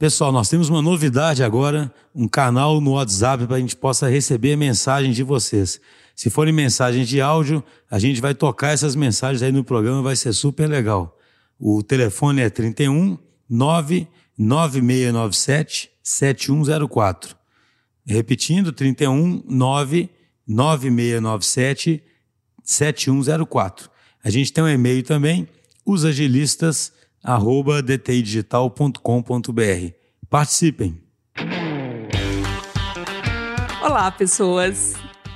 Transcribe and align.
Pessoal, 0.00 0.32
nós 0.32 0.48
temos 0.48 0.68
uma 0.70 0.80
novidade 0.80 1.44
agora, 1.44 1.92
um 2.14 2.26
canal 2.26 2.80
no 2.80 2.92
WhatsApp 2.92 3.46
para 3.46 3.56
a 3.56 3.60
gente 3.60 3.76
possa 3.76 4.08
receber 4.08 4.56
mensagens 4.56 5.14
de 5.14 5.22
vocês. 5.22 5.78
Se 6.16 6.30
forem 6.30 6.54
mensagens 6.54 7.06
de 7.06 7.20
áudio, 7.20 7.62
a 7.90 7.98
gente 7.98 8.18
vai 8.18 8.34
tocar 8.34 8.70
essas 8.70 8.96
mensagens 8.96 9.42
aí 9.42 9.52
no 9.52 9.62
programa, 9.62 10.00
vai 10.00 10.16
ser 10.16 10.32
super 10.32 10.66
legal. 10.66 11.18
O 11.58 11.82
telefone 11.82 12.40
é 12.40 12.48
31 12.48 13.18
99697 13.46 15.90
7104. 16.02 17.36
Repetindo, 18.06 18.72
31 18.72 19.44
99697 19.46 22.02
7104. 22.64 23.90
A 24.24 24.30
gente 24.30 24.50
tem 24.50 24.64
um 24.64 24.68
e-mail 24.68 25.02
também, 25.02 25.46
usagilistas.com 25.84 26.99
arroba 27.22 27.82
dtidigital.com.br. 27.82 29.92
Participem! 30.28 31.00
Olá, 33.82 34.10
pessoas! 34.10 34.94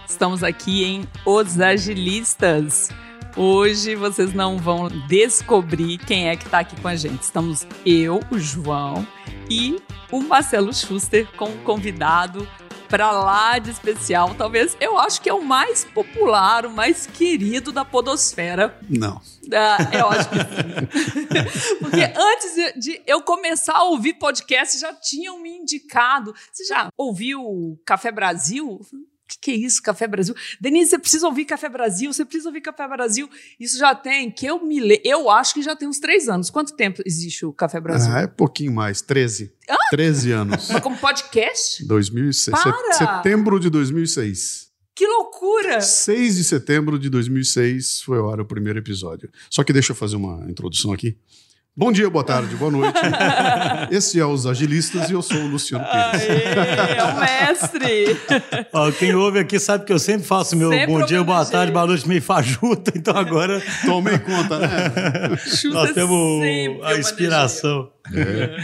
Estamos 0.08 0.42
aqui 0.42 0.84
em 0.84 1.04
Os 1.26 1.60
Agilistas. 1.60 2.88
Hoje 3.36 3.96
vocês 3.96 4.32
não 4.32 4.58
vão 4.58 4.88
descobrir 5.08 5.98
quem 5.98 6.28
é 6.28 6.36
que 6.36 6.44
está 6.44 6.60
aqui 6.60 6.80
com 6.80 6.88
a 6.88 6.94
gente. 6.94 7.22
Estamos 7.22 7.66
eu, 7.84 8.20
o 8.30 8.38
João 8.38 9.06
e 9.50 9.76
o 10.12 10.20
Marcelo 10.20 10.72
Schuster 10.72 11.26
como 11.36 11.56
convidado 11.58 12.46
para 12.88 13.10
lá 13.10 13.58
de 13.58 13.70
especial. 13.70 14.34
Talvez, 14.34 14.76
eu 14.80 14.98
acho 14.98 15.20
que 15.20 15.28
é 15.28 15.34
o 15.34 15.42
mais 15.42 15.84
popular, 15.84 16.66
o 16.66 16.70
mais 16.70 17.06
querido 17.06 17.72
da 17.72 17.84
podosfera. 17.84 18.78
Não. 18.88 19.20
Ah, 19.52 19.78
eu 19.92 20.08
acho 20.08 20.28
que 20.30 20.36
sim. 20.38 21.76
Porque 21.80 22.12
antes 22.16 22.80
de, 22.80 23.02
eu 23.06 23.22
começar 23.22 23.76
a 23.76 23.84
ouvir 23.84 24.14
podcast, 24.14 24.78
já 24.78 24.92
tinham 24.94 25.40
me 25.40 25.50
indicado. 25.50 26.34
Você 26.52 26.64
já 26.64 26.88
ouviu 26.96 27.40
o 27.42 27.78
Café 27.84 28.10
Brasil? 28.10 28.80
O 29.24 29.26
que, 29.26 29.38
que, 29.40 29.50
é 29.52 29.54
isso, 29.54 29.82
Café 29.82 30.06
Brasil? 30.06 30.34
Denise, 30.60 30.90
você 30.90 30.98
precisa 30.98 31.26
ouvir 31.26 31.46
Café 31.46 31.68
Brasil, 31.68 32.12
você 32.12 32.24
precisa 32.26 32.50
ouvir 32.50 32.60
Café 32.60 32.86
Brasil. 32.86 33.28
Isso 33.58 33.78
já 33.78 33.94
tem, 33.94 34.30
que 34.30 34.44
eu 34.44 34.62
me 34.62 34.80
le... 34.80 35.00
Eu 35.02 35.30
acho 35.30 35.54
que 35.54 35.62
já 35.62 35.74
tem 35.74 35.88
uns 35.88 35.98
três 35.98 36.28
anos. 36.28 36.50
Quanto 36.50 36.76
tempo 36.76 37.02
existe 37.06 37.46
o 37.46 37.52
Café 37.52 37.80
Brasil? 37.80 38.12
Ah, 38.12 38.20
é 38.20 38.26
pouquinho 38.26 38.72
mais, 38.72 39.00
13. 39.00 39.50
Ah? 39.68 39.88
13 39.90 40.30
anos. 40.32 40.68
Mas 40.72 40.82
como 40.82 40.98
podcast? 40.98 41.86
2006. 41.86 42.62
Para! 42.62 42.92
Setembro 42.92 43.58
de 43.58 43.70
2006. 43.70 44.68
Que 44.94 45.06
loucura! 45.06 45.80
6 45.80 46.36
de 46.36 46.44
setembro 46.44 46.98
de 46.98 47.08
2006 47.08 48.02
foi 48.02 48.18
ao 48.18 48.30
ar 48.30 48.40
o 48.40 48.44
primeiro 48.44 48.78
episódio. 48.78 49.30
Só 49.50 49.64
que 49.64 49.72
deixa 49.72 49.92
eu 49.92 49.96
fazer 49.96 50.16
uma 50.16 50.48
introdução 50.48 50.92
aqui. 50.92 51.18
Bom 51.76 51.90
dia, 51.90 52.08
boa 52.08 52.24
tarde, 52.24 52.54
boa 52.54 52.70
noite. 52.70 53.00
Esse 53.90 54.20
é 54.20 54.24
Os 54.24 54.46
Agilistas 54.46 55.10
e 55.10 55.12
eu 55.12 55.20
sou 55.20 55.36
o 55.38 55.48
Luciano 55.48 55.84
Pires. 55.84 56.22
Aê, 56.22 56.96
é 56.96 57.02
o 57.02 57.18
mestre! 57.18 58.16
Ó, 58.72 58.92
quem 58.92 59.12
ouve 59.12 59.40
aqui 59.40 59.58
sabe 59.58 59.84
que 59.84 59.92
eu 59.92 59.98
sempre 59.98 60.24
faço 60.24 60.54
meu 60.54 60.70
sempre 60.70 60.86
bom 60.86 61.04
dia, 61.04 61.24
boa 61.24 61.44
tarde, 61.44 61.72
boa 61.72 61.84
noite 61.84 62.06
meio 62.06 62.22
fajuta, 62.22 62.92
então 62.94 63.16
agora... 63.16 63.60
Tomem 63.84 64.16
conta, 64.20 64.60
né? 64.60 64.68
Nós 65.72 65.90
temos 65.90 66.44
a 66.84 66.96
inspiração. 66.96 67.90
É. 68.14 68.56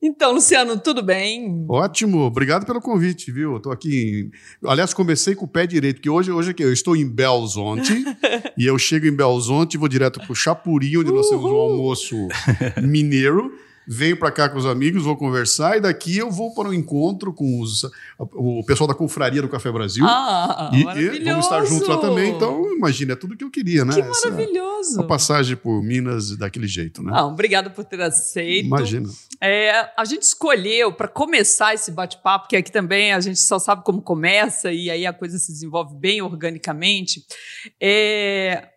Então, 0.00 0.32
Luciano, 0.32 0.78
tudo 0.78 1.02
bem? 1.02 1.66
Ótimo, 1.68 2.20
obrigado 2.20 2.64
pelo 2.64 2.80
convite, 2.80 3.32
viu? 3.32 3.56
Estou 3.56 3.72
aqui. 3.72 4.30
Em... 4.62 4.68
Aliás, 4.68 4.94
comecei 4.94 5.34
com 5.34 5.44
o 5.44 5.48
pé 5.48 5.66
direito, 5.66 5.96
porque 5.96 6.08
hoje, 6.08 6.30
hoje 6.30 6.52
aqui, 6.52 6.62
eu 6.62 6.72
estou 6.72 6.96
em 6.96 7.08
Belzonte 7.08 8.04
e 8.56 8.64
eu 8.64 8.78
chego 8.78 9.06
em 9.06 9.14
Belzonte 9.14 9.76
e 9.76 9.78
vou 9.78 9.88
direto 9.88 10.20
para 10.20 10.30
o 10.30 10.36
Chapuri, 10.36 10.96
onde 10.96 11.10
Uhul. 11.10 11.16
nós 11.16 11.28
temos 11.28 11.44
um 11.44 11.56
almoço 11.56 12.28
mineiro 12.80 13.52
venho 13.88 14.18
para 14.18 14.30
cá 14.30 14.48
com 14.48 14.58
os 14.58 14.66
amigos, 14.66 15.04
vou 15.04 15.16
conversar 15.16 15.78
e 15.78 15.80
daqui 15.80 16.18
eu 16.18 16.30
vou 16.30 16.52
para 16.54 16.68
um 16.68 16.74
encontro 16.74 17.32
com 17.32 17.60
os, 17.60 17.88
o 18.18 18.62
pessoal 18.64 18.86
da 18.86 18.94
Confraria 18.94 19.40
do 19.40 19.48
Café 19.48 19.72
Brasil. 19.72 20.04
Ah, 20.06 20.70
e, 20.74 20.80
e 20.80 21.24
vamos 21.24 21.46
estar 21.46 21.64
juntos 21.64 21.88
lá 21.88 21.96
também. 21.96 22.30
Então, 22.34 22.70
imagina, 22.70 23.14
é 23.14 23.16
tudo 23.16 23.36
que 23.36 23.42
eu 23.42 23.50
queria, 23.50 23.84
né? 23.84 23.94
Que 23.94 24.02
maravilhoso! 24.02 24.90
Essa, 24.90 25.00
uma 25.00 25.06
passagem 25.06 25.56
por 25.56 25.82
Minas 25.82 26.36
daquele 26.36 26.66
jeito, 26.66 27.02
né? 27.02 27.12
Não, 27.12 27.32
obrigado 27.32 27.70
por 27.70 27.84
ter 27.84 28.00
aceito. 28.02 28.66
Imagina. 28.66 29.08
É, 29.40 29.90
a 29.96 30.04
gente 30.04 30.22
escolheu 30.22 30.92
para 30.92 31.08
começar 31.08 31.72
esse 31.72 31.90
bate-papo, 31.90 32.48
que 32.48 32.56
aqui 32.56 32.70
também 32.70 33.12
a 33.12 33.20
gente 33.20 33.40
só 33.40 33.58
sabe 33.58 33.82
como 33.84 34.02
começa 34.02 34.70
e 34.70 34.90
aí 34.90 35.06
a 35.06 35.12
coisa 35.12 35.38
se 35.38 35.50
desenvolve 35.50 35.94
bem 35.96 36.20
organicamente. 36.20 37.24
É, 37.80 38.68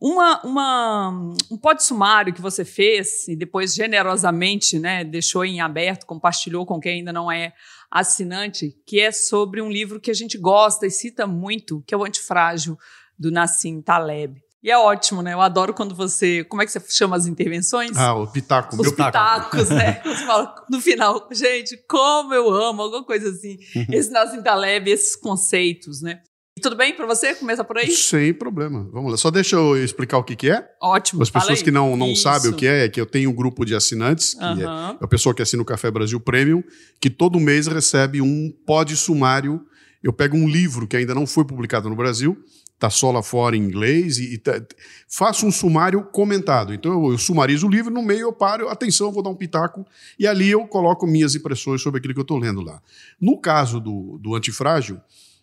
uma, 0.00 0.40
uma, 0.42 1.10
um 1.50 1.58
pódio 1.58 1.84
sumário 1.84 2.32
que 2.32 2.40
você 2.40 2.64
fez 2.64 3.28
e 3.28 3.36
depois 3.36 3.74
generosamente 3.74 4.78
né, 4.78 5.04
deixou 5.04 5.44
em 5.44 5.60
aberto, 5.60 6.06
compartilhou 6.06 6.64
com 6.64 6.80
quem 6.80 7.00
ainda 7.00 7.12
não 7.12 7.30
é 7.30 7.52
assinante, 7.90 8.74
que 8.86 8.98
é 8.98 9.12
sobre 9.12 9.60
um 9.60 9.68
livro 9.68 10.00
que 10.00 10.10
a 10.10 10.14
gente 10.14 10.38
gosta 10.38 10.86
e 10.86 10.90
cita 10.90 11.26
muito, 11.26 11.82
que 11.86 11.94
é 11.94 11.98
o 11.98 12.04
Antifrágil, 12.04 12.78
do 13.18 13.30
Nassim 13.30 13.82
Taleb. 13.82 14.40
E 14.62 14.70
é 14.70 14.78
ótimo, 14.78 15.22
né? 15.22 15.32
Eu 15.32 15.40
adoro 15.40 15.72
quando 15.72 15.94
você. 15.94 16.44
Como 16.44 16.60
é 16.60 16.66
que 16.66 16.72
você 16.72 16.80
chama 16.90 17.16
as 17.16 17.26
intervenções? 17.26 17.96
Ah, 17.96 18.14
o 18.14 18.26
pitaco. 18.26 18.76
Os 18.80 18.92
pitacos, 18.92 19.70
né? 19.70 20.00
Você 20.04 20.26
fala 20.26 20.54
no 20.68 20.80
final, 20.82 21.28
gente, 21.32 21.78
como 21.88 22.34
eu 22.34 22.50
amo, 22.50 22.82
alguma 22.82 23.02
coisa 23.02 23.30
assim. 23.30 23.56
Uhum. 23.74 23.86
Esse 23.90 24.10
Nassim 24.10 24.42
Taleb, 24.42 24.90
esses 24.90 25.16
conceitos, 25.16 26.02
né? 26.02 26.20
Tudo 26.60 26.76
bem 26.76 26.94
para 26.94 27.06
você? 27.06 27.34
Começa 27.34 27.64
por 27.64 27.78
aí? 27.78 27.90
Sem 27.90 28.32
problema. 28.32 28.88
Vamos 28.92 29.12
lá. 29.12 29.16
Só 29.16 29.30
deixa 29.30 29.56
eu 29.56 29.82
explicar 29.82 30.18
o 30.18 30.24
que, 30.24 30.36
que 30.36 30.50
é. 30.50 30.68
Ótimo. 30.80 31.22
As 31.22 31.30
pessoas 31.30 31.62
que 31.62 31.70
não, 31.70 31.96
não 31.96 32.14
sabem 32.14 32.50
o 32.50 32.54
que 32.54 32.66
é, 32.66 32.84
é 32.84 32.88
que 32.88 33.00
eu 33.00 33.06
tenho 33.06 33.30
um 33.30 33.34
grupo 33.34 33.64
de 33.64 33.74
assinantes, 33.74 34.34
que 34.34 34.44
uhum. 34.44 34.62
é 34.62 34.96
a 35.00 35.08
pessoa 35.08 35.34
que 35.34 35.42
assina 35.42 35.62
o 35.62 35.66
Café 35.66 35.90
Brasil 35.90 36.20
Premium, 36.20 36.62
que 37.00 37.10
todo 37.10 37.40
mês 37.40 37.66
recebe 37.66 38.20
um 38.20 38.52
pod 38.66 38.94
sumário. 38.96 39.64
Eu 40.02 40.12
pego 40.12 40.36
um 40.36 40.48
livro 40.48 40.86
que 40.86 40.96
ainda 40.96 41.14
não 41.14 41.26
foi 41.26 41.44
publicado 41.44 41.88
no 41.88 41.96
Brasil, 41.96 42.36
está 42.74 42.88
só 42.88 43.10
lá 43.10 43.22
fora 43.22 43.54
em 43.54 43.60
inglês, 43.60 44.16
e, 44.16 44.34
e 44.34 44.38
tá, 44.38 44.60
faço 45.06 45.46
um 45.46 45.52
sumário 45.52 46.02
comentado. 46.04 46.72
Então 46.72 46.92
eu, 46.92 47.12
eu, 47.12 47.18
sumarizo 47.18 47.66
o 47.66 47.70
livro, 47.70 47.92
no 47.92 48.02
meio 48.02 48.22
eu 48.22 48.32
paro, 48.32 48.70
atenção, 48.70 49.12
vou 49.12 49.22
dar 49.22 49.28
um 49.28 49.34
pitaco, 49.34 49.86
e 50.18 50.26
ali 50.26 50.50
eu 50.50 50.66
coloco 50.66 51.06
minhas 51.06 51.34
impressões 51.34 51.82
sobre 51.82 51.98
aquilo 51.98 52.14
que 52.14 52.20
eu 52.20 52.22
estou 52.22 52.38
lendo 52.38 52.62
lá. 52.62 52.80
No 53.20 53.38
caso 53.38 53.78
do, 53.78 54.18
do 54.18 54.34
Antifrágil, 54.34 54.98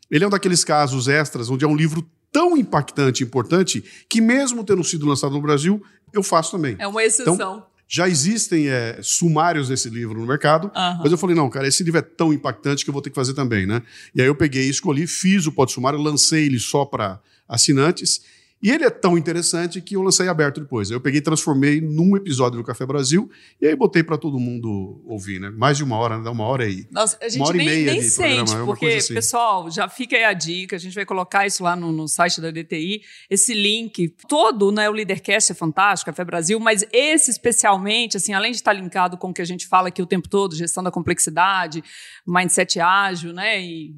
ele 0.09 0.23
é 0.23 0.28
um 0.28 0.29
daqueles 0.29 0.63
casos 0.63 1.07
extras 1.07 1.50
onde 1.50 1.66
é 1.66 1.68
um 1.68 1.75
livro 1.75 2.07
tão 2.31 2.57
impactante 2.57 3.23
e 3.23 3.25
importante 3.25 3.84
que, 4.09 4.22
mesmo 4.22 4.63
tendo 4.63 4.84
sido 4.84 5.06
lançado 5.06 5.34
no 5.34 5.41
Brasil, 5.41 5.81
eu 6.13 6.22
faço 6.22 6.51
também. 6.51 6.75
É 6.79 6.88
uma 6.88 7.03
exceção. 7.03 7.35
Então, 7.35 7.66
já 7.88 8.07
existem 8.07 8.68
é, 8.68 9.00
sumários 9.01 9.69
desse 9.69 9.90
livro 9.90 10.19
no 10.19 10.28
mercado, 10.28 10.66
uhum. 10.66 10.97
mas 11.01 11.12
eu 11.12 11.18
falei, 11.18 11.35
não, 11.35 11.50
cara, 11.50 11.68
esse 11.68 11.84
livro 11.84 12.00
é 12.00 12.01
tão 12.01 12.34
impactante 12.34 12.84
que 12.84 12.90
eu 12.90 12.94
vou 12.94 13.01
ter 13.01 13.09
que 13.09 13.16
fazer 13.16 13.34
também, 13.34 13.66
né? 13.66 13.81
E 14.13 14.22
aí 14.22 14.28
eu 14.28 14.35
peguei, 14.35 14.68
escolhi, 14.69 15.07
fiz 15.07 15.47
o 15.47 15.51
pod 15.51 15.72
sumário, 15.72 15.97
lancei 15.97 16.45
ele 16.45 16.59
só 16.59 16.84
para 16.84 17.19
assinantes 17.47 18.22
e 18.62 18.72
ele 18.72 18.84
é 18.84 18.90
tão 18.90 19.18
interessante 19.18 19.79
que 19.81 19.95
eu 19.95 20.01
lancei 20.01 20.28
aberto 20.28 20.59
depois. 20.59 20.90
Eu 20.90 21.00
peguei 21.00 21.19
e 21.19 21.23
transformei 21.23 21.79
num 21.79 22.16
episódio 22.18 22.57
do 22.57 22.63
Café 22.63 22.85
Brasil 22.85 23.29
e 23.62 23.68
aí 23.68 23.75
botei 23.75 24.03
para 24.03 24.18
todo 24.18 24.40
mundo 24.40 25.01
ouvir, 25.06 25.40
né? 25.40 25.50
Mais 25.51 25.78
de 25.78 25.84
uma 25.84 25.95
hora, 25.97 26.18
né? 26.18 26.23
dá 26.23 26.31
uma 26.31 26.44
hora 26.44 26.63
aí. 26.63 26.88
Nossa, 26.90 27.18
a 27.22 27.29
gente 27.29 27.53
nem, 27.53 27.85
nem 27.85 28.01
sente, 28.01 28.45
programa, 28.45 28.63
é 28.63 28.66
porque, 28.66 28.85
assim. 28.88 29.13
pessoal, 29.13 29.69
já 29.69 29.88
fica 29.88 30.16
aí 30.16 30.23
a 30.23 30.34
dica, 30.34 30.75
a 30.75 30.79
gente 30.79 30.95
vai 30.95 31.06
colocar 31.06 31.45
isso 31.45 31.63
lá 31.63 31.75
no, 31.75 31.91
no 31.91 32.07
site 32.07 32.41
da 32.41 32.50
DTI, 32.50 33.01
esse 33.29 33.53
link 33.53 34.09
todo, 34.28 34.72
né? 34.72 34.89
O 34.89 34.94
Leadercast 34.94 35.51
é 35.51 35.56
fantástico, 35.56 36.09
Café 36.09 36.25
Brasil, 36.25 36.59
mas 36.59 36.84
esse 36.91 37.29
especialmente, 37.29 38.18
assim, 38.18 38.34
além 38.34 38.51
de 38.51 38.57
estar 38.57 38.74
linkado 38.74 39.18
com 39.18 39.29
o 39.29 39.34
que 39.34 39.41
a 39.41 39.45
gente 39.45 39.68
fala 39.68 39.89
aqui 39.89 40.01
o 40.01 40.07
tempo 40.07 40.28
todo, 40.28 40.56
gestão 40.56 40.84
da 40.84 40.89
complexidade, 40.89 41.84
mindset 42.25 42.79
ágil, 42.79 43.34
né? 43.34 43.62
E 43.62 43.94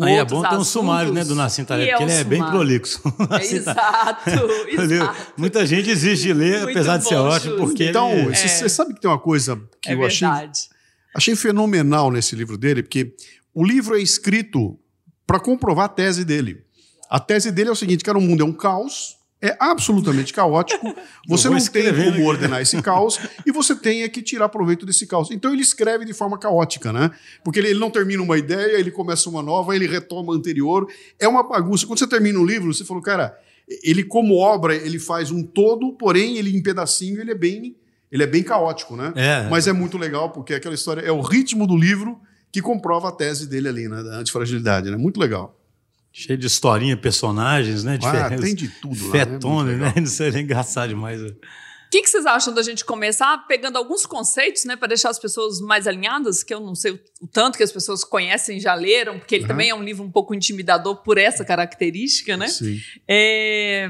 Aí 0.00 0.14
é 0.14 0.24
bom 0.24 0.42
ter 0.42 0.54
um 0.54 0.64
sumário 0.64 1.12
né, 1.12 1.24
do 1.24 1.34
Nassim 1.34 1.64
Taleb, 1.64 1.90
porque 1.90 2.04
é 2.04 2.06
ele 2.06 2.14
é 2.14 2.24
bem 2.24 2.44
prolixo. 2.44 3.02
É, 3.30 3.44
exato, 3.44 4.30
exato. 4.68 5.32
Muita 5.36 5.66
gente 5.66 5.86
desiste 5.86 6.28
de 6.28 6.32
ler, 6.32 6.62
Muito 6.62 6.70
apesar 6.70 6.98
de 6.98 7.08
ser 7.08 7.16
ótimo, 7.16 7.56
porque 7.56 7.88
Então, 7.88 8.10
é... 8.10 8.32
você 8.32 8.68
sabe 8.68 8.94
que 8.94 9.00
tem 9.00 9.10
uma 9.10 9.18
coisa 9.18 9.60
que 9.82 9.90
é 9.90 9.94
eu 9.94 10.04
achei, 10.04 10.28
achei 11.14 11.36
fenomenal 11.36 12.10
nesse 12.10 12.36
livro 12.36 12.56
dele, 12.56 12.82
porque 12.82 13.14
o 13.52 13.64
livro 13.64 13.96
é 13.96 14.00
escrito 14.00 14.78
para 15.26 15.40
comprovar 15.40 15.86
a 15.86 15.88
tese 15.88 16.24
dele. 16.24 16.62
A 17.10 17.18
tese 17.18 17.50
dele 17.50 17.68
é 17.68 17.72
o 17.72 17.76
seguinte, 17.76 18.04
cara, 18.04 18.16
o 18.16 18.20
mundo 18.20 18.42
é 18.42 18.46
um 18.46 18.52
caos, 18.52 19.17
é 19.40 19.56
absolutamente 19.60 20.32
caótico. 20.32 20.94
Você 21.28 21.48
não 21.48 21.58
tem 21.58 21.94
como 21.94 22.26
ordenar 22.26 22.60
esse 22.60 22.80
caos 22.82 23.18
e 23.46 23.52
você 23.52 23.74
tem 23.74 24.02
é 24.02 24.08
que 24.08 24.22
tirar 24.22 24.48
proveito 24.48 24.86
desse 24.86 25.06
caos. 25.06 25.30
Então 25.30 25.52
ele 25.52 25.62
escreve 25.62 26.04
de 26.04 26.12
forma 26.12 26.38
caótica, 26.38 26.92
né? 26.92 27.10
Porque 27.44 27.58
ele, 27.58 27.68
ele, 27.68 27.78
não 27.78 27.90
termina 27.90 28.22
uma 28.22 28.38
ideia, 28.38 28.78
ele 28.78 28.90
começa 28.90 29.28
uma 29.28 29.42
nova, 29.42 29.76
ele 29.76 29.86
retoma 29.86 30.32
a 30.32 30.36
anterior. 30.36 30.88
É 31.18 31.28
uma 31.28 31.42
bagunça. 31.42 31.86
Quando 31.86 31.98
você 31.98 32.06
termina 32.06 32.38
um 32.38 32.44
livro, 32.44 32.72
você 32.72 32.84
falou, 32.84 33.02
cara, 33.02 33.38
ele 33.82 34.02
como 34.02 34.36
obra, 34.36 34.74
ele 34.74 34.98
faz 34.98 35.30
um 35.30 35.42
todo, 35.42 35.92
porém 35.92 36.38
ele 36.38 36.56
em 36.56 36.62
pedacinho, 36.62 37.20
ele 37.20 37.32
é 37.32 37.34
bem, 37.34 37.76
ele 38.10 38.22
é 38.22 38.26
bem 38.26 38.42
caótico, 38.42 38.96
né? 38.96 39.12
É. 39.14 39.48
Mas 39.50 39.66
é 39.66 39.72
muito 39.72 39.98
legal 39.98 40.30
porque 40.30 40.54
aquela 40.54 40.74
história 40.74 41.02
é 41.02 41.12
o 41.12 41.20
ritmo 41.20 41.66
do 41.66 41.76
livro 41.76 42.18
que 42.50 42.62
comprova 42.62 43.08
a 43.08 43.12
tese 43.12 43.46
dele 43.46 43.68
ali, 43.68 43.88
né, 43.88 44.02
da 44.02 44.16
antifragilidade, 44.16 44.90
né? 44.90 44.96
Muito 44.96 45.20
legal. 45.20 45.57
Cheio 46.18 46.36
de 46.36 46.48
historinha, 46.48 46.96
personagens, 46.96 47.84
né? 47.84 47.96
Ah, 48.02 48.28
tem 48.36 48.52
de 48.52 48.66
tudo 48.66 48.96
Fetone, 48.96 49.76
lá, 49.76 49.86
né? 49.86 49.92
né? 49.94 50.02
Isso 50.02 50.20
é 50.20 50.40
engraçado 50.40 50.88
demais. 50.88 51.22
O 51.22 51.36
que, 51.92 52.02
que, 52.02 52.10
vocês 52.10 52.26
acham 52.26 52.52
da 52.52 52.60
gente 52.60 52.84
começar 52.84 53.46
pegando 53.46 53.78
alguns 53.78 54.04
conceitos, 54.04 54.64
né, 54.64 54.74
para 54.74 54.88
deixar 54.88 55.10
as 55.10 55.18
pessoas 55.18 55.60
mais 55.60 55.86
alinhadas, 55.86 56.42
que 56.42 56.52
eu 56.52 56.58
não 56.58 56.74
sei 56.74 56.90
o, 56.90 57.00
tanto 57.32 57.56
que 57.56 57.62
as 57.62 57.70
pessoas 57.70 58.02
conhecem, 58.02 58.58
já 58.58 58.74
leram, 58.74 59.20
porque 59.20 59.36
ele 59.36 59.44
uhum. 59.44 59.48
também 59.48 59.70
é 59.70 59.74
um 59.74 59.82
livro 59.82 60.04
um 60.04 60.10
pouco 60.10 60.34
intimidador 60.34 60.96
por 61.04 61.18
essa 61.18 61.44
característica, 61.44 62.36
né? 62.36 62.48
Sim. 62.48 62.78
É, 63.06 63.88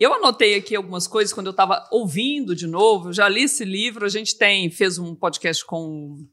eu 0.00 0.14
anotei 0.14 0.54
aqui 0.54 0.74
algumas 0.74 1.06
coisas 1.06 1.34
quando 1.34 1.48
eu 1.48 1.52
estava 1.52 1.86
ouvindo 1.92 2.56
de 2.56 2.66
novo. 2.66 3.10
Eu 3.10 3.12
já 3.12 3.28
li 3.28 3.44
esse 3.44 3.64
livro. 3.64 4.04
A 4.04 4.08
gente 4.08 4.36
tem 4.36 4.70
fez 4.70 4.98
um 4.98 5.14
podcast 5.14 5.64
com 5.64 6.26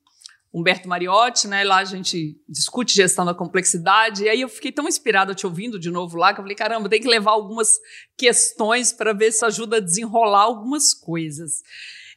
Humberto 0.53 0.87
Mariotti, 0.87 1.47
né? 1.47 1.63
Lá 1.63 1.77
a 1.77 1.85
gente 1.85 2.39
discute 2.47 2.93
gestão 2.93 3.25
da 3.25 3.33
complexidade. 3.33 4.23
E 4.23 4.29
aí 4.29 4.41
eu 4.41 4.47
fiquei 4.47 4.71
tão 4.71 4.87
inspirada 4.87 5.33
te 5.33 5.47
ouvindo 5.47 5.79
de 5.79 5.89
novo 5.89 6.15
lá 6.15 6.31
que 6.31 6.39
eu 6.39 6.43
falei, 6.43 6.55
caramba, 6.55 6.87
tem 6.87 7.01
que 7.01 7.07
levar 7.07 7.31
algumas 7.31 7.79
questões 8.15 8.93
para 8.93 9.13
ver 9.13 9.31
se 9.31 9.43
ajuda 9.43 9.77
a 9.77 9.79
desenrolar 9.79 10.43
algumas 10.43 10.93
coisas. 10.93 11.63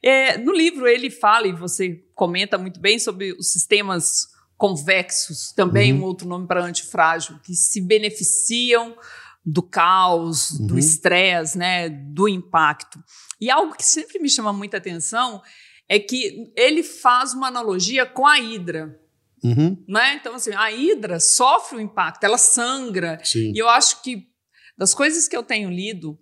É, 0.03 0.37
no 0.37 0.53
livro 0.53 0.87
ele 0.87 1.09
fala, 1.11 1.49
e 1.49 1.53
você 1.53 2.05
comenta 2.15 2.59
muito 2.59 2.79
bem, 2.79 2.99
sobre 2.99 3.33
os 3.33 3.51
sistemas 3.51 4.29
convexos, 4.57 5.53
também 5.53 5.93
uhum. 5.93 6.01
um 6.01 6.05
outro 6.05 6.29
nome 6.29 6.47
para 6.47 6.65
antifrágil, 6.65 7.39
que 7.43 7.55
se 7.55 7.81
beneficiam 7.81 8.95
do 9.45 9.63
caos, 9.63 10.51
uhum. 10.51 10.67
do 10.67 10.79
estresse, 10.79 11.57
né, 11.57 11.89
do 11.89 12.29
impacto. 12.29 13.03
E 13.41 13.51
algo 13.51 13.75
que 13.75 13.85
sempre 13.85 14.19
me 14.19 14.29
chama 14.29 14.53
muita 14.53 14.77
atenção 14.77 15.43
é 15.89 15.99
que 15.99 16.53
ele 16.57 16.83
faz 16.83 17.33
uma 17.33 17.49
analogia 17.49 18.05
com 18.07 18.27
a 18.27 18.39
hidra. 18.39 19.01
Uhum. 19.43 19.83
Né? 19.87 20.15
Então, 20.15 20.35
assim, 20.35 20.53
a 20.55 20.73
hidra 20.73 21.21
sofre 21.21 21.79
o 21.79 21.81
impacto, 21.81 22.25
ela 22.25 22.39
sangra. 22.39 23.21
Sim. 23.23 23.53
E 23.55 23.59
eu 23.59 23.69
acho 23.69 24.03
que, 24.03 24.27
das 24.77 24.95
coisas 24.95 25.29
que 25.29 25.37
eu 25.37 25.43
tenho 25.43 25.71
lido, 25.71 26.19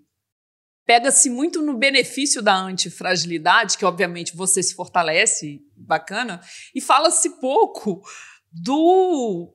pega-se 0.87 1.31
muito 1.31 1.63
no 1.63 1.79
benefício 1.79 2.43
da 2.43 2.55
antifragilidade, 2.55 3.79
que 3.79 3.85
obviamente 3.85 4.37
você 4.37 4.63
se 4.63 4.75
fortalece, 4.75 5.63
bacana, 5.77 6.41
e 6.75 6.81
fala-se 6.81 7.41
pouco 7.41 8.03
do 8.53 9.54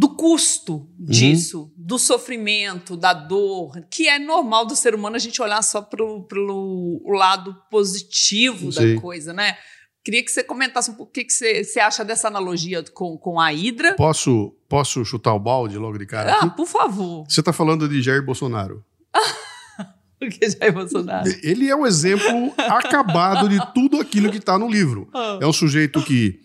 do 0.00 0.08
custo 0.08 0.76
uhum. 0.76 1.04
disso, 1.04 1.60
uhum. 1.60 1.70
do 1.76 1.98
sofrimento, 1.98 2.96
da 2.96 3.12
dor, 3.12 3.84
que 3.90 4.08
é 4.08 4.18
normal 4.18 4.64
do 4.64 4.74
ser 4.74 4.94
humano 4.94 5.16
a 5.16 5.18
gente 5.18 5.42
olhar 5.42 5.60
só 5.60 5.82
pro, 5.82 6.22
pro 6.22 7.02
lado 7.08 7.54
positivo 7.70 8.72
Sim. 8.72 8.94
da 8.94 9.00
coisa, 9.02 9.34
né? 9.34 9.58
Queria 10.02 10.24
que 10.24 10.32
você 10.32 10.42
comentasse 10.42 10.90
um 10.90 10.94
pouco 10.94 11.10
o 11.10 11.12
que, 11.12 11.22
que 11.22 11.32
você, 11.34 11.62
você 11.62 11.80
acha 11.80 12.02
dessa 12.02 12.28
analogia 12.28 12.82
com, 12.94 13.18
com 13.18 13.38
a 13.38 13.52
Hidra. 13.52 13.92
Posso, 13.94 14.56
posso 14.66 15.04
chutar 15.04 15.34
o 15.34 15.38
balde 15.38 15.76
logo 15.76 15.98
de 15.98 16.06
cara? 16.06 16.32
Ah, 16.32 16.46
aqui? 16.46 16.56
por 16.56 16.66
favor. 16.66 17.26
Você 17.28 17.40
está 17.40 17.52
falando 17.52 17.86
de 17.86 18.00
Jair 18.00 18.24
Bolsonaro. 18.24 18.82
o 20.18 20.30
que 20.30 20.46
é 20.46 20.48
Jair 20.48 20.72
Bolsonaro? 20.72 21.28
Ele 21.42 21.68
é 21.68 21.76
um 21.76 21.86
exemplo 21.86 22.54
acabado 22.56 23.50
de 23.50 23.58
tudo 23.74 24.00
aquilo 24.00 24.30
que 24.30 24.38
está 24.38 24.58
no 24.58 24.70
livro. 24.70 25.10
Ah. 25.12 25.40
É 25.42 25.46
um 25.46 25.52
sujeito 25.52 26.02
que 26.02 26.40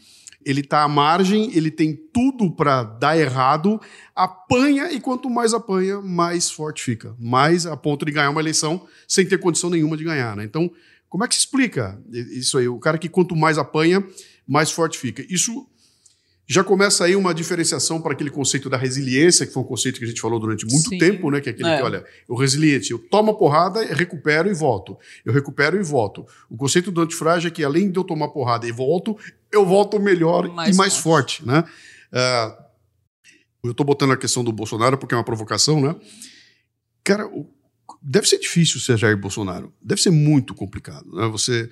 ele 0.46 0.62
está 0.62 0.84
à 0.84 0.88
margem, 0.88 1.50
ele 1.58 1.72
tem 1.72 1.96
tudo 2.14 2.52
para 2.52 2.84
dar 2.84 3.18
errado, 3.18 3.82
apanha 4.16 4.92
e 4.92 5.00
quanto 5.00 5.30
mais 5.30 5.54
apanha, 5.54 6.00
mais 6.02 6.52
forte 6.52 6.84
fica. 6.84 7.16
Mais 7.20 7.66
a 7.66 7.76
ponto 7.76 8.06
de 8.06 8.12
ganhar 8.12 8.30
uma 8.30 8.40
eleição 8.40 8.86
sem 9.08 9.26
ter 9.26 9.40
condição 9.40 9.72
nenhuma 9.72 9.98
de 9.98 10.04
ganhar. 10.04 10.36
Né? 10.36 10.44
Então, 10.44 10.72
como 11.10 11.26
é 11.26 11.28
que 11.28 11.34
se 11.34 11.42
explica 11.42 12.00
isso 12.12 12.58
aí? 12.60 12.68
O 12.68 12.80
cara 12.80 12.98
que 13.00 13.10
quanto 13.10 13.36
mais 13.36 13.58
apanha, 13.58 14.06
mais 14.48 14.70
forte 14.70 15.00
fica. 15.00 15.26
Isso 15.28 15.68
já 16.48 16.64
começa 16.64 17.04
aí 17.06 17.16
uma 17.16 17.34
diferenciação 17.34 18.00
para 18.00 18.14
aquele 18.14 18.30
conceito 18.30 18.70
da 18.70 18.78
resiliência, 18.78 19.48
que 19.48 19.54
foi 19.54 19.64
um 19.64 19.66
conceito 19.66 19.98
que 19.98 20.06
a 20.06 20.08
gente 20.08 20.22
falou 20.22 20.40
durante 20.40 20.66
muito 20.66 20.90
Sim. 20.90 20.98
tempo, 20.98 21.32
né? 21.32 21.42
Que 21.42 21.50
é 21.50 21.52
aquele 21.52 21.70
é. 21.70 21.78
que, 21.78 21.84
olha, 21.84 22.06
o 22.28 22.36
resiliente, 22.36 22.92
eu 22.92 23.00
tomo 23.00 23.32
a 23.32 23.34
porrada, 23.34 23.84
recupero 23.84 24.50
e 24.50 24.54
volto. 24.54 24.98
Eu 25.26 25.34
recupero 25.34 25.80
e 25.80 25.84
volto. 25.84 26.26
O 26.50 26.56
conceito 26.56 26.92
do 26.92 27.02
antifrágil 27.02 27.48
é 27.48 27.52
que, 27.52 27.64
além 27.64 27.90
de 27.90 27.98
eu 27.98 28.04
tomar 28.04 28.28
porrada 28.28 28.68
e 28.68 28.72
volto, 28.72 29.18
eu 29.52 29.66
volto 29.66 30.00
melhor 30.00 30.48
mais 30.50 30.76
e 30.76 30.78
mais 30.78 30.96
forte, 30.96 31.44
forte 31.44 31.48
né? 31.48 31.64
Uh, 32.14 32.66
eu 33.64 33.72
estou 33.72 33.86
botando 33.86 34.12
a 34.12 34.18
questão 34.18 34.44
do 34.44 34.52
Bolsonaro 34.52 34.98
porque 34.98 35.16
é 35.16 35.18
uma 35.18 35.24
provocação, 35.24 35.82
né? 35.82 35.96
Cara, 37.04 37.28
deve 38.02 38.28
ser 38.28 38.38
difícil 38.38 38.80
ser 38.80 38.98
Jair 38.98 39.18
Bolsonaro. 39.18 39.74
Deve 39.82 40.02
ser 40.02 40.12
muito 40.12 40.54
complicado, 40.54 41.12
né? 41.12 41.28
Você 41.30 41.70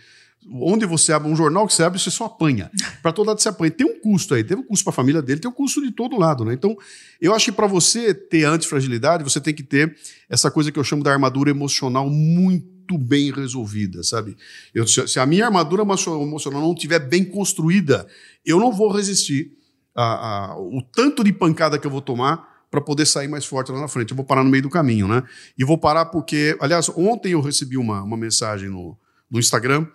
onde 0.51 0.85
você 0.85 1.13
abre 1.13 1.29
um 1.29 1.35
jornal 1.35 1.67
que 1.67 1.73
você 1.73 1.83
abre, 1.83 1.99
você 1.99 2.11
só 2.11 2.25
apanha. 2.25 2.71
Para 3.01 3.11
todo 3.11 3.27
lado 3.27 3.41
você 3.41 3.49
apanha. 3.49 3.71
Tem 3.71 3.85
um 3.85 3.99
custo 3.99 4.33
aí, 4.33 4.43
tem 4.43 4.57
um 4.57 4.63
custo 4.63 4.83
para 4.85 4.91
a 4.91 4.95
família 4.95 5.21
dele, 5.21 5.39
tem 5.39 5.49
um 5.49 5.53
custo 5.53 5.81
de 5.81 5.91
todo 5.91 6.17
lado, 6.17 6.43
né? 6.45 6.53
Então, 6.53 6.75
eu 7.21 7.33
acho 7.33 7.45
que 7.45 7.51
para 7.51 7.67
você 7.67 8.13
ter 8.13 8.45
antifragilidade, 8.45 9.23
você 9.23 9.39
tem 9.39 9.53
que 9.53 9.63
ter 9.63 9.95
essa 10.29 10.51
coisa 10.51 10.71
que 10.71 10.79
eu 10.79 10.83
chamo 10.83 11.03
da 11.03 11.11
armadura 11.11 11.49
emocional 11.49 12.09
muito 12.09 12.97
bem 12.97 13.31
resolvida, 13.31 14.03
sabe? 14.03 14.35
Eu, 14.73 14.85
se 14.87 15.19
a 15.19 15.25
minha 15.25 15.45
armadura 15.45 15.83
emocional 15.83 16.61
não 16.61 16.73
estiver 16.73 16.99
bem 16.99 17.23
construída, 17.23 18.07
eu 18.45 18.59
não 18.59 18.71
vou 18.71 18.91
resistir 18.91 19.51
a, 19.95 20.03
a, 20.51 20.57
o 20.59 20.81
tanto 20.81 21.23
de 21.23 21.31
pancada 21.31 21.77
que 21.77 21.87
eu 21.87 21.91
vou 21.91 22.01
tomar 22.01 22.51
para 22.69 22.81
poder 22.81 23.05
sair 23.05 23.27
mais 23.27 23.45
forte 23.45 23.71
lá 23.71 23.79
na 23.79 23.87
frente. 23.87 24.11
Eu 24.11 24.17
vou 24.17 24.25
parar 24.25 24.43
no 24.43 24.49
meio 24.49 24.63
do 24.63 24.69
caminho, 24.69 25.07
né? 25.07 25.23
E 25.57 25.63
vou 25.63 25.77
parar 25.77 26.05
porque, 26.05 26.57
aliás, 26.59 26.89
ontem 26.89 27.33
eu 27.33 27.41
recebi 27.41 27.77
uma, 27.77 28.01
uma 28.01 28.17
mensagem 28.17 28.67
no, 28.67 28.97
no 29.29 29.39
Instagram 29.39 29.85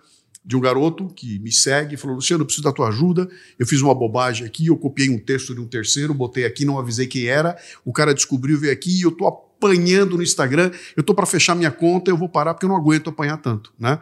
de 0.43 0.55
um 0.55 0.59
garoto 0.59 1.07
que 1.07 1.39
me 1.39 1.51
segue 1.51 1.95
e 1.95 1.97
falou: 1.97 2.15
Luciano, 2.15 2.41
eu 2.41 2.45
preciso 2.45 2.63
da 2.63 2.71
tua 2.71 2.89
ajuda. 2.89 3.29
Eu 3.57 3.65
fiz 3.67 3.81
uma 3.81 3.93
bobagem 3.93 4.45
aqui, 4.45 4.67
eu 4.67 4.77
copiei 4.77 5.09
um 5.09 5.19
texto 5.19 5.53
de 5.53 5.61
um 5.61 5.67
terceiro, 5.67 6.13
botei 6.13 6.45
aqui, 6.45 6.65
não 6.65 6.79
avisei 6.79 7.07
quem 7.07 7.25
era. 7.25 7.57
O 7.85 7.91
cara 7.91 8.13
descobriu, 8.13 8.59
veio 8.59 8.73
aqui 8.73 8.99
e 8.99 9.01
eu 9.01 9.11
tô 9.11 9.27
apanhando 9.27 10.17
no 10.17 10.23
Instagram. 10.23 10.71
Eu 10.95 11.03
tô 11.03 11.13
para 11.13 11.25
fechar 11.25 11.55
minha 11.55 11.71
conta, 11.71 12.09
eu 12.09 12.17
vou 12.17 12.29
parar 12.29 12.53
porque 12.53 12.65
eu 12.65 12.69
não 12.69 12.77
aguento 12.77 13.09
apanhar 13.09 13.37
tanto, 13.37 13.73
né? 13.77 13.99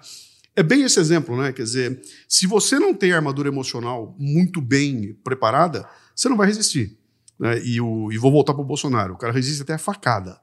É 0.56 0.64
bem 0.64 0.84
esse 0.84 1.00
exemplo, 1.00 1.38
né? 1.38 1.52
Quer 1.52 1.64
dizer, 1.64 2.02
se 2.28 2.48
você 2.48 2.80
não 2.80 2.94
tem 2.94 3.12
armadura 3.12 3.48
emocional 3.48 4.16
muito 4.18 4.60
bem 4.60 5.16
preparada, 5.24 5.88
você 6.16 6.28
não 6.28 6.38
vai 6.38 6.48
resistir. 6.48 6.98
Né? 7.40 7.62
E, 7.64 7.80
o, 7.80 8.12
e 8.12 8.18
vou 8.18 8.32
voltar 8.32 8.54
para 8.54 8.64
o 8.64 8.66
Bolsonaro. 8.66 9.14
O 9.14 9.18
cara 9.18 9.32
resiste 9.32 9.62
até 9.62 9.74
a 9.74 9.78
facada 9.78 10.40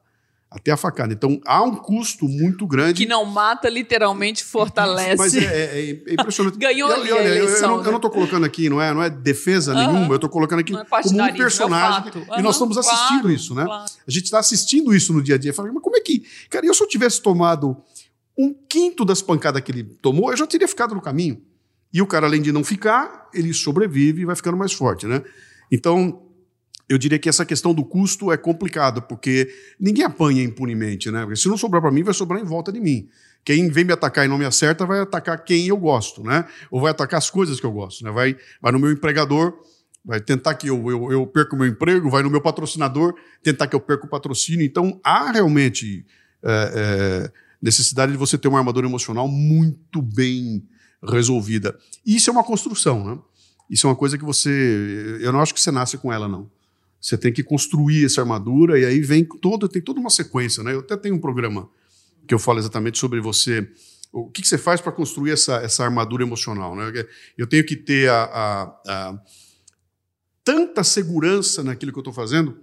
até 0.55 0.71
a 0.71 0.77
facada. 0.77 1.13
Então 1.13 1.39
há 1.45 1.61
um 1.61 1.75
custo 1.75 2.27
muito 2.29 2.65
grande. 2.65 3.03
Que 3.03 3.09
não 3.09 3.25
mata, 3.25 3.67
literalmente 3.69 4.43
fortalece. 4.43 5.17
Mas 5.17 5.35
é, 5.35 5.43
é, 5.43 5.89
é 5.89 6.13
impressionante. 6.13 6.57
Ganhou 6.57 6.89
eu, 6.89 7.05
eu, 7.05 7.17
eu, 7.17 7.23
eleição, 7.23 7.83
eu, 7.83 7.91
não 7.91 7.97
estou 7.97 8.09
colocando 8.09 8.45
aqui, 8.45 8.69
não 8.69 8.81
é, 8.81 8.93
não 8.93 9.03
é 9.03 9.09
defesa 9.09 9.73
uhum. 9.73 9.77
nenhuma, 9.79 10.13
eu 10.13 10.15
estou 10.15 10.29
colocando 10.29 10.59
aqui 10.59 10.73
é 10.73 10.77
como 10.77 11.21
um 11.21 11.33
personagem. 11.33 12.11
Uhum, 12.15 12.39
e 12.39 12.41
nós 12.41 12.55
estamos 12.55 12.77
assistindo 12.77 13.21
claro, 13.21 13.31
isso, 13.31 13.53
né? 13.53 13.65
Claro. 13.65 13.85
A 14.07 14.11
gente 14.11 14.23
está 14.23 14.39
assistindo 14.39 14.95
isso 14.95 15.11
no 15.11 15.21
dia 15.21 15.35
a 15.35 15.37
dia. 15.37 15.53
Fala, 15.53 15.69
mas 15.73 15.83
como 15.83 15.97
é 15.97 15.99
que. 15.99 16.23
Cara, 16.49 16.65
eu 16.65 16.73
se 16.73 16.81
eu 16.81 16.87
tivesse 16.87 17.21
tomado 17.21 17.75
um 18.37 18.53
quinto 18.53 19.03
das 19.03 19.21
pancadas 19.21 19.61
que 19.61 19.71
ele 19.71 19.83
tomou, 19.83 20.31
eu 20.31 20.37
já 20.37 20.47
teria 20.47 20.67
ficado 20.67 20.95
no 20.95 21.01
caminho. 21.01 21.41
E 21.93 22.01
o 22.01 22.07
cara, 22.07 22.27
além 22.27 22.41
de 22.41 22.51
não 22.51 22.63
ficar, 22.63 23.29
ele 23.33 23.53
sobrevive 23.53 24.21
e 24.21 24.25
vai 24.25 24.35
ficando 24.35 24.57
mais 24.57 24.71
forte, 24.71 25.05
né? 25.05 25.21
Então, 25.71 26.24
eu 26.87 26.97
diria 26.97 27.17
que 27.17 27.27
essa 27.27 27.45
questão 27.45 27.73
do 27.73 27.83
custo 27.83 28.31
é 28.31 28.37
complicada, 28.37 29.01
porque 29.01 29.49
ninguém 29.79 30.03
apanha 30.03 30.43
impunemente, 30.43 31.09
né? 31.09 31.21
Porque 31.21 31.35
se 31.35 31.47
não 31.47 31.57
sobrar 31.57 31.81
para 31.81 31.91
mim, 31.91 32.03
vai 32.03 32.13
sobrar 32.13 32.39
em 32.39 32.45
volta 32.45 32.71
de 32.71 32.79
mim. 32.79 33.07
Quem 33.43 33.69
vem 33.69 33.83
me 33.83 33.93
atacar 33.93 34.25
e 34.25 34.27
não 34.27 34.37
me 34.37 34.45
acerta 34.45 34.85
vai 34.85 34.99
atacar 34.99 35.43
quem 35.43 35.67
eu 35.67 35.77
gosto, 35.77 36.23
né? 36.23 36.45
Ou 36.69 36.81
vai 36.81 36.91
atacar 36.91 37.17
as 37.17 37.29
coisas 37.29 37.59
que 37.59 37.65
eu 37.65 37.71
gosto, 37.71 38.03
né? 38.03 38.11
Vai, 38.11 38.35
vai 38.61 38.71
no 38.71 38.79
meu 38.79 38.91
empregador, 38.91 39.53
vai 40.03 40.19
tentar 40.19 40.53
que 40.55 40.67
eu, 40.67 40.89
eu, 40.89 41.11
eu 41.11 41.27
perca 41.27 41.55
o 41.55 41.59
meu 41.59 41.67
emprego, 41.67 42.09
vai 42.09 42.21
no 42.21 42.29
meu 42.29 42.41
patrocinador, 42.41 43.15
tentar 43.41 43.67
que 43.67 43.75
eu 43.75 43.79
perca 43.79 44.05
o 44.05 44.09
patrocínio. 44.09 44.65
Então, 44.65 44.99
há 45.03 45.31
realmente 45.31 46.05
é, 46.43 46.71
é, 46.75 47.31
necessidade 47.61 48.11
de 48.11 48.17
você 48.17 48.37
ter 48.37 48.47
uma 48.47 48.59
armadura 48.59 48.87
emocional 48.87 49.27
muito 49.27 50.01
bem 50.01 50.63
resolvida. 51.03 51.77
Isso 52.05 52.29
é 52.29 52.33
uma 52.33 52.43
construção, 52.43 53.03
né? 53.03 53.19
Isso 53.69 53.87
é 53.87 53.89
uma 53.89 53.95
coisa 53.95 54.17
que 54.17 54.23
você. 54.23 55.19
Eu 55.21 55.31
não 55.31 55.39
acho 55.41 55.53
que 55.53 55.59
você 55.59 55.71
nasce 55.71 55.97
com 55.97 56.13
ela, 56.13 56.27
não. 56.27 56.49
Você 57.05 57.19
tem 57.19 57.31
que 57.31 57.43
construir 57.43 58.03
essa 58.03 58.19
armadura 58.19 58.79
e 58.79 58.83
aí 58.83 58.99
vem 58.99 59.23
todo, 59.23 59.69
tem 59.69 59.79
toda 59.79 59.99
uma 59.99 60.09
sequência, 60.09 60.63
né? 60.63 60.73
Eu 60.73 60.79
até 60.79 60.97
tenho 60.97 61.13
um 61.13 61.19
programa 61.19 61.69
que 62.27 62.33
eu 62.33 62.39
falo 62.39 62.57
exatamente 62.57 62.97
sobre 62.97 63.21
você, 63.21 63.69
o 64.11 64.27
que, 64.27 64.41
que 64.41 64.47
você 64.47 64.57
faz 64.57 64.81
para 64.81 64.91
construir 64.91 65.29
essa, 65.29 65.57
essa 65.57 65.83
armadura 65.83 66.23
emocional, 66.23 66.75
né? 66.75 66.91
Eu 67.37 67.45
tenho 67.45 67.63
que 67.63 67.75
ter 67.75 68.09
a, 68.09 68.23
a, 68.23 68.63
a 68.87 69.19
tanta 70.43 70.83
segurança 70.83 71.63
naquilo 71.63 71.91
que 71.91 71.99
eu 71.99 72.01
estou 72.01 72.13
fazendo 72.13 72.57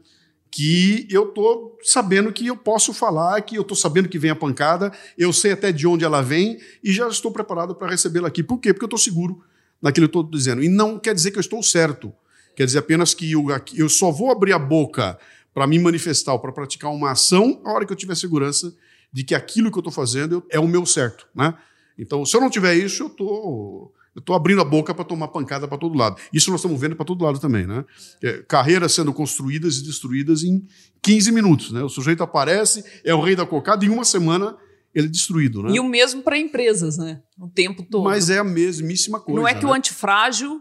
que 0.50 1.06
eu 1.08 1.28
estou 1.28 1.78
sabendo 1.82 2.30
que 2.32 2.46
eu 2.46 2.56
posso 2.56 2.92
falar, 2.92 3.40
que 3.42 3.56
eu 3.56 3.62
estou 3.62 3.76
sabendo 3.76 4.08
que 4.08 4.18
vem 4.18 4.32
a 4.32 4.36
pancada, 4.36 4.92
eu 5.16 5.32
sei 5.32 5.52
até 5.52 5.70
de 5.70 5.86
onde 5.86 6.04
ela 6.04 6.20
vem 6.20 6.58
e 6.82 6.92
já 6.92 7.08
estou 7.08 7.30
preparado 7.30 7.76
para 7.76 7.90
recebê-la 7.92 8.28
aqui. 8.28 8.42
Por 8.42 8.58
quê? 8.58 8.74
Porque 8.74 8.84
eu 8.84 8.88
estou 8.88 8.98
seguro 8.98 9.42
naquilo 9.80 10.08
que 10.08 10.16
eu 10.16 10.20
estou 10.20 10.36
dizendo. 10.36 10.62
E 10.62 10.68
não 10.68 10.98
quer 10.98 11.14
dizer 11.14 11.30
que 11.30 11.38
eu 11.38 11.40
estou 11.40 11.62
certo. 11.62 12.12
Quer 12.54 12.66
dizer 12.66 12.78
apenas 12.78 13.14
que 13.14 13.30
eu, 13.30 13.46
eu 13.74 13.88
só 13.88 14.10
vou 14.10 14.30
abrir 14.30 14.52
a 14.52 14.58
boca 14.58 15.18
para 15.54 15.66
me 15.66 15.78
manifestar 15.78 16.32
ou 16.32 16.38
para 16.38 16.52
praticar 16.52 16.90
uma 16.90 17.12
ação 17.12 17.60
a 17.64 17.72
hora 17.72 17.84
que 17.84 17.92
eu 17.92 17.96
tiver 17.96 18.14
segurança 18.14 18.74
de 19.12 19.22
que 19.22 19.34
aquilo 19.34 19.70
que 19.70 19.76
eu 19.76 19.80
estou 19.80 19.92
fazendo 19.92 20.42
é 20.50 20.58
o 20.58 20.66
meu 20.66 20.86
certo. 20.86 21.26
Né? 21.34 21.54
Então, 21.98 22.24
se 22.24 22.34
eu 22.36 22.40
não 22.40 22.48
tiver 22.48 22.74
isso, 22.74 23.02
eu 23.02 23.92
estou 24.16 24.34
abrindo 24.34 24.62
a 24.62 24.64
boca 24.64 24.94
para 24.94 25.04
tomar 25.04 25.28
pancada 25.28 25.68
para 25.68 25.76
todo 25.76 25.96
lado. 25.96 26.16
Isso 26.32 26.50
nós 26.50 26.60
estamos 26.60 26.80
vendo 26.80 26.96
para 26.96 27.04
todo 27.04 27.22
lado 27.22 27.38
também. 27.38 27.66
Né? 27.66 27.84
É, 28.22 28.42
carreiras 28.48 28.92
sendo 28.92 29.12
construídas 29.12 29.76
e 29.78 29.84
destruídas 29.84 30.42
em 30.42 30.66
15 31.02 31.32
minutos. 31.32 31.72
Né? 31.72 31.82
O 31.82 31.88
sujeito 31.88 32.22
aparece, 32.22 32.82
é 33.04 33.14
o 33.14 33.20
rei 33.20 33.36
da 33.36 33.44
cocada, 33.44 33.84
e 33.84 33.88
em 33.88 33.90
uma 33.90 34.04
semana 34.04 34.56
ele 34.94 35.06
é 35.06 35.10
destruído. 35.10 35.62
Né? 35.62 35.72
E 35.74 35.80
o 35.80 35.84
mesmo 35.84 36.22
para 36.22 36.38
empresas, 36.38 36.96
né? 36.98 37.22
O 37.38 37.48
tempo 37.48 37.82
todo. 37.82 38.04
Mas 38.04 38.30
é 38.30 38.38
a 38.38 38.44
mesmíssima 38.44 39.20
coisa. 39.20 39.40
Não 39.40 39.48
é 39.48 39.54
que 39.54 39.64
né? 39.64 39.70
o 39.70 39.74
antifrágil 39.74 40.60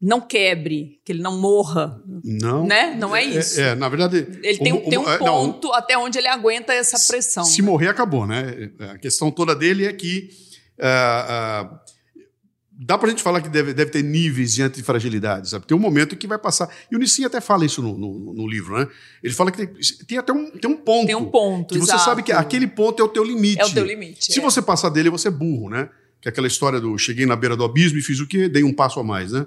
não 0.00 0.20
quebre, 0.20 1.00
que 1.04 1.12
ele 1.12 1.22
não 1.22 1.40
morra. 1.40 2.00
Não. 2.24 2.64
Né? 2.64 2.94
Não 2.94 3.14
é 3.14 3.24
isso. 3.24 3.60
É, 3.60 3.70
é 3.70 3.74
na 3.74 3.88
verdade. 3.88 4.26
Ele 4.42 4.58
tem, 4.58 4.80
tem 4.88 4.98
um 4.98 5.08
é, 5.08 5.18
ponto 5.18 5.68
não, 5.68 5.74
até 5.74 5.98
onde 5.98 6.18
ele 6.18 6.28
aguenta 6.28 6.72
essa 6.72 6.98
pressão. 7.12 7.44
Se 7.44 7.60
né? 7.60 7.66
morrer, 7.66 7.88
acabou, 7.88 8.26
né? 8.26 8.70
A 8.92 8.98
questão 8.98 9.30
toda 9.30 9.54
dele 9.54 9.86
é 9.86 9.92
que. 9.92 10.30
Uh, 10.78 11.64
uh, 11.64 11.78
dá 12.80 12.96
para 12.96 13.08
a 13.08 13.10
gente 13.10 13.24
falar 13.24 13.40
que 13.40 13.48
deve, 13.48 13.74
deve 13.74 13.90
ter 13.90 14.04
níveis 14.04 14.54
de 14.54 14.62
antifragilidade, 14.62 15.50
sabe? 15.50 15.66
Tem 15.66 15.76
um 15.76 15.80
momento 15.80 16.14
que 16.14 16.28
vai 16.28 16.38
passar. 16.38 16.72
E 16.90 16.94
o 16.94 16.98
Nissin 16.98 17.24
até 17.24 17.40
fala 17.40 17.66
isso 17.66 17.82
no, 17.82 17.98
no, 17.98 18.32
no, 18.32 18.46
livro, 18.46 18.78
né? 18.78 18.86
Ele 19.20 19.34
fala 19.34 19.50
que 19.50 19.66
tem, 19.66 19.74
tem 20.06 20.18
até 20.18 20.32
um, 20.32 20.48
tem 20.52 20.70
um 20.70 20.76
ponto. 20.76 21.06
Tem 21.06 21.16
um 21.16 21.24
ponto. 21.24 21.74
Que 21.74 21.80
você 21.80 21.90
exato. 21.90 22.04
sabe 22.04 22.22
que 22.22 22.30
aquele 22.30 22.68
ponto 22.68 23.02
é 23.02 23.04
o 23.04 23.08
teu 23.08 23.24
limite. 23.24 23.60
É 23.60 23.66
o 23.66 23.74
teu 23.74 23.84
limite. 23.84 24.32
Se 24.32 24.38
é. 24.38 24.42
você 24.42 24.62
passar 24.62 24.90
dele, 24.90 25.10
você 25.10 25.26
é 25.26 25.32
burro, 25.32 25.68
né? 25.68 25.90
Que 26.20 26.28
é 26.28 26.30
aquela 26.30 26.46
história 26.46 26.80
do 26.80 26.96
cheguei 26.96 27.26
na 27.26 27.34
beira 27.34 27.56
do 27.56 27.64
abismo 27.64 27.98
e 27.98 28.02
fiz 28.02 28.20
o 28.20 28.28
quê? 28.28 28.48
Dei 28.48 28.62
um 28.62 28.72
passo 28.72 29.00
a 29.00 29.02
mais, 29.02 29.32
né? 29.32 29.44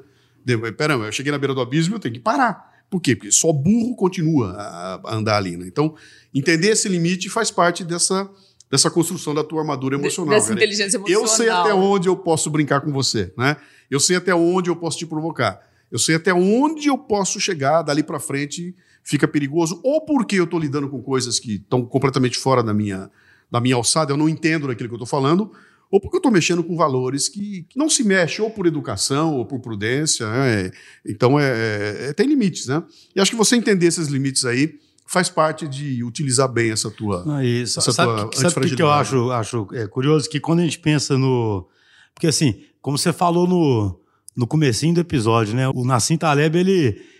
Pera, 0.77 0.93
eu 0.93 1.11
cheguei 1.11 1.31
na 1.31 1.37
beira 1.37 1.53
do 1.53 1.61
abismo, 1.61 1.95
eu 1.95 1.99
tenho 1.99 2.13
que 2.13 2.19
parar. 2.19 2.71
Por 2.89 2.99
quê? 2.99 3.15
Porque 3.15 3.31
só 3.31 3.53
burro 3.53 3.95
continua 3.95 4.51
a, 4.51 5.15
andar 5.15 5.37
ali. 5.37 5.55
Né? 5.55 5.65
Então, 5.67 5.95
entender 6.33 6.69
esse 6.69 6.89
limite 6.89 7.29
faz 7.29 7.49
parte 7.49 7.83
dessa, 7.83 8.29
dessa 8.69 8.91
construção 8.91 9.33
da 9.33 9.43
tua 9.43 9.61
armadura 9.61 9.95
emocional. 9.95 10.33
Dessa 10.33 10.49
cara. 10.49 10.59
inteligência 10.59 10.97
emocional. 10.97 11.21
Eu 11.21 11.27
sei 11.27 11.49
até 11.49 11.73
onde 11.73 12.09
eu 12.09 12.17
posso 12.17 12.49
brincar 12.49 12.81
com 12.81 12.91
você, 12.91 13.33
né? 13.37 13.55
Eu 13.89 13.99
sei 13.99 14.17
até 14.17 14.35
onde 14.35 14.69
eu 14.69 14.75
posso 14.75 14.97
te 14.97 15.05
provocar. 15.05 15.61
Eu 15.89 15.99
sei 15.99 16.15
até 16.15 16.33
onde 16.33 16.87
eu 16.87 16.97
posso 16.97 17.39
chegar, 17.39 17.81
dali 17.81 18.03
para 18.03 18.19
frente 18.19 18.75
fica 19.03 19.27
perigoso, 19.27 19.79
ou 19.83 20.05
porque 20.05 20.35
eu 20.35 20.43
estou 20.43 20.59
lidando 20.59 20.89
com 20.89 21.01
coisas 21.01 21.39
que 21.39 21.55
estão 21.55 21.85
completamente 21.85 22.37
fora 22.37 22.63
da 22.63 22.73
minha, 22.73 23.09
da 23.49 23.59
minha 23.59 23.75
alçada, 23.75 24.13
eu 24.13 24.17
não 24.17 24.29
entendo 24.29 24.67
daquilo 24.67 24.89
que 24.89 24.93
eu 24.93 24.97
estou 24.97 25.07
falando, 25.07 25.51
ou 25.91 25.99
porque 25.99 26.15
eu 26.15 26.19
estou 26.19 26.31
mexendo 26.31 26.63
com 26.63 26.77
valores 26.77 27.27
que, 27.27 27.63
que, 27.63 27.77
não 27.77 27.89
se 27.89 28.01
mexe 28.01 28.41
ou 28.41 28.49
por 28.49 28.65
educação 28.65 29.35
ou 29.35 29.45
por 29.45 29.59
prudência. 29.59 30.25
Né? 30.25 30.71
Então, 31.05 31.37
é, 31.37 31.43
é, 31.43 32.05
é, 32.07 32.13
tem 32.13 32.25
limites, 32.25 32.67
né? 32.67 32.81
E 33.13 33.19
acho 33.19 33.29
que 33.29 33.37
você 33.37 33.57
entender 33.57 33.87
esses 33.87 34.07
limites 34.07 34.45
aí 34.45 34.79
faz 35.05 35.29
parte 35.29 35.67
de 35.67 36.01
utilizar 36.01 36.47
bem 36.47 36.71
essa 36.71 36.89
tua. 36.89 37.25
Não, 37.25 37.43
isso. 37.43 37.77
Essa 37.77 37.91
sabe 37.91 38.15
tua 38.15 38.29
que, 38.29 38.39
sabe 38.39 38.65
o 38.65 38.75
que 38.75 38.81
eu 38.81 38.89
acho, 38.89 39.31
acho 39.31 39.67
é, 39.73 39.85
curioso? 39.85 40.29
Que 40.29 40.39
quando 40.39 40.59
a 40.61 40.63
gente 40.63 40.79
pensa 40.79 41.17
no. 41.17 41.67
Porque, 42.13 42.27
assim, 42.27 42.61
como 42.81 42.97
você 42.97 43.11
falou 43.11 43.45
no, 43.45 43.99
no 44.33 44.47
comecinho 44.47 44.93
do 44.93 45.01
episódio, 45.01 45.53
né? 45.53 45.67
O 45.67 45.83
Nassim 45.83 46.17
Taleb, 46.17 46.57
ele. 46.57 47.11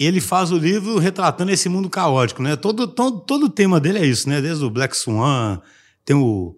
Ele 0.00 0.20
faz 0.20 0.50
o 0.50 0.56
livro 0.56 0.98
retratando 0.98 1.52
esse 1.52 1.68
mundo 1.68 1.88
caótico, 1.88 2.42
né? 2.42 2.56
Todo, 2.56 2.88
todo, 2.88 3.20
todo 3.20 3.46
o 3.46 3.50
tema 3.50 3.78
dele 3.78 3.98
é 3.98 4.06
isso, 4.06 4.28
né? 4.28 4.40
Desde 4.40 4.64
o 4.64 4.70
Black 4.70 4.96
Swan, 4.96 5.60
tem 6.04 6.16
o 6.16 6.56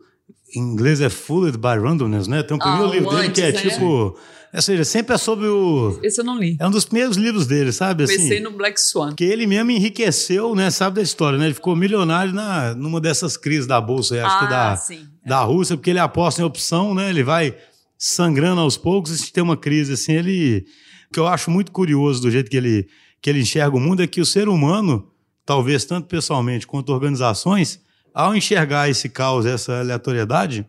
em 0.54 0.60
inglês 0.60 1.00
é 1.00 1.08
Fooled 1.08 1.58
by 1.58 1.78
Randomness, 1.78 2.26
né? 2.26 2.42
Tem 2.42 2.56
um 2.56 2.60
primeiro 2.60 2.90
ah, 2.90 2.94
livro 2.94 3.10
dele 3.10 3.30
que 3.30 3.40
é 3.42 3.52
né? 3.52 3.60
tipo. 3.60 4.16
Ou 4.54 4.62
seja, 4.62 4.84
sempre 4.84 5.16
é 5.16 5.18
sobre 5.18 5.48
o. 5.48 5.98
Esse 6.02 6.20
eu 6.20 6.24
não 6.24 6.38
li. 6.38 6.56
É 6.60 6.66
um 6.66 6.70
dos 6.70 6.84
primeiros 6.84 7.16
livros 7.16 7.44
dele, 7.46 7.72
sabe? 7.72 8.04
Comecei 8.04 8.36
assim, 8.36 8.44
no 8.44 8.52
Black 8.52 8.80
Swan. 8.80 9.12
Que 9.14 9.24
ele 9.24 9.46
mesmo 9.46 9.72
enriqueceu, 9.72 10.54
né? 10.54 10.70
Sabe 10.70 10.96
da 10.96 11.02
história, 11.02 11.36
né? 11.36 11.46
Ele 11.46 11.54
ficou 11.54 11.74
milionário 11.74 12.32
na, 12.32 12.72
numa 12.74 13.00
dessas 13.00 13.36
crises 13.36 13.66
da 13.66 13.80
Bolsa, 13.80 14.14
acho 14.24 14.36
ah, 14.36 14.38
que 14.38 14.46
da, 14.46 14.76
sim. 14.76 15.08
da 15.26 15.40
Rússia, 15.42 15.76
porque 15.76 15.90
ele 15.90 15.98
aposta 15.98 16.40
em 16.40 16.44
opção, 16.44 16.94
né? 16.94 17.10
Ele 17.10 17.24
vai 17.24 17.56
sangrando 17.98 18.60
aos 18.60 18.76
poucos 18.76 19.10
e 19.10 19.18
se 19.18 19.32
tem 19.32 19.42
uma 19.42 19.56
crise 19.56 19.94
assim, 19.94 20.12
ele. 20.12 20.64
O 21.10 21.14
que 21.14 21.18
eu 21.18 21.26
acho 21.26 21.50
muito 21.50 21.72
curioso 21.72 22.22
do 22.22 22.30
jeito 22.30 22.48
que 22.48 22.56
ele, 22.56 22.86
que 23.20 23.30
ele 23.30 23.40
enxerga 23.40 23.76
o 23.76 23.80
mundo 23.80 24.02
é 24.02 24.06
que 24.06 24.20
o 24.20 24.26
ser 24.26 24.48
humano, 24.48 25.10
talvez 25.44 25.84
tanto 25.84 26.06
pessoalmente 26.06 26.64
quanto 26.64 26.92
organizações, 26.92 27.80
ao 28.14 28.34
enxergar 28.36 28.88
esse 28.88 29.08
caos, 29.08 29.44
essa 29.44 29.80
aleatoriedade, 29.80 30.64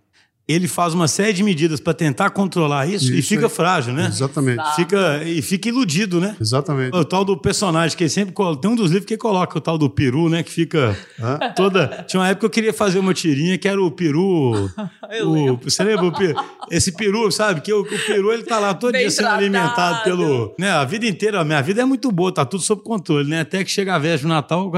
ele 0.47 0.67
faz 0.67 0.93
uma 0.93 1.07
série 1.07 1.33
de 1.33 1.43
medidas 1.43 1.79
para 1.79 1.93
tentar 1.93 2.29
controlar 2.29 2.85
isso, 2.85 3.05
isso 3.05 3.13
e 3.13 3.21
fica 3.21 3.47
é. 3.47 3.49
frágil, 3.49 3.93
né? 3.93 4.05
Exatamente. 4.07 4.63
Fica, 4.75 5.23
e 5.23 5.41
fica 5.41 5.69
iludido, 5.69 6.21
né? 6.21 6.35
Exatamente. 6.39 6.95
O 6.95 7.03
tal 7.03 7.25
do 7.25 7.35
personagem, 7.35 7.97
que 7.97 8.07
sempre 8.07 8.33
tem 8.61 8.69
um 8.69 8.75
dos 8.75 8.91
livros 8.91 9.07
que 9.07 9.17
coloca 9.17 9.57
o 9.57 9.61
tal 9.61 9.75
do 9.75 9.89
peru, 9.89 10.29
né? 10.29 10.43
Que 10.43 10.51
fica 10.51 10.95
Hã? 11.19 11.39
toda. 11.55 12.05
Tinha 12.07 12.19
uma 12.19 12.27
época 12.27 12.41
que 12.41 12.45
eu 12.45 12.49
queria 12.51 12.73
fazer 12.73 12.99
uma 12.99 13.13
tirinha 13.13 13.57
que 13.57 13.67
era 13.67 13.81
o 13.81 13.89
peru. 13.89 14.69
o, 15.25 15.57
você 15.63 15.83
lembra? 15.83 16.05
O 16.05 16.11
peru, 16.11 16.35
esse 16.69 16.91
peru, 16.91 17.31
sabe? 17.31 17.61
Que 17.61 17.73
o, 17.73 17.81
o 17.81 18.05
peru 18.05 18.31
ele 18.31 18.43
tá 18.43 18.59
lá 18.59 18.75
todo 18.75 18.91
Bem 18.91 19.01
dia 19.01 19.09
sendo 19.09 19.25
tratado. 19.25 19.41
alimentado 19.41 20.03
pelo. 20.03 20.55
Né? 20.59 20.69
A 20.69 20.85
vida 20.85 21.07
inteira, 21.07 21.41
a 21.41 21.43
minha 21.43 21.61
vida 21.61 21.81
é 21.81 21.85
muito 21.85 22.11
boa, 22.11 22.31
tá 22.31 22.45
tudo 22.45 22.61
sob 22.61 22.83
controle, 22.83 23.27
né? 23.27 23.41
Até 23.41 23.63
que 23.63 23.71
chega 23.71 23.95
a 23.95 23.97
véspera 23.97 24.17
de 24.19 24.27
Natal, 24.27 24.67
o 24.67 24.69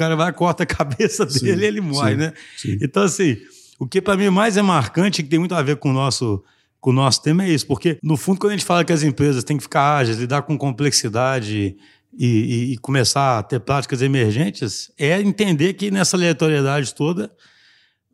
cara 0.00 0.16
vai, 0.16 0.32
corta 0.32 0.62
a 0.62 0.66
cabeça 0.66 1.26
dele 1.26 1.38
sim, 1.38 1.62
e 1.62 1.64
ele 1.64 1.80
morre, 1.80 2.12
sim, 2.12 2.16
né? 2.16 2.32
Sim. 2.56 2.78
Então, 2.80 3.02
assim. 3.02 3.36
O 3.78 3.86
que 3.86 4.02
para 4.02 4.14
mim 4.14 4.28
mais 4.28 4.58
é 4.58 4.62
marcante, 4.62 5.22
que 5.22 5.28
tem 5.30 5.38
muito 5.38 5.54
a 5.54 5.62
ver 5.62 5.76
com 5.76 5.88
o 5.88 5.92
nosso 5.92 6.44
com 6.78 6.90
o 6.90 6.92
nosso 6.92 7.22
tema 7.22 7.44
é 7.44 7.50
isso, 7.50 7.66
porque 7.66 7.98
no 8.02 8.16
fundo 8.16 8.38
quando 8.38 8.52
a 8.52 8.56
gente 8.56 8.64
fala 8.64 8.84
que 8.84 8.92
as 8.92 9.02
empresas 9.02 9.44
têm 9.44 9.56
que 9.56 9.62
ficar 9.62 9.98
ágeis, 9.98 10.18
lidar 10.18 10.42
com 10.42 10.56
complexidade 10.56 11.76
e, 12.18 12.26
e, 12.26 12.72
e 12.72 12.78
começar 12.78 13.38
a 13.38 13.42
ter 13.42 13.60
práticas 13.60 14.00
emergentes, 14.00 14.90
é 14.98 15.20
entender 15.20 15.74
que 15.74 15.90
nessa 15.90 16.16
aleatoriedade 16.16 16.94
toda 16.94 17.30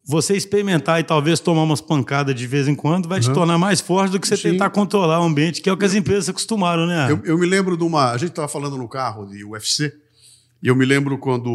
você 0.05 0.37
experimentar 0.37 1.01
e 1.01 1.05
talvez 1.05 1.41
tomar 1.41 1.63
umas 1.63 1.81
pancadas 1.81 2.35
de 2.35 2.47
vez 2.47 2.69
em 2.69 2.75
quando 2.77 3.09
vai 3.09 3.19
uhum. 3.19 3.25
te 3.25 3.33
tornar 3.33 3.59
mais 3.59 3.81
forte 3.81 4.13
do 4.13 4.21
que 4.21 4.29
você 4.29 4.37
Sim. 4.37 4.53
tentar 4.53 4.71
controlar 4.71 5.21
o 5.21 5.25
ambiente, 5.25 5.61
que 5.61 5.69
é 5.69 5.73
o 5.73 5.77
que 5.77 5.85
as 5.85 5.95
empresas 5.95 6.29
acostumaram, 6.29 6.87
né? 6.87 7.11
Eu, 7.11 7.21
eu 7.25 7.39
me 7.39 7.47
lembro 7.47 7.77
de 7.77 7.83
uma. 7.83 8.13
A 8.13 8.17
gente 8.17 8.31
estava 8.31 8.47
falando 8.47 8.77
no 8.77 8.89
carro 8.89 9.27
de 9.27 9.45
UFC, 9.45 9.93
e 10.63 10.69
eu 10.69 10.77
me 10.77 10.85
lembro 10.85 11.19
quando 11.19 11.51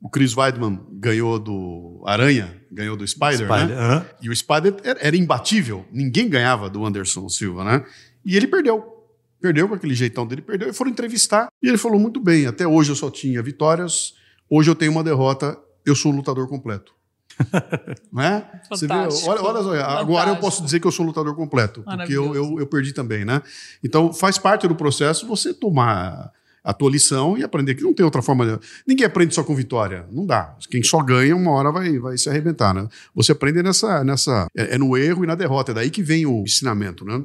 o 0.00 0.08
Chris 0.08 0.36
Weidman 0.36 0.80
ganhou 0.92 1.38
do 1.38 2.02
Aranha, 2.06 2.56
ganhou 2.70 2.96
do 2.96 3.06
Spider, 3.06 3.46
Spider 3.46 3.68
né? 3.68 3.74
Uh 3.74 4.00
-huh. 4.00 4.06
E 4.22 4.30
o 4.30 4.36
Spider 4.36 4.76
era 4.84 5.16
imbatível. 5.16 5.84
Ninguém 5.92 6.28
ganhava 6.28 6.70
do 6.70 6.84
Anderson 6.84 7.28
Silva, 7.28 7.64
né? 7.64 7.84
E 8.24 8.36
ele 8.36 8.46
perdeu. 8.46 8.94
Perdeu 9.40 9.68
com 9.68 9.74
aquele 9.74 9.94
jeitão 9.94 10.26
dele, 10.26 10.42
perdeu. 10.42 10.68
E 10.68 10.72
foram 10.72 10.90
entrevistar. 10.90 11.48
E 11.62 11.68
ele 11.68 11.78
falou 11.78 11.98
muito 11.98 12.20
bem. 12.20 12.46
Até 12.46 12.66
hoje 12.66 12.90
eu 12.90 12.96
só 12.96 13.10
tinha 13.10 13.42
vitórias. 13.42 14.14
Hoje 14.50 14.70
eu 14.70 14.74
tenho 14.74 14.92
uma 14.92 15.04
derrota. 15.04 15.58
Eu 15.84 15.94
sou 15.94 16.12
um 16.12 16.16
lutador 16.16 16.48
completo. 16.48 16.92
né? 18.12 18.44
Você 18.68 18.86
vê, 18.86 18.94
olha, 18.94 19.42
olha 19.42 19.62
só, 19.62 19.74
agora 19.98 20.30
eu 20.30 20.36
posso 20.36 20.62
dizer 20.62 20.80
que 20.80 20.86
eu 20.86 20.90
sou 20.90 21.04
um 21.04 21.08
lutador 21.08 21.36
completo, 21.36 21.84
porque 21.84 22.12
eu, 22.12 22.34
eu, 22.34 22.58
eu, 22.58 22.66
perdi 22.66 22.92
também, 22.92 23.24
né? 23.24 23.40
Então 23.82 24.12
faz 24.12 24.38
parte 24.38 24.66
do 24.66 24.74
processo 24.74 25.24
você 25.24 25.54
tomar 25.54 26.32
a 26.68 26.74
tua 26.74 26.90
lição 26.90 27.38
e 27.38 27.42
aprender 27.42 27.74
que 27.74 27.82
não 27.82 27.94
tem 27.94 28.04
outra 28.04 28.20
forma. 28.20 28.60
Ninguém 28.86 29.06
aprende 29.06 29.34
só 29.34 29.42
com 29.42 29.54
vitória. 29.54 30.06
Não 30.12 30.26
dá. 30.26 30.54
Quem 30.70 30.82
só 30.82 31.02
ganha, 31.02 31.34
uma 31.34 31.50
hora 31.52 31.72
vai, 31.72 31.98
vai 31.98 32.18
se 32.18 32.28
arrebentar, 32.28 32.74
né? 32.74 32.86
Você 33.14 33.32
aprende 33.32 33.62
nessa. 33.62 34.04
nessa 34.04 34.46
é, 34.54 34.74
é 34.74 34.78
no 34.78 34.94
erro 34.94 35.24
e 35.24 35.26
na 35.26 35.34
derrota. 35.34 35.70
É 35.70 35.74
daí 35.74 35.88
que 35.88 36.02
vem 36.02 36.26
o 36.26 36.42
ensinamento, 36.42 37.06
né? 37.06 37.22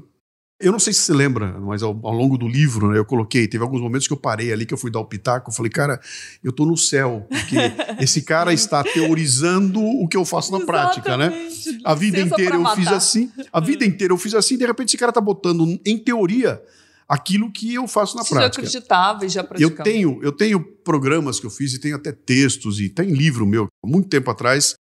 Eu 0.62 0.72
não 0.72 0.80
sei 0.80 0.94
se 0.94 1.02
você 1.02 1.14
lembra, 1.14 1.60
mas 1.60 1.84
ao, 1.84 1.90
ao 2.04 2.14
longo 2.14 2.38
do 2.38 2.48
livro, 2.48 2.90
né, 2.90 2.98
eu 2.98 3.04
coloquei, 3.04 3.50
teve 3.50 3.62
alguns 3.62 3.82
momentos 3.82 4.08
que 4.08 4.14
eu 4.14 4.18
parei 4.18 4.54
ali, 4.54 4.66
que 4.66 4.74
eu 4.74 4.78
fui 4.78 4.90
dar 4.90 5.00
o 5.00 5.06
pitaco, 5.06 5.50
eu 5.50 5.54
falei, 5.54 5.70
cara, 5.70 6.00
eu 6.42 6.54
tô 6.54 6.66
no 6.66 6.78
céu, 6.78 7.28
porque 7.28 7.58
esse 8.02 8.22
cara 8.22 8.54
está 8.54 8.82
teorizando 8.82 9.82
o 9.82 10.08
que 10.08 10.16
eu 10.16 10.24
faço 10.24 10.58
na 10.58 10.66
prática, 10.66 11.18
né? 11.18 11.34
A 11.84 11.94
vida 11.94 12.22
inteira 12.22 12.56
eu 12.56 12.66
fiz 12.76 12.88
assim, 12.88 13.30
a 13.52 13.60
vida 13.60 13.84
inteira 13.84 14.14
eu 14.14 14.18
fiz 14.18 14.34
assim, 14.36 14.58
de 14.58 14.66
repente 14.66 14.90
esse 14.90 14.98
cara 14.98 15.12
tá 15.12 15.20
botando 15.20 15.68
em 15.86 15.98
teoria 15.98 16.62
aquilo 17.08 17.52
que 17.52 17.74
eu 17.74 17.88
faço 17.88 18.16
na 18.16 18.24
Você 18.24 18.34
prática. 18.34 18.62
já 18.62 18.68
acreditava 18.68 19.26
e 19.26 19.30
já 19.30 19.44
praticava. 19.44 19.74
Eu 19.80 19.84
tenho, 19.84 20.20
eu 20.24 20.32
tenho 20.32 20.64
programas 20.84 21.40
que 21.40 21.46
eu 21.46 21.50
fiz 21.50 21.74
e 21.74 21.80
tenho 21.80 21.96
até 21.96 22.12
textos 22.12 22.80
e 22.80 22.90
tem 22.90 23.12
livro 23.12 23.46
meu, 23.46 23.68
há 23.84 23.88
muito 23.88 24.10
tempo 24.10 24.30
atrás, 24.32 24.76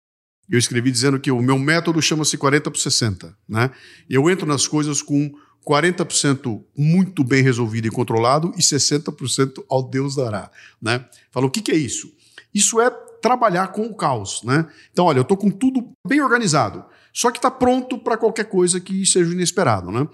eu 0.48 0.58
escrevi 0.58 0.90
dizendo 0.90 1.20
que 1.20 1.30
o 1.30 1.40
meu 1.40 1.58
método 1.58 2.02
chama-se 2.02 2.36
40 2.36 2.70
por 2.70 2.78
60, 2.78 3.36
né? 3.48 3.70
Eu 4.08 4.28
entro 4.28 4.46
nas 4.46 4.66
coisas 4.66 5.00
com 5.00 5.30
40% 5.66 6.64
muito 6.76 7.22
bem 7.22 7.42
resolvido 7.42 7.86
e 7.86 7.90
controlado 7.90 8.52
e 8.56 8.60
60% 8.60 9.64
ao 9.68 9.82
Deus 9.82 10.16
dará, 10.16 10.50
né? 10.80 11.04
Fala, 11.30 11.46
o 11.46 11.50
que, 11.50 11.60
que 11.60 11.70
é 11.70 11.76
isso? 11.76 12.12
Isso 12.52 12.80
é 12.80 12.90
trabalhar 13.22 13.68
com 13.68 13.82
o 13.86 13.94
caos, 13.94 14.42
né? 14.42 14.66
Então, 14.90 15.04
olha, 15.04 15.18
eu 15.18 15.22
estou 15.22 15.36
com 15.36 15.50
tudo 15.50 15.92
bem 16.06 16.20
organizado, 16.20 16.84
só 17.12 17.30
que 17.30 17.38
está 17.38 17.50
pronto 17.50 17.98
para 17.98 18.16
qualquer 18.16 18.44
coisa 18.44 18.80
que 18.80 19.04
seja 19.06 19.30
inesperado, 19.32 19.90
né? 19.90 20.08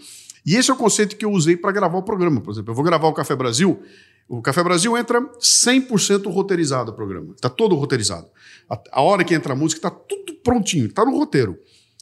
E 0.47 0.55
esse 0.55 0.71
é 0.71 0.75
o 0.75 0.77
conceito 0.77 1.17
que 1.17 1.25
eu 1.25 1.33
usei 1.33 1.57
para 1.57 1.73
gravar 1.73 1.99
o 1.99 2.03
programa. 2.03 2.41
Por 2.41 2.53
exemplo, 2.53 2.71
eu 2.71 2.75
vou 2.75 2.85
gravar 2.85 3.09
o 3.09 3.13
Café 3.13 3.35
Brasil. 3.35 3.83
O 4.29 4.41
Café 4.41 4.63
Brasil 4.63 4.97
entra 4.97 5.21
100% 5.21 6.33
roteirizado 6.33 6.93
o 6.93 6.95
programa. 6.95 7.35
Está 7.35 7.49
todo 7.49 7.75
roteirizado. 7.75 8.29
A, 8.71 8.81
a, 8.93 9.03
hora 9.03 9.25
que 9.25 9.35
entra 9.35 9.55
a 9.55 9.57
música 9.57 9.79
está 9.79 9.91
tudo 9.91 10.35
prontinho, 10.45 10.87
está 10.87 11.05
no 11.05 11.17
roteiro. 11.17 11.59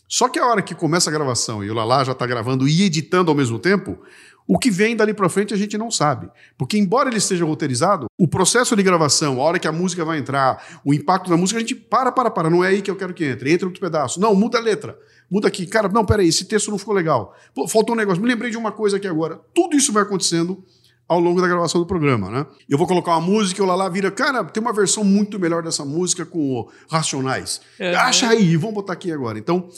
Só 0.06 0.28
que 0.28 0.38
a 0.38 0.46
hora 0.46 0.60
que 0.60 0.74
começa 0.74 1.08
a 1.08 1.12
gravação 1.12 1.64
e 1.64 1.70
o 1.70 1.74
Lala 1.74 2.04
já 2.04 2.12
está 2.12 2.26
gravando 2.26 2.68
e 2.68 2.82
editando 2.82 3.30
ao 3.30 3.36
mesmo 3.36 3.58
tempo, 3.58 3.98
o 4.46 4.58
que 4.58 4.70
vem 4.70 4.94
dali 4.94 5.14
para 5.14 5.28
frente 5.30 5.54
a 5.54 5.56
gente 5.56 5.78
não 5.78 5.90
sabe. 5.90 6.28
Porque, 6.58 6.76
embora 6.76 7.08
ele 7.08 7.16
esteja 7.16 7.46
roteirizado, 7.46 8.06
o 8.18 8.28
processo 8.28 8.76
de 8.76 8.82
gravação, 8.82 9.40
a 9.40 9.44
hora 9.44 9.58
que 9.58 9.66
a 9.66 9.72
música 9.72 10.04
vai 10.04 10.18
entrar, 10.18 10.80
o 10.84 10.92
impacto 10.92 11.30
da 11.30 11.36
música, 11.36 11.58
a 11.58 11.60
gente 11.60 11.74
para, 11.74 12.12
para, 12.12 12.30
para. 12.30 12.50
Não 12.50 12.62
é 12.62 12.68
aí 12.68 12.82
que 12.82 12.90
eu 12.90 12.96
quero 12.96 13.14
que 13.14 13.24
entre. 13.24 13.52
Entra 13.52 13.66
outro 13.66 13.80
pedaço. 13.80 14.20
Não, 14.20 14.34
muda 14.34 14.58
a 14.58 14.60
letra 14.60 14.98
muda 15.30 15.48
aqui. 15.48 15.66
Cara, 15.66 15.88
não, 15.88 16.04
peraí, 16.04 16.28
esse 16.28 16.44
texto 16.44 16.70
não 16.70 16.78
ficou 16.78 16.94
legal. 16.94 17.34
Pô, 17.54 17.66
faltou 17.68 17.94
um 17.94 17.98
negócio. 17.98 18.22
Me 18.22 18.28
lembrei 18.28 18.50
de 18.50 18.56
uma 18.56 18.72
coisa 18.72 18.96
aqui 18.96 19.06
agora. 19.06 19.40
Tudo 19.54 19.76
isso 19.76 19.92
vai 19.92 20.02
acontecendo 20.02 20.64
ao 21.06 21.20
longo 21.20 21.40
da 21.40 21.46
gravação 21.46 21.80
do 21.80 21.86
programa, 21.86 22.30
né? 22.30 22.46
Eu 22.68 22.78
vou 22.78 22.86
colocar 22.86 23.12
uma 23.12 23.20
música 23.20 23.60
e 23.60 23.64
o 23.64 23.66
Lala 23.66 23.90
vira, 23.90 24.10
cara, 24.10 24.42
tem 24.44 24.62
uma 24.62 24.72
versão 24.72 25.04
muito 25.04 25.38
melhor 25.38 25.62
dessa 25.62 25.84
música 25.84 26.24
com 26.24 26.68
Racionais. 26.90 27.60
Uhum. 27.78 27.96
Acha 27.98 28.28
aí, 28.28 28.56
vamos 28.56 28.74
botar 28.74 28.94
aqui 28.94 29.12
agora. 29.12 29.38
Então, 29.38 29.68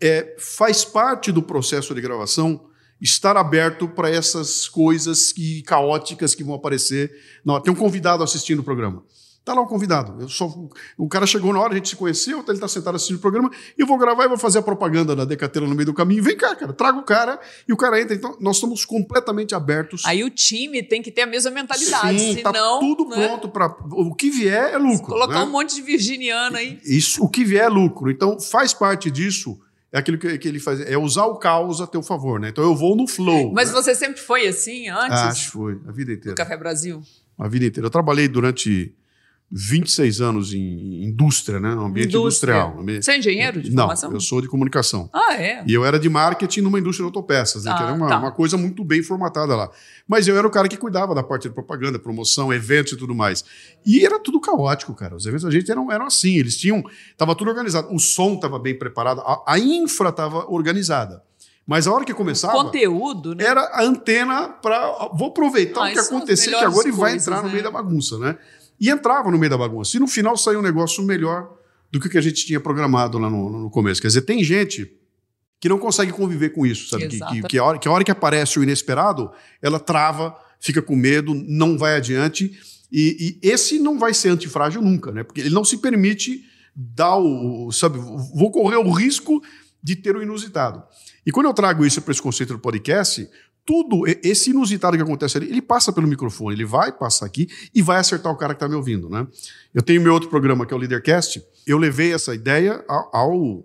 é, 0.00 0.36
faz 0.38 0.84
parte 0.84 1.32
do 1.32 1.42
processo 1.42 1.94
de 1.94 2.00
gravação 2.00 2.60
estar 3.00 3.36
aberto 3.36 3.88
para 3.88 4.10
essas 4.10 4.68
coisas 4.68 5.32
que, 5.32 5.62
caóticas 5.62 6.34
que 6.34 6.44
vão 6.44 6.54
aparecer. 6.54 7.12
Não, 7.44 7.60
tem 7.60 7.72
um 7.72 7.76
convidado 7.76 8.22
assistindo 8.22 8.60
o 8.60 8.64
programa. 8.64 9.02
Tá 9.44 9.52
lá 9.52 9.60
o 9.60 9.66
convidado. 9.66 10.22
Eu 10.22 10.28
só, 10.28 10.46
o 10.96 11.06
cara 11.06 11.26
chegou 11.26 11.52
na 11.52 11.60
hora, 11.60 11.74
a 11.74 11.76
gente 11.76 11.90
se 11.90 11.96
conheceu, 11.96 12.38
ele 12.38 12.52
está 12.52 12.66
sentado 12.66 12.94
assistindo 12.94 13.16
o 13.16 13.20
programa, 13.20 13.50
e 13.76 13.82
eu 13.82 13.86
vou 13.86 13.98
gravar 13.98 14.24
e 14.24 14.28
vou 14.28 14.38
fazer 14.38 14.60
a 14.60 14.62
propaganda 14.62 15.14
da 15.14 15.26
Decatela 15.26 15.66
no 15.66 15.74
meio 15.74 15.84
do 15.84 15.92
caminho. 15.92 16.22
Vem 16.22 16.34
cá, 16.34 16.56
cara, 16.56 16.72
traga 16.72 16.98
o 16.98 17.02
cara, 17.02 17.38
e 17.68 17.72
o 17.72 17.76
cara 17.76 18.00
entra. 18.00 18.14
Então, 18.14 18.38
nós 18.40 18.56
estamos 18.56 18.86
completamente 18.86 19.54
abertos. 19.54 20.02
Aí 20.06 20.24
o 20.24 20.30
time 20.30 20.82
tem 20.82 21.02
que 21.02 21.10
ter 21.10 21.22
a 21.22 21.26
mesma 21.26 21.50
mentalidade. 21.50 22.18
Sim, 22.18 22.34
senão, 22.36 22.52
tá 22.52 22.78
tudo 22.80 23.06
né? 23.06 23.28
pronto 23.28 23.50
para. 23.50 23.66
O 23.90 24.14
que 24.14 24.30
vier 24.30 24.72
é 24.72 24.78
lucro. 24.78 25.08
Colocar 25.08 25.40
né? 25.40 25.44
um 25.44 25.50
monte 25.50 25.74
de 25.74 25.82
virginiano 25.82 26.56
aí. 26.56 26.80
Isso, 26.82 27.22
o 27.22 27.28
que 27.28 27.44
vier 27.44 27.64
é 27.64 27.68
lucro. 27.68 28.10
Então, 28.10 28.40
faz 28.40 28.72
parte 28.72 29.10
disso 29.10 29.60
é 29.92 29.98
aquilo 29.98 30.18
que, 30.18 30.38
que, 30.38 30.48
ele 30.48 30.58
faz, 30.58 30.80
é 30.80 30.98
usar 30.98 31.26
o 31.26 31.36
caos 31.36 31.80
a 31.80 31.86
teu 31.86 32.02
favor, 32.02 32.40
né? 32.40 32.48
Então 32.48 32.64
eu 32.64 32.74
vou 32.74 32.96
no 32.96 33.06
flow. 33.06 33.52
Mas 33.52 33.68
né? 33.68 33.74
você 33.74 33.94
sempre 33.94 34.20
foi 34.20 34.44
assim 34.48 34.88
antes? 34.88 35.20
Acho 35.20 35.44
que 35.44 35.50
foi, 35.52 35.78
a 35.86 35.92
vida 35.92 36.12
inteira. 36.12 36.30
No 36.30 36.34
Café 36.34 36.56
Brasil? 36.56 37.00
A 37.38 37.46
vida 37.46 37.66
inteira. 37.66 37.86
Eu 37.86 37.90
trabalhei 37.90 38.26
durante 38.26 38.92
26 39.56 40.20
anos 40.20 40.52
em 40.52 41.04
indústria, 41.04 41.60
né? 41.60 41.76
No 41.76 41.84
ambiente 41.84 42.08
indústria. 42.08 42.66
industrial. 42.66 43.00
Você 43.00 43.12
é 43.12 43.18
engenheiro 43.18 43.62
de 43.62 43.70
Não, 43.70 43.84
formação? 43.84 44.12
eu 44.12 44.18
sou 44.18 44.40
de 44.40 44.48
comunicação. 44.48 45.08
Ah, 45.12 45.34
é? 45.34 45.62
E 45.64 45.72
eu 45.72 45.84
era 45.84 45.96
de 45.96 46.08
marketing 46.08 46.62
numa 46.62 46.76
indústria 46.76 47.04
de 47.04 47.06
autopeças, 47.06 47.64
né? 47.64 47.70
Ah, 47.70 47.76
que 47.76 47.82
era 47.84 47.92
uma, 47.92 48.08
tá. 48.08 48.18
uma, 48.18 48.32
coisa 48.32 48.56
muito 48.56 48.82
bem 48.82 49.00
formatada 49.00 49.54
lá. 49.54 49.70
Mas 50.08 50.26
eu 50.26 50.36
era 50.36 50.44
o 50.44 50.50
cara 50.50 50.66
que 50.66 50.76
cuidava 50.76 51.14
da 51.14 51.22
parte 51.22 51.44
de 51.44 51.54
propaganda, 51.54 52.00
promoção, 52.00 52.52
eventos 52.52 52.94
e 52.94 52.96
tudo 52.96 53.14
mais. 53.14 53.44
E 53.86 54.04
era 54.04 54.18
tudo 54.18 54.40
caótico, 54.40 54.92
cara. 54.92 55.14
Os 55.14 55.24
eventos 55.24 55.44
da 55.44 55.52
gente 55.52 55.70
eram, 55.70 55.92
eram 55.92 56.06
assim, 56.06 56.36
eles 56.36 56.56
tinham... 56.56 56.82
Tava 57.16 57.36
tudo 57.36 57.48
organizado. 57.48 57.94
O 57.94 57.98
som 58.00 58.34
estava 58.34 58.58
bem 58.58 58.76
preparado, 58.76 59.20
a, 59.20 59.44
a 59.46 59.56
infra 59.56 60.08
estava 60.08 60.50
organizada. 60.50 61.22
Mas 61.64 61.86
a 61.86 61.92
hora 61.92 62.04
que 62.04 62.12
começava. 62.12 62.58
O 62.58 62.64
conteúdo, 62.64 63.36
né? 63.36 63.44
Era 63.44 63.60
a 63.60 63.84
antena 63.84 64.48
para. 64.48 65.08
Vou 65.14 65.28
aproveitar 65.28 65.86
ah, 65.86 65.88
o 65.88 65.92
que 65.92 65.98
acontecer, 65.98 66.50
que 66.50 66.56
agora 66.56 66.86
ele 66.86 66.96
vai 66.96 67.14
entrar 67.14 67.36
né? 67.36 67.42
no 67.42 67.48
meio 67.48 67.62
da 67.62 67.70
bagunça, 67.70 68.18
né? 68.18 68.36
E 68.80 68.90
entrava 68.90 69.30
no 69.30 69.38
meio 69.38 69.50
da 69.50 69.58
bagunça. 69.58 69.96
E 69.96 70.00
no 70.00 70.06
final 70.06 70.36
saiu 70.36 70.58
um 70.58 70.62
negócio 70.62 71.02
melhor 71.02 71.50
do 71.90 72.00
que 72.00 72.06
o 72.06 72.10
que 72.10 72.18
a 72.18 72.20
gente 72.20 72.44
tinha 72.44 72.58
programado 72.58 73.18
lá 73.18 73.30
no, 73.30 73.50
no 73.50 73.70
começo. 73.70 74.00
Quer 74.00 74.08
dizer, 74.08 74.22
tem 74.22 74.42
gente 74.42 74.90
que 75.60 75.68
não 75.68 75.78
consegue 75.78 76.12
conviver 76.12 76.50
com 76.50 76.66
isso, 76.66 76.90
sabe? 76.90 77.08
Que, 77.08 77.18
que, 77.18 77.42
que, 77.42 77.58
a 77.58 77.64
hora, 77.64 77.78
que 77.78 77.88
a 77.88 77.90
hora 77.90 78.04
que 78.04 78.10
aparece 78.10 78.58
o 78.58 78.62
inesperado, 78.62 79.30
ela 79.62 79.80
trava, 79.80 80.36
fica 80.60 80.82
com 80.82 80.94
medo, 80.94 81.34
não 81.34 81.78
vai 81.78 81.96
adiante. 81.96 82.52
E, 82.92 83.38
e, 83.42 83.48
esse 83.48 83.78
não 83.78 83.98
vai 83.98 84.12
ser 84.12 84.28
antifrágil 84.28 84.82
nunca, 84.82 85.10
né? 85.10 85.22
Porque 85.22 85.40
ele 85.40 85.50
não 85.50 85.64
se 85.64 85.78
permite 85.78 86.44
dar 86.74 87.16
o. 87.16 87.70
Sabe, 87.72 87.98
vou 87.98 88.50
correr 88.50 88.76
o 88.76 88.90
risco 88.90 89.42
de 89.82 89.94
ter 89.96 90.16
o 90.16 90.22
inusitado. 90.22 90.82
E 91.24 91.30
quando 91.30 91.46
eu 91.46 91.54
trago 91.54 91.86
isso 91.86 92.02
para 92.02 92.12
esse 92.12 92.20
conceito 92.20 92.52
do 92.52 92.58
podcast, 92.58 93.28
tudo, 93.66 94.02
esse 94.22 94.50
inusitado 94.50 94.96
que 94.96 95.02
acontece 95.02 95.38
ali, 95.38 95.48
ele 95.48 95.62
passa 95.62 95.92
pelo 95.92 96.06
microfone, 96.06 96.54
ele 96.54 96.66
vai 96.66 96.92
passar 96.92 97.26
aqui 97.26 97.48
e 97.74 97.80
vai 97.80 97.98
acertar 97.98 98.30
o 98.30 98.36
cara 98.36 98.52
que 98.52 98.58
está 98.58 98.68
me 98.68 98.74
ouvindo, 98.74 99.08
né? 99.08 99.26
Eu 99.72 99.82
tenho 99.82 100.02
meu 100.02 100.12
outro 100.12 100.28
programa, 100.28 100.66
que 100.66 100.74
é 100.74 100.76
o 100.76 100.80
Leadercast, 100.80 101.42
eu 101.66 101.78
levei 101.78 102.12
essa 102.12 102.34
ideia 102.34 102.84
ao, 102.88 103.64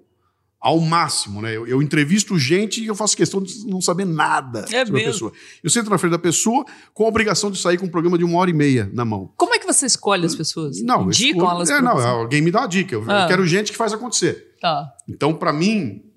ao 0.59 0.79
máximo, 0.79 1.41
né? 1.41 1.55
Eu, 1.55 1.67
eu, 1.67 1.81
entrevisto 1.81 2.39
gente 2.39 2.81
e 2.81 2.87
eu 2.87 2.95
faço 2.95 3.15
questão 3.15 3.41
de 3.41 3.65
não 3.67 3.81
saber 3.81 4.05
nada 4.05 4.65
é 4.71 4.85
sobre 4.85 4.93
mesmo? 4.93 4.97
a 4.97 5.11
pessoa. 5.11 5.33
Eu 5.61 5.69
sento 5.69 5.89
na 5.89 5.97
frente 5.97 6.11
da 6.11 6.19
pessoa 6.19 6.65
com 6.93 7.03
a 7.03 7.07
obrigação 7.07 7.51
de 7.51 7.59
sair 7.59 7.77
com 7.77 7.85
um 7.85 7.89
programa 7.89 8.17
de 8.17 8.23
uma 8.23 8.39
hora 8.39 8.49
e 8.49 8.53
meia 8.53 8.89
na 8.93 9.03
mão. 9.03 9.33
Como 9.35 9.53
é 9.53 9.59
que 9.59 9.65
você 9.65 9.85
escolhe 9.85 10.25
as 10.25 10.35
pessoas? 10.35 10.81
Não, 10.81 11.03
Indicam 11.07 11.41
escolho, 11.41 11.55
elas 11.55 11.69
é, 11.69 11.81
não, 11.81 11.97
alguém 11.99 12.41
me 12.41 12.51
dá 12.51 12.59
uma 12.59 12.67
dica. 12.67 12.95
Eu, 12.95 13.03
ah. 13.07 13.23
eu 13.23 13.27
quero 13.27 13.45
gente 13.45 13.71
que 13.71 13.77
faz 13.77 13.91
acontecer. 13.91 14.55
Tá. 14.61 14.91
Então, 15.07 15.33
para 15.33 15.53
mim, 15.53 16.08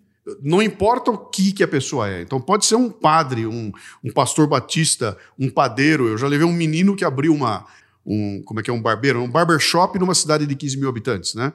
não 0.42 0.62
importa 0.62 1.10
o 1.10 1.18
que, 1.18 1.52
que 1.52 1.62
a 1.62 1.68
pessoa 1.68 2.08
é. 2.08 2.22
Então 2.22 2.40
pode 2.40 2.64
ser 2.64 2.76
um 2.76 2.90
padre, 2.90 3.46
um, 3.46 3.72
um 4.04 4.12
pastor 4.12 4.46
batista, 4.46 5.16
um 5.38 5.50
padeiro. 5.50 6.06
Eu 6.06 6.16
já 6.16 6.28
levei 6.28 6.46
um 6.46 6.52
menino 6.52 6.94
que 6.94 7.04
abriu 7.04 7.34
uma. 7.34 7.66
Um, 8.04 8.42
como 8.44 8.60
é 8.60 8.62
que 8.62 8.70
é? 8.70 8.72
Um 8.72 8.82
barbeiro? 8.82 9.20
Um 9.20 9.30
barbershop 9.30 9.98
numa 9.98 10.14
cidade 10.14 10.46
de 10.46 10.54
15 10.54 10.78
mil 10.78 10.88
habitantes, 10.88 11.34
né? 11.34 11.52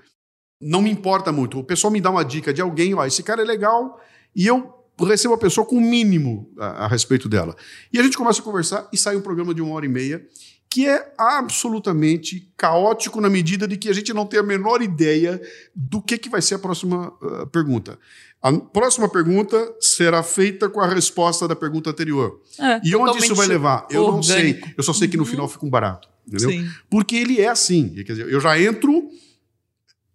Não 0.61 0.81
me 0.81 0.89
importa 0.89 1.31
muito. 1.31 1.59
O 1.59 1.63
pessoal 1.63 1.91
me 1.91 2.01
dá 2.01 2.09
uma 2.09 2.25
dica 2.25 2.53
de 2.53 2.61
alguém, 2.61 2.93
ó, 2.93 3.05
esse 3.05 3.21
cara 3.21 3.41
é 3.41 3.45
legal, 3.45 4.01
e 4.35 4.47
eu 4.47 4.73
recebo 4.99 5.35
a 5.35 5.37
pessoa 5.37 5.65
com 5.65 5.75
o 5.75 5.81
mínimo 5.81 6.51
a, 6.57 6.85
a 6.85 6.87
respeito 6.87 7.29
dela. 7.29 7.55
E 7.93 7.99
a 7.99 8.03
gente 8.03 8.17
começa 8.17 8.41
a 8.41 8.43
conversar 8.43 8.89
e 8.91 8.97
sai 8.97 9.15
um 9.15 9.21
programa 9.21 9.53
de 9.53 9.61
uma 9.61 9.75
hora 9.75 9.85
e 9.85 9.89
meia 9.89 10.25
que 10.69 10.85
é 10.85 11.13
absolutamente 11.17 12.51
caótico 12.57 13.21
na 13.21 13.29
medida 13.29 13.67
de 13.67 13.77
que 13.77 13.89
a 13.89 13.93
gente 13.93 14.13
não 14.13 14.25
tem 14.25 14.39
a 14.39 14.43
menor 14.43 14.81
ideia 14.81 15.41
do 15.73 16.01
que, 16.01 16.17
que 16.17 16.29
vai 16.29 16.41
ser 16.41 16.55
a 16.55 16.59
próxima 16.59 17.13
uh, 17.21 17.47
pergunta. 17.47 17.97
A 18.41 18.53
próxima 18.53 19.09
pergunta 19.09 19.57
será 19.79 20.21
feita 20.21 20.69
com 20.69 20.79
a 20.79 20.87
resposta 20.87 21.47
da 21.47 21.55
pergunta 21.55 21.89
anterior. 21.89 22.39
É, 22.59 22.79
e 22.83 22.95
onde 22.95 23.17
isso 23.17 23.35
vai 23.35 23.47
levar? 23.47 23.87
Eu 23.89 24.03
orgânico. 24.03 24.15
não 24.15 24.23
sei. 24.23 24.73
Eu 24.77 24.83
só 24.83 24.93
sei 24.93 25.07
que 25.07 25.17
no 25.17 25.23
uhum. 25.23 25.29
final 25.29 25.47
fica 25.47 25.65
um 25.65 25.69
barato. 25.69 26.07
Entendeu? 26.27 26.51
Sim. 26.51 26.69
Porque 26.89 27.15
ele 27.15 27.41
é 27.41 27.47
assim. 27.47 27.89
Quer 27.89 28.03
dizer, 28.03 28.29
eu 28.29 28.39
já 28.39 28.59
entro, 28.59 29.09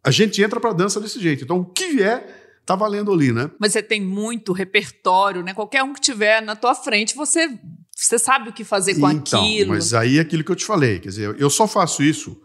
a 0.04 0.10
gente 0.10 0.42
entra 0.42 0.60
para 0.60 0.70
a 0.70 0.74
dança 0.74 1.00
desse 1.00 1.20
jeito. 1.20 1.42
Então, 1.42 1.58
o 1.58 1.64
que 1.64 1.88
vier 1.88 2.60
tá 2.64 2.76
valendo 2.76 3.12
ali, 3.12 3.32
né? 3.32 3.50
Mas 3.58 3.72
você 3.72 3.82
tem 3.82 4.00
muito 4.00 4.52
repertório, 4.52 5.42
né? 5.42 5.52
Qualquer 5.52 5.82
um 5.82 5.92
que 5.92 6.00
tiver 6.00 6.40
na 6.42 6.54
tua 6.54 6.74
frente, 6.74 7.16
você, 7.16 7.58
você 7.90 8.18
sabe 8.18 8.50
o 8.50 8.52
que 8.52 8.62
fazer 8.62 8.94
com 8.94 9.10
então, 9.10 9.42
aquilo. 9.42 9.70
Mas 9.70 9.94
aí 9.94 10.18
é 10.18 10.20
aquilo 10.20 10.44
que 10.44 10.52
eu 10.52 10.56
te 10.56 10.64
falei. 10.64 11.00
Quer 11.00 11.08
dizer, 11.08 11.36
eu 11.40 11.50
só 11.50 11.66
faço 11.66 12.02
isso 12.02 12.40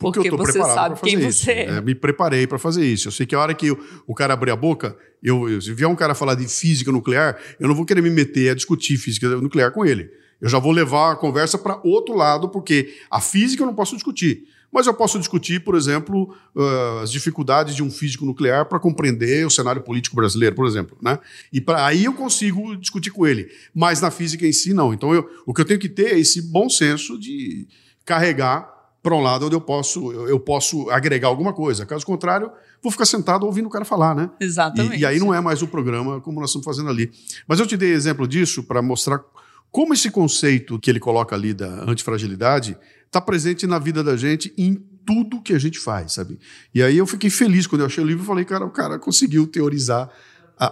porque, 0.00 0.18
porque 0.18 0.30
eu 0.30 0.34
estou 0.34 0.52
preparado 0.52 0.92
para 0.92 0.96
fazer 0.96 1.28
isso. 1.28 1.44
Você 1.44 1.52
é. 1.52 1.64
é. 1.66 1.80
Me 1.82 1.94
preparei 1.94 2.46
para 2.46 2.58
fazer 2.58 2.86
isso. 2.86 3.08
Eu 3.08 3.12
sei 3.12 3.26
que 3.26 3.34
a 3.34 3.38
hora 3.38 3.52
que 3.52 3.70
o, 3.70 3.78
o 4.06 4.14
cara 4.14 4.32
abrir 4.32 4.50
a 4.50 4.56
boca, 4.56 4.96
eu, 5.22 5.46
eu, 5.46 5.60
se 5.60 5.74
vier 5.74 5.86
um 5.86 5.94
cara 5.94 6.14
falar 6.14 6.34
de 6.34 6.48
física 6.48 6.90
nuclear, 6.90 7.38
eu 7.60 7.68
não 7.68 7.74
vou 7.74 7.84
querer 7.84 8.00
me 8.00 8.08
meter 8.08 8.48
a 8.48 8.54
discutir 8.54 8.96
física 8.96 9.28
nuclear 9.28 9.70
com 9.72 9.84
ele. 9.84 10.10
Eu 10.40 10.48
já 10.48 10.58
vou 10.58 10.72
levar 10.72 11.12
a 11.12 11.16
conversa 11.16 11.58
para 11.58 11.78
outro 11.84 12.16
lado, 12.16 12.48
porque 12.48 12.94
a 13.10 13.20
física 13.20 13.62
eu 13.62 13.66
não 13.66 13.74
posso 13.74 13.94
discutir. 13.94 14.48
Mas 14.72 14.86
eu 14.86 14.94
posso 14.94 15.18
discutir, 15.18 15.60
por 15.60 15.74
exemplo, 15.74 16.34
uh, 16.56 17.00
as 17.02 17.12
dificuldades 17.12 17.74
de 17.74 17.82
um 17.82 17.90
físico 17.90 18.24
nuclear 18.24 18.64
para 18.64 18.78
compreender 18.78 19.44
o 19.44 19.50
cenário 19.50 19.82
político 19.82 20.16
brasileiro, 20.16 20.56
por 20.56 20.66
exemplo. 20.66 20.96
Né? 21.02 21.18
E 21.52 21.60
pra, 21.60 21.84
aí 21.84 22.06
eu 22.06 22.14
consigo 22.14 22.74
discutir 22.76 23.10
com 23.10 23.26
ele. 23.26 23.50
Mas 23.74 24.00
na 24.00 24.10
física 24.10 24.46
em 24.46 24.52
si, 24.52 24.72
não. 24.72 24.94
Então 24.94 25.12
eu, 25.12 25.28
o 25.44 25.52
que 25.52 25.60
eu 25.60 25.64
tenho 25.66 25.78
que 25.78 25.90
ter 25.90 26.14
é 26.14 26.18
esse 26.18 26.40
bom 26.40 26.70
senso 26.70 27.18
de 27.18 27.66
carregar 28.06 28.79
para 29.02 29.14
um 29.14 29.20
lado 29.20 29.46
onde 29.46 29.54
eu 29.54 29.60
posso, 29.60 30.12
eu 30.12 30.38
posso 30.38 30.90
agregar 30.90 31.28
alguma 31.28 31.52
coisa. 31.52 31.86
Caso 31.86 32.04
contrário, 32.04 32.50
vou 32.82 32.92
ficar 32.92 33.06
sentado 33.06 33.46
ouvindo 33.46 33.66
o 33.66 33.70
cara 33.70 33.84
falar, 33.84 34.14
né? 34.14 34.30
Exatamente. 34.38 34.96
E, 34.96 35.00
e 35.00 35.06
aí 35.06 35.18
não 35.18 35.32
é 35.32 35.40
mais 35.40 35.62
o 35.62 35.66
programa 35.66 36.20
como 36.20 36.40
nós 36.40 36.50
estamos 36.50 36.64
fazendo 36.64 36.90
ali. 36.90 37.10
Mas 37.48 37.58
eu 37.60 37.66
te 37.66 37.76
dei 37.76 37.92
exemplo 37.92 38.28
disso 38.28 38.62
para 38.62 38.82
mostrar 38.82 39.20
como 39.70 39.94
esse 39.94 40.10
conceito 40.10 40.78
que 40.78 40.90
ele 40.90 41.00
coloca 41.00 41.34
ali 41.34 41.54
da 41.54 41.84
antifragilidade 41.88 42.76
está 43.06 43.20
presente 43.20 43.66
na 43.66 43.78
vida 43.78 44.04
da 44.04 44.16
gente 44.16 44.52
em 44.56 44.74
tudo 45.06 45.40
que 45.40 45.52
a 45.52 45.58
gente 45.58 45.78
faz, 45.78 46.12
sabe? 46.12 46.38
E 46.74 46.82
aí 46.82 46.96
eu 46.98 47.06
fiquei 47.06 47.30
feliz 47.30 47.66
quando 47.66 47.80
eu 47.80 47.86
achei 47.86 48.02
o 48.02 48.06
livro 48.06 48.22
e 48.22 48.26
falei, 48.26 48.44
cara, 48.44 48.64
o 48.64 48.70
cara 48.70 48.98
conseguiu 48.98 49.46
teorizar 49.46 50.08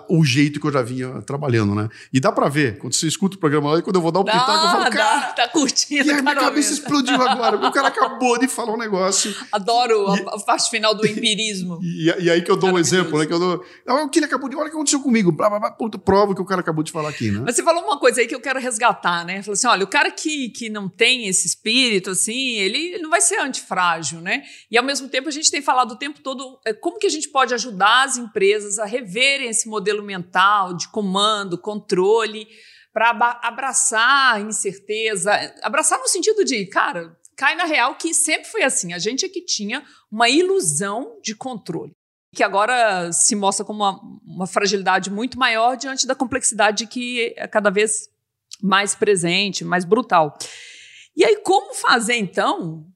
o 0.09 0.22
jeito 0.22 0.61
que 0.61 0.66
eu 0.66 0.72
já 0.72 0.83
vinha 0.83 1.22
trabalhando, 1.22 1.74
né? 1.74 1.88
E 2.12 2.20
dá 2.20 2.31
pra 2.31 2.48
ver, 2.48 2.79
quando 2.79 2.92
você 2.92 3.07
escuta 3.07 3.37
o 3.37 3.38
programa 3.38 3.72
lá, 3.72 3.79
e 3.79 3.83
quando 3.83 3.96
eu 3.96 4.03
vou 4.03 4.12
dar 4.12 4.20
o 4.20 4.24
pitaco, 4.24 4.51
eu 4.51 4.70
falo, 4.70 4.90
cara... 4.90 5.33
tá 5.33 5.48
curtindo, 5.48 6.07
E 6.07 6.11
aí 6.11 6.20
minha 6.20 6.35
cabeça 6.35 6.74
explodiu 6.74 7.14
agora, 7.14 7.57
o 7.57 7.72
cara 7.72 7.88
acabou 7.88 8.38
de 8.38 8.46
falar 8.46 8.74
um 8.74 8.77
negócio. 8.77 9.35
Adoro 9.51 10.14
e, 10.14 10.20
a 10.29 10.38
parte 10.40 10.68
final 10.68 10.94
do 10.94 11.07
empirismo. 11.09 11.81
E, 11.83 12.12
e, 12.18 12.31
aí 12.31 12.42
que 12.42 12.51
eu 12.51 12.57
dou 12.57 12.72
um 12.72 12.79
exemplo, 12.79 13.18
né? 13.18 13.24
Que 13.24 13.33
eu 13.33 13.38
dou, 13.38 13.64
o 13.87 14.09
que 14.11 14.18
ele 14.18 14.27
acabou 14.27 14.51
de... 14.51 14.57
Olha 14.57 14.66
o 14.66 14.68
que 14.68 14.77
aconteceu 14.77 15.01
comigo, 15.01 15.33
blá, 15.33 15.48
blá, 15.48 15.59
blá, 15.59 15.70
ponto, 15.70 15.98
prova 15.98 16.35
que 16.35 16.42
o 16.42 16.44
cara 16.44 16.61
acabou 16.61 16.85
de 16.85 16.92
falar 16.92 17.09
aqui, 17.09 17.31
né? 17.31 17.40
Mas 17.46 17.57
você 17.57 17.62
falou 17.62 17.83
uma 17.83 17.98
coisa 17.98 18.20
aí 18.20 18.27
que 18.27 18.35
eu 18.35 18.40
quero 18.40 18.61
resgatar, 18.61 19.24
né? 19.24 19.42
Falou 19.42 19.55
assim, 19.55 19.66
olha, 19.66 19.85
o 19.85 19.88
cara 19.88 20.11
que, 20.11 20.51
que 20.51 20.68
não 20.68 20.87
tem 20.87 21.29
esse 21.29 21.46
espírito, 21.46 22.11
assim, 22.11 22.57
ele 22.57 22.98
não 22.98 23.09
vai 23.09 23.22
ser 23.22 23.40
antifrágil, 23.40 24.20
né? 24.20 24.42
E 24.70 24.77
ao 24.77 24.85
mesmo 24.85 25.09
tempo 25.09 25.29
a 25.29 25.33
gente 25.33 25.51
tem 25.51 25.62
falado 25.62 25.92
o 25.92 25.96
tempo 25.96 26.20
todo 26.20 26.59
é, 26.66 26.74
como 26.74 26.98
que 26.98 27.07
a 27.07 27.11
gente 27.11 27.31
pode 27.31 27.55
ajudar 27.55 28.05
as 28.05 28.18
empresas 28.18 28.79
a 28.79 28.85
reverem 28.85 29.48
esse 29.48 29.66
modelo 29.66 29.78
mental, 30.03 30.75
de 30.75 30.88
comando, 30.88 31.59
controle, 31.59 32.47
para 32.93 33.11
abraçar 33.43 34.35
a 34.35 34.41
incerteza, 34.41 35.33
abraçar 35.62 35.99
no 35.99 36.09
sentido 36.09 36.45
de, 36.45 36.67
cara, 36.67 37.17
cai 37.37 37.55
na 37.55 37.64
real 37.64 37.95
que 37.95 38.12
sempre 38.12 38.49
foi 38.49 38.62
assim. 38.62 38.93
A 38.93 38.99
gente 38.99 39.25
é 39.25 39.29
que 39.29 39.41
tinha 39.41 39.85
uma 40.11 40.29
ilusão 40.29 41.19
de 41.23 41.35
controle, 41.35 41.93
que 42.35 42.43
agora 42.43 43.12
se 43.12 43.37
mostra 43.37 43.64
como 43.64 43.85
uma, 43.85 44.01
uma 44.25 44.47
fragilidade 44.47 45.11
muito 45.11 45.38
maior 45.38 45.77
diante 45.77 46.07
da 46.07 46.14
complexidade 46.14 46.87
que 46.87 47.35
é 47.37 47.47
cada 47.47 47.71
vez 47.71 48.09
mais 48.61 48.95
presente, 48.95 49.64
mais 49.64 49.85
brutal. 49.85 50.37
E 51.17 51.25
aí, 51.25 51.37
como 51.37 51.75
fazer 51.75 52.17
então 52.17 52.87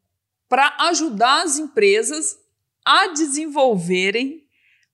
para 0.49 0.77
ajudar 0.81 1.45
as 1.45 1.59
empresas 1.59 2.37
a 2.85 3.07
desenvolverem 3.09 4.42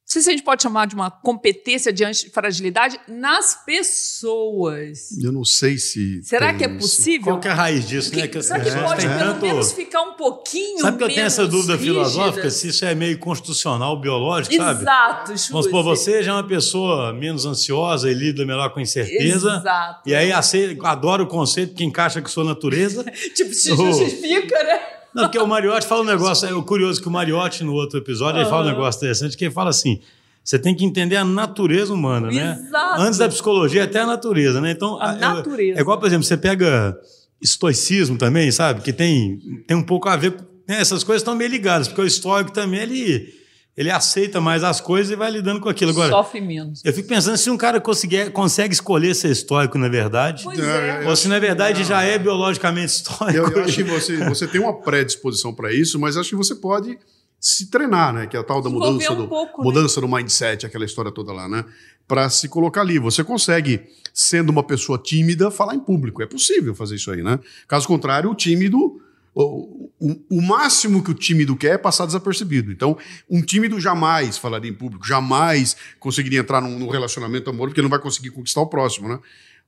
sei 0.08 0.22
se 0.22 0.28
a 0.30 0.32
gente 0.32 0.42
pode 0.42 0.62
chamar 0.62 0.86
de 0.86 0.94
uma 0.94 1.10
competência 1.10 1.92
de 1.92 2.02
antifragilidade 2.02 2.98
nas 3.06 3.54
pessoas. 3.66 5.12
Eu 5.22 5.30
não 5.30 5.44
sei 5.44 5.76
se. 5.76 6.22
Será 6.22 6.54
que 6.54 6.64
é 6.64 6.68
possível? 6.68 7.34
Qual 7.34 7.40
que 7.40 7.48
é 7.48 7.50
a 7.50 7.54
raiz 7.54 7.86
disso, 7.86 8.10
que, 8.10 8.16
né? 8.16 8.26
Que 8.26 8.40
será 8.40 8.58
que 8.58 8.70
pode 8.70 9.06
pelo 9.06 9.18
tanto... 9.18 9.42
menos 9.42 9.72
ficar 9.72 10.00
um 10.00 10.14
pouquinho 10.14 10.80
Sabe 10.80 10.96
que 10.96 11.04
eu 11.04 11.08
tenho 11.08 11.26
essa 11.26 11.46
dúvida 11.46 11.74
rígida? 11.74 11.92
filosófica? 11.92 12.50
Se 12.50 12.68
isso 12.68 12.86
é 12.86 12.94
meio 12.94 13.18
constitucional, 13.18 14.00
biológico, 14.00 14.54
Exato, 14.54 14.82
sabe? 14.82 15.32
Exato, 15.34 15.52
Vamos 15.52 15.66
supor, 15.66 15.84
você 15.84 16.22
já 16.22 16.32
é 16.32 16.34
uma 16.34 16.48
pessoa 16.48 17.12
menos 17.12 17.44
ansiosa 17.44 18.10
e 18.10 18.14
lida 18.14 18.46
melhor 18.46 18.70
com 18.70 18.80
incerteza. 18.80 19.58
Exato. 19.58 20.08
E 20.08 20.14
aí 20.14 20.32
aceita, 20.32 20.88
adora 20.88 21.22
o 21.22 21.26
conceito 21.26 21.74
que 21.74 21.84
encaixa 21.84 22.22
com 22.22 22.28
sua 22.28 22.44
natureza. 22.44 23.04
tipo, 23.36 23.52
se 23.52 23.76
justifica, 23.76 24.64
né? 24.64 24.97
Não, 25.18 25.24
porque 25.24 25.38
o 25.38 25.46
Mariotti 25.46 25.86
fala 25.86 26.02
um 26.02 26.04
negócio, 26.04 26.48
é 26.48 26.62
curioso 26.62 27.02
que 27.02 27.08
o 27.08 27.10
Mariotti, 27.10 27.64
no 27.64 27.72
outro 27.74 27.98
episódio, 27.98 28.40
ele 28.40 28.48
fala 28.48 28.64
um 28.66 28.68
negócio 28.68 28.98
interessante, 28.98 29.36
que 29.36 29.44
ele 29.44 29.52
fala 29.52 29.70
assim, 29.70 30.00
você 30.44 30.58
tem 30.58 30.74
que 30.74 30.84
entender 30.84 31.16
a 31.16 31.24
natureza 31.24 31.92
humana, 31.92 32.30
né? 32.30 32.58
Exato. 32.58 33.00
Antes 33.00 33.18
da 33.18 33.28
psicologia, 33.28 33.84
até 33.84 34.00
a 34.00 34.06
natureza, 34.06 34.60
né? 34.60 34.70
Então, 34.70 35.00
a, 35.00 35.12
natureza. 35.12 35.78
É 35.78 35.80
igual, 35.80 35.98
por 35.98 36.06
exemplo, 36.06 36.24
você 36.24 36.36
pega 36.36 36.96
estoicismo 37.42 38.16
também, 38.16 38.50
sabe? 38.50 38.80
Que 38.80 38.92
tem, 38.92 39.38
tem 39.66 39.76
um 39.76 39.82
pouco 39.82 40.08
a 40.08 40.16
ver... 40.16 40.34
Né? 40.66 40.80
Essas 40.80 41.02
coisas 41.02 41.22
estão 41.22 41.34
meio 41.34 41.50
ligadas, 41.50 41.88
porque 41.88 42.00
o 42.00 42.06
estoico 42.06 42.52
também, 42.52 42.80
ele 42.80 43.37
ele 43.78 43.92
aceita 43.92 44.40
mais 44.40 44.64
as 44.64 44.80
coisas 44.80 45.12
e 45.12 45.14
vai 45.14 45.30
lidando 45.30 45.60
com 45.60 45.68
aquilo. 45.68 45.92
Agora, 45.92 46.10
Sofre 46.10 46.40
menos. 46.40 46.84
Eu 46.84 46.92
fico 46.92 47.06
pensando 47.06 47.36
se 47.36 47.48
um 47.48 47.56
cara 47.56 47.80
conseguir, 47.80 48.32
consegue 48.32 48.74
escolher 48.74 49.14
ser 49.14 49.30
estoico, 49.30 49.78
na 49.78 49.88
verdade. 49.88 50.42
Pois 50.42 50.58
é. 50.58 51.08
Ou 51.08 51.14
se, 51.14 51.28
na 51.28 51.38
verdade, 51.38 51.84
já 51.84 52.02
é 52.02 52.18
biologicamente 52.18 52.86
estoico. 52.86 53.36
Eu, 53.36 53.48
eu 53.48 53.64
acho 53.64 53.76
que 53.76 53.84
você, 53.84 54.16
você 54.28 54.48
tem 54.48 54.60
uma 54.60 54.80
predisposição 54.80 55.54
para 55.54 55.72
isso, 55.72 55.96
mas 55.96 56.16
acho 56.16 56.30
que 56.30 56.34
você 56.34 56.56
pode 56.56 56.98
se 57.38 57.70
treinar, 57.70 58.12
né? 58.12 58.26
Que 58.26 58.36
é 58.36 58.40
a 58.40 58.42
tal 58.42 58.60
da 58.60 58.68
mudança, 58.68 59.12
um 59.12 59.16
do, 59.16 59.28
pouco, 59.28 59.62
mudança 59.62 60.00
né? 60.00 60.08
do 60.08 60.12
mindset, 60.12 60.66
aquela 60.66 60.84
história 60.84 61.12
toda 61.12 61.32
lá, 61.32 61.48
né? 61.48 61.64
Para 62.08 62.28
se 62.28 62.48
colocar 62.48 62.80
ali. 62.80 62.98
Você 62.98 63.22
consegue, 63.22 63.82
sendo 64.12 64.50
uma 64.50 64.64
pessoa 64.64 64.98
tímida, 64.98 65.52
falar 65.52 65.76
em 65.76 65.80
público. 65.80 66.20
É 66.20 66.26
possível 66.26 66.74
fazer 66.74 66.96
isso 66.96 67.12
aí, 67.12 67.22
né? 67.22 67.38
Caso 67.68 67.86
contrário, 67.86 68.28
o 68.28 68.34
tímido 68.34 69.00
o, 69.44 70.26
o, 70.30 70.42
máximo 70.42 71.02
que 71.02 71.10
o 71.10 71.14
tímido 71.14 71.56
quer 71.56 71.74
é 71.74 71.78
passar 71.78 72.06
desapercebido. 72.06 72.72
Então, 72.72 72.98
um 73.30 73.40
tímido 73.40 73.80
jamais 73.80 74.36
falaria 74.36 74.70
em 74.70 74.74
público, 74.74 75.06
jamais 75.06 75.76
conseguiria 76.00 76.40
entrar 76.40 76.60
num, 76.60 76.78
num 76.78 76.88
relacionamento 76.88 77.48
amoroso, 77.48 77.70
porque 77.70 77.82
não 77.82 77.88
vai 77.88 78.00
conseguir 78.00 78.30
conquistar 78.30 78.60
o 78.60 78.66
próximo, 78.66 79.08
né? 79.08 79.20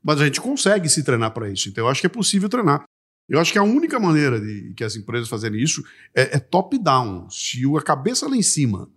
Mas 0.03 0.21
a 0.21 0.25
gente 0.25 0.41
consegue 0.41 0.89
se 0.89 1.05
treinar 1.05 1.33
para 1.33 1.49
isso. 1.51 1.69
Então, 1.69 1.85
eu 1.85 1.89
acho 1.89 2.01
que 2.01 2.07
é 2.07 2.11
possível 2.11 2.49
treinar. 2.49 2.85
Eu 3.29 3.39
acho 3.39 3.53
que 3.53 3.59
a 3.59 3.63
única 3.63 4.01
maneira 4.01 4.41
de 4.41 4.73
que 4.75 4.83
as 4.83 4.97
empresas 4.97 5.29
fazerem 5.29 5.63
isso 5.63 5.85
é, 6.13 6.37
é 6.37 6.39
top-down. 6.41 7.29
Se 7.31 7.63
a 7.77 7.83
cabeça 7.83 8.27
lá 8.29 8.37
em 8.37 8.43
cima 8.43 8.89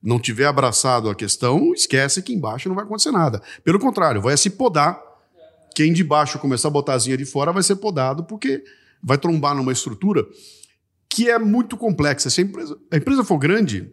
não 0.00 0.20
tiver 0.20 0.46
abraçado 0.46 1.10
a 1.10 1.14
questão, 1.14 1.72
esquece 1.74 2.22
que 2.22 2.32
embaixo 2.32 2.68
não 2.68 2.76
vai 2.76 2.84
acontecer 2.84 3.10
nada. 3.10 3.42
Pelo 3.64 3.80
contrário, 3.80 4.22
vai 4.22 4.36
se 4.36 4.50
podar. 4.50 5.00
Quem 5.74 5.92
de 5.92 6.04
baixo 6.04 6.38
começar 6.38 6.68
a 6.68 6.70
botar 6.70 6.94
a 6.94 6.98
zinha 6.98 7.16
de 7.16 7.24
fora 7.24 7.52
vai 7.52 7.62
ser 7.62 7.76
podado, 7.76 8.22
porque 8.24 8.62
vai 9.02 9.18
trombar 9.18 9.54
numa 9.54 9.72
estrutura 9.72 10.26
que 11.08 11.28
é 11.28 11.38
muito 11.38 11.76
complexa. 11.76 12.30
Se 12.30 12.40
a 12.40 12.44
empresa, 12.44 12.78
a 12.90 12.96
empresa 12.96 13.24
for 13.24 13.38
grande, 13.38 13.92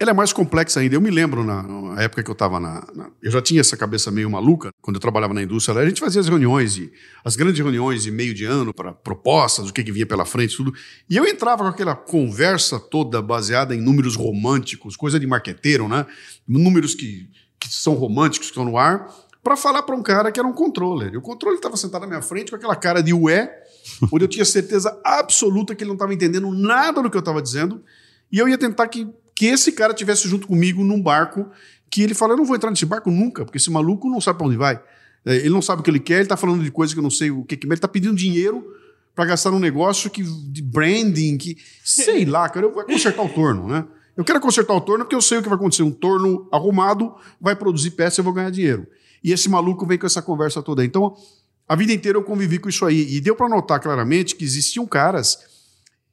ela 0.00 0.12
é 0.12 0.14
mais 0.14 0.32
complexa 0.32 0.80
ainda. 0.80 0.94
Eu 0.94 1.00
me 1.00 1.10
lembro 1.10 1.44
na, 1.44 1.62
na 1.62 2.00
época 2.00 2.22
que 2.22 2.30
eu 2.30 2.32
estava 2.32 2.58
na, 2.58 2.86
na, 2.94 3.10
Eu 3.20 3.30
já 3.30 3.42
tinha 3.42 3.60
essa 3.60 3.76
cabeça 3.76 4.10
meio 4.10 4.30
maluca, 4.30 4.70
quando 4.80 4.96
eu 4.96 5.00
trabalhava 5.00 5.34
na 5.34 5.42
indústria. 5.42 5.78
A 5.78 5.86
gente 5.86 6.00
fazia 6.00 6.22
as 6.22 6.28
reuniões, 6.28 6.78
e, 6.78 6.90
as 7.22 7.36
grandes 7.36 7.58
reuniões 7.58 8.04
de 8.04 8.10
meio 8.10 8.32
de 8.32 8.46
ano, 8.46 8.72
para 8.72 8.92
propostas, 8.92 9.68
o 9.68 9.72
que, 9.74 9.84
que 9.84 9.92
vinha 9.92 10.06
pela 10.06 10.24
frente, 10.24 10.56
tudo. 10.56 10.72
E 11.08 11.18
eu 11.18 11.26
entrava 11.26 11.64
com 11.64 11.68
aquela 11.68 11.94
conversa 11.94 12.80
toda 12.80 13.20
baseada 13.20 13.74
em 13.74 13.80
números 13.80 14.16
românticos, 14.16 14.96
coisa 14.96 15.20
de 15.20 15.26
marqueteiro, 15.26 15.86
né? 15.86 16.06
Números 16.48 16.94
que, 16.94 17.28
que 17.58 17.68
são 17.68 17.92
românticos, 17.92 18.48
que 18.48 18.52
estão 18.52 18.64
no 18.64 18.78
ar, 18.78 19.06
para 19.42 19.56
falar 19.56 19.82
para 19.82 19.94
um 19.94 20.02
cara 20.02 20.30
que 20.30 20.38
era 20.38 20.48
um 20.48 20.52
controller. 20.52 21.12
E 21.12 21.16
o 21.16 21.22
controller 21.22 21.58
estava 21.58 21.76
sentado 21.76 22.02
na 22.02 22.08
minha 22.08 22.22
frente 22.22 22.50
com 22.50 22.56
aquela 22.56 22.76
cara 22.76 23.02
de 23.02 23.12
ué, 23.14 23.50
onde 24.12 24.24
eu 24.24 24.28
tinha 24.28 24.44
certeza 24.44 25.00
absoluta 25.04 25.74
que 25.74 25.82
ele 25.82 25.88
não 25.88 25.94
estava 25.94 26.12
entendendo 26.12 26.50
nada 26.52 27.02
do 27.02 27.10
que 27.10 27.16
eu 27.16 27.20
estava 27.20 27.40
dizendo, 27.40 27.82
e 28.30 28.38
eu 28.38 28.48
ia 28.48 28.58
tentar 28.58 28.86
que, 28.88 29.08
que 29.34 29.46
esse 29.46 29.72
cara 29.72 29.94
tivesse 29.94 30.28
junto 30.28 30.46
comigo 30.46 30.84
num 30.84 31.00
barco, 31.02 31.48
que 31.90 32.02
ele 32.02 32.14
fala, 32.14 32.34
eu 32.34 32.36
não 32.36 32.44
vou 32.44 32.54
entrar 32.54 32.70
nesse 32.70 32.86
barco 32.86 33.10
nunca, 33.10 33.44
porque 33.44 33.58
esse 33.58 33.70
maluco 33.70 34.08
não 34.08 34.20
sabe 34.20 34.38
para 34.38 34.46
onde 34.46 34.56
vai. 34.56 34.80
É, 35.24 35.36
ele 35.36 35.50
não 35.50 35.60
sabe 35.60 35.80
o 35.80 35.84
que 35.84 35.90
ele 35.90 36.00
quer, 36.00 36.14
ele 36.14 36.22
está 36.22 36.36
falando 36.36 36.62
de 36.62 36.70
coisas 36.70 36.94
que 36.94 36.98
eu 37.00 37.02
não 37.02 37.10
sei 37.10 37.30
o 37.30 37.44
que, 37.44 37.56
que 37.56 37.66
ele 37.66 37.74
está 37.74 37.88
pedindo 37.88 38.14
dinheiro 38.14 38.64
para 39.14 39.24
gastar 39.24 39.50
num 39.50 39.58
negócio 39.58 40.08
que, 40.08 40.22
de 40.22 40.62
branding, 40.62 41.36
que 41.36 41.58
sei 41.84 42.24
lá, 42.24 42.48
cara, 42.48 42.66
eu 42.66 42.72
vou 42.72 42.84
consertar 42.84 43.22
o 43.22 43.28
torno, 43.28 43.66
né? 43.68 43.84
Eu 44.16 44.24
quero 44.24 44.40
consertar 44.40 44.74
o 44.74 44.80
torno 44.80 45.04
porque 45.04 45.14
eu 45.14 45.20
sei 45.22 45.38
o 45.38 45.42
que 45.42 45.48
vai 45.48 45.56
acontecer. 45.56 45.82
Um 45.82 45.90
torno 45.90 46.48
arrumado 46.52 47.14
vai 47.40 47.56
produzir 47.56 47.92
peça 47.92 48.18
e 48.18 48.20
eu 48.20 48.24
vou 48.24 48.32
ganhar 48.32 48.50
dinheiro. 48.50 48.86
E 49.22 49.32
esse 49.32 49.48
maluco 49.48 49.86
vem 49.86 49.98
com 49.98 50.06
essa 50.06 50.22
conversa 50.22 50.62
toda. 50.62 50.84
Então, 50.84 51.16
a 51.68 51.76
vida 51.76 51.92
inteira 51.92 52.18
eu 52.18 52.22
convivi 52.22 52.58
com 52.58 52.68
isso 52.68 52.84
aí. 52.84 53.14
E 53.14 53.20
deu 53.20 53.36
para 53.36 53.48
notar 53.48 53.80
claramente 53.80 54.34
que 54.34 54.44
existiam 54.44 54.86
caras 54.86 55.38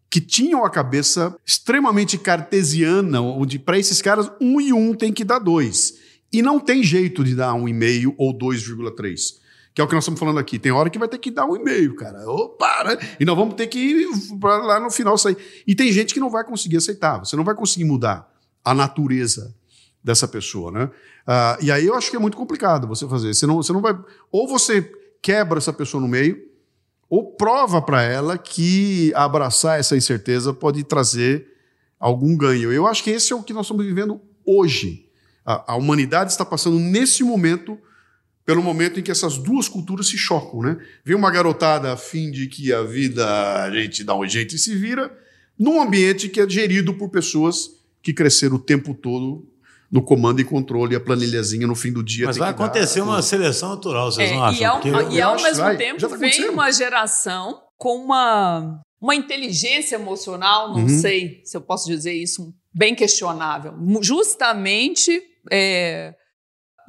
que 0.09 0.21
tinham 0.21 0.63
a 0.63 0.69
cabeça 0.69 1.35
extremamente 1.45 2.17
cartesiana, 2.17 3.21
onde 3.21 3.59
para 3.59 3.77
esses 3.77 4.01
caras 4.01 4.31
um 4.39 4.61
e 4.61 4.71
um 4.71 4.93
tem 4.93 5.11
que 5.11 5.23
dar 5.23 5.39
dois. 5.39 5.95
E 6.31 6.41
não 6.41 6.59
tem 6.59 6.83
jeito 6.83 7.23
de 7.23 7.35
dar 7.35 7.53
um 7.53 7.67
e 7.67 7.73
meio 7.73 8.13
ou 8.17 8.37
2,3. 8.37 9.35
Que 9.73 9.81
é 9.81 9.83
o 9.83 9.87
que 9.87 9.93
nós 9.93 10.03
estamos 10.03 10.19
falando 10.19 10.39
aqui. 10.39 10.57
Tem 10.57 10.71
hora 10.71 10.89
que 10.89 10.97
vai 10.97 11.07
ter 11.07 11.17
que 11.17 11.29
dar 11.29 11.45
um 11.45 11.55
e 11.55 11.63
meio, 11.63 11.95
cara. 11.95 12.27
Opa, 12.29 12.83
né? 12.83 12.97
E 13.19 13.25
nós 13.25 13.37
vamos 13.37 13.55
ter 13.55 13.67
que 13.67 13.77
ir 13.77 14.07
lá 14.41 14.79
no 14.79 14.89
final 14.89 15.17
sair. 15.17 15.37
E 15.67 15.75
tem 15.75 15.91
gente 15.91 16.13
que 16.13 16.19
não 16.19 16.29
vai 16.29 16.43
conseguir 16.43 16.77
aceitar. 16.77 17.19
Você 17.19 17.35
não 17.35 17.43
vai 17.43 17.53
conseguir 17.53 17.85
mudar 17.85 18.27
a 18.63 18.73
natureza 18.73 19.55
dessa 20.07 20.25
pessoa, 20.25 20.71
né? 20.71 20.85
Uh, 20.85 21.65
e 21.65 21.69
aí 21.69 21.85
eu 21.85 21.93
acho 21.93 22.09
que 22.09 22.15
é 22.15 22.19
muito 22.19 22.37
complicado 22.37 22.87
você 22.87 23.05
fazer. 23.09 23.33
Você 23.33 23.45
não, 23.45 23.57
você 23.57 23.73
não 23.73 23.81
vai. 23.81 23.93
Ou 24.31 24.47
você 24.47 24.81
quebra 25.21 25.57
essa 25.57 25.73
pessoa 25.73 25.99
no 25.99 26.07
meio, 26.07 26.41
ou 27.09 27.33
prova 27.33 27.81
para 27.81 28.01
ela 28.01 28.37
que 28.37 29.11
abraçar 29.13 29.77
essa 29.77 29.97
incerteza 29.97 30.53
pode 30.53 30.81
trazer 30.85 31.45
algum 31.99 32.37
ganho. 32.37 32.71
Eu 32.71 32.87
acho 32.87 33.03
que 33.03 33.09
esse 33.09 33.33
é 33.33 33.35
o 33.35 33.43
que 33.43 33.51
nós 33.51 33.65
estamos 33.65 33.85
vivendo 33.85 34.21
hoje. 34.45 35.09
A, 35.45 35.73
a 35.73 35.75
humanidade 35.75 36.31
está 36.31 36.45
passando 36.45 36.79
nesse 36.79 37.21
momento 37.21 37.77
pelo 38.45 38.63
momento 38.63 38.97
em 38.97 39.03
que 39.03 39.11
essas 39.11 39.37
duas 39.37 39.67
culturas 39.67 40.07
se 40.07 40.17
chocam, 40.17 40.61
né? 40.61 40.77
Vem 41.03 41.17
uma 41.17 41.29
garotada 41.29 41.91
a 41.91 41.97
fim 41.97 42.31
de 42.31 42.47
que 42.47 42.71
a 42.71 42.81
vida 42.81 43.25
a 43.63 43.69
gente 43.71 44.05
dá 44.05 44.15
um 44.15 44.25
jeito 44.25 44.55
e 44.55 44.57
se 44.57 44.73
vira 44.73 45.11
num 45.59 45.81
ambiente 45.81 46.29
que 46.29 46.39
é 46.39 46.49
gerido 46.49 46.93
por 46.93 47.09
pessoas 47.09 47.71
que 48.01 48.13
cresceram 48.13 48.55
o 48.55 48.59
tempo 48.59 48.93
todo 48.93 49.45
no 49.91 50.01
comando 50.01 50.41
e 50.41 50.43
controle, 50.43 50.95
a 50.95 50.99
planilhazinha 50.99 51.65
no 51.65 51.75
fim 51.75 51.91
do 51.91 52.03
dia. 52.03 52.25
Mas 52.25 52.37
vai 52.37 52.49
acontecer 52.49 52.99
dar, 52.99 53.05
uma 53.05 53.21
seleção 53.21 53.69
natural, 53.69 54.11
vocês 54.11 54.29
é, 54.29 54.33
não 54.33 54.43
acham? 54.43 54.61
E 54.61 54.65
ao, 54.65 54.79
Porque... 54.79 55.15
e 55.15 55.21
ao 55.21 55.35
mesmo 55.41 55.63
vai, 55.63 55.77
tempo 55.77 56.07
tá 56.07 56.15
vem 56.17 56.49
uma 56.49 56.71
geração 56.71 57.61
com 57.77 57.95
uma, 57.95 58.81
uma 58.99 59.15
inteligência 59.15 59.95
emocional, 59.95 60.73
não 60.73 60.81
uhum. 60.81 60.89
sei 60.89 61.41
se 61.45 61.55
eu 61.55 61.61
posso 61.61 61.87
dizer 61.87 62.13
isso, 62.13 62.53
bem 62.73 62.93
questionável. 62.93 63.73
Justamente 64.01 65.21
é, 65.49 66.13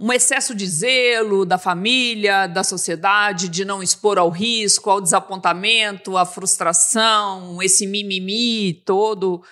um 0.00 0.12
excesso 0.12 0.54
de 0.54 0.66
zelo 0.66 1.44
da 1.44 1.58
família, 1.58 2.46
da 2.46 2.64
sociedade, 2.64 3.48
de 3.48 3.64
não 3.64 3.82
expor 3.82 4.18
ao 4.18 4.30
risco, 4.30 4.90
ao 4.90 5.00
desapontamento, 5.00 6.16
à 6.16 6.24
frustração, 6.24 7.62
esse 7.62 7.86
mimimi 7.86 8.82
todo 8.84 9.42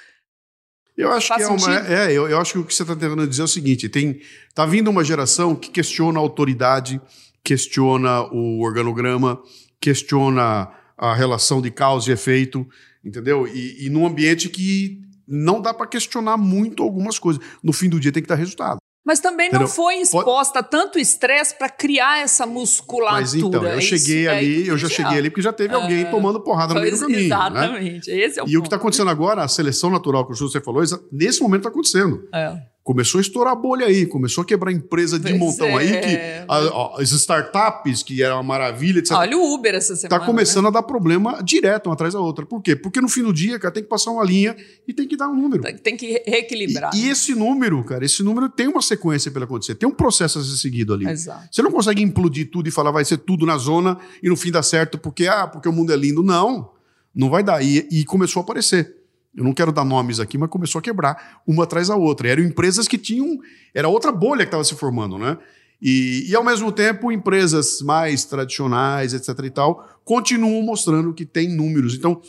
eu 0.96 1.12
acho 1.12 1.28
Faz 1.28 1.44
que 1.44 1.50
é 1.50 1.54
uma. 1.54 1.78
É, 1.88 2.12
eu, 2.12 2.28
eu 2.28 2.40
acho 2.40 2.52
que 2.52 2.59
o 2.59 2.64
que 2.64 2.74
você 2.74 2.82
está 2.82 2.94
tentando 2.94 3.26
dizer 3.26 3.42
é 3.42 3.44
o 3.44 3.48
seguinte: 3.48 3.88
tem 3.88 4.20
tá 4.54 4.64
vindo 4.64 4.88
uma 4.88 5.04
geração 5.04 5.54
que 5.54 5.70
questiona 5.70 6.18
a 6.18 6.22
autoridade, 6.22 7.00
questiona 7.44 8.22
o 8.32 8.61
organograma, 8.62 9.40
questiona 9.80 10.70
a 10.96 11.14
relação 11.14 11.61
de 11.61 11.70
causa 11.70 12.11
e 12.11 12.14
efeito, 12.14 12.66
entendeu? 13.04 13.46
E, 13.46 13.87
e 13.87 13.90
num 13.90 14.06
ambiente 14.06 14.48
que 14.48 15.02
não 15.28 15.61
dá 15.61 15.74
para 15.74 15.87
questionar 15.87 16.37
muito 16.37 16.82
algumas 16.82 17.18
coisas. 17.18 17.42
No 17.62 17.72
fim 17.72 17.88
do 17.88 18.00
dia 18.00 18.12
tem 18.12 18.22
que 18.22 18.28
dar 18.28 18.37
resultado. 18.37 18.78
Mas 19.07 19.21
também 19.21 19.47
Entendeu? 19.47 19.69
não 19.69 19.73
foi 19.73 19.99
exposta 19.99 20.64
Pode... 20.64 20.71
tanto 20.71 20.99
estresse 20.99 21.57
para 21.57 21.69
criar 21.69 22.19
essa 22.19 22.45
musculatura. 22.45 23.21
Mas 23.21 23.35
então, 23.35 23.64
eu 23.64 23.81
cheguei 23.81 24.27
é 24.27 24.31
ali, 24.31 24.69
é 24.69 24.71
eu 24.73 24.77
já 24.77 24.88
cheguei 24.88 25.19
ali 25.19 25.31
porque 25.31 25.42
já 25.42 25.53
teve 25.53 25.73
alguém 25.73 26.03
ah, 26.03 26.11
tomando 26.11 26.40
porrada 26.40 26.75
no 26.75 26.81
meio 26.81 26.92
do 26.92 27.01
caminho. 27.01 27.21
Né? 27.21 27.27
Exatamente, 27.27 28.11
né? 28.11 28.16
esse 28.19 28.40
é 28.40 28.42
o 28.42 28.47
E 28.47 28.49
ponto. 28.49 28.59
o 28.59 28.62
que 28.62 28.66
está 28.66 28.77
acontecendo 28.77 29.09
agora, 29.09 29.45
a 29.45 29.49
seleção 29.49 29.90
natural 29.90 30.27
que 30.27 30.37
você 30.37 30.61
falou, 30.61 30.83
nesse 31.12 31.40
momento 31.40 31.61
está 31.61 31.69
acontecendo. 31.69 32.29
É. 32.35 32.61
Começou 32.87 33.18
a 33.18 33.20
estourar 33.20 33.53
a 33.53 33.57
bolha 33.57 33.87
aí, 33.87 34.07
começou 34.07 34.42
a 34.42 34.44
quebrar 34.44 34.70
empresa 34.70 35.18
de 35.18 35.31
pois 35.31 35.40
montão 35.40 35.66
é. 35.66 35.83
aí, 35.83 36.01
que 36.01 36.44
a, 36.46 37.03
as 37.03 37.11
startups, 37.11 38.05
que 38.05 38.22
era 38.22 38.37
uma 38.37 38.44
maravilha, 38.44 39.01
etc. 39.01 39.11
Olha 39.11 39.37
o 39.37 39.55
Uber 39.55 39.75
essa 39.75 39.96
semana. 39.96 40.14
Está 40.14 40.25
começando 40.25 40.62
né? 40.62 40.68
a 40.68 40.70
dar 40.70 40.85
problema 40.85 41.42
direto, 41.42 41.88
uma 41.88 41.94
atrás 41.94 42.14
da 42.14 42.20
outra. 42.20 42.46
Por 42.46 42.62
quê? 42.62 42.77
Porque 42.77 43.01
no 43.01 43.09
fim 43.09 43.25
do 43.25 43.33
dia, 43.33 43.59
cara, 43.59 43.75
tem 43.75 43.83
que 43.83 43.88
passar 43.88 44.12
uma 44.12 44.22
linha 44.22 44.55
e 44.87 44.94
tem 44.94 45.09
que 45.09 45.16
dar 45.16 45.29
um 45.29 45.35
número. 45.35 45.64
Tem 45.83 45.96
que 45.96 46.22
reequilibrar. 46.25 46.94
E, 46.94 47.07
e 47.07 47.09
esse 47.09 47.35
número, 47.35 47.83
cara, 47.83 48.05
esse 48.05 48.22
número 48.22 48.49
tem 48.49 48.68
uma 48.68 48.81
sequência 48.81 49.33
para 49.33 49.42
acontecer, 49.42 49.75
tem 49.75 49.88
um 49.88 49.92
processo 49.92 50.38
a 50.38 50.44
ser 50.44 50.57
seguido 50.57 50.94
ali. 50.94 51.09
Exato. 51.09 51.49
Você 51.51 51.62
não 51.62 51.72
consegue 51.72 52.05
implodir 52.05 52.53
tudo 52.53 52.68
e 52.68 52.70
falar 52.70 52.92
vai 52.92 53.05
ser 53.05 53.18
tudo 53.18 53.44
na 53.44 53.59
zona 53.59 53.99
e 54.22 54.29
no 54.29 54.37
fim 54.37 54.53
dá 54.53 54.62
certo 54.62 54.96
porque, 54.96 55.27
ah, 55.27 55.49
porque 55.49 55.68
o 55.68 55.72
mundo 55.72 55.92
é 55.92 55.96
lindo. 55.96 56.22
Não, 56.22 56.70
não 57.12 57.29
vai 57.31 57.42
dar. 57.42 57.61
E, 57.64 57.88
e 57.90 58.05
começou 58.05 58.42
a 58.42 58.44
aparecer. 58.44 58.95
Eu 59.37 59.44
não 59.44 59.53
quero 59.53 59.70
dar 59.70 59.85
nomes 59.85 60.18
aqui, 60.18 60.38
mas 60.38 60.49
começou 60.49 60.79
a 60.79 60.83
quebrar 60.83 61.42
uma 61.46 61.64
atrás 61.64 61.88
da 61.88 61.96
outra. 61.96 62.27
E 62.27 62.31
eram 62.31 62.42
empresas 62.42 62.88
que 62.88 62.96
tinham. 62.96 63.38
Era 63.75 63.88
outra 63.88 64.11
bolha 64.11 64.40
que 64.40 64.49
estava 64.49 64.64
se 64.64 64.75
formando, 64.75 65.18
né? 65.18 65.37
E, 65.81 66.31
e, 66.31 66.35
ao 66.35 66.42
mesmo 66.42 66.72
tempo, 66.72 67.12
empresas 67.12 67.83
mais 67.83 68.25
tradicionais, 68.25 69.12
etc. 69.12 69.29
e 69.44 69.51
tal, 69.51 70.01
continuam 70.05 70.62
mostrando 70.62 71.12
que 71.12 71.27
tem 71.27 71.55
números. 71.55 71.94
Então, 71.94 72.22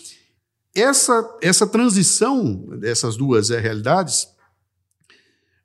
essa, 0.75 1.37
essa 1.41 1.65
transição 1.65 2.65
dessas 2.77 3.15
duas 3.15 3.49
é, 3.49 3.59
realidades 3.59 4.27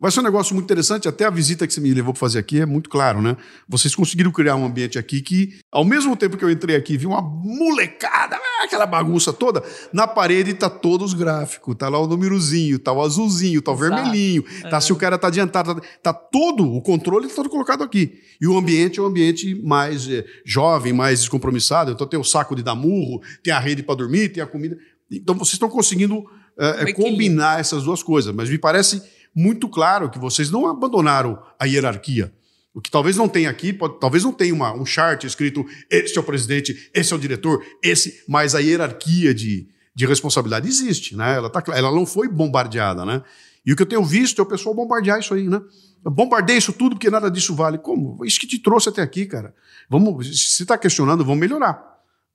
Vai 0.03 0.11
ser 0.11 0.19
um 0.19 0.25
negócio 0.25 0.53
muito 0.53 0.65
interessante, 0.65 1.07
até 1.07 1.25
a 1.25 1.31
visita 1.31 1.65
que 1.65 1.73
você 1.73 1.81
me 1.81 1.95
levou 1.95 2.13
para 2.13 2.19
fazer 2.19 2.41
aqui 2.41 2.61
é 2.61 2.67
muito 2.67 2.91
claro, 2.91 3.23
né? 3.23 3.37
Vocês 3.69 3.95
conseguiram 3.95 4.33
criar 4.33 4.57
um 4.57 4.67
ambiente 4.67 4.99
aqui 4.99 5.23
que, 5.23 5.61
ao 5.71 5.85
mesmo 5.85 6.17
tempo 6.17 6.37
que 6.37 6.45
eu 6.45 6.51
entrei 6.51 6.75
aqui, 6.75 6.97
vi 6.97 7.07
uma 7.07 7.23
molecada, 7.23 8.35
ah, 8.35 8.65
aquela 8.65 8.85
bagunça 8.85 9.33
toda, 9.33 9.63
na 9.93 10.09
parede 10.09 10.55
tá 10.55 10.69
todos 10.69 11.13
os 11.13 11.15
gráficos, 11.15 11.77
tá 11.77 11.89
lá 11.89 12.01
o 12.01 12.09
númerozinho, 12.09 12.81
tá 12.81 12.93
o 12.93 13.01
azulzinho, 13.01 13.63
tá 13.63 13.71
o 13.71 13.77
vermelhinho, 13.77 14.43
tá 14.69 14.79
é. 14.79 14.81
se 14.81 14.93
o 14.93 14.97
cara 14.97 15.17
tá 15.17 15.29
adiantado, 15.29 15.77
tá, 15.77 15.83
tá, 16.03 16.13
todo, 16.13 16.69
o 16.69 16.83
controle 16.83 17.29
tá 17.29 17.37
todo 17.37 17.49
colocado 17.49 17.85
aqui. 17.85 18.19
E 18.41 18.49
o 18.49 18.59
ambiente 18.59 18.99
é 18.99 19.03
um 19.05 19.07
ambiente 19.07 19.55
mais 19.63 20.11
é, 20.11 20.25
jovem, 20.45 20.93
mais 20.93 21.21
descompromissado, 21.21 21.93
então 21.93 22.09
tem 22.09 22.19
o 22.19 22.25
saco 22.25 22.57
de 22.57 22.65
dar 22.65 22.75
murro, 22.75 23.23
tem 23.41 23.53
a 23.53 23.61
rede 23.61 23.85
para 23.85 23.95
dormir, 23.95 24.31
tem 24.31 24.43
a 24.43 24.47
comida. 24.49 24.77
Então 25.09 25.37
vocês 25.37 25.53
estão 25.53 25.69
conseguindo 25.69 26.25
é, 26.59 26.93
combinar 26.93 27.61
essas 27.61 27.85
duas 27.85 28.03
coisas, 28.03 28.35
mas 28.35 28.51
me 28.51 28.59
parece 28.59 29.01
muito 29.35 29.69
claro 29.69 30.11
que 30.11 30.19
vocês 30.19 30.51
não 30.51 30.67
abandonaram 30.67 31.43
a 31.59 31.65
hierarquia. 31.65 32.33
O 32.75 32.81
que 32.81 32.91
talvez 32.91 33.17
não 33.17 33.29
tenha 33.29 33.51
aqui, 33.51 33.73
pode, 33.73 34.01
talvez 34.01 34.25
não 34.25 34.33
tenha 34.33 34.55
uma, 34.55 34.73
um 34.75 34.87
chart 34.87 35.25
escrito 35.25 35.65
esse 35.91 36.17
é 36.17 36.21
o 36.21 36.25
presidente, 36.25 36.91
esse 36.95 37.13
é 37.13 37.17
o 37.17 37.19
diretor, 37.19 37.63
esse, 37.83 38.25
mas 38.27 38.55
a 38.55 38.61
hierarquia 38.61 39.35
de, 39.35 39.69
de 39.95 40.07
responsabilidade 40.07 40.67
existe, 40.69 41.15
né? 41.15 41.37
Ela, 41.37 41.51
tá, 41.51 41.63
ela 41.75 41.93
não 41.93 42.07
foi 42.07 42.29
bombardeada, 42.29 43.05
né? 43.05 43.23
E 43.65 43.73
o 43.73 43.77
que 43.77 43.83
eu 43.83 43.87
tenho 43.87 44.05
visto 44.05 44.41
é 44.41 44.43
o 44.43 44.47
pessoal 44.47 44.75
bombardear 44.75 45.21
isso 45.21 45.35
aí, 45.35 45.49
né? 45.49 45.61
Eu 46.05 46.11
bombardei 46.11 46.57
isso 46.57 46.73
tudo 46.73 46.97
porque 46.97 47.11
nada 47.11 47.31
disso 47.31 47.55
vale. 47.55 47.79
Como? 47.79 48.25
Isso 48.25 48.41
que 48.41 48.47
te 48.47 48.59
trouxe 48.59 48.89
até 48.89 49.03
aqui, 49.03 49.25
cara. 49.27 49.55
Vamos, 49.89 50.27
se 50.27 50.63
está 50.63 50.77
questionando, 50.77 51.25
vamos 51.25 51.39
melhorar. 51.41 51.81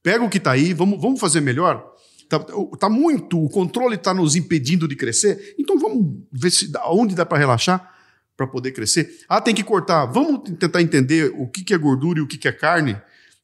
Pega 0.02 0.24
o 0.24 0.30
que 0.30 0.38
está 0.38 0.52
aí, 0.52 0.74
vamos, 0.74 1.02
vamos 1.02 1.20
fazer 1.20 1.42
melhor. 1.42 1.86
Tá, 2.30 2.40
tá 2.80 2.90
muito, 2.90 3.42
o 3.42 3.50
controle 3.50 3.96
está 3.96 4.14
nos 4.14 4.36
impedindo 4.36 4.88
de 4.88 4.96
crescer. 4.96 5.56
Então 5.58 5.80
vamos 5.80 6.18
ver 6.32 6.52
se 6.52 6.72
onde 6.88 7.16
dá 7.16 7.26
para 7.26 7.38
relaxar 7.38 7.94
para 8.36 8.46
poder 8.46 8.72
crescer. 8.72 9.10
Ah, 9.28 9.42
tem 9.42 9.56
que 9.56 9.64
cortar. 9.64 10.06
Vamos 10.06 10.52
tentar 10.60 10.82
entender 10.82 11.34
o 11.36 11.48
que, 11.48 11.64
que 11.64 11.74
é 11.74 11.78
gordura 11.78 12.20
e 12.20 12.22
o 12.22 12.28
que, 12.28 12.38
que 12.38 12.48
é 12.48 12.52
carne. 12.52 12.96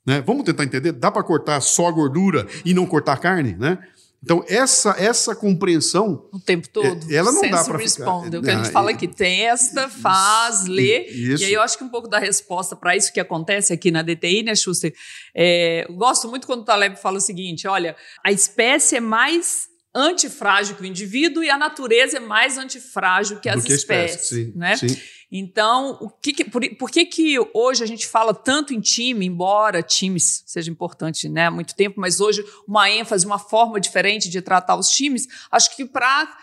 Né? 0.05 0.21
Vamos 0.21 0.43
tentar 0.43 0.63
entender. 0.63 0.91
Dá 0.91 1.09
para 1.09 1.23
cortar 1.23 1.59
só 1.61 1.87
a 1.87 1.91
gordura 1.91 2.45
e 2.63 2.73
não 2.73 2.85
cortar 2.85 3.13
a 3.13 3.17
carne, 3.17 3.55
né? 3.57 3.79
Então, 4.23 4.43
essa, 4.47 4.95
essa 4.97 5.35
compreensão. 5.35 6.29
O 6.31 6.39
tempo 6.39 6.69
todo. 6.69 7.11
É, 7.11 7.15
ela 7.15 7.31
não 7.31 7.41
dá 7.41 7.63
para 7.63 7.77
ficar. 7.77 8.05
É 8.33 8.37
o 8.37 8.41
que 8.41 8.49
a 8.49 8.55
gente 8.55 8.71
fala 8.71 8.91
aqui: 8.91 9.07
testa, 9.07 9.89
faz, 9.89 10.65
lê. 10.65 11.05
Isso. 11.07 11.43
E 11.43 11.47
aí 11.47 11.53
eu 11.53 11.61
acho 11.61 11.77
que 11.77 11.83
um 11.83 11.89
pouco 11.89 12.07
da 12.07 12.19
resposta 12.19 12.73
para 12.73 12.95
isso 12.95 13.11
que 13.11 13.19
acontece 13.19 13.73
aqui 13.73 13.91
na 13.91 14.01
DTI, 14.01 14.43
né, 14.43 14.55
Schuster? 14.55 14.93
É, 15.35 15.85
eu 15.89 15.93
gosto 15.95 16.29
muito 16.29 16.47
quando 16.47 16.61
o 16.61 16.65
Taleb 16.65 16.95
fala 16.95 17.17
o 17.17 17.21
seguinte: 17.21 17.67
olha, 17.67 17.97
a 18.23 18.31
espécie 18.31 18.95
é 18.95 19.01
mais 19.01 19.72
antifrágil 19.93 20.75
que 20.75 20.81
o 20.81 20.85
indivíduo 20.85 21.43
e 21.43 21.49
a 21.49 21.57
natureza 21.57 22.17
é 22.17 22.19
mais 22.19 22.57
antifrágil 22.57 23.39
que 23.39 23.49
as 23.49 23.65
espécies. 23.65 24.21
Espécie, 24.21 24.45
sim, 24.45 24.53
né? 24.55 24.75
Sim. 24.75 24.97
Então, 25.35 25.97
o 25.99 26.09
que, 26.09 26.31
que 26.31 26.45
por, 26.45 26.61
por, 26.75 26.91
que, 26.91 27.05
que 27.05 27.37
hoje 27.55 27.83
a 27.83 27.87
gente 27.87 28.05
fala 28.07 28.35
tanto 28.35 28.71
em 28.71 28.79
time, 28.79 29.25
embora 29.25 29.81
times 29.81 30.43
seja 30.45 30.69
importante 30.69 31.27
né, 31.27 31.47
há 31.47 31.51
muito 31.51 31.75
tempo, 31.75 31.99
mas 31.99 32.21
hoje 32.21 32.45
uma 32.67 32.87
ênfase, 32.89 33.25
uma 33.25 33.39
forma 33.39 33.79
diferente 33.79 34.29
de 34.29 34.41
tratar 34.43 34.75
os 34.75 34.89
times, 34.89 35.27
acho 35.51 35.75
que 35.75 35.85
para 35.85 36.37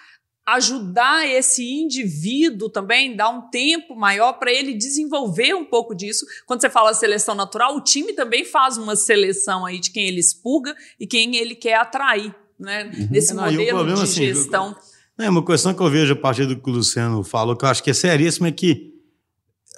ajudar 0.44 1.28
esse 1.28 1.64
indivíduo 1.64 2.68
também, 2.68 3.14
dar 3.14 3.28
um 3.28 3.48
tempo 3.50 3.94
maior 3.94 4.32
para 4.32 4.52
ele 4.52 4.74
desenvolver 4.74 5.54
um 5.54 5.64
pouco 5.64 5.94
disso. 5.94 6.26
Quando 6.44 6.60
você 6.60 6.68
fala 6.68 6.92
seleção 6.92 7.36
natural, 7.36 7.76
o 7.76 7.80
time 7.80 8.12
também 8.12 8.44
faz 8.44 8.76
uma 8.76 8.96
seleção 8.96 9.64
aí 9.64 9.78
de 9.78 9.92
quem 9.92 10.08
ele 10.08 10.18
expurga 10.18 10.74
e 10.98 11.06
quem 11.06 11.36
ele 11.36 11.54
quer 11.54 11.74
atrair, 11.74 12.34
né? 12.60 12.84
Uhum. 12.84 13.08
Nesse 13.10 13.34
Não, 13.34 13.44
modelo 13.44 13.86
de 13.86 13.92
assim, 14.02 14.26
gestão. 14.26 14.76
Eu 15.18 15.24
é 15.24 15.30
uma 15.30 15.44
questão 15.44 15.74
que 15.74 15.82
eu 15.82 15.90
vejo 15.90 16.12
a 16.12 16.16
partir 16.16 16.46
do 16.46 16.56
que 16.56 16.70
o 16.70 16.72
Luciano 16.72 17.22
falou, 17.22 17.56
que 17.56 17.64
eu 17.64 17.68
acho 17.68 17.82
que 17.82 17.90
é 17.90 17.94
seríssima, 17.94 18.48
é 18.48 18.52
que 18.52 18.90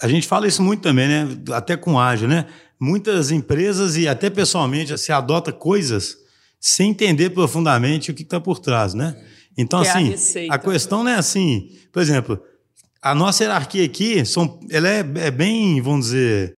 a 0.01 0.09
gente 0.09 0.27
fala 0.27 0.47
isso 0.47 0.63
muito 0.63 0.83
também, 0.83 1.09
né? 1.09 1.29
Até 1.53 1.77
com 1.77 1.99
ágil, 1.99 2.29
né? 2.29 2.47
Muitas 2.81 3.31
empresas 3.31 3.97
e 3.97 4.09
até 4.09 4.29
pessoalmente 4.29 4.97
se 4.99 5.13
adota 5.13 5.53
coisas 5.53 6.17
sem 6.61 6.91
entender 6.91 7.31
profundamente 7.31 8.11
o 8.11 8.15
que 8.15 8.23
está 8.23 8.41
por 8.41 8.59
trás, 8.59 8.95
né? 8.95 9.17
Então, 9.57 9.83
que 9.83 9.89
assim, 9.89 10.41
é 10.41 10.49
a, 10.49 10.55
a, 10.55 10.59
questão 10.59 11.05
não 11.05 11.11
é 11.11 11.17
assim, 11.17 11.71
por 11.93 12.01
exemplo, 12.01 12.41
a 13.03 13.15
nossa 13.15 13.43
hierarquia 13.43 13.85
aqui, 13.85 14.25
são, 14.25 14.61
ela 14.71 14.89
é, 14.89 15.01
é 15.17 15.31
bem, 15.31 15.81
vamos 15.81 16.07
dizer, 16.07 16.55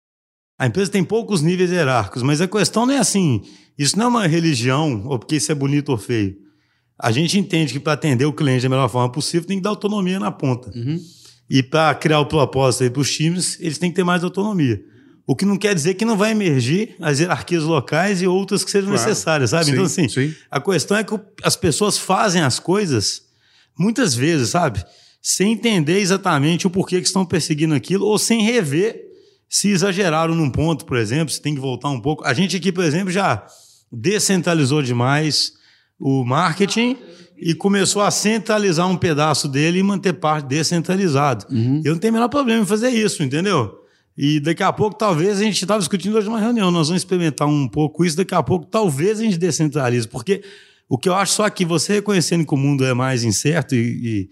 a 0.59 0.67
empresa 0.67 0.91
tem 0.91 1.03
poucos 1.03 1.41
níveis 1.41 1.71
hierárquicos, 1.71 2.21
mas 2.21 2.41
a 2.41 2.47
questão 2.47 2.85
não 2.85 2.93
é 2.93 2.97
assim, 2.97 3.41
isso 3.77 3.97
não 3.97 4.05
é 4.05 4.09
uma 4.09 4.27
religião, 4.27 5.03
ou 5.05 5.17
porque 5.17 5.35
isso 5.35 5.51
é 5.51 5.55
bonito 5.55 5.89
ou 5.89 5.97
feio. 5.97 6.35
A 6.99 7.11
gente 7.11 7.37
entende 7.37 7.73
que 7.73 7.79
para 7.79 7.93
atender 7.93 8.25
o 8.25 8.33
cliente 8.33 8.63
da 8.63 8.69
melhor 8.69 8.87
forma 8.89 9.11
possível 9.11 9.47
tem 9.47 9.57
que 9.57 9.63
dar 9.63 9.71
autonomia 9.71 10.19
na 10.19 10.31
ponta. 10.31 10.71
Uhum. 10.75 10.99
E 11.49 11.61
para 11.61 11.93
criar 11.95 12.19
o 12.19 12.25
propósito 12.25 12.91
para 12.91 13.01
os 13.01 13.11
times, 13.11 13.59
eles 13.59 13.77
têm 13.77 13.89
que 13.89 13.95
ter 13.95 14.03
mais 14.03 14.23
autonomia. 14.23 14.81
O 15.25 15.35
que 15.35 15.45
não 15.45 15.57
quer 15.57 15.73
dizer 15.73 15.93
que 15.93 16.05
não 16.05 16.17
vai 16.17 16.31
emergir 16.31 16.95
as 16.99 17.19
hierarquias 17.19 17.63
locais 17.63 18.21
e 18.21 18.27
outras 18.27 18.63
que 18.63 18.71
sejam 18.71 18.89
claro. 18.89 19.07
necessárias, 19.07 19.49
sabe? 19.51 19.65
Sim, 19.65 19.71
então, 19.71 19.85
assim, 19.85 20.09
sim. 20.09 20.33
a 20.51 20.59
questão 20.59 20.97
é 20.97 21.03
que 21.03 21.17
as 21.43 21.55
pessoas 21.55 21.97
fazem 21.97 22.41
as 22.41 22.59
coisas 22.59 23.21
muitas 23.77 24.13
vezes, 24.13 24.49
sabe? 24.49 24.83
Sem 25.21 25.53
entender 25.53 25.99
exatamente 25.99 26.67
o 26.67 26.69
porquê 26.69 26.99
que 26.99 27.07
estão 27.07 27.25
perseguindo 27.25 27.73
aquilo 27.73 28.05
ou 28.05 28.19
sem 28.19 28.43
rever 28.43 29.01
se 29.47 29.69
exageraram 29.69 30.35
num 30.35 30.49
ponto, 30.49 30.85
por 30.85 30.97
exemplo, 30.97 31.33
se 31.33 31.41
tem 31.41 31.55
que 31.55 31.61
voltar 31.61 31.89
um 31.89 32.01
pouco. 32.01 32.25
A 32.25 32.33
gente 32.33 32.57
aqui, 32.57 32.71
por 32.71 32.83
exemplo, 32.83 33.11
já 33.11 33.45
descentralizou 33.93 34.81
demais 34.81 35.53
o 35.99 36.25
marketing 36.25 36.97
e 37.37 37.53
começou 37.53 38.01
a 38.01 38.09
centralizar 38.09 38.89
um 38.89 38.97
pedaço 38.97 39.47
dele 39.47 39.79
e 39.79 39.83
manter 39.83 40.13
parte 40.13 40.47
descentralizado. 40.47 41.45
Uhum. 41.49 41.81
Eu 41.85 41.93
não 41.93 41.99
tenho 41.99 42.11
o 42.11 42.15
menor 42.15 42.29
problema 42.29 42.63
em 42.63 42.65
fazer 42.65 42.89
isso, 42.89 43.21
entendeu? 43.21 43.79
E 44.17 44.39
daqui 44.39 44.63
a 44.63 44.71
pouco, 44.71 44.95
talvez, 44.95 45.39
a 45.39 45.43
gente 45.43 45.61
estava 45.61 45.79
discutindo 45.79 46.15
hoje 46.15 46.27
numa 46.27 46.39
reunião, 46.39 46.71
nós 46.71 46.87
vamos 46.87 47.01
experimentar 47.01 47.47
um 47.47 47.67
pouco 47.67 48.05
isso, 48.05 48.15
daqui 48.15 48.35
a 48.35 48.43
pouco, 48.43 48.65
talvez 48.65 49.19
a 49.19 49.23
gente 49.23 49.37
descentralize, 49.37 50.07
porque 50.07 50.43
o 50.87 50.97
que 50.97 51.09
eu 51.09 51.15
acho 51.15 51.33
só 51.33 51.49
que 51.49 51.65
você 51.65 51.93
reconhecendo 51.93 52.45
que 52.45 52.53
o 52.53 52.57
mundo 52.57 52.85
é 52.85 52.93
mais 52.93 53.23
incerto 53.23 53.73
e, 53.73 54.29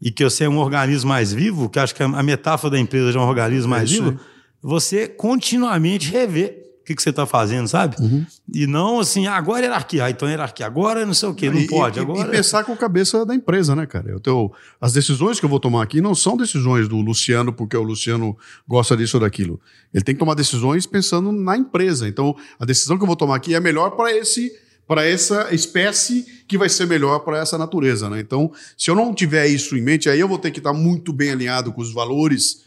e, 0.00 0.08
e 0.08 0.10
que 0.12 0.22
você 0.22 0.44
é 0.44 0.48
um 0.48 0.58
organismo 0.58 1.08
mais 1.08 1.32
vivo, 1.32 1.68
que 1.68 1.78
acho 1.78 1.94
que 1.94 2.02
a 2.02 2.22
metáfora 2.22 2.72
da 2.72 2.78
empresa 2.78 3.18
é 3.18 3.20
um 3.20 3.26
organismo 3.26 3.70
mais 3.70 3.90
é 3.90 3.94
vivo, 3.94 4.20
você 4.62 5.08
continuamente 5.08 6.10
rever 6.10 6.63
que, 6.84 6.94
que 6.94 7.02
você 7.02 7.10
está 7.10 7.24
fazendo, 7.26 7.66
sabe? 7.66 7.96
Uhum. 7.98 8.26
E 8.52 8.66
não 8.66 9.00
assim, 9.00 9.26
ah, 9.26 9.36
agora 9.36 9.60
é 9.60 9.64
hierarquia, 9.64 10.04
ah, 10.04 10.10
então 10.10 10.28
é 10.28 10.32
hierarquia, 10.32 10.66
agora 10.66 11.06
não 11.06 11.14
sei 11.14 11.28
o 11.28 11.34
quê, 11.34 11.50
não 11.50 11.58
e, 11.58 11.66
pode. 11.66 11.98
Agora... 11.98 12.28
E 12.28 12.30
pensar 12.30 12.62
com 12.64 12.72
a 12.72 12.76
cabeça 12.76 13.24
da 13.24 13.34
empresa, 13.34 13.74
né, 13.74 13.86
cara? 13.86 14.10
Eu 14.10 14.20
tenho, 14.20 14.52
as 14.80 14.92
decisões 14.92 15.40
que 15.40 15.46
eu 15.46 15.50
vou 15.50 15.58
tomar 15.58 15.82
aqui 15.82 16.00
não 16.00 16.14
são 16.14 16.36
decisões 16.36 16.88
do 16.88 16.96
Luciano, 17.00 17.52
porque 17.52 17.76
o 17.76 17.82
Luciano 17.82 18.36
gosta 18.68 18.96
disso 18.96 19.16
ou 19.16 19.22
daquilo. 19.22 19.60
Ele 19.92 20.04
tem 20.04 20.14
que 20.14 20.18
tomar 20.18 20.34
decisões 20.34 20.86
pensando 20.86 21.32
na 21.32 21.56
empresa. 21.56 22.06
Então, 22.06 22.36
a 22.58 22.64
decisão 22.64 22.96
que 22.98 23.02
eu 23.02 23.06
vou 23.06 23.16
tomar 23.16 23.36
aqui 23.36 23.54
é 23.54 23.60
melhor 23.60 23.90
para 23.90 24.12
esse 24.14 24.52
para 24.86 25.02
essa 25.06 25.54
espécie 25.54 26.26
que 26.46 26.58
vai 26.58 26.68
ser 26.68 26.86
melhor 26.86 27.20
para 27.20 27.38
essa 27.38 27.56
natureza, 27.56 28.10
né? 28.10 28.20
Então, 28.20 28.52
se 28.76 28.90
eu 28.90 28.94
não 28.94 29.14
tiver 29.14 29.46
isso 29.46 29.76
em 29.76 29.80
mente, 29.80 30.10
aí 30.10 30.20
eu 30.20 30.28
vou 30.28 30.38
ter 30.38 30.50
que 30.50 30.58
estar 30.58 30.74
muito 30.74 31.10
bem 31.10 31.30
alinhado 31.30 31.72
com 31.72 31.80
os 31.80 31.90
valores 31.90 32.63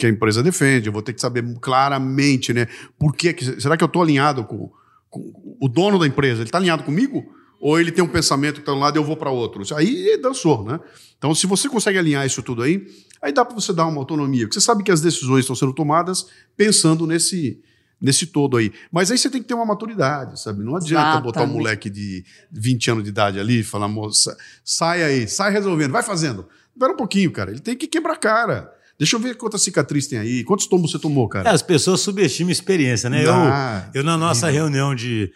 que 0.00 0.06
a 0.06 0.08
empresa 0.08 0.42
defende, 0.42 0.88
eu 0.88 0.92
vou 0.92 1.02
ter 1.02 1.12
que 1.12 1.20
saber 1.20 1.44
claramente, 1.60 2.52
né? 2.54 2.66
Por 2.98 3.14
que, 3.14 3.36
será 3.60 3.76
que 3.76 3.84
eu 3.84 3.86
estou 3.86 4.02
alinhado 4.02 4.44
com, 4.44 4.70
com, 5.10 5.56
o 5.60 5.68
dono 5.68 5.98
da 5.98 6.06
empresa? 6.06 6.40
Ele 6.40 6.48
está 6.48 6.58
alinhado 6.58 6.82
comigo? 6.82 7.24
Ou 7.60 7.78
ele 7.78 7.92
tem 7.92 8.02
um 8.02 8.08
pensamento 8.08 8.54
que 8.54 8.60
está 8.60 8.72
de 8.72 8.78
um 8.78 8.80
lado 8.80 8.96
e 8.96 8.98
eu 8.98 9.04
vou 9.04 9.16
para 9.16 9.30
outro? 9.30 9.62
Aí 9.76 10.18
dançou, 10.20 10.64
né? 10.64 10.80
Então, 11.18 11.34
se 11.34 11.46
você 11.46 11.68
consegue 11.68 11.98
alinhar 11.98 12.24
isso 12.24 12.42
tudo 12.42 12.62
aí, 12.62 12.86
aí 13.20 13.30
dá 13.30 13.44
para 13.44 13.54
você 13.54 13.74
dar 13.74 13.86
uma 13.86 13.98
autonomia. 13.98 14.46
Porque 14.46 14.58
você 14.58 14.64
sabe 14.64 14.82
que 14.82 14.90
as 14.90 15.02
decisões 15.02 15.40
estão 15.40 15.54
sendo 15.54 15.74
tomadas 15.74 16.26
pensando 16.56 17.06
nesse, 17.06 17.60
nesse 18.00 18.26
todo 18.26 18.56
aí. 18.56 18.72
Mas 18.90 19.10
aí 19.10 19.18
você 19.18 19.28
tem 19.28 19.42
que 19.42 19.48
ter 19.48 19.52
uma 19.52 19.66
maturidade, 19.66 20.40
sabe? 20.40 20.64
Não 20.64 20.74
adianta 20.74 21.02
Exatamente. 21.02 21.24
botar 21.24 21.42
um 21.42 21.48
moleque 21.48 21.90
de 21.90 22.24
20 22.50 22.90
anos 22.92 23.04
de 23.04 23.10
idade 23.10 23.38
ali 23.38 23.60
e 23.60 23.62
falar, 23.62 23.88
moça, 23.88 24.34
sai 24.64 25.02
aí, 25.02 25.28
sai 25.28 25.52
resolvendo, 25.52 25.92
vai 25.92 26.02
fazendo. 26.02 26.48
Espera 26.72 26.94
um 26.94 26.96
pouquinho, 26.96 27.30
cara. 27.30 27.50
Ele 27.50 27.60
tem 27.60 27.76
que 27.76 27.86
quebrar 27.86 28.14
a 28.14 28.16
cara. 28.16 28.79
Deixa 29.00 29.16
eu 29.16 29.20
ver 29.20 29.34
quantas 29.34 29.62
cicatrizes 29.62 30.10
tem 30.10 30.18
aí. 30.18 30.44
Quantos 30.44 30.66
tombos 30.66 30.90
você 30.90 30.98
tomou, 30.98 31.26
cara? 31.26 31.48
É, 31.48 31.52
as 31.54 31.62
pessoas 31.62 32.02
subestimam 32.02 32.50
a 32.50 32.52
experiência, 32.52 33.08
né? 33.08 33.24
Ah, 33.26 33.88
eu, 33.94 34.02
eu, 34.02 34.04
na 34.04 34.18
nossa 34.18 34.50
reunião 34.50 34.94
de. 34.94 35.32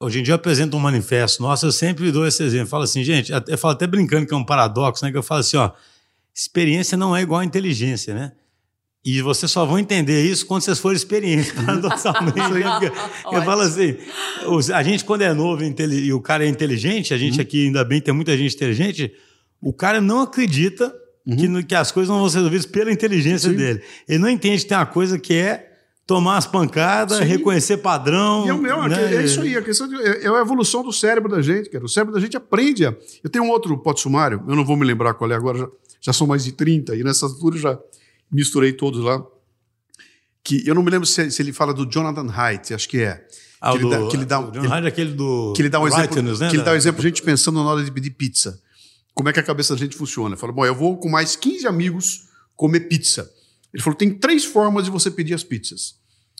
Hoje 0.00 0.18
em 0.18 0.22
dia 0.24 0.32
eu 0.32 0.34
apresento 0.34 0.76
um 0.76 0.80
manifesto. 0.80 1.40
Nossa, 1.40 1.64
eu 1.64 1.70
sempre 1.70 2.10
dou 2.10 2.26
esse 2.26 2.42
exemplo. 2.42 2.66
Falo 2.66 2.82
assim, 2.82 3.04
gente, 3.04 3.30
eu 3.46 3.56
falo 3.56 3.74
até 3.74 3.86
brincando 3.86 4.26
que 4.26 4.34
é 4.34 4.36
um 4.36 4.44
paradoxo, 4.44 5.04
né? 5.04 5.12
Que 5.12 5.16
eu 5.16 5.22
falo 5.22 5.42
assim, 5.42 5.56
ó, 5.56 5.70
experiência 6.34 6.98
não 6.98 7.16
é 7.16 7.22
igual 7.22 7.38
a 7.38 7.44
inteligência, 7.44 8.12
né? 8.12 8.32
E 9.04 9.22
vocês 9.22 9.48
só 9.48 9.64
vão 9.64 9.78
entender 9.78 10.24
isso 10.24 10.44
quando 10.44 10.62
vocês 10.62 10.80
forem 10.80 10.96
experientes, 10.96 11.52
paradoxalmente. 11.64 12.36
eu 13.30 13.42
falo 13.44 13.60
assim: 13.60 13.96
a 14.74 14.82
gente, 14.82 15.04
quando 15.04 15.22
é 15.22 15.32
novo 15.32 15.62
e 15.62 16.12
o 16.12 16.20
cara 16.20 16.44
é 16.44 16.48
inteligente, 16.48 17.14
a 17.14 17.18
gente 17.18 17.36
uhum. 17.36 17.42
aqui 17.42 17.66
ainda 17.66 17.84
bem 17.84 18.00
tem 18.00 18.12
muita 18.12 18.36
gente 18.36 18.56
inteligente, 18.56 19.14
o 19.60 19.72
cara 19.72 20.00
não 20.00 20.20
acredita 20.20 20.92
uhum. 21.26 21.36
que, 21.36 21.64
que, 21.64 21.74
as 21.74 21.90
coisas 21.90 22.08
não 22.08 22.20
vão 22.20 22.28
ser 22.28 22.38
resolvidas 22.38 22.66
pela 22.66 22.92
inteligência 22.92 23.50
Sim. 23.50 23.56
dele. 23.56 23.82
Ele 24.08 24.18
não 24.18 24.28
entende 24.28 24.62
que 24.62 24.68
tem 24.68 24.76
uma 24.76 24.86
coisa 24.86 25.18
que 25.18 25.34
é 25.34 25.70
tomar 26.06 26.36
as 26.36 26.46
pancadas, 26.46 27.18
Sim. 27.18 27.24
reconhecer 27.24 27.78
padrão. 27.78 28.48
É 28.48 28.52
meu, 28.52 28.88
né? 28.88 29.14
é 29.14 29.24
isso 29.24 29.40
aí, 29.40 29.56
a 29.56 29.62
questão 29.62 29.88
de, 29.88 29.96
é, 29.96 30.24
é, 30.24 30.28
a 30.28 30.40
evolução 30.40 30.82
do 30.82 30.92
cérebro 30.92 31.30
da 31.30 31.40
gente, 31.40 31.70
cara. 31.70 31.84
O 31.84 31.88
cérebro 31.88 32.14
da 32.14 32.20
gente 32.20 32.36
aprende. 32.36 32.86
A... 32.86 32.94
Eu 33.22 33.30
tenho 33.30 33.44
um 33.44 33.50
outro 33.50 33.76
pote 33.78 34.00
sumário, 34.00 34.42
eu 34.46 34.54
não 34.54 34.64
vou 34.64 34.76
me 34.76 34.84
lembrar 34.84 35.14
qual 35.14 35.30
é 35.30 35.34
agora, 35.34 35.58
já, 35.58 35.68
já 36.00 36.12
são 36.12 36.26
mais 36.26 36.44
de 36.44 36.52
30, 36.52 36.94
e 36.96 37.02
nessa 37.02 37.26
altura 37.26 37.58
já 37.58 37.78
misturei 38.30 38.72
todos 38.72 39.02
lá. 39.02 39.24
Que 40.42 40.62
eu 40.68 40.74
não 40.74 40.82
me 40.82 40.90
lembro 40.90 41.06
se, 41.06 41.30
se 41.30 41.40
ele 41.40 41.54
fala 41.54 41.72
do 41.72 41.90
Jonathan 41.90 42.30
Haidt, 42.30 42.74
acho 42.74 42.88
que 42.88 43.00
é. 43.00 43.26
Ah, 43.58 43.72
que, 43.72 43.78
ele 43.78 43.88
dá, 43.88 44.08
que 44.08 44.16
ele 44.16 44.24
dá, 44.26 44.42
John 44.42 44.70
Haidt 44.70 44.84
é 44.84 44.88
aquele 44.88 45.12
do 45.14 45.54
que 45.56 45.62
ele 45.62 45.70
dá 45.70 45.80
um 45.80 45.88
exemplo, 45.88 46.22
né, 46.22 46.50
que 46.50 46.56
ele 46.56 46.62
dá 46.62 46.72
um 46.72 46.74
exemplo 46.74 47.00
a 47.00 47.02
gente 47.02 47.22
pensando 47.22 47.64
na 47.64 47.70
hora 47.70 47.82
de 47.82 47.90
pedir 47.90 48.10
pizza. 48.10 48.60
Como 49.14 49.28
é 49.28 49.32
que 49.32 49.40
a 49.40 49.44
cabeça 49.44 49.74
da 49.74 49.80
gente 49.80 49.96
funciona? 49.96 50.36
Fala, 50.36 50.52
bom, 50.52 50.66
eu 50.66 50.74
vou 50.74 50.98
com 50.98 51.08
mais 51.08 51.36
15 51.36 51.66
amigos 51.66 52.28
comer 52.56 52.80
pizza. 52.80 53.30
Ele 53.72 53.82
falou, 53.82 53.96
tem 53.96 54.12
três 54.12 54.44
formas 54.44 54.84
de 54.84 54.90
você 54.90 55.10
pedir 55.10 55.34
as 55.34 55.44
pizzas. 55.44 55.96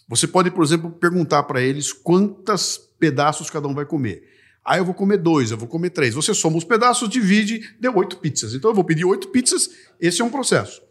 Você 0.09 0.27
pode, 0.27 0.51
por 0.51 0.63
exemplo, 0.63 0.91
perguntar 0.91 1.45
para 1.45 1.63
eles 1.63 1.93
quantos 1.93 2.79
pedaços 2.99 3.49
cada 3.49 3.67
um 3.67 3.75
vai 3.75 3.87
comer. 3.87 4.23
Aí 4.65 4.81
eu 4.81 4.85
vou 4.85 4.95
comer 4.95 5.19
dois, 5.19 5.51
eu 5.51 5.59
vou 5.59 5.69
comer 5.69 5.91
três. 5.91 6.15
Você 6.15 6.35
soma 6.35 6.57
os 6.57 6.65
pedaços, 6.65 7.09
divide, 7.09 7.75
deu 7.81 7.95
oito 7.97 8.19
pizzas. 8.19 8.55
Então 8.55 8.71
eu 8.71 8.75
vou 8.75 8.85
pedir 8.85 9.05
oito 9.05 9.29
pizzas, 9.29 9.71
esse 10.01 10.21
é 10.21 10.25
um 10.25 10.31
processo. 10.31 10.83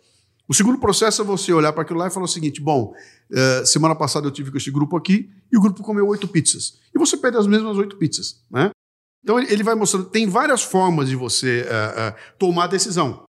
O 0.48 0.54
segundo 0.54 0.78
processo 0.80 1.22
é 1.22 1.26
você 1.26 1.54
olhar 1.54 1.74
para 1.74 1.84
aquilo 1.84 2.00
lá 2.00 2.08
e 2.08 2.12
falar 2.12 2.26
o 2.26 2.30
seguinte: 2.30 2.62
bom, 2.62 2.93
uh, 3.32 3.65
semana 3.65 3.96
passada 3.96 4.28
eu 4.28 4.32
tive 4.32 4.52
com 4.52 4.58
esse 4.58 4.69
grupo 4.69 4.96
aqui 4.98 5.30
e 5.52 5.58
o 5.58 5.62
grupo 5.62 5.82
comeu 5.82 6.08
oito 6.08 6.28
pizzas. 6.28 6.80
E 6.93 7.00
você 7.00 7.17
pede 7.17 7.38
as 7.38 7.48
mesmas 7.48 7.78
oito 7.78 7.98
pizzas. 7.98 8.41
Né? 8.52 8.69
Então 9.24 9.40
ele 9.40 9.64
vai 9.64 9.74
mostrando, 9.74 10.06
tem 10.10 10.28
várias 10.28 10.62
formas 10.62 11.08
de 11.08 11.16
você 11.16 11.62
uh, 11.62 12.10
uh, 12.10 12.36
tomar 12.38 12.68
decisão. 12.68 13.24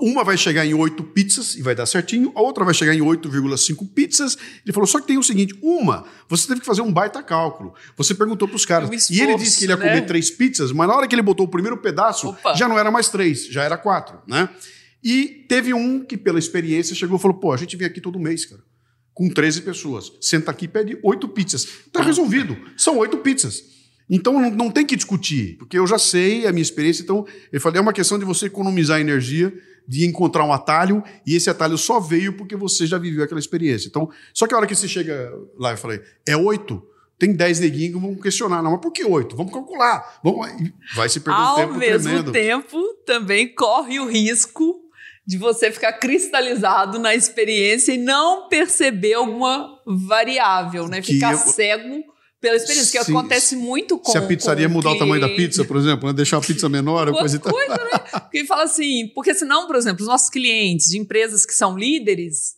Uma 0.00 0.22
vai 0.22 0.36
chegar 0.36 0.64
em 0.64 0.74
oito 0.74 1.02
pizzas 1.02 1.56
e 1.56 1.62
vai 1.62 1.74
dar 1.74 1.86
certinho, 1.86 2.30
a 2.34 2.42
outra 2.42 2.64
vai 2.64 2.74
chegar 2.74 2.94
em 2.94 3.00
8,5 3.00 3.88
pizzas. 3.92 4.36
Ele 4.64 4.72
falou: 4.72 4.86
só 4.86 5.00
que 5.00 5.06
tem 5.06 5.18
o 5.18 5.22
seguinte: 5.22 5.58
uma, 5.62 6.04
você 6.28 6.46
teve 6.46 6.60
que 6.60 6.66
fazer 6.66 6.82
um 6.82 6.92
baita 6.92 7.22
cálculo. 7.22 7.74
Você 7.96 8.14
perguntou 8.14 8.46
para 8.46 8.56
os 8.56 8.66
caras. 8.66 8.88
É 8.88 8.92
um 8.92 8.94
esforço, 8.94 9.20
e 9.20 9.22
ele 9.22 9.36
disse 9.36 9.58
que 9.58 9.64
ele 9.64 9.72
ia 9.72 9.78
comer 9.78 9.94
né? 9.94 10.00
três 10.02 10.30
pizzas, 10.30 10.70
mas 10.70 10.86
na 10.86 10.94
hora 10.94 11.08
que 11.08 11.14
ele 11.14 11.22
botou 11.22 11.46
o 11.46 11.48
primeiro 11.48 11.78
pedaço, 11.78 12.28
Opa. 12.28 12.54
já 12.54 12.68
não 12.68 12.78
era 12.78 12.90
mais 12.90 13.08
três, 13.08 13.46
já 13.46 13.64
era 13.64 13.76
quatro. 13.76 14.20
Né? 14.28 14.48
E 15.02 15.46
teve 15.48 15.72
um 15.72 16.04
que, 16.04 16.16
pela 16.16 16.38
experiência, 16.38 16.94
chegou 16.94 17.16
e 17.16 17.20
falou: 17.20 17.38
pô, 17.38 17.52
a 17.52 17.56
gente 17.56 17.76
vem 17.76 17.86
aqui 17.86 18.00
todo 18.00 18.18
mês, 18.20 18.44
cara, 18.44 18.62
com 19.14 19.28
13 19.28 19.62
pessoas. 19.62 20.12
Senta 20.20 20.50
aqui 20.50 20.66
e 20.66 20.68
pede 20.68 20.98
oito 21.02 21.26
pizzas. 21.26 21.66
Está 21.86 22.02
resolvido. 22.02 22.56
São 22.76 22.98
oito 22.98 23.16
pizzas. 23.18 23.79
Então 24.10 24.40
não, 24.40 24.50
não, 24.50 24.70
tem 24.70 24.84
que 24.84 24.96
discutir, 24.96 25.56
porque 25.56 25.78
eu 25.78 25.86
já 25.86 25.98
sei 25.98 26.46
a 26.46 26.52
minha 26.52 26.62
experiência. 26.62 27.02
Então, 27.02 27.24
eu 27.52 27.60
falei: 27.60 27.78
é 27.78 27.82
uma 27.82 27.92
questão 27.92 28.18
de 28.18 28.24
você 28.24 28.46
economizar 28.46 29.00
energia, 29.00 29.52
de 29.86 30.04
encontrar 30.04 30.44
um 30.44 30.52
atalho, 30.52 31.02
e 31.24 31.36
esse 31.36 31.48
atalho 31.48 31.78
só 31.78 32.00
veio 32.00 32.32
porque 32.32 32.56
você 32.56 32.86
já 32.86 32.98
viveu 32.98 33.22
aquela 33.22 33.38
experiência. 33.38 33.86
Então, 33.86 34.10
só 34.34 34.46
que 34.46 34.54
a 34.54 34.56
hora 34.56 34.66
que 34.66 34.74
você 34.74 34.88
chega 34.88 35.32
lá, 35.56 35.70
eu 35.70 35.76
falei: 35.76 36.00
é 36.26 36.36
oito? 36.36 36.82
tem 37.20 37.34
10 37.34 37.60
neguinhos 37.60 37.94
que 37.94 38.00
vão 38.00 38.14
questionar. 38.14 38.62
Não, 38.62 38.70
mas 38.72 38.80
por 38.80 38.90
que 38.90 39.04
8? 39.04 39.36
Vamos 39.36 39.52
calcular. 39.52 40.18
Vamos... 40.24 40.48
Vai 40.96 41.06
se 41.06 41.20
perder 41.20 41.38
um 41.38 41.54
tempo 41.54 41.72
Ao 41.74 41.78
mesmo 41.78 42.08
tremendo. 42.08 42.32
tempo, 42.32 42.94
também 43.04 43.54
corre 43.54 44.00
o 44.00 44.08
risco 44.08 44.80
de 45.26 45.36
você 45.36 45.70
ficar 45.70 45.92
cristalizado 45.92 46.98
na 46.98 47.14
experiência 47.14 47.92
e 47.92 47.98
não 47.98 48.48
perceber 48.48 49.12
alguma 49.12 49.68
variável, 49.86 50.88
né? 50.88 51.02
Que 51.02 51.12
ficar 51.12 51.32
eu... 51.32 51.38
cego 51.38 52.02
pela 52.40 52.56
experiência, 52.56 52.90
que 52.90 53.10
acontece 53.10 53.54
muito 53.54 53.98
com 53.98 54.12
Se 54.12 54.18
a 54.18 54.22
pizzaria 54.22 54.68
mudar 54.68 54.92
o 54.92 54.98
tamanho 54.98 55.20
da 55.20 55.28
pizza, 55.28 55.64
por 55.64 55.76
exemplo, 55.76 56.08
né? 56.08 56.14
deixar 56.14 56.38
a 56.38 56.40
pizza 56.40 56.68
menor, 56.68 57.08
ou 57.08 57.14
coisa 57.14 57.36
e 57.36 57.38
tal. 57.38 57.52
Coisa, 57.52 57.74
né? 57.74 57.98
Porque 58.20 58.44
fala 58.46 58.62
assim, 58.62 59.10
porque 59.14 59.34
senão, 59.34 59.66
por 59.66 59.74
exemplo, 59.74 60.02
os 60.02 60.08
nossos 60.08 60.30
clientes 60.30 60.86
de 60.86 60.98
empresas 60.98 61.44
que 61.44 61.52
são 61.52 61.76
líderes, 61.76 62.54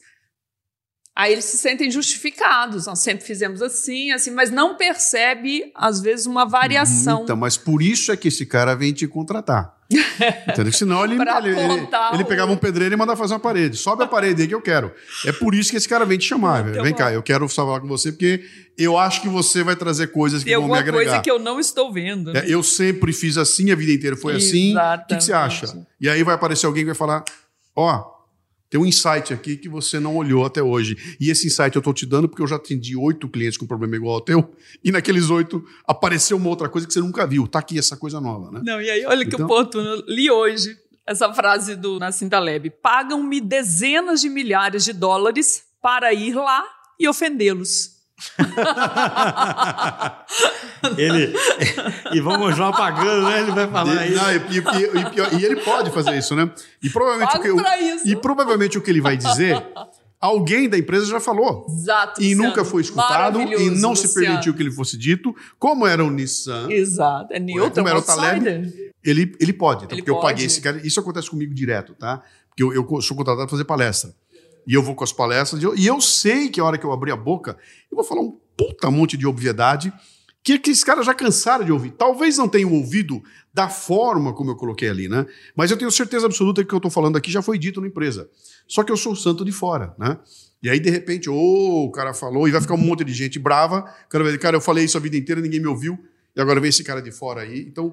Aí 1.14 1.32
eles 1.32 1.44
se 1.44 1.58
sentem 1.58 1.90
justificados. 1.90 2.86
Nós 2.86 3.00
sempre 3.00 3.24
fizemos 3.24 3.60
assim, 3.60 4.10
assim, 4.12 4.30
mas 4.30 4.50
não 4.50 4.76
percebe, 4.76 5.70
às 5.74 6.00
vezes, 6.00 6.24
uma 6.24 6.46
variação. 6.46 7.24
Então, 7.24 7.36
mas 7.36 7.58
por 7.58 7.82
isso 7.82 8.10
é 8.10 8.16
que 8.16 8.28
esse 8.28 8.46
cara 8.46 8.74
vem 8.74 8.92
te 8.94 9.06
contratar. 9.06 9.76
Entendeu? 10.48 10.72
Senão 10.72 11.04
ele, 11.04 11.14
ele, 11.14 11.48
ele, 11.48 11.88
ele, 12.12 12.24
pegava 12.24 12.52
um 12.52 12.56
pedreiro 12.56 12.94
e 12.94 12.96
mandava 12.96 13.18
fazer 13.18 13.34
uma 13.34 13.40
parede. 13.40 13.76
Sobe 13.76 14.04
a 14.04 14.06
parede 14.06 14.42
aí 14.42 14.48
que 14.48 14.54
eu 14.54 14.60
quero. 14.60 14.92
É 15.26 15.32
por 15.32 15.54
isso 15.54 15.70
que 15.70 15.76
esse 15.76 15.88
cara 15.88 16.04
vem 16.04 16.18
te 16.18 16.26
chamar. 16.26 16.68
Então, 16.68 16.82
vem 16.82 16.94
cá, 16.94 17.12
eu 17.12 17.22
quero 17.22 17.48
falar 17.48 17.80
com 17.80 17.88
você 17.88 18.12
porque 18.12 18.44
eu 18.76 18.96
acho 18.98 19.20
que 19.20 19.28
você 19.28 19.62
vai 19.62 19.76
trazer 19.76 20.08
coisas 20.08 20.42
que 20.42 20.50
Tem 20.50 20.58
vão 20.58 20.68
me 20.68 20.78
agregar. 20.78 21.04
coisa 21.04 21.20
que 21.20 21.30
eu 21.30 21.38
não 21.38 21.60
estou 21.60 21.92
vendo. 21.92 22.32
Né? 22.32 22.40
É, 22.40 22.52
eu 22.52 22.62
sempre 22.62 23.12
fiz 23.12 23.36
assim, 23.36 23.70
a 23.70 23.74
vida 23.74 23.92
inteira 23.92 24.16
foi 24.16 24.34
Exatamente. 24.34 24.76
assim. 24.76 25.02
O 25.02 25.06
que, 25.06 25.16
que 25.16 25.24
você 25.24 25.32
acha? 25.32 25.86
E 26.00 26.08
aí 26.08 26.22
vai 26.22 26.34
aparecer 26.34 26.66
alguém 26.66 26.82
que 26.82 26.86
vai 26.86 26.94
falar: 26.94 27.24
Ó, 27.74 27.94
oh, 27.94 28.21
tem 28.72 28.80
um 28.80 28.86
insight 28.86 29.34
aqui 29.34 29.58
que 29.58 29.68
você 29.68 30.00
não 30.00 30.16
olhou 30.16 30.46
até 30.46 30.62
hoje. 30.62 30.96
E 31.20 31.30
esse 31.30 31.46
insight 31.46 31.76
eu 31.76 31.80
estou 31.80 31.92
te 31.92 32.06
dando 32.06 32.26
porque 32.26 32.42
eu 32.42 32.46
já 32.46 32.56
atendi 32.56 32.96
oito 32.96 33.28
clientes 33.28 33.58
com 33.58 33.66
problema 33.66 33.96
igual 33.96 34.14
ao 34.14 34.20
teu. 34.22 34.50
E 34.82 34.90
naqueles 34.90 35.28
oito 35.28 35.62
apareceu 35.86 36.38
uma 36.38 36.48
outra 36.48 36.70
coisa 36.70 36.86
que 36.86 36.92
você 36.94 37.00
nunca 37.00 37.26
viu. 37.26 37.46
Tá 37.46 37.58
aqui 37.58 37.78
essa 37.78 37.98
coisa 37.98 38.18
nova, 38.18 38.50
né? 38.50 38.62
Não, 38.64 38.80
e 38.80 38.88
aí 38.88 39.04
olha 39.04 39.24
então... 39.24 39.36
que 39.36 39.42
oportuno. 39.42 40.02
Li 40.08 40.30
hoje 40.30 40.74
essa 41.06 41.30
frase 41.34 41.76
do 41.76 41.98
Nassim 41.98 42.30
Taleb. 42.30 42.70
Pagam-me 42.82 43.42
dezenas 43.42 44.22
de 44.22 44.30
milhares 44.30 44.86
de 44.86 44.94
dólares 44.94 45.64
para 45.82 46.14
ir 46.14 46.34
lá 46.34 46.64
e 46.98 47.06
ofendê-los. 47.06 47.90
ele 50.96 51.34
e 52.12 52.20
vão 52.20 52.38
continuar 52.38 52.72
pagando, 52.72 53.28
né? 53.28 53.42
Ele 53.42 53.50
vai 53.52 53.68
falar 53.68 54.06
isso. 54.06 54.16
Não, 54.16 54.32
e, 54.32 54.36
e, 54.36 54.38
e, 54.38 54.40
e, 55.40 55.44
ele 55.44 55.56
pode 55.56 55.90
fazer 55.90 56.16
isso, 56.16 56.34
né? 56.34 56.50
E 56.82 56.88
provavelmente, 56.90 57.36
o 57.36 57.40
que, 57.40 57.48
e 58.08 58.16
provavelmente 58.16 58.78
o 58.78 58.80
que 58.80 58.90
ele 58.90 59.00
vai 59.00 59.16
dizer, 59.16 59.64
alguém 60.20 60.68
da 60.68 60.78
empresa 60.78 61.06
já 61.06 61.20
falou. 61.20 61.66
Exato. 61.68 62.22
E 62.22 62.30
Luciano. 62.30 62.48
nunca 62.48 62.64
foi 62.64 62.82
escutado 62.82 63.40
e 63.40 63.70
não 63.70 63.90
Luciano. 63.90 63.96
se 63.96 64.14
permitiu 64.14 64.54
que 64.54 64.62
ele 64.62 64.70
fosse 64.70 64.96
dito, 64.96 65.34
como 65.58 65.84
era 65.86 66.04
o 66.04 66.10
Nissan. 66.10 66.70
Exato. 66.70 67.32
É 67.32 67.40
Newton, 67.40 67.70
como 67.70 67.88
era 67.88 67.98
o 67.98 68.02
Taleb. 68.02 68.92
Ele, 69.04 69.34
ele 69.40 69.52
pode, 69.52 69.88
tá? 69.88 69.94
ele 69.94 70.02
porque 70.02 70.12
pode. 70.12 70.24
eu 70.24 70.28
paguei 70.28 70.46
esse 70.46 70.60
cara. 70.60 70.80
Isso 70.86 71.00
acontece 71.00 71.28
comigo 71.28 71.52
direto, 71.52 71.92
tá? 71.94 72.22
Porque 72.48 72.62
eu, 72.62 72.72
eu 72.72 73.00
sou 73.00 73.16
contratado 73.16 73.46
para 73.46 73.50
fazer 73.50 73.64
palestra. 73.64 74.14
E 74.66 74.74
eu 74.74 74.82
vou 74.82 74.94
com 74.94 75.04
as 75.04 75.12
palestras, 75.12 75.62
e 75.62 75.64
eu, 75.64 75.76
e 75.76 75.86
eu 75.86 76.00
sei 76.00 76.48
que 76.48 76.60
a 76.60 76.64
hora 76.64 76.78
que 76.78 76.84
eu 76.84 76.92
abrir 76.92 77.12
a 77.12 77.16
boca, 77.16 77.56
eu 77.90 77.96
vou 77.96 78.04
falar 78.04 78.20
um 78.20 78.38
puta 78.56 78.90
monte 78.90 79.16
de 79.16 79.26
obviedade 79.26 79.92
que, 80.44 80.58
que 80.58 80.70
esses 80.70 80.82
caras 80.82 81.06
já 81.06 81.14
cansaram 81.14 81.64
de 81.64 81.72
ouvir. 81.72 81.92
Talvez 81.92 82.36
não 82.36 82.48
tenham 82.48 82.72
ouvido 82.72 83.22
da 83.54 83.68
forma 83.68 84.32
como 84.32 84.50
eu 84.50 84.56
coloquei 84.56 84.88
ali, 84.88 85.08
né? 85.08 85.26
Mas 85.54 85.70
eu 85.70 85.76
tenho 85.76 85.90
certeza 85.90 86.26
absoluta 86.26 86.62
que 86.62 86.66
o 86.66 86.68
que 86.68 86.74
eu 86.74 86.78
estou 86.78 86.90
falando 86.90 87.16
aqui 87.16 87.30
já 87.30 87.42
foi 87.42 87.58
dito 87.58 87.80
na 87.80 87.86
empresa. 87.86 88.28
Só 88.66 88.82
que 88.82 88.90
eu 88.90 88.96
sou 88.96 89.12
o 89.12 89.16
santo 89.16 89.44
de 89.44 89.52
fora, 89.52 89.94
né? 89.98 90.18
E 90.62 90.68
aí, 90.68 90.80
de 90.80 90.90
repente, 90.90 91.28
oh, 91.28 91.84
o 91.86 91.90
cara 91.90 92.14
falou, 92.14 92.46
e 92.48 92.52
vai 92.52 92.60
ficar 92.60 92.74
um 92.74 92.78
monte 92.78 93.04
de 93.04 93.12
gente 93.12 93.38
brava. 93.38 93.82
Cara, 94.08 94.38
cara, 94.38 94.56
eu 94.56 94.60
falei 94.60 94.84
isso 94.84 94.96
a 94.96 95.00
vida 95.00 95.16
inteira, 95.16 95.40
ninguém 95.40 95.60
me 95.60 95.66
ouviu, 95.66 95.98
e 96.34 96.40
agora 96.40 96.60
vem 96.60 96.70
esse 96.70 96.84
cara 96.84 97.02
de 97.02 97.10
fora 97.10 97.42
aí. 97.42 97.60
Então, 97.60 97.92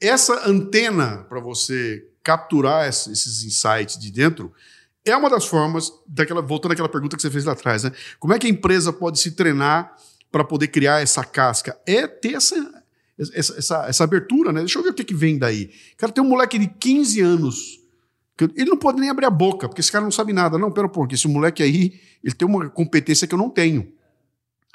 essa 0.00 0.48
antena 0.48 1.24
para 1.28 1.40
você 1.40 2.06
capturar 2.22 2.88
esses 2.88 3.44
insights 3.44 3.98
de 3.98 4.10
dentro 4.10 4.52
é 5.04 5.16
uma 5.16 5.28
das 5.28 5.46
formas, 5.46 5.92
daquela, 6.06 6.40
voltando 6.40 6.72
àquela 6.72 6.88
pergunta 6.88 7.16
que 7.16 7.22
você 7.22 7.30
fez 7.30 7.44
lá 7.44 7.52
atrás, 7.52 7.82
né? 7.82 7.92
Como 8.20 8.32
é 8.32 8.38
que 8.38 8.46
a 8.46 8.50
empresa 8.50 8.92
pode 8.92 9.18
se 9.18 9.32
treinar 9.32 9.96
para 10.30 10.44
poder 10.44 10.68
criar 10.68 11.00
essa 11.00 11.24
casca? 11.24 11.76
É 11.86 12.06
ter 12.06 12.34
essa, 12.34 12.84
essa, 13.18 13.58
essa, 13.58 13.86
essa, 13.88 14.04
abertura, 14.04 14.52
né? 14.52 14.60
Deixa 14.60 14.78
eu 14.78 14.82
ver 14.82 14.90
o 14.90 14.94
que, 14.94 15.04
que 15.04 15.14
vem 15.14 15.38
daí. 15.38 15.70
Cara, 15.96 16.12
tem 16.12 16.22
um 16.22 16.28
moleque 16.28 16.58
de 16.58 16.68
15 16.68 17.20
anos. 17.20 17.80
Ele 18.56 18.70
não 18.70 18.76
pode 18.76 19.00
nem 19.00 19.10
abrir 19.10 19.26
a 19.26 19.30
boca, 19.30 19.68
porque 19.68 19.80
esse 19.80 19.90
cara 19.90 20.04
não 20.04 20.10
sabe 20.10 20.32
nada. 20.32 20.56
Não, 20.56 20.70
pera, 20.70 20.88
porque 20.88 21.14
esse 21.14 21.28
moleque 21.28 21.62
aí, 21.62 22.00
ele 22.22 22.34
tem 22.34 22.46
uma 22.46 22.68
competência 22.70 23.26
que 23.26 23.34
eu 23.34 23.38
não 23.38 23.50
tenho. 23.50 23.92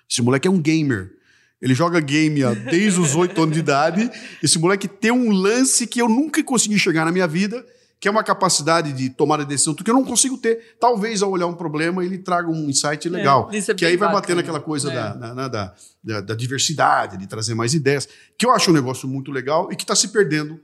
Esse 0.09 0.21
moleque 0.21 0.47
é 0.47 0.51
um 0.51 0.59
gamer. 0.59 1.13
Ele 1.61 1.73
joga 1.73 1.99
game 1.99 2.41
desde 2.69 2.99
os 2.99 3.15
8 3.15 3.41
anos 3.41 3.53
de 3.53 3.59
idade. 3.59 4.11
Esse 4.43 4.59
moleque 4.59 4.87
tem 4.87 5.11
um 5.11 5.31
lance 5.31 5.87
que 5.87 6.01
eu 6.01 6.07
nunca 6.07 6.43
consegui 6.43 6.77
chegar 6.77 7.03
na 7.03 7.11
minha 7.11 7.27
vida 7.27 7.65
que 7.99 8.07
é 8.07 8.11
uma 8.11 8.23
capacidade 8.23 8.93
de 8.93 9.09
tomar 9.09 9.41
a 9.41 9.43
decisão 9.43 9.73
que 9.73 9.89
eu 9.89 9.93
não 9.93 10.03
consigo 10.03 10.37
ter. 10.37 10.75
Talvez 10.79 11.21
ao 11.21 11.31
olhar 11.31 11.47
um 11.47 11.53
problema 11.53 12.05
ele 12.05 12.17
traga 12.17 12.49
um 12.49 12.69
insight 12.69 13.07
é, 13.07 13.11
legal, 13.11 13.49
é, 13.51 13.73
que 13.73 13.85
aí 13.85 13.97
vai 13.97 14.11
bater 14.11 14.35
naquela 14.35 14.59
coisa 14.59 14.91
é. 14.91 14.95
da, 14.95 15.15
na, 15.15 15.47
da, 15.47 15.73
da, 16.03 16.21
da, 16.21 16.35
diversidade, 16.35 17.17
de 17.17 17.27
trazer 17.27 17.55
mais 17.55 17.73
ideias, 17.73 18.07
que 18.37 18.45
eu 18.45 18.51
acho 18.51 18.69
um 18.69 18.73
negócio 18.73 19.07
muito 19.07 19.31
legal 19.31 19.69
e 19.71 19.75
que 19.75 19.83
está 19.83 19.95
se 19.95 20.09
perdendo. 20.09 20.59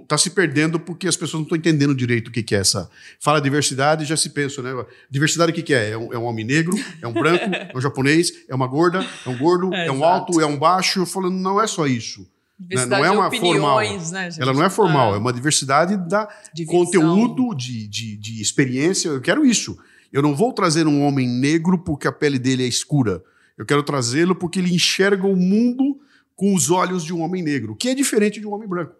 Está 0.00 0.16
se 0.16 0.30
perdendo 0.30 0.80
porque 0.80 1.06
as 1.06 1.14
pessoas 1.14 1.40
não 1.40 1.42
estão 1.42 1.58
entendendo 1.58 1.94
direito 1.94 2.28
o 2.28 2.30
que, 2.30 2.42
que 2.42 2.54
é 2.54 2.58
essa. 2.60 2.88
Fala 3.20 3.38
diversidade 3.38 4.06
já 4.06 4.16
se 4.16 4.30
pensa, 4.30 4.62
né? 4.62 4.70
Diversidade 5.10 5.52
o 5.52 5.54
que, 5.54 5.62
que 5.62 5.74
é? 5.74 5.90
É 5.90 5.98
um, 5.98 6.10
é 6.10 6.18
um, 6.18 6.24
homem 6.24 6.42
negro, 6.42 6.74
é 7.02 7.06
um 7.06 7.12
branco, 7.12 7.44
é 7.52 7.76
um 7.76 7.80
japonês, 7.80 8.32
é 8.48 8.54
uma 8.54 8.66
gorda, 8.66 9.04
é 9.26 9.28
um 9.28 9.36
gordo, 9.36 9.74
é, 9.74 9.88
é 9.88 9.92
um 9.92 10.02
alto, 10.02 10.40
é 10.40 10.46
um 10.46 10.56
baixo. 10.56 11.04
Falando, 11.04 11.34
não 11.34 11.60
é 11.60 11.66
só 11.66 11.86
isso. 11.86 12.26
Né? 12.58 12.86
Não 12.86 13.04
é 13.04 13.10
uma 13.10 13.30
formal. 13.30 13.80
Né, 13.80 14.28
Ela 14.38 14.52
não 14.52 14.64
é 14.64 14.70
formal, 14.70 15.12
ah. 15.12 15.16
é 15.16 15.18
uma 15.18 15.32
diversidade 15.32 15.96
da 16.08 16.28
de 16.52 16.64
conteúdo, 16.64 17.54
de, 17.54 17.86
de, 17.86 18.16
de 18.16 18.42
experiência. 18.42 19.08
Eu 19.08 19.20
quero 19.20 19.46
isso. 19.46 19.78
Eu 20.12 20.22
não 20.22 20.34
vou 20.34 20.52
trazer 20.52 20.86
um 20.86 21.02
homem 21.02 21.28
negro 21.28 21.78
porque 21.78 22.08
a 22.08 22.12
pele 22.12 22.38
dele 22.38 22.64
é 22.64 22.66
escura. 22.66 23.22
Eu 23.56 23.66
quero 23.66 23.82
trazê-lo 23.82 24.34
porque 24.34 24.58
ele 24.58 24.74
enxerga 24.74 25.26
o 25.26 25.36
mundo 25.36 26.00
com 26.34 26.54
os 26.54 26.70
olhos 26.70 27.04
de 27.04 27.12
um 27.12 27.20
homem 27.20 27.42
negro, 27.42 27.74
que 27.74 27.88
é 27.88 27.94
diferente 27.94 28.40
de 28.40 28.46
um 28.46 28.54
homem 28.54 28.68
branco. 28.68 28.94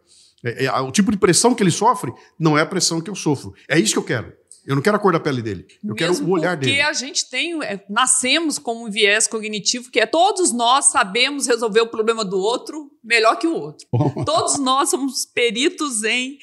É, 0.44 0.66
é, 0.66 0.72
o 0.80 0.90
tipo 0.90 1.10
de 1.10 1.16
pressão 1.16 1.54
que 1.54 1.62
ele 1.62 1.70
sofre 1.70 2.12
não 2.38 2.56
é 2.58 2.62
a 2.62 2.66
pressão 2.66 3.00
que 3.00 3.10
eu 3.10 3.14
sofro. 3.14 3.54
É 3.68 3.78
isso 3.78 3.92
que 3.92 3.98
eu 3.98 4.04
quero. 4.04 4.32
Eu 4.68 4.74
não 4.76 4.82
quero 4.82 4.96
a 4.96 5.00
cor 5.00 5.14
da 5.14 5.18
pele 5.18 5.40
dele. 5.40 5.66
Eu 5.82 5.94
Mesmo 5.94 5.96
quero 5.96 6.24
o 6.26 6.30
olhar 6.30 6.54
dele. 6.54 6.72
Porque 6.72 6.82
a 6.82 6.92
gente 6.92 7.30
tem, 7.30 7.58
é, 7.64 7.82
nascemos 7.88 8.58
com 8.58 8.84
um 8.84 8.90
viés 8.90 9.26
cognitivo 9.26 9.90
que 9.90 9.98
é 9.98 10.04
todos 10.04 10.52
nós 10.52 10.90
sabemos 10.90 11.46
resolver 11.46 11.80
o 11.80 11.86
problema 11.86 12.22
do 12.22 12.38
outro 12.38 12.92
melhor 13.02 13.38
que 13.38 13.46
o 13.46 13.54
outro. 13.54 13.86
todos 14.26 14.58
nós 14.58 14.90
somos 14.90 15.24
peritos 15.24 16.04
em 16.04 16.36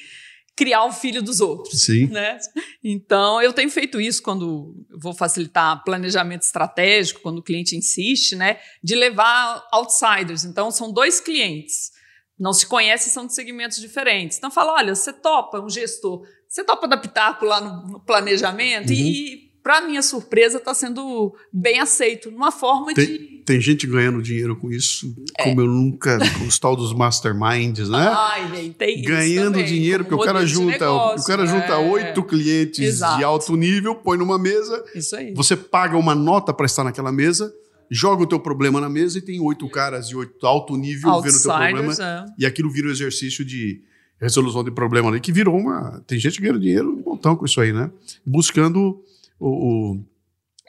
criar 0.56 0.86
o 0.86 0.92
filho 0.92 1.22
dos 1.22 1.40
outros. 1.40 1.82
Sim. 1.82 2.08
Né? 2.08 2.36
Então, 2.82 3.40
eu 3.40 3.52
tenho 3.52 3.70
feito 3.70 4.00
isso 4.00 4.20
quando 4.20 4.74
vou 4.90 5.14
facilitar 5.14 5.84
planejamento 5.84 6.42
estratégico, 6.42 7.20
quando 7.20 7.38
o 7.38 7.42
cliente 7.44 7.76
insiste, 7.76 8.34
né, 8.34 8.58
de 8.82 8.96
levar 8.96 9.64
outsiders. 9.70 10.44
Então, 10.44 10.72
são 10.72 10.92
dois 10.92 11.20
clientes, 11.20 11.92
não 12.36 12.52
se 12.52 12.66
conhecem, 12.66 13.12
são 13.12 13.24
de 13.24 13.34
segmentos 13.34 13.78
diferentes. 13.78 14.36
Então, 14.38 14.50
fala, 14.50 14.72
olha, 14.72 14.96
você 14.96 15.12
topa 15.12 15.60
um 15.60 15.70
gestor, 15.70 16.26
você 16.56 16.64
topa 16.64 16.88
dar 16.88 16.96
pitaco 16.96 17.44
lá 17.44 17.60
no, 17.60 17.92
no 17.92 18.00
planejamento 18.00 18.88
uhum. 18.88 18.96
e 18.96 19.46
para 19.62 19.80
minha 19.80 20.00
surpresa, 20.00 20.58
está 20.58 20.72
sendo 20.72 21.34
bem 21.52 21.80
aceito, 21.80 22.30
numa 22.30 22.52
forma 22.52 22.94
tem, 22.94 23.04
de. 23.04 23.18
Tem 23.44 23.60
gente 23.60 23.84
ganhando 23.84 24.22
dinheiro 24.22 24.56
com 24.56 24.70
isso, 24.70 25.12
é. 25.36 25.42
como 25.42 25.60
eu 25.60 25.66
nunca. 25.66 26.18
com 26.38 26.46
os 26.46 26.58
tal 26.58 26.76
dos 26.76 26.94
masterminds, 26.94 27.88
né? 27.88 28.12
Ai, 28.16 28.48
gente, 28.54 28.74
tem 28.74 29.02
Ganhando 29.02 29.54
também, 29.54 29.64
dinheiro, 29.66 30.04
porque 30.04 30.14
o 30.14 30.24
cara 30.24 30.46
junta, 30.46 30.70
negócio, 30.72 31.20
o 31.20 31.26
cara 31.26 31.42
é. 31.42 31.46
junta 31.46 31.78
oito 31.78 32.22
clientes 32.22 32.78
Exato. 32.78 33.18
de 33.18 33.24
alto 33.24 33.56
nível, 33.56 33.96
põe 33.96 34.16
numa 34.16 34.38
mesa. 34.38 34.82
Isso 34.94 35.16
aí. 35.16 35.34
Você 35.34 35.56
paga 35.56 35.96
uma 35.98 36.14
nota 36.14 36.54
para 36.54 36.64
estar 36.64 36.84
naquela 36.84 37.12
mesa 37.12 37.52
joga 37.88 38.24
o 38.24 38.26
teu 38.26 38.40
problema 38.40 38.80
na 38.80 38.88
mesa 38.88 39.18
e 39.18 39.22
tem 39.22 39.40
oito 39.40 39.68
caras 39.68 40.08
de 40.08 40.16
oito 40.16 40.44
alto 40.44 40.76
nível 40.76 41.08
Outsiders, 41.08 41.42
vendo 41.44 41.54
o 41.54 41.58
teu 41.58 41.70
problema. 41.70 42.04
É. 42.04 42.24
E 42.38 42.46
aquilo 42.46 42.68
vira 42.68 42.88
um 42.88 42.90
exercício 42.90 43.44
de 43.44 43.80
resolução 44.20 44.64
de 44.64 44.70
problema 44.70 45.08
ali, 45.08 45.20
que 45.20 45.32
virou 45.32 45.56
uma. 45.56 46.02
Tem 46.06 46.18
gente 46.18 46.40
ganhando 46.40 46.60
dinheiro 46.60 46.90
um 46.90 47.02
montão 47.02 47.36
com 47.36 47.44
isso 47.44 47.60
aí, 47.60 47.72
né? 47.72 47.90
Buscando 48.24 49.02
o, 49.38 49.94
o, 49.94 50.04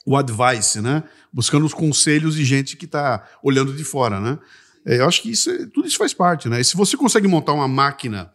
o 0.06 0.18
advice, 0.18 0.82
né? 0.82 1.04
Buscando 1.32 1.66
os 1.66 1.74
conselhos 1.74 2.36
de 2.36 2.44
gente 2.44 2.76
que 2.76 2.86
está 2.86 3.28
olhando 3.42 3.74
de 3.74 3.84
fora, 3.84 4.20
né? 4.20 4.38
É, 4.86 5.00
eu 5.00 5.08
acho 5.08 5.22
que 5.22 5.32
isso, 5.32 5.52
tudo 5.70 5.88
isso 5.88 5.98
faz 5.98 6.14
parte, 6.14 6.48
né? 6.48 6.62
E 6.62 6.64
se 6.64 6.76
você 6.76 6.96
consegue 6.96 7.28
montar 7.28 7.54
uma 7.54 7.68
máquina 7.68 8.32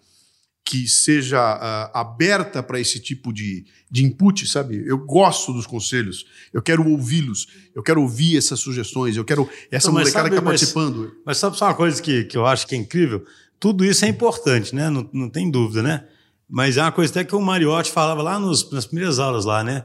que 0.65 0.87
seja 0.87 1.39
uh, 1.39 1.91
aberta 1.99 2.63
para 2.63 2.79
esse 2.79 3.01
tipo 3.01 3.33
de, 3.33 3.67
de 3.91 4.05
input, 4.05 4.47
sabe? 4.47 4.83
Eu 4.87 4.99
gosto 4.99 5.53
dos 5.53 5.67
conselhos, 5.67 6.25
eu 6.53 6.63
quero 6.63 6.89
ouvi-los, 6.89 7.49
eu 7.75 7.83
quero 7.83 8.01
ouvir 8.01 8.37
essas 8.37 8.61
sugestões, 8.61 9.17
eu 9.17 9.25
quero 9.25 9.49
essa 9.71 9.89
então, 9.89 9.93
molecada 9.93 10.25
sabe, 10.25 10.31
que 10.31 10.35
está 10.37 10.43
participando. 10.43 11.17
Mas 11.27 11.39
sabe 11.39 11.59
só 11.59 11.67
uma 11.67 11.75
coisa 11.75 12.01
que, 12.01 12.25
que 12.25 12.37
eu 12.37 12.47
acho 12.47 12.67
que 12.67 12.75
é 12.75 12.79
incrível? 12.79 13.27
Tudo 13.63 13.85
isso 13.85 14.05
é 14.05 14.09
importante, 14.09 14.75
né? 14.75 14.91
Não, 14.91 15.09
não 15.13 15.31
tem 15.31 15.49
dúvida, 15.49 15.85
né? 15.85 16.03
Mas 16.51 16.77
é 16.77 16.83
uma 16.83 16.91
coisa 16.91 17.13
até 17.13 17.23
que 17.23 17.37
o 17.37 17.41
Mariotti 17.41 17.93
falava 17.93 18.21
lá 18.21 18.37
nos, 18.37 18.69
nas 18.73 18.87
primeiras 18.87 19.21
aulas 19.21 19.45
lá, 19.45 19.63
né? 19.63 19.85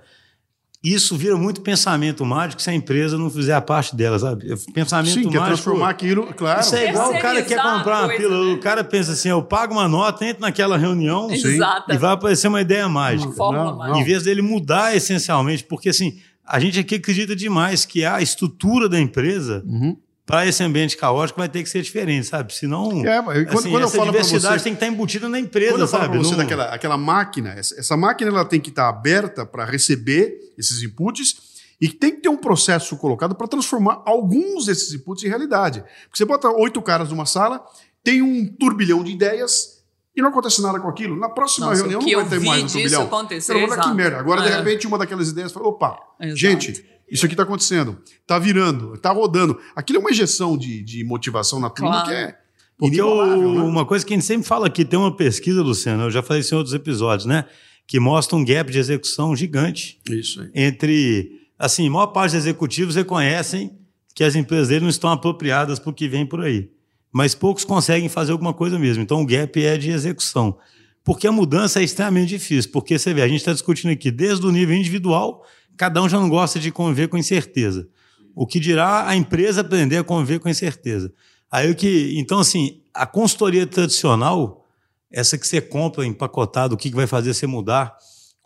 isso 0.83 1.15
vira 1.15 1.35
muito 1.35 1.61
pensamento 1.61 2.23
mágico 2.25 2.61
se 2.61 2.69
a 2.69 2.73
empresa 2.73 3.17
não 3.17 3.29
fizer 3.29 3.53
a 3.53 3.61
parte 3.61 3.95
dela, 3.95 4.17
sabe? 4.17 4.47
Pensamento 4.73 5.13
Sim, 5.13 5.25
mágico. 5.25 5.31
quer 5.31 5.45
transformar 5.45 5.89
aquilo, 5.89 6.33
claro. 6.33 6.61
Isso 6.61 6.75
é 6.75 6.89
igual 6.89 7.13
o 7.13 7.19
cara 7.19 7.41
que 7.43 7.49
quer 7.49 7.61
comprar 7.61 8.05
uma 8.05 8.15
pílula. 8.15 8.45
Né? 8.45 8.53
O 8.53 8.59
cara 8.59 8.83
pensa 8.83 9.11
assim: 9.11 9.29
eu 9.29 9.43
pago 9.43 9.73
uma 9.73 9.87
nota, 9.87 10.25
entra 10.25 10.41
naquela 10.41 10.77
reunião 10.77 11.29
Exato. 11.29 11.91
e 11.91 11.97
vai 11.97 12.13
aparecer 12.13 12.47
uma 12.47 12.61
ideia 12.61 12.87
mágica. 12.89 13.31
Uma 13.31 13.51
não, 13.51 13.77
mágica. 13.77 13.99
Em 13.99 14.03
vez 14.03 14.23
dele 14.23 14.41
mudar 14.41 14.95
essencialmente, 14.95 15.63
porque 15.63 15.89
assim, 15.89 16.19
a 16.43 16.59
gente 16.59 16.79
aqui 16.79 16.95
acredita 16.95 17.35
demais 17.35 17.85
que 17.85 18.05
a 18.05 18.21
estrutura 18.21 18.89
da 18.89 18.99
empresa 18.99 19.63
uhum 19.67 19.97
para 20.27 20.45
esse 20.45 20.61
ambiente 20.61 20.97
caótico 20.97 21.39
vai 21.39 21.47
ter 21.47 21.63
que 21.63 21.69
ser 21.69 21.81
diferente, 21.81 22.27
sabe? 22.27 22.53
Senão, 22.53 23.01
é, 23.07 23.21
quando, 23.45 23.59
assim, 23.59 23.71
quando 23.71 23.83
essa 23.85 24.03
diversidade 24.03 24.59
você, 24.59 24.63
tem 24.65 24.73
que 24.73 24.83
estar 24.83 24.87
embutida 24.87 25.29
na 25.29 25.39
empresa, 25.39 25.71
quando 25.71 25.81
eu 25.81 25.87
falo 25.87 26.03
sabe? 26.03 26.17
Você 26.17 26.31
Não... 26.31 26.37
daquela, 26.39 26.65
aquela 26.65 26.97
máquina, 26.97 27.51
essa, 27.51 27.79
essa, 27.79 27.95
máquina 27.95 28.29
ela 28.29 28.43
tem 28.43 28.59
que 28.59 28.67
estar 28.69 28.89
aberta 28.89 29.45
para 29.45 29.63
receber 29.63 30.37
esses 30.57 30.83
inputs 30.83 31.37
e 31.79 31.87
tem 31.87 32.13
que 32.13 32.23
ter 32.23 32.27
um 32.27 32.35
processo 32.35 32.97
colocado 32.97 33.35
para 33.35 33.47
transformar 33.47 34.01
alguns 34.05 34.65
desses 34.65 34.93
inputs 34.93 35.23
em 35.23 35.29
realidade. 35.29 35.79
Porque 35.79 36.17
você 36.17 36.25
bota 36.25 36.49
oito 36.49 36.81
caras 36.81 37.09
numa 37.09 37.25
sala, 37.25 37.63
tem 38.03 38.21
um 38.21 38.45
turbilhão 38.45 39.05
de 39.05 39.13
ideias 39.13 39.81
e 40.13 40.21
não 40.21 40.29
acontece 40.29 40.61
nada 40.61 40.77
com 40.77 40.89
aquilo. 40.89 41.15
Na 41.15 41.29
próxima 41.29 41.67
Nossa, 41.67 41.83
reunião 41.83 42.01
não 42.01 42.25
vai 42.27 42.29
ter 42.37 42.45
mais 42.45 42.63
um 42.63 42.67
turbilhão. 42.67 43.03
Acontecer, 43.03 43.53
Olha 43.53 43.81
que 43.81 43.93
merda. 43.93 44.17
Agora, 44.17 44.41
é. 44.41 44.49
de 44.49 44.57
repente, 44.57 44.87
uma 44.87 44.97
daquelas 44.97 45.29
ideias 45.29 45.53
fala, 45.53 45.67
opa, 45.67 45.97
exato. 46.19 46.35
gente 46.35 46.96
isso 47.09 47.25
aqui 47.25 47.33
está 47.33 47.43
acontecendo, 47.43 47.97
está 48.21 48.37
virando, 48.37 48.95
está 48.95 49.11
rodando. 49.11 49.57
Aquilo 49.75 49.99
é 49.99 50.01
uma 50.01 50.11
injeção 50.11 50.57
de, 50.57 50.83
de 50.83 51.03
motivação 51.03 51.59
na 51.59 51.69
turma 51.69 51.91
claro. 51.91 52.07
que 52.07 52.13
é. 52.13 52.37
Porque 52.77 53.01
o, 53.01 53.25
né? 53.25 53.61
uma 53.61 53.85
coisa 53.85 54.05
que 54.05 54.13
a 54.13 54.17
gente 54.17 54.25
sempre 54.25 54.47
fala 54.47 54.67
aqui, 54.67 54.85
tem 54.85 54.99
uma 54.99 55.15
pesquisa, 55.15 55.63
Luciano, 55.63 56.03
eu 56.03 56.11
já 56.11 56.21
falei 56.21 56.41
isso 56.41 56.53
em 56.53 56.57
outros 56.57 56.75
episódios, 56.75 57.25
né? 57.25 57.45
Que 57.87 57.99
mostra 57.99 58.37
um 58.37 58.45
gap 58.45 58.71
de 58.71 58.77
execução 58.77 59.35
gigante. 59.35 59.99
Isso 60.09 60.41
aí. 60.41 60.51
Entre. 60.53 61.31
Assim, 61.57 61.87
a 61.87 61.91
maior 61.91 62.07
parte 62.07 62.33
dos 62.33 62.43
executivos 62.43 62.95
reconhecem 62.95 63.75
que 64.13 64.23
as 64.23 64.35
empresas 64.35 64.67
deles 64.67 64.83
não 64.83 64.89
estão 64.89 65.11
apropriadas 65.11 65.79
para 65.79 65.89
o 65.89 65.93
que 65.93 66.07
vem 66.07 66.25
por 66.25 66.41
aí. 66.41 66.69
Mas 67.11 67.33
poucos 67.33 67.63
conseguem 67.63 68.09
fazer 68.09 68.31
alguma 68.33 68.53
coisa 68.53 68.77
mesmo. 68.77 69.01
Então 69.01 69.21
o 69.21 69.25
gap 69.25 69.63
é 69.63 69.77
de 69.77 69.89
execução. 69.89 70.57
Porque 71.03 71.25
a 71.25 71.31
mudança 71.31 71.79
é 71.79 71.83
extremamente 71.83 72.29
difícil. 72.29 72.69
Porque 72.71 72.99
você 72.99 73.13
vê, 73.13 73.21
a 73.21 73.27
gente 73.27 73.37
está 73.37 73.53
discutindo 73.53 73.91
aqui 73.91 74.11
desde 74.11 74.45
o 74.45 74.51
nível 74.51 74.75
individual 74.75 75.43
cada 75.77 76.01
um 76.01 76.09
já 76.09 76.19
não 76.19 76.27
gosta 76.27 76.59
de 76.59 76.71
conviver 76.71 77.07
com 77.07 77.17
incerteza. 77.17 77.87
O 78.35 78.45
que 78.45 78.59
dirá 78.59 79.07
a 79.07 79.15
empresa 79.15 79.61
aprender 79.61 79.97
a 79.97 80.03
conviver 80.03 80.39
com 80.39 80.49
incerteza. 80.49 81.13
Aí 81.51 81.71
o 81.71 81.75
que, 81.75 82.13
então 82.17 82.39
assim, 82.39 82.81
a 82.93 83.05
consultoria 83.05 83.65
tradicional, 83.65 84.65
essa 85.11 85.37
que 85.37 85.47
você 85.47 85.61
compra 85.61 86.05
empacotado, 86.05 86.75
o 86.75 86.77
que 86.77 86.89
vai 86.89 87.07
fazer 87.07 87.33
você 87.33 87.47
mudar, 87.47 87.95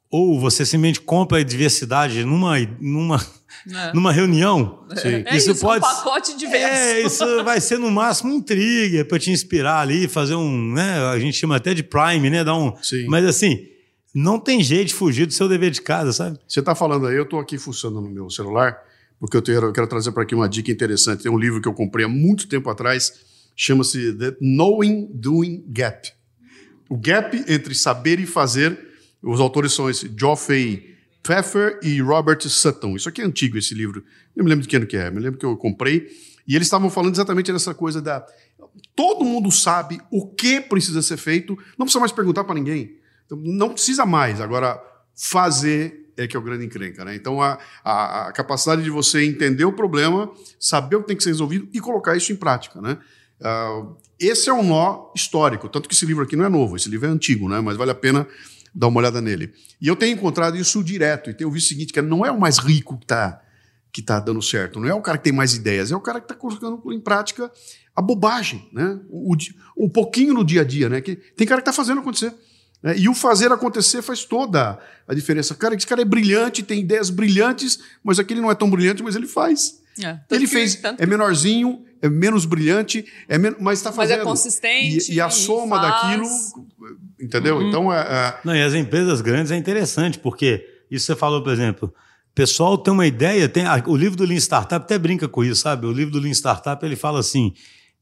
ou 0.09 0.37
você 0.39 0.65
simplesmente 0.65 0.99
compra 0.99 1.39
a 1.39 1.43
diversidade 1.43 2.25
numa, 2.25 2.59
numa, 2.79 3.25
é. 3.73 3.93
numa 3.93 4.11
reunião. 4.11 4.83
Sim. 4.95 5.23
É 5.25 5.37
isso, 5.37 5.51
isso 5.51 5.61
pode, 5.61 5.85
um 5.85 5.89
pacote 5.89 6.37
diverso. 6.37 6.67
É, 6.67 7.01
isso 7.01 7.43
vai 7.45 7.61
ser 7.61 7.79
no 7.79 7.89
máximo 7.89 8.33
um 8.33 8.41
trigger 8.41 9.07
para 9.07 9.17
te 9.17 9.31
inspirar 9.31 9.79
ali, 9.79 10.09
fazer 10.09 10.35
um, 10.35 10.73
né, 10.73 10.99
a 11.05 11.17
gente 11.17 11.37
chama 11.37 11.55
até 11.55 11.73
de 11.73 11.81
prime, 11.81 12.29
né, 12.29 12.43
dar 12.43 12.55
um, 12.55 12.73
Sim. 12.81 13.07
mas 13.07 13.25
assim, 13.25 13.65
não 14.13 14.39
tem 14.39 14.61
jeito 14.61 14.89
de 14.89 14.93
fugir 14.93 15.25
do 15.25 15.33
seu 15.33 15.47
dever 15.47 15.71
de 15.71 15.81
casa, 15.81 16.11
sabe? 16.11 16.39
Você 16.47 16.59
está 16.59 16.75
falando 16.75 17.07
aí, 17.07 17.15
eu 17.15 17.23
estou 17.23 17.39
aqui 17.39 17.57
fuçando 17.57 18.01
no 18.01 18.09
meu 18.09 18.29
celular, 18.29 18.77
porque 19.19 19.37
eu, 19.37 19.41
tenho, 19.41 19.59
eu 19.59 19.71
quero 19.71 19.87
trazer 19.87 20.11
para 20.11 20.23
aqui 20.23 20.35
uma 20.35 20.49
dica 20.49 20.71
interessante. 20.71 21.23
Tem 21.23 21.31
um 21.31 21.37
livro 21.37 21.61
que 21.61 21.67
eu 21.67 21.73
comprei 21.73 22.05
há 22.05 22.09
muito 22.09 22.47
tempo 22.47 22.69
atrás, 22.69 23.13
chama-se 23.55 24.13
The 24.13 24.35
Knowing 24.41 25.09
Doing 25.13 25.63
Gap. 25.67 26.11
O 26.89 26.97
gap 26.97 27.45
entre 27.47 27.73
saber 27.73 28.19
e 28.19 28.25
fazer. 28.25 28.77
Os 29.23 29.39
autores 29.39 29.71
são 29.71 29.89
esse 29.89 30.11
Geoffrey 30.17 30.91
Pfeffer 31.23 31.79
e 31.81 32.01
Robert 32.01 32.41
Sutton. 32.41 32.95
Isso 32.95 33.07
aqui 33.07 33.21
é 33.21 33.25
antigo, 33.25 33.57
esse 33.57 33.73
livro. 33.73 34.03
Eu 34.35 34.43
me 34.43 34.49
lembro 34.49 34.63
de 34.63 34.67
que 34.67 34.75
ano 34.75 34.87
que 34.87 34.97
é, 34.97 35.09
me 35.09 35.19
lembro 35.19 35.39
que 35.39 35.45
eu 35.45 35.55
comprei. 35.55 36.09
E 36.47 36.55
eles 36.55 36.67
estavam 36.67 36.89
falando 36.89 37.13
exatamente 37.13 37.53
dessa 37.53 37.73
coisa 37.73 38.01
da. 38.01 38.25
Todo 38.95 39.23
mundo 39.23 39.51
sabe 39.51 40.01
o 40.11 40.27
que 40.27 40.59
precisa 40.59 41.01
ser 41.01 41.17
feito, 41.17 41.57
não 41.77 41.85
precisa 41.85 41.99
mais 41.99 42.11
perguntar 42.11 42.43
para 42.43 42.55
ninguém. 42.55 42.97
Então, 43.31 43.37
não 43.41 43.69
precisa 43.69 44.05
mais. 44.05 44.41
Agora, 44.41 44.81
fazer 45.15 46.11
é 46.17 46.27
que 46.27 46.35
é 46.35 46.39
o 46.39 46.43
grande 46.43 46.65
encrenca. 46.65 47.05
Né? 47.05 47.15
Então, 47.15 47.41
a, 47.41 47.57
a, 47.83 48.27
a, 48.27 48.31
capacidade 48.33 48.83
de 48.83 48.89
você 48.89 49.25
entender 49.25 49.63
o 49.63 49.71
problema, 49.71 50.29
saber 50.59 50.97
o 50.97 51.01
que 51.01 51.07
tem 51.07 51.17
que 51.17 51.23
ser 51.23 51.29
resolvido 51.29 51.67
e 51.73 51.79
colocar 51.79 52.15
isso 52.15 52.31
em 52.33 52.35
prática. 52.35 52.81
Né? 52.81 52.97
Uh, 53.39 53.95
esse 54.19 54.49
é 54.49 54.53
um 54.53 54.61
nó 54.61 55.11
histórico. 55.15 55.69
Tanto 55.69 55.87
que 55.87 55.95
esse 55.95 56.05
livro 56.05 56.23
aqui 56.23 56.35
não 56.35 56.45
é 56.45 56.49
novo, 56.49 56.75
esse 56.75 56.89
livro 56.89 57.07
é 57.07 57.09
antigo, 57.09 57.47
né? 57.47 57.61
mas 57.61 57.77
vale 57.77 57.91
a 57.91 57.95
pena 57.95 58.27
dar 58.75 58.87
uma 58.87 58.99
olhada 58.99 59.21
nele. 59.21 59.53
E 59.79 59.87
eu 59.87 59.95
tenho 59.95 60.13
encontrado 60.13 60.57
isso 60.57 60.83
direto 60.83 61.29
e 61.29 61.33
tenho 61.33 61.49
visto 61.49 61.67
o 61.67 61.69
seguinte, 61.69 61.93
que 61.93 62.01
não 62.01 62.25
é 62.25 62.31
o 62.31 62.39
mais 62.39 62.57
rico 62.57 62.97
que 62.97 63.05
está 63.05 63.41
que 63.93 64.01
tá 64.01 64.21
dando 64.21 64.41
certo, 64.41 64.79
não 64.79 64.87
é 64.87 64.93
o 64.93 65.01
cara 65.01 65.17
que 65.17 65.25
tem 65.25 65.33
mais 65.33 65.53
ideias, 65.53 65.91
é 65.91 65.95
o 65.97 65.99
cara 65.99 66.21
que 66.21 66.23
está 66.23 66.33
colocando 66.33 66.81
em 66.93 66.99
prática 67.01 67.51
a 67.93 68.01
bobagem, 68.01 68.69
né? 68.71 68.97
o, 69.09 69.33
o, 69.33 69.37
o 69.75 69.89
pouquinho 69.89 70.33
no 70.33 70.45
dia 70.45 70.61
a 70.61 70.63
dia. 70.63 70.87
Né? 70.87 71.01
Que 71.01 71.17
tem 71.17 71.45
cara 71.45 71.61
que 71.61 71.69
está 71.69 71.73
fazendo 71.73 71.99
acontecer. 71.99 72.33
Né? 72.81 72.97
E 72.97 73.09
o 73.09 73.13
fazer 73.13 73.51
acontecer 73.51 74.01
faz 74.01 74.25
toda 74.25 74.79
a 75.07 75.13
diferença. 75.13 75.53
Cara, 75.55 75.75
esse 75.75 75.85
cara 75.85 76.01
é 76.01 76.05
brilhante, 76.05 76.63
tem 76.63 76.79
ideias 76.79 77.09
brilhantes, 77.09 77.79
mas 78.03 78.19
aquele 78.19 78.41
não 78.41 78.51
é 78.51 78.55
tão 78.55 78.69
brilhante, 78.69 79.03
mas 79.03 79.15
ele 79.15 79.27
faz. 79.27 79.81
É, 80.01 80.17
ele 80.31 80.45
que, 80.45 80.53
fez, 80.53 80.81
é 80.97 81.05
menorzinho, 81.05 81.83
é 82.01 82.09
menos 82.09 82.45
brilhante, 82.45 83.05
é 83.27 83.37
men 83.37 83.55
mas 83.59 83.79
está 83.79 83.91
fazendo. 83.91 84.19
Mas 84.19 84.27
é 84.27 84.29
consistente. 84.29 85.11
E, 85.11 85.15
e 85.15 85.21
a 85.21 85.29
soma 85.29 85.79
faz. 85.79 85.91
daquilo, 85.91 86.27
entendeu? 87.19 87.57
Uhum. 87.57 87.67
Então, 87.67 87.93
é, 87.93 87.99
é... 87.99 88.39
Não, 88.43 88.55
e 88.55 88.63
as 88.63 88.73
empresas 88.73 89.21
grandes 89.21 89.51
é 89.51 89.57
interessante, 89.57 90.17
porque 90.17 90.65
isso 90.89 91.05
você 91.05 91.15
falou, 91.15 91.43
por 91.43 91.51
exemplo, 91.51 91.93
o 92.31 92.33
pessoal 92.33 92.77
tem 92.77 92.93
uma 92.93 93.05
ideia, 93.05 93.49
tem 93.49 93.65
o 93.85 93.95
livro 93.95 94.17
do 94.17 94.23
Lean 94.23 94.39
Startup 94.39 94.83
até 94.83 94.97
brinca 94.97 95.27
com 95.27 95.43
isso, 95.43 95.61
sabe? 95.61 95.85
O 95.85 95.91
livro 95.91 96.13
do 96.13 96.19
Lean 96.19 96.31
Startup, 96.31 96.83
ele 96.85 96.95
fala 96.95 97.19
assim, 97.19 97.53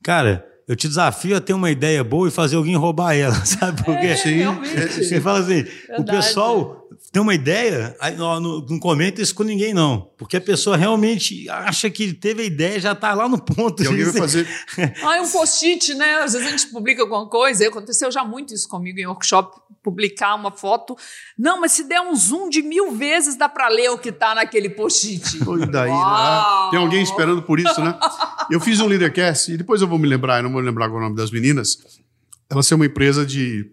cara, 0.04 0.46
eu 0.70 0.76
te 0.76 0.88
desafio 0.88 1.36
a 1.36 1.42
ter 1.42 1.54
uma 1.54 1.72
ideia 1.72 2.04
boa 2.04 2.28
e 2.28 2.32
fazer 2.32 2.56
alguém 2.56 2.76
roubar 2.76 3.16
ela, 3.16 3.34
sabe? 3.44 3.84
Porque 3.84 4.06
é, 4.06 4.14
realmente. 4.14 5.04
você 5.04 5.20
fala 5.20 5.40
assim, 5.40 5.64
Verdade. 5.64 6.02
o 6.02 6.06
pessoal 6.06 6.88
tem 7.12 7.20
uma 7.20 7.34
ideia, 7.34 7.98
não, 8.16 8.40
não, 8.40 8.80
comenta 8.80 9.20
isso 9.20 9.34
com 9.34 9.42
ninguém, 9.42 9.74
não. 9.74 10.12
Porque 10.16 10.38
a 10.38 10.42
pessoa 10.42 10.78
realmente 10.78 11.50
acha 11.50 11.90
que 11.90 12.14
teve 12.14 12.44
a 12.44 12.46
ideia 12.46 12.80
já 12.80 12.92
está 12.92 13.16
lá 13.16 13.28
no 13.28 13.42
ponto. 13.42 13.82
E 13.82 13.88
alguém 13.88 14.04
vai 14.06 14.14
fazer. 14.14 14.48
ah, 15.04 15.18
é 15.18 15.22
um 15.22 15.28
post-it, 15.28 15.96
né? 15.96 16.20
Às 16.20 16.34
vezes 16.34 16.48
a 16.48 16.52
gente 16.52 16.68
publica 16.68 17.02
alguma 17.02 17.28
coisa, 17.28 17.68
aconteceu 17.68 18.12
já 18.12 18.24
muito 18.24 18.54
isso 18.54 18.70
comigo 18.70 19.00
em 19.00 19.08
workshop, 19.08 19.60
publicar 19.90 20.36
uma 20.36 20.52
foto. 20.52 20.96
Não, 21.38 21.60
mas 21.60 21.72
se 21.72 21.84
der 21.84 22.00
um 22.00 22.16
zoom 22.16 22.48
de 22.48 22.62
mil 22.62 22.92
vezes, 22.92 23.36
dá 23.36 23.50
para 23.50 23.68
ler 23.68 23.90
o 23.90 23.98
que 23.98 24.10
está 24.10 24.36
naquele 24.36 24.70
post-it. 24.70 25.40
Daí, 25.72 25.90
né? 25.90 26.70
Tem 26.70 26.80
alguém 26.80 27.02
esperando 27.02 27.42
por 27.42 27.60
isso, 27.60 27.82
né? 27.82 27.98
Eu 28.52 28.60
fiz 28.60 28.80
um 28.80 28.86
Leadercast, 28.86 29.52
e 29.52 29.58
depois 29.58 29.82
eu 29.82 29.88
vou 29.88 29.98
me 29.98 30.08
lembrar, 30.08 30.38
eu 30.38 30.44
não 30.44 30.52
vou 30.52 30.62
lembrar 30.62 30.92
o 30.92 31.00
nome 31.00 31.16
das 31.16 31.32
meninas. 31.32 31.78
Ela 32.50 32.62
é 32.70 32.76
uma 32.76 32.86
empresa 32.86 33.26
de. 33.26 33.72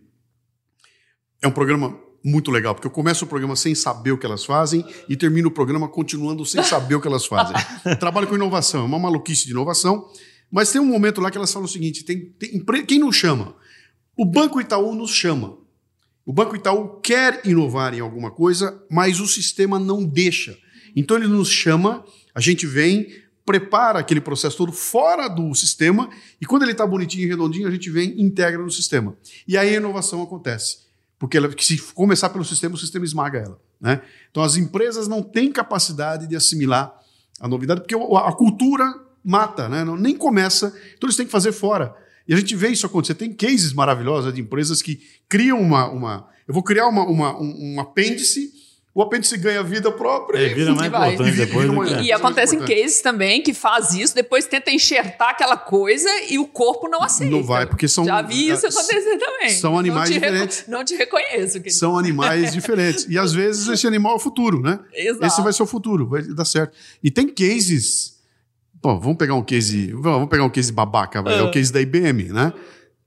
É 1.42 1.46
um 1.46 1.52
programa 1.52 1.98
muito 2.24 2.50
legal, 2.50 2.74
porque 2.74 2.86
eu 2.86 2.90
começo 2.90 3.24
o 3.24 3.28
programa 3.28 3.54
sem 3.54 3.74
saber 3.74 4.12
o 4.12 4.18
que 4.18 4.26
elas 4.26 4.44
fazem 4.44 4.84
e 5.08 5.16
termino 5.16 5.48
o 5.48 5.50
programa 5.50 5.86
continuando 5.86 6.44
sem 6.44 6.62
saber 6.62 6.94
o 6.94 7.00
que 7.00 7.06
elas 7.06 7.26
fazem. 7.26 7.54
Trabalho 8.00 8.26
com 8.26 8.34
inovação, 8.34 8.82
é 8.82 8.84
uma 8.84 8.98
maluquice 8.98 9.44
de 9.44 9.52
inovação, 9.52 10.08
mas 10.50 10.72
tem 10.72 10.80
um 10.80 10.86
momento 10.86 11.20
lá 11.20 11.30
que 11.30 11.36
elas 11.36 11.52
falam 11.52 11.66
o 11.66 11.70
seguinte: 11.70 12.04
tem, 12.04 12.30
tem, 12.38 12.60
quem 12.86 12.98
nos 12.98 13.14
chama? 13.14 13.54
O 14.16 14.24
Banco 14.24 14.60
Itaú 14.60 14.94
nos 14.94 15.10
chama. 15.10 15.58
O 16.26 16.32
Banco 16.32 16.56
Itaú 16.56 17.00
quer 17.00 17.40
inovar 17.44 17.94
em 17.94 18.00
alguma 18.00 18.32
coisa, 18.32 18.82
mas 18.90 19.20
o 19.20 19.28
sistema 19.28 19.78
não 19.78 20.04
deixa. 20.04 20.58
Então 20.96 21.16
ele 21.16 21.28
nos 21.28 21.48
chama, 21.48 22.04
a 22.34 22.40
gente 22.40 22.66
vem, 22.66 23.06
prepara 23.44 24.00
aquele 24.00 24.20
processo 24.20 24.56
todo 24.56 24.72
fora 24.72 25.28
do 25.28 25.54
sistema, 25.54 26.10
e 26.40 26.44
quando 26.44 26.64
ele 26.64 26.72
está 26.72 26.84
bonitinho 26.84 27.26
e 27.26 27.28
redondinho, 27.28 27.68
a 27.68 27.70
gente 27.70 27.88
vem 27.88 28.20
integra 28.20 28.60
no 28.60 28.70
sistema. 28.72 29.16
E 29.46 29.56
aí 29.56 29.68
a 29.68 29.76
inovação 29.76 30.20
acontece. 30.20 30.78
Porque 31.16 31.36
ela, 31.36 31.48
se 31.56 31.78
começar 31.94 32.28
pelo 32.30 32.44
sistema, 32.44 32.74
o 32.74 32.78
sistema 32.78 33.04
esmaga 33.04 33.38
ela. 33.38 33.60
Né? 33.80 34.02
Então 34.28 34.42
as 34.42 34.56
empresas 34.56 35.06
não 35.06 35.22
têm 35.22 35.52
capacidade 35.52 36.26
de 36.26 36.34
assimilar 36.34 36.92
a 37.38 37.46
novidade, 37.46 37.82
porque 37.82 37.94
a 37.94 38.32
cultura 38.32 38.92
mata, 39.22 39.68
né? 39.68 39.84
nem 39.96 40.16
começa, 40.16 40.74
então 40.96 41.06
eles 41.06 41.16
têm 41.16 41.26
que 41.26 41.32
fazer 41.32 41.52
fora. 41.52 41.94
E 42.28 42.34
a 42.34 42.36
gente 42.36 42.54
vê 42.56 42.68
isso 42.68 42.86
acontecer. 42.86 43.14
Tem 43.14 43.32
cases 43.32 43.72
maravilhosos 43.72 44.32
de 44.32 44.40
empresas 44.40 44.82
que 44.82 45.00
criam 45.28 45.60
uma. 45.60 45.88
uma 45.88 46.28
eu 46.46 46.54
vou 46.54 46.62
criar 46.62 46.88
uma, 46.88 47.04
uma 47.04 47.40
um, 47.40 47.74
um 47.74 47.80
apêndice 47.80 48.52
o 48.96 49.02
apêndice 49.02 49.36
ganha 49.36 49.62
vida 49.62 49.92
própria. 49.92 50.38
É, 50.38 50.54
vira 50.54 50.74
mais 50.74 50.90
vai. 50.90 51.12
importante 51.12 51.36
depois. 51.36 51.68
Uma, 51.68 51.86
e, 52.00 52.06
e 52.06 52.12
acontecem 52.12 52.58
cases 52.60 53.02
também 53.02 53.42
que 53.42 53.52
faz 53.52 53.92
isso, 53.92 54.14
depois 54.14 54.46
tenta 54.46 54.70
enxertar 54.70 55.32
aquela 55.32 55.58
coisa 55.58 56.08
e 56.30 56.38
o 56.38 56.46
corpo 56.46 56.88
não 56.88 57.02
aceita. 57.02 57.30
Não 57.30 57.44
vai, 57.44 57.66
porque 57.66 57.86
são... 57.86 58.06
Já 58.06 58.22
vi 58.22 58.48
isso 58.48 58.66
acontecer 58.66 59.18
também. 59.18 59.50
São 59.50 59.78
animais 59.78 60.08
não 60.08 60.14
diferentes. 60.14 60.64
Não 60.66 60.82
te 60.82 60.96
reconheço. 60.96 61.58
Querido. 61.58 61.74
São 61.74 61.98
animais 61.98 62.52
diferentes. 62.52 63.06
E 63.06 63.18
às 63.18 63.34
vezes 63.34 63.68
esse 63.68 63.86
animal 63.86 64.14
é 64.14 64.16
o 64.16 64.18
futuro, 64.18 64.62
né? 64.62 64.80
Exato. 64.96 65.26
Esse 65.26 65.42
vai 65.42 65.52
ser 65.52 65.62
o 65.62 65.66
futuro, 65.66 66.08
vai 66.08 66.22
dar 66.22 66.46
certo. 66.46 66.74
E 67.04 67.10
tem 67.10 67.28
cases... 67.28 68.15
Bom, 68.82 69.00
vamos 69.00 69.16
pegar 69.16 69.34
um 69.34 69.42
case... 69.42 69.92
Vamos 69.92 70.28
pegar 70.28 70.44
um 70.44 70.50
case 70.50 70.72
babaca, 70.72 71.22
vai. 71.22 71.38
é 71.38 71.42
o 71.42 71.48
ah. 71.48 71.50
case 71.50 71.72
da 71.72 71.80
IBM, 71.80 72.32
né? 72.32 72.52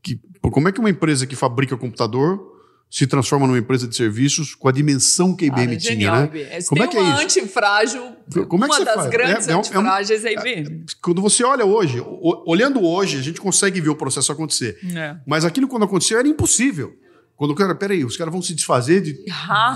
Que, 0.02 0.20
como 0.42 0.68
é 0.68 0.72
que 0.72 0.80
uma 0.80 0.90
empresa 0.90 1.26
que 1.26 1.36
fabrica 1.36 1.78
computador 1.78 2.50
se 2.90 3.06
transforma 3.06 3.46
numa 3.46 3.60
empresa 3.60 3.88
de 3.88 3.96
serviços 3.96 4.56
com 4.56 4.68
a 4.68 4.72
dimensão 4.72 5.36
que 5.36 5.46
a 5.46 5.48
IBM 5.48 5.78
tinha, 5.78 5.94
genial, 5.94 6.16
né? 6.16 6.24
IBM. 6.26 6.66
Como 6.66 6.84
é 6.84 6.88
que 6.88 6.98
é 6.98 7.02
isso? 7.02 7.22
antifrágil, 7.22 8.02
Como 8.48 8.66
é 8.66 8.68
que 8.68 8.76
uma 8.76 8.86
das 8.86 8.96
faz? 8.96 9.10
grandes 9.12 9.48
é, 9.48 9.52
é, 9.52 9.56
antifrágeis 9.56 10.26
é, 10.26 10.34
é, 10.34 10.38
a 10.38 10.42
IBM. 10.42 10.86
Quando 11.00 11.22
você 11.22 11.44
olha 11.44 11.66
hoje, 11.66 12.04
olhando 12.46 12.84
hoje, 12.84 13.20
a 13.20 13.22
gente 13.22 13.40
consegue 13.40 13.80
ver 13.80 13.90
o 13.90 13.96
processo 13.96 14.32
acontecer. 14.32 14.80
É. 14.96 15.18
Mas 15.26 15.46
aquilo 15.46 15.68
quando 15.68 15.84
aconteceu 15.84 16.18
era 16.18 16.28
impossível. 16.28 16.98
Quando 17.36 17.52
o 17.52 17.56
cara, 17.56 17.76
peraí, 17.76 18.04
os 18.04 18.18
caras 18.18 18.34
vão 18.34 18.42
se 18.42 18.56
desfazer 18.56 19.02
de, 19.02 19.24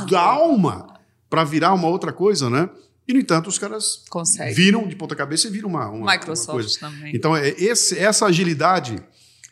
da 0.09 0.19
alma 0.19 0.87
para 1.29 1.43
virar 1.43 1.73
uma 1.73 1.87
outra 1.87 2.11
coisa, 2.11 2.49
né? 2.49 2.67
E, 3.07 3.13
no 3.13 3.19
entanto, 3.19 3.47
os 3.47 3.57
caras 3.57 4.03
Consegue. 4.09 4.53
viram 4.53 4.87
de 4.87 4.95
ponta 4.95 5.15
cabeça 5.15 5.47
e 5.47 5.51
viram 5.51 5.69
uma, 5.69 5.89
uma, 5.89 6.11
Microsoft 6.13 6.49
uma 6.49 6.53
coisa. 6.53 6.79
também. 6.79 7.15
Então, 7.15 7.35
é, 7.35 7.49
esse, 7.49 7.97
essa 7.97 8.25
agilidade 8.25 9.03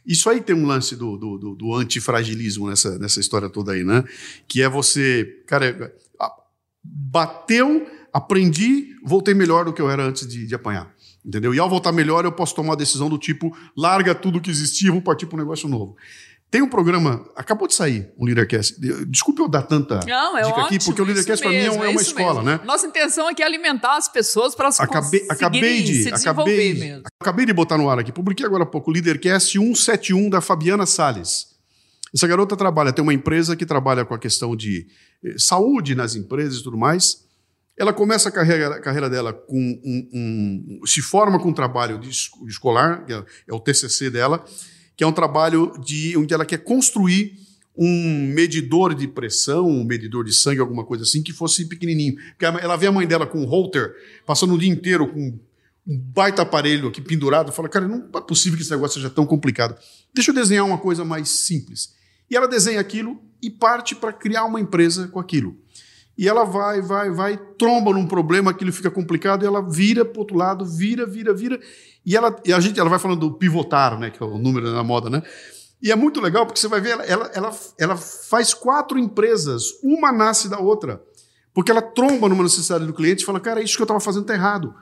isso 0.06 0.30
aí 0.30 0.42
tem 0.42 0.56
um 0.56 0.66
lance 0.66 0.96
do, 0.96 1.16
do, 1.16 1.38
do, 1.38 1.56
do 1.56 1.76
antifragilismo 1.76 2.68
nessa, 2.68 2.98
nessa 2.98 3.20
história 3.20 3.48
toda 3.50 3.74
aí, 3.74 3.84
né? 3.84 4.04
Que 4.48 4.64
é 4.64 4.70
você, 4.70 5.44
cara, 5.46 5.94
bateu, 6.84 7.88
aprendi, 8.12 8.96
voltei 9.04 9.34
melhor 9.34 9.66
do 9.66 9.74
que 9.74 9.82
eu 9.82 9.90
era 9.90 10.04
antes 10.04 10.28
de, 10.28 10.46
de 10.46 10.56
apanhar. 10.56 10.92
Entendeu? 11.24 11.54
E 11.54 11.60
ao 11.60 11.70
voltar 11.70 11.92
melhor, 11.92 12.26
eu 12.26 12.32
posso 12.32 12.56
tomar 12.56 12.70
uma 12.70 12.76
decisão 12.76 13.08
do 13.08 13.18
tipo: 13.18 13.56
larga 13.78 14.16
tudo 14.16 14.42
que 14.42 14.50
existia, 14.50 14.90
vamos 14.90 15.04
partir 15.04 15.28
para 15.28 15.36
um 15.36 15.40
negócio 15.40 15.70
novo. 15.70 15.96
Tem 16.52 16.62
um 16.62 16.68
programa, 16.68 17.26
acabou 17.34 17.66
de 17.66 17.74
sair 17.74 18.12
um 18.20 18.26
Leadercast. 18.26 18.76
Desculpe 19.08 19.42
eu 19.42 19.48
dar 19.48 19.62
tanta 19.62 20.02
Não, 20.06 20.38
é 20.38 20.42
dica 20.42 20.54
ótimo, 20.54 20.66
aqui, 20.66 20.84
porque 20.84 21.02
o 21.02 21.06
Leadercast 21.06 21.42
para 21.42 21.50
mim 21.50 21.58
é 21.58 21.72
uma, 21.72 21.86
é 21.86 21.90
uma 21.90 22.02
escola, 22.02 22.44
mesmo. 22.44 22.58
né? 22.58 22.60
Nossa 22.66 22.86
intenção 22.86 23.30
aqui 23.30 23.42
é 23.42 23.46
alimentar 23.46 23.96
as 23.96 24.10
pessoas 24.10 24.54
para 24.54 24.66
elas 24.66 24.78
acabei, 24.82 25.26
acabei 25.30 25.82
de, 25.82 26.04
se 26.04 26.10
acabei, 26.10 26.74
mesmo. 26.74 27.04
Acabei 27.22 27.46
de 27.46 27.54
botar 27.54 27.78
no 27.78 27.90
ar 27.90 28.00
aqui, 28.00 28.12
publiquei 28.12 28.46
agora 28.46 28.64
há 28.64 28.66
pouco 28.66 28.92
o 28.92 28.94
Leadercast 28.94 29.58
171 29.58 30.30
da 30.30 30.42
Fabiana 30.42 30.86
Sales. 30.86 31.52
Essa 32.14 32.28
garota 32.28 32.58
trabalha, 32.58 32.92
tem 32.92 33.02
uma 33.02 33.14
empresa 33.14 33.56
que 33.56 33.66
trabalha 33.66 34.04
com 34.04 34.14
a 34.14 34.20
questão 34.20 34.54
de 34.54 34.88
eh, 35.24 35.36
saúde 35.38 35.96
nas 35.96 36.16
empresas 36.18 36.60
e 36.60 36.64
tudo 36.64 36.78
mais. 36.78 37.24
Ela 37.80 37.94
começa 37.94 38.28
a 38.28 38.32
carreira, 38.32 38.76
a 38.76 38.82
carreira 38.82 39.10
dela 39.10 39.32
com 39.32 39.58
um, 39.58 40.10
um, 40.14 40.86
se 40.86 41.02
forma 41.02 41.40
com 41.40 41.48
um 41.48 41.54
trabalho 41.54 41.98
de, 41.98 42.10
de 42.10 42.50
escolar, 42.50 43.06
que 43.06 43.14
é, 43.14 43.24
é 43.48 43.54
o 43.54 43.60
TCC 43.62 44.10
dela, 44.10 44.44
que 44.96 45.04
é 45.04 45.08
um 45.08 45.12
trabalho 45.12 45.74
de 45.84 46.16
onde 46.18 46.34
ela 46.34 46.46
quer 46.46 46.64
construir 46.64 47.40
um 47.76 48.28
medidor 48.34 48.94
de 48.94 49.08
pressão, 49.08 49.66
um 49.66 49.84
medidor 49.84 50.26
de 50.26 50.34
sangue, 50.34 50.60
alguma 50.60 50.84
coisa 50.84 51.04
assim, 51.04 51.24
que 51.24 51.32
fosse 51.32 51.66
pequenininho. 51.66 52.16
Porque 52.16 52.46
ela 52.46 52.76
vê 52.76 52.88
a 52.88 52.92
mãe 52.92 53.08
dela 53.08 53.26
com 53.26 53.40
um 53.40 53.46
holter, 53.46 53.96
passando 54.26 54.54
o 54.54 54.58
dia 54.58 54.70
inteiro 54.70 55.08
com 55.08 55.40
um 55.88 55.98
baita 55.98 56.44
aparelho 56.44 56.90
aqui 56.90 57.02
pendurado, 57.02 57.52
fala, 57.52 57.68
cara, 57.68 57.88
não 57.88 58.08
é 58.16 58.22
possível 58.22 58.56
que 58.58 58.64
esse 58.64 58.72
negócio 58.72 59.02
seja 59.02 59.10
tão 59.10 59.26
complicado. 59.26 59.76
Deixa 60.14 60.32
eu 60.32 60.36
desenhar 60.36 60.66
uma 60.66 60.78
coisa 60.78 61.04
mais 61.04 61.30
simples. 61.30 61.96
E 62.30 62.36
ela 62.36 62.48
desenha 62.48 62.80
aquilo 62.80 63.20
e 63.42 63.50
parte 63.50 63.96
para 63.96 64.14
criar 64.14 64.46
uma 64.46 64.60
empresa 64.60 65.08
com 65.08 65.20
aquilo. 65.20 65.58
E 66.18 66.28
ela 66.28 66.44
vai, 66.44 66.82
vai, 66.82 67.10
vai, 67.10 67.38
tromba 67.58 67.92
num 67.94 68.06
problema, 68.06 68.52
aquilo 68.52 68.72
fica 68.72 68.92
complicado, 68.92 69.44
e 69.44 69.48
ela 69.48 69.62
vira 69.62 70.06
para 70.06 70.20
outro 70.20 70.38
lado, 70.38 70.66
vira, 70.66 71.06
vira, 71.06 71.34
vira, 71.34 71.60
e, 72.06 72.16
ela, 72.16 72.36
e 72.46 72.52
a 72.54 72.60
gente 72.60 72.80
ela 72.80 72.90
vai 72.90 73.00
falando 73.00 73.20
do 73.20 73.34
pivotar, 73.34 74.00
né, 74.00 74.10
que 74.10 74.22
é 74.22 74.26
o 74.26 74.38
número 74.38 74.72
da 74.72 74.84
moda, 74.84 75.10
né? 75.10 75.22
E 75.82 75.92
é 75.92 75.96
muito 75.96 76.22
legal 76.22 76.46
porque 76.46 76.60
você 76.60 76.68
vai 76.68 76.80
ver, 76.80 76.92
ela, 77.08 77.32
ela, 77.34 77.60
ela 77.78 77.98
faz 77.98 78.54
quatro 78.54 79.00
empresas, 79.00 79.64
uma 79.84 80.12
nasce 80.12 80.48
da 80.48 80.60
outra. 80.60 81.02
Porque 81.54 81.72
ela 81.72 81.82
tromba 81.82 82.30
numa 82.30 82.44
necessidade 82.44 82.86
do 82.86 82.94
cliente 82.94 83.24
e 83.24 83.26
fala, 83.26 83.40
cara, 83.40 83.62
isso 83.62 83.76
que 83.76 83.82
eu 83.82 83.86
estava 83.86 84.00
fazendo 84.00 84.22
está 84.22 84.34
errado. 84.34 84.74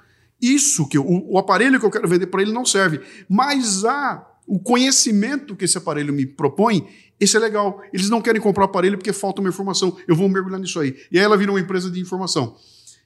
Isso 0.41 0.87
que 0.87 0.97
eu, 0.97 1.05
o, 1.05 1.33
o 1.33 1.37
aparelho 1.37 1.79
que 1.79 1.85
eu 1.85 1.89
quero 1.89 2.07
vender 2.07 2.27
para 2.27 2.41
ele 2.41 2.51
não 2.51 2.65
serve. 2.65 3.01
Mas 3.27 3.85
há 3.85 4.25
o 4.45 4.59
conhecimento 4.59 5.55
que 5.55 5.65
esse 5.65 5.77
aparelho 5.77 6.13
me 6.13 6.25
propõe, 6.25 6.87
esse 7.19 7.35
é 7.35 7.39
legal. 7.39 7.81
Eles 7.93 8.09
não 8.09 8.21
querem 8.21 8.41
comprar 8.41 8.63
o 8.63 8.65
aparelho 8.65 8.97
porque 8.97 9.13
falta 9.13 9.41
uma 9.41 9.49
informação. 9.49 9.97
Eu 10.07 10.15
vou 10.15 10.29
mergulhar 10.29 10.59
nisso 10.59 10.79
aí. 10.79 10.95
E 11.11 11.17
aí 11.17 11.23
ela 11.23 11.37
vira 11.37 11.51
uma 11.51 11.59
empresa 11.59 11.89
de 11.89 11.99
informação. 11.99 12.55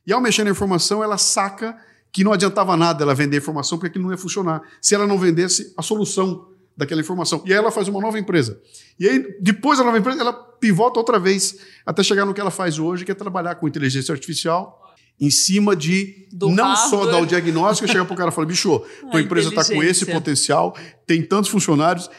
E 0.06 0.12
ao 0.12 0.20
mexer 0.20 0.44
na 0.44 0.52
informação, 0.52 1.04
ela 1.04 1.18
saca 1.18 1.78
que 2.14 2.24
não 2.24 2.32
adiantava 2.32 2.78
nada 2.78 3.04
ela 3.04 3.16
vender 3.16 3.38
informação 3.38 3.78
porque 3.78 3.90
aquilo 3.90 4.04
não 4.06 4.12
ia 4.12 4.18
funcionar. 4.18 4.62
Se 4.80 4.94
ela 4.94 5.08
não 5.08 5.18
vendesse 5.18 5.74
a 5.76 5.82
solução 5.82 6.48
daquela 6.78 7.02
informação. 7.02 7.42
E 7.46 7.52
aí 7.52 7.58
ela 7.58 7.72
faz 7.72 7.88
uma 7.88 8.00
nova 8.00 8.20
empresa. 8.20 8.62
E 9.00 9.10
aí, 9.10 9.36
depois 9.42 9.80
da 9.80 9.84
nova 9.84 9.98
empresa, 9.98 10.22
ela 10.22 10.34
pivota 10.34 11.00
outra 11.00 11.20
vez 11.20 11.58
até 11.86 12.04
chegar 12.04 12.26
no 12.26 12.34
que 12.34 12.40
ela 12.40 12.52
faz 12.52 12.80
hoje, 12.80 13.04
que 13.04 13.12
é 13.12 13.16
trabalhar 13.16 13.56
com 13.56 13.68
inteligência 13.68 14.12
artificial 14.12 14.80
em 15.20 15.30
cima 15.30 15.76
de 15.76 16.28
Do 16.32 16.50
não 16.50 16.64
hardware. 16.66 16.90
só 16.90 17.06
dar 17.06 17.20
o 17.20 17.26
diagnóstico, 17.26 17.88
chegar 17.88 18.06
para 18.06 18.14
o 18.14 18.18
cara 18.18 18.30
e 18.30 18.34
falar, 18.34 18.48
bicho, 18.48 18.80
tua 19.12 19.22
empresa 19.22 19.50
está 19.50 19.66
com 19.66 19.84
esse 19.84 20.06
potencial, 20.06 20.76
tem 21.06 21.22
tantos 21.22 21.50
funcionários, 21.50 22.10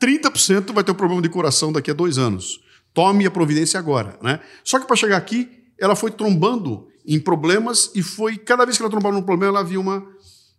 30% 0.00 0.72
vai 0.72 0.84
ter 0.84 0.92
um 0.92 0.96
problema 0.96 1.22
de 1.22 1.28
coração 1.28 1.72
daqui 1.72 1.90
a 1.90 1.94
dois 1.94 2.18
anos. 2.18 2.60
Tome 2.94 3.26
a 3.26 3.30
providência 3.30 3.78
agora. 3.78 4.18
Né? 4.22 4.40
Só 4.64 4.78
que 4.78 4.86
para 4.86 4.96
chegar 4.96 5.16
aqui, 5.16 5.48
ela 5.78 5.96
foi 5.96 6.10
trombando 6.10 6.88
em 7.06 7.18
problemas 7.18 7.90
e 7.94 8.02
foi 8.02 8.36
cada 8.36 8.64
vez 8.64 8.76
que 8.76 8.82
ela 8.82 8.90
trombava 8.90 9.14
num 9.14 9.22
problema 9.22 9.58
ela 9.58 9.64
via 9.64 9.80
uma 9.80 10.06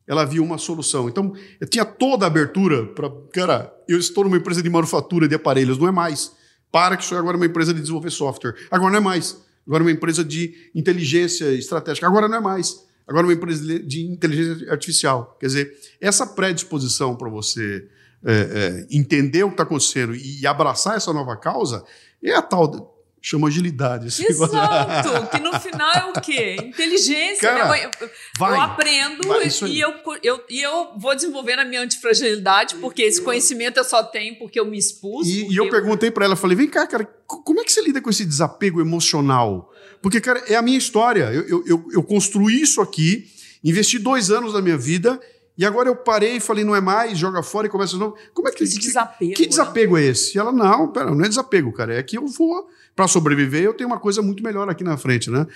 ela 0.05 0.25
via 0.25 0.43
uma 0.43 0.57
solução. 0.57 1.07
Então, 1.07 1.33
eu 1.59 1.67
tinha 1.67 1.85
toda 1.85 2.25
a 2.25 2.27
abertura 2.27 2.85
para, 2.87 3.09
cara, 3.31 3.73
eu 3.87 3.97
estou 3.97 4.25
numa 4.25 4.35
empresa 4.35 4.61
de 4.61 4.69
manufatura 4.69 5.27
de 5.27 5.35
aparelhos, 5.35 5.77
não 5.77 5.87
é 5.87 5.91
mais. 5.91 6.33
Para 6.71 6.97
que 6.97 7.03
isso 7.03 7.15
agora 7.15 7.37
é 7.37 7.39
uma 7.39 7.45
empresa 7.45 7.73
de 7.73 7.79
desenvolver 7.79 8.09
software. 8.09 8.53
Agora 8.69 8.91
não 8.91 8.97
é 8.97 9.01
mais. 9.01 9.41
Agora 9.65 9.81
é 9.81 9.85
uma 9.85 9.91
empresa 9.91 10.23
de 10.23 10.71
inteligência 10.75 11.45
estratégica. 11.53 12.05
Agora 12.05 12.27
não 12.27 12.37
é 12.37 12.41
mais. 12.41 12.83
Agora 13.07 13.25
é 13.25 13.29
uma 13.29 13.33
empresa 13.33 13.79
de 13.79 14.05
inteligência 14.05 14.71
artificial. 14.71 15.37
Quer 15.39 15.47
dizer, 15.47 15.73
essa 16.01 16.25
predisposição 16.27 17.15
para 17.15 17.29
você 17.29 17.87
é, 18.25 18.33
é, 18.33 18.87
entender 18.95 19.43
o 19.43 19.47
que 19.47 19.53
está 19.53 19.63
acontecendo 19.63 20.15
e 20.15 20.45
abraçar 20.47 20.97
essa 20.97 21.13
nova 21.13 21.35
causa 21.37 21.83
é 22.21 22.33
a 22.33 22.41
tal 22.41 22.92
chama 23.25 23.47
agilidade. 23.47 24.07
Exato, 24.07 25.27
que 25.31 25.39
no 25.39 25.57
final 25.57 25.91
é 25.95 26.05
o 26.07 26.13
quê? 26.21 26.57
Inteligência. 26.61 27.39
Cara, 27.39 27.69
né? 27.69 27.85
eu, 27.85 28.09
vai, 28.37 28.51
eu, 28.51 28.61
aprendo 28.61 29.25
vai, 29.25 29.47
e, 29.47 29.79
eu, 29.79 29.93
eu, 30.21 30.43
e 30.49 30.61
eu 30.61 30.89
vou 30.97 31.15
desenvolvendo 31.15 31.59
a 31.59 31.65
minha 31.65 31.81
antifragilidade, 31.81 32.75
porque 32.75 33.01
esse 33.01 33.21
conhecimento 33.21 33.77
eu 33.77 33.85
só 33.85 34.03
tenho 34.03 34.37
porque 34.37 34.59
eu 34.59 34.65
me 34.65 34.77
expus. 34.77 35.25
E, 35.25 35.47
e 35.47 35.55
eu, 35.55 35.65
eu 35.65 35.71
perguntei 35.71 36.11
para 36.11 36.25
ela, 36.25 36.35
falei, 36.35 36.57
vem 36.57 36.67
cá, 36.67 36.85
cara, 36.85 37.05
como 37.25 37.61
é 37.61 37.63
que 37.63 37.71
você 37.71 37.81
lida 37.81 38.01
com 38.01 38.09
esse 38.09 38.25
desapego 38.25 38.81
emocional? 38.81 39.71
Porque, 40.01 40.19
cara, 40.19 40.43
é 40.47 40.55
a 40.55 40.61
minha 40.61 40.77
história. 40.77 41.31
Eu, 41.31 41.63
eu, 41.65 41.87
eu 41.93 42.03
construí 42.03 42.61
isso 42.61 42.81
aqui, 42.81 43.25
investi 43.63 43.97
dois 43.97 44.31
anos 44.31 44.51
da 44.51 44.61
minha 44.61 44.77
vida 44.77 45.17
e 45.57 45.63
agora 45.65 45.87
eu 45.87 45.95
parei 45.95 46.37
e 46.37 46.39
falei, 46.39 46.63
não 46.63 46.75
é 46.75 46.81
mais, 46.81 47.17
joga 47.17 47.43
fora 47.43 47.67
e 47.67 47.69
começa 47.69 47.93
de 47.93 47.99
novo. 47.99 48.15
Como 48.33 48.47
é 48.47 48.51
que 48.51 48.63
esse 48.63 48.79
desapego? 48.79 49.33
Que, 49.33 49.43
que 49.43 49.49
desapego 49.49 49.95
né? 49.95 50.03
é 50.03 50.07
esse? 50.07 50.35
E 50.35 50.39
ela, 50.39 50.51
não, 50.51 50.91
pera, 50.91 51.13
não 51.13 51.23
é 51.23 51.29
desapego, 51.29 51.71
cara. 51.71 51.93
É 51.93 52.01
que 52.01 52.17
eu 52.17 52.25
vou, 52.25 52.67
para 52.95 53.07
sobreviver, 53.07 53.63
eu 53.63 53.73
tenho 53.73 53.89
uma 53.89 53.99
coisa 53.99 54.21
muito 54.21 54.43
melhor 54.43 54.69
aqui 54.69 54.83
na 54.83 54.97
frente, 54.97 55.29
né? 55.29 55.47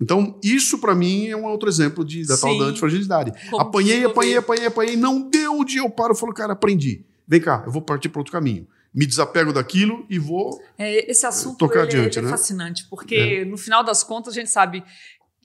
Então, 0.00 0.38
isso 0.42 0.78
para 0.78 0.94
mim 0.94 1.28
é 1.28 1.36
um 1.36 1.44
outro 1.46 1.68
exemplo 1.68 2.04
de, 2.04 2.26
da 2.26 2.36
Sim. 2.36 2.42
tal 2.42 2.58
da 2.58 2.64
antifragilidade. 2.66 3.32
Como 3.50 3.62
apanhei, 3.62 4.04
apanhei, 4.04 4.36
apanhei, 4.36 4.66
apanhei, 4.66 4.96
não 4.96 5.28
deu 5.28 5.58
o 5.58 5.64
dia, 5.64 5.80
eu 5.80 5.90
paro 5.90 6.12
e 6.12 6.16
falo, 6.16 6.34
cara, 6.34 6.52
aprendi. 6.52 7.04
Vem 7.26 7.40
cá, 7.40 7.62
eu 7.66 7.72
vou 7.72 7.82
partir 7.82 8.08
para 8.08 8.20
outro 8.20 8.32
caminho. 8.32 8.66
Me 8.94 9.04
desapego 9.04 9.52
daquilo 9.52 10.06
e 10.08 10.18
vou 10.18 10.58
é, 10.78 11.10
Esse 11.10 11.26
assunto 11.26 11.58
tocar 11.58 11.80
ele, 11.80 11.88
adiante, 11.88 12.18
ele 12.18 12.26
é 12.26 12.30
né? 12.30 12.36
fascinante, 12.36 12.86
porque 12.88 13.42
é. 13.42 13.44
no 13.44 13.58
final 13.58 13.84
das 13.84 14.02
contas 14.02 14.32
a 14.32 14.36
gente 14.36 14.50
sabe 14.50 14.82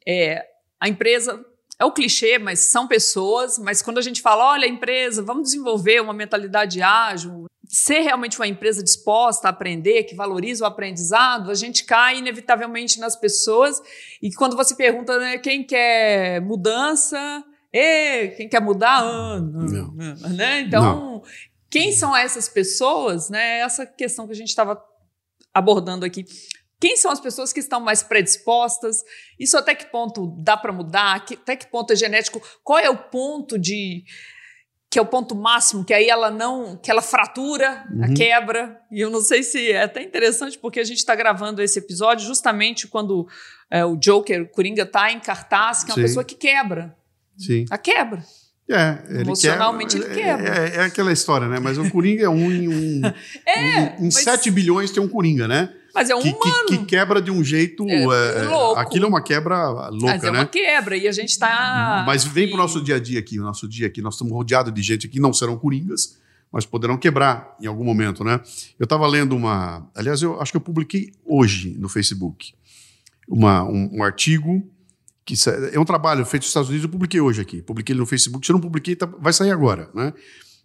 é, 0.08 0.46
a 0.80 0.88
empresa 0.88 1.44
é 1.82 1.86
o 1.86 1.92
clichê, 1.92 2.38
mas 2.38 2.60
são 2.60 2.88
pessoas. 2.88 3.58
Mas 3.58 3.82
quando 3.82 3.98
a 3.98 4.02
gente 4.02 4.22
fala, 4.22 4.52
olha, 4.52 4.68
empresa, 4.68 5.24
vamos 5.24 5.44
desenvolver 5.44 6.00
uma 6.00 6.14
mentalidade 6.14 6.82
ágil, 6.82 7.48
ser 7.72 8.02
realmente 8.02 8.38
uma 8.38 8.48
empresa 8.48 8.84
disposta 8.84 9.48
a 9.48 9.52
aprender, 9.52 10.04
que 10.04 10.14
valoriza 10.14 10.66
o 10.66 10.68
aprendizado, 10.68 11.50
a 11.50 11.56
gente 11.56 11.86
cai 11.86 12.18
inevitavelmente 12.18 13.00
nas 13.00 13.16
pessoas. 13.16 13.82
E 14.22 14.30
quando 14.34 14.58
você 14.58 14.76
pergunta 14.76 15.18
né, 15.18 15.38
quem 15.38 15.64
quer 15.64 16.42
mudança, 16.42 17.42
e 17.72 18.28
quem 18.36 18.50
quer 18.50 18.60
mudar, 18.60 19.00
ah, 19.02 19.40
não, 19.40 19.94
não, 19.94 20.30
né? 20.32 20.60
Então, 20.60 20.84
não. 20.84 21.24
quem 21.70 21.94
são 21.94 22.14
essas 22.14 22.50
pessoas? 22.50 23.30
Né? 23.30 23.60
Essa 23.60 23.86
questão 23.86 24.26
que 24.26 24.34
a 24.34 24.36
gente 24.36 24.50
estava 24.50 24.84
abordando 25.54 26.06
aqui. 26.06 26.26
Quem 26.78 26.98
são 26.98 27.10
as 27.10 27.22
pessoas 27.22 27.54
que 27.54 27.62
estão 27.62 27.80
mais 27.80 28.04
predispostas? 28.04 29.02
Isso 29.40 29.58
até 29.58 29.74
que 29.74 29.86
ponto 29.86 30.36
dá 30.40 30.58
para 30.58 30.74
mudar? 30.74 31.16
Até 31.16 31.56
que 31.56 31.68
ponto 31.68 31.94
é 31.94 31.96
genético? 31.96 32.42
Qual 32.64 32.80
é 32.80 32.90
o 32.90 32.98
ponto 32.98 33.58
de 33.58 34.04
que 34.92 35.00
é 35.00 35.02
o 35.02 35.06
ponto 35.06 35.34
máximo, 35.34 35.86
que 35.86 35.94
aí 35.94 36.10
ela 36.10 36.30
não, 36.30 36.76
que 36.76 36.92
ela 36.92 37.02
fratura, 37.02 37.86
uhum. 37.90 38.14
quebra. 38.14 38.78
E 38.92 39.00
eu 39.00 39.10
não 39.10 39.22
sei 39.22 39.42
se 39.42 39.72
é 39.72 39.84
até 39.84 40.04
interessante, 40.04 40.60
porque 40.60 40.82
a 40.82 40.84
gente 40.84 40.98
está 40.98 41.16
gravando 41.16 41.62
esse 41.62 41.80
episódio 41.80 42.28
justamente 42.28 42.90
quando 42.90 43.26
é, 43.70 43.86
o 43.86 43.96
Joker, 43.96 44.42
o 44.42 44.48
Coringa, 44.50 44.84
está 44.84 45.10
em 45.10 45.22
cartaz, 45.22 45.86
que 45.86 45.92
é 45.92 45.94
uma 45.94 45.96
Sim. 45.96 46.02
pessoa 46.02 46.26
que 46.26 46.36
quebra. 46.36 46.94
Sim. 47.38 47.64
A 47.72 47.78
quebra. 47.78 48.22
É, 48.70 48.98
ele 49.08 49.22
Emocionalmente 49.22 49.98
quebra, 49.98 50.12
ele 50.12 50.22
quebra. 50.24 50.60
É, 50.60 50.68
é, 50.68 50.76
é, 50.76 50.84
aquela 50.84 51.14
história, 51.14 51.48
né? 51.48 51.58
Mas 51.58 51.78
o 51.78 51.90
Coringa 51.90 52.26
é 52.26 52.30
um 52.30 52.52
em 52.52 52.68
um. 52.68 53.02
é, 53.48 53.96
um, 53.98 54.02
em 54.02 54.04
mas... 54.04 54.16
7 54.16 54.52
bilhões 54.52 54.92
tem 54.92 55.02
um 55.02 55.08
Coringa, 55.08 55.48
né? 55.48 55.74
Mas 55.94 56.10
é 56.10 56.16
um 56.16 56.22
que, 56.22 56.30
humano. 56.30 56.66
Que, 56.68 56.78
que, 56.78 56.86
quebra 56.86 57.22
de 57.22 57.32
um 57.32 57.44
jeito. 57.44 57.88
É, 57.90 58.04
é, 58.04 58.44
louco. 58.44 58.80
Aquilo 58.80 59.06
é 59.06 59.08
uma 59.08 59.22
quebra 59.22 59.90
louca, 59.90 60.14
Mas 60.14 60.24
é 60.24 60.32
né? 60.32 60.40
uma 60.40 60.46
quebra 60.46 60.98
e 60.98 61.08
a 61.08 61.12
gente 61.12 61.30
está. 61.30 62.04
Mas 62.06 62.24
vem 62.24 62.48
para 62.48 62.56
o 62.56 62.58
nosso 62.58 62.82
dia 62.82 62.96
a 62.96 63.00
dia 63.00 63.20
aqui, 63.20 63.40
o 63.40 63.44
nosso 63.44 63.68
dia 63.68 63.88
aqui. 63.88 64.02
Nós 64.02 64.16
estamos 64.16 64.34
rodeados 64.34 64.74
de 64.74 64.82
gente 64.82 65.08
que 65.08 65.20
não 65.20 65.34
serão 65.34 65.58
coringas, 65.58 66.18
mas 66.52 66.66
poderão 66.66 66.98
quebrar 66.98 67.56
em 67.62 67.68
algum 67.68 67.84
momento, 67.84 68.24
né? 68.24 68.40
Eu 68.80 68.86
estava 68.86 69.06
lendo 69.08 69.36
uma. 69.36 69.90
Aliás, 69.96 70.22
eu 70.22 70.40
acho 70.42 70.52
que 70.52 70.58
eu 70.58 70.62
publiquei 70.62 71.12
hoje 71.26 71.76
no 71.78 71.90
Facebook 71.90 72.54
uma, 73.28 73.64
um, 73.64 73.98
um 73.98 74.04
artigo 74.04 74.62
que 75.24 75.36
é 75.72 75.80
um 75.80 75.86
trabalho 75.86 76.26
feito 76.26 76.44
nos 76.44 76.50
Estados 76.50 76.70
Unidos, 76.70 76.84
eu 76.84 76.90
publiquei 76.90 77.22
hoje 77.22 77.42
aqui. 77.42 77.62
Publiquei 77.62 77.94
ele 77.94 78.00
no 78.00 78.06
Facebook. 78.06 78.46
Se 78.46 78.52
eu 78.52 78.56
não 78.56 78.62
publiquei, 78.62 78.96
tá, 78.96 79.06
vai 79.06 79.32
sair 79.32 79.52
agora, 79.52 79.90
né? 79.94 80.14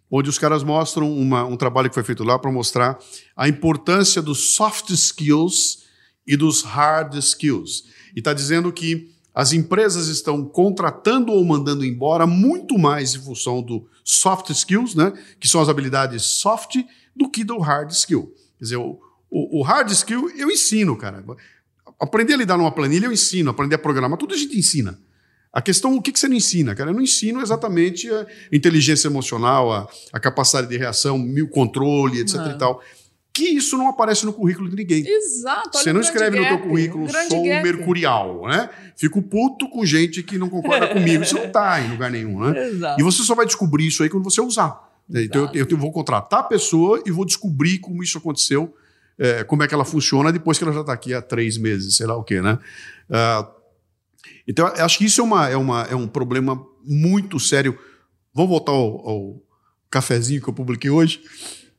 Onde 0.09 0.29
os 0.29 0.39
caras 0.39 0.63
mostram 0.63 1.11
uma, 1.11 1.45
um 1.45 1.57
trabalho 1.57 1.89
que 1.89 1.95
foi 1.95 2.03
feito 2.03 2.23
lá 2.23 2.39
para 2.39 2.51
mostrar 2.51 2.97
a 3.35 3.47
importância 3.47 4.21
dos 4.21 4.55
soft 4.55 4.89
skills 4.89 5.85
e 6.25 6.35
dos 6.35 6.63
hard 6.63 7.15
skills. 7.15 7.83
E 8.15 8.19
está 8.19 8.33
dizendo 8.33 8.71
que 8.71 9.11
as 9.33 9.53
empresas 9.53 10.07
estão 10.07 10.43
contratando 10.43 11.31
ou 11.31 11.45
mandando 11.45 11.85
embora 11.85 12.25
muito 12.25 12.77
mais 12.77 13.13
em 13.13 13.19
função 13.19 13.61
do 13.61 13.87
soft 14.03 14.49
skills, 14.49 14.95
né, 14.95 15.13
que 15.39 15.47
são 15.47 15.61
as 15.61 15.69
habilidades 15.69 16.23
soft, 16.23 16.77
do 17.15 17.29
que 17.29 17.43
do 17.43 17.59
hard 17.59 17.91
skill. 17.91 18.33
Quer 18.57 18.63
dizer, 18.63 18.77
o, 18.77 18.99
o, 19.29 19.59
o 19.59 19.63
hard 19.63 19.91
skill 19.91 20.29
eu 20.31 20.49
ensino, 20.49 20.95
cara. 20.95 21.23
Aprender 21.99 22.33
a 22.33 22.37
lidar 22.37 22.57
numa 22.57 22.71
planilha 22.71 23.05
eu 23.05 23.11
ensino, 23.11 23.49
aprender 23.49 23.75
a 23.75 23.79
programar, 23.79 24.17
tudo 24.17 24.33
a 24.33 24.37
gente 24.37 24.57
ensina. 24.57 24.99
A 25.51 25.61
questão, 25.61 25.95
o 25.95 26.01
que, 26.01 26.11
que 26.11 26.19
você 26.19 26.27
não 26.27 26.35
ensina, 26.35 26.75
cara? 26.75 26.91
Eu 26.91 26.93
não 26.93 27.01
ensino 27.01 27.41
exatamente 27.41 28.09
a 28.11 28.27
inteligência 28.51 29.07
emocional, 29.07 29.71
a, 29.71 29.87
a 30.13 30.19
capacidade 30.19 30.67
de 30.67 30.77
reação, 30.77 31.17
mil 31.17 31.47
controle, 31.47 32.19
etc 32.19 32.35
e 32.53 32.57
tal. 32.57 32.81
Que 33.33 33.43
isso 33.43 33.77
não 33.77 33.87
aparece 33.87 34.25
no 34.25 34.33
currículo 34.33 34.69
de 34.69 34.75
ninguém. 34.75 35.07
Exato. 35.07 35.77
Você 35.77 35.93
não 35.93 36.01
escreve 36.01 36.39
gap, 36.39 36.51
no 36.51 36.57
teu 36.57 36.67
currículo, 36.67 37.07
sou 37.29 37.43
gap. 37.43 37.63
mercurial, 37.63 38.47
né? 38.47 38.69
Fico 38.95 39.21
puto 39.21 39.69
com 39.69 39.85
gente 39.85 40.23
que 40.23 40.37
não 40.37 40.49
concorda 40.49 40.87
comigo. 40.93 41.23
Isso 41.23 41.35
não 41.35 41.45
está 41.45 41.79
em 41.81 41.91
lugar 41.91 42.09
nenhum, 42.09 42.39
né? 42.39 42.67
Exato. 42.67 42.99
E 42.99 43.03
você 43.03 43.23
só 43.23 43.35
vai 43.35 43.45
descobrir 43.45 43.87
isso 43.87 44.01
aí 44.03 44.09
quando 44.09 44.23
você 44.23 44.41
usar. 44.41 44.87
Exato. 45.09 45.25
Então 45.25 45.51
eu, 45.53 45.67
eu, 45.69 45.77
vou 45.77 45.91
contratar 45.91 46.39
a 46.41 46.43
pessoa 46.43 47.01
e 47.05 47.11
vou 47.11 47.25
descobrir 47.25 47.79
como 47.79 48.03
isso 48.03 48.17
aconteceu, 48.17 48.75
é, 49.17 49.43
como 49.43 49.63
é 49.63 49.67
que 49.67 49.73
ela 49.73 49.85
funciona 49.85 50.31
depois 50.31 50.57
que 50.57 50.63
ela 50.63 50.73
já 50.73 50.81
está 50.81 50.93
aqui 50.93 51.13
há 51.13 51.21
três 51.21 51.57
meses, 51.57 51.95
sei 51.95 52.05
lá 52.05 52.15
o 52.15 52.23
quê, 52.23 52.41
né? 52.41 52.59
Uh, 53.09 53.56
então, 54.47 54.65
acho 54.67 54.97
que 54.97 55.05
isso 55.05 55.19
é, 55.19 55.23
uma, 55.23 55.49
é, 55.49 55.57
uma, 55.57 55.81
é 55.83 55.95
um 55.95 56.07
problema 56.07 56.65
muito 56.83 57.39
sério. 57.39 57.77
Vamos 58.33 58.49
voltar 58.51 58.71
ao, 58.71 59.09
ao 59.09 59.43
cafezinho 59.89 60.41
que 60.41 60.47
eu 60.47 60.53
publiquei 60.53 60.89
hoje, 60.89 61.21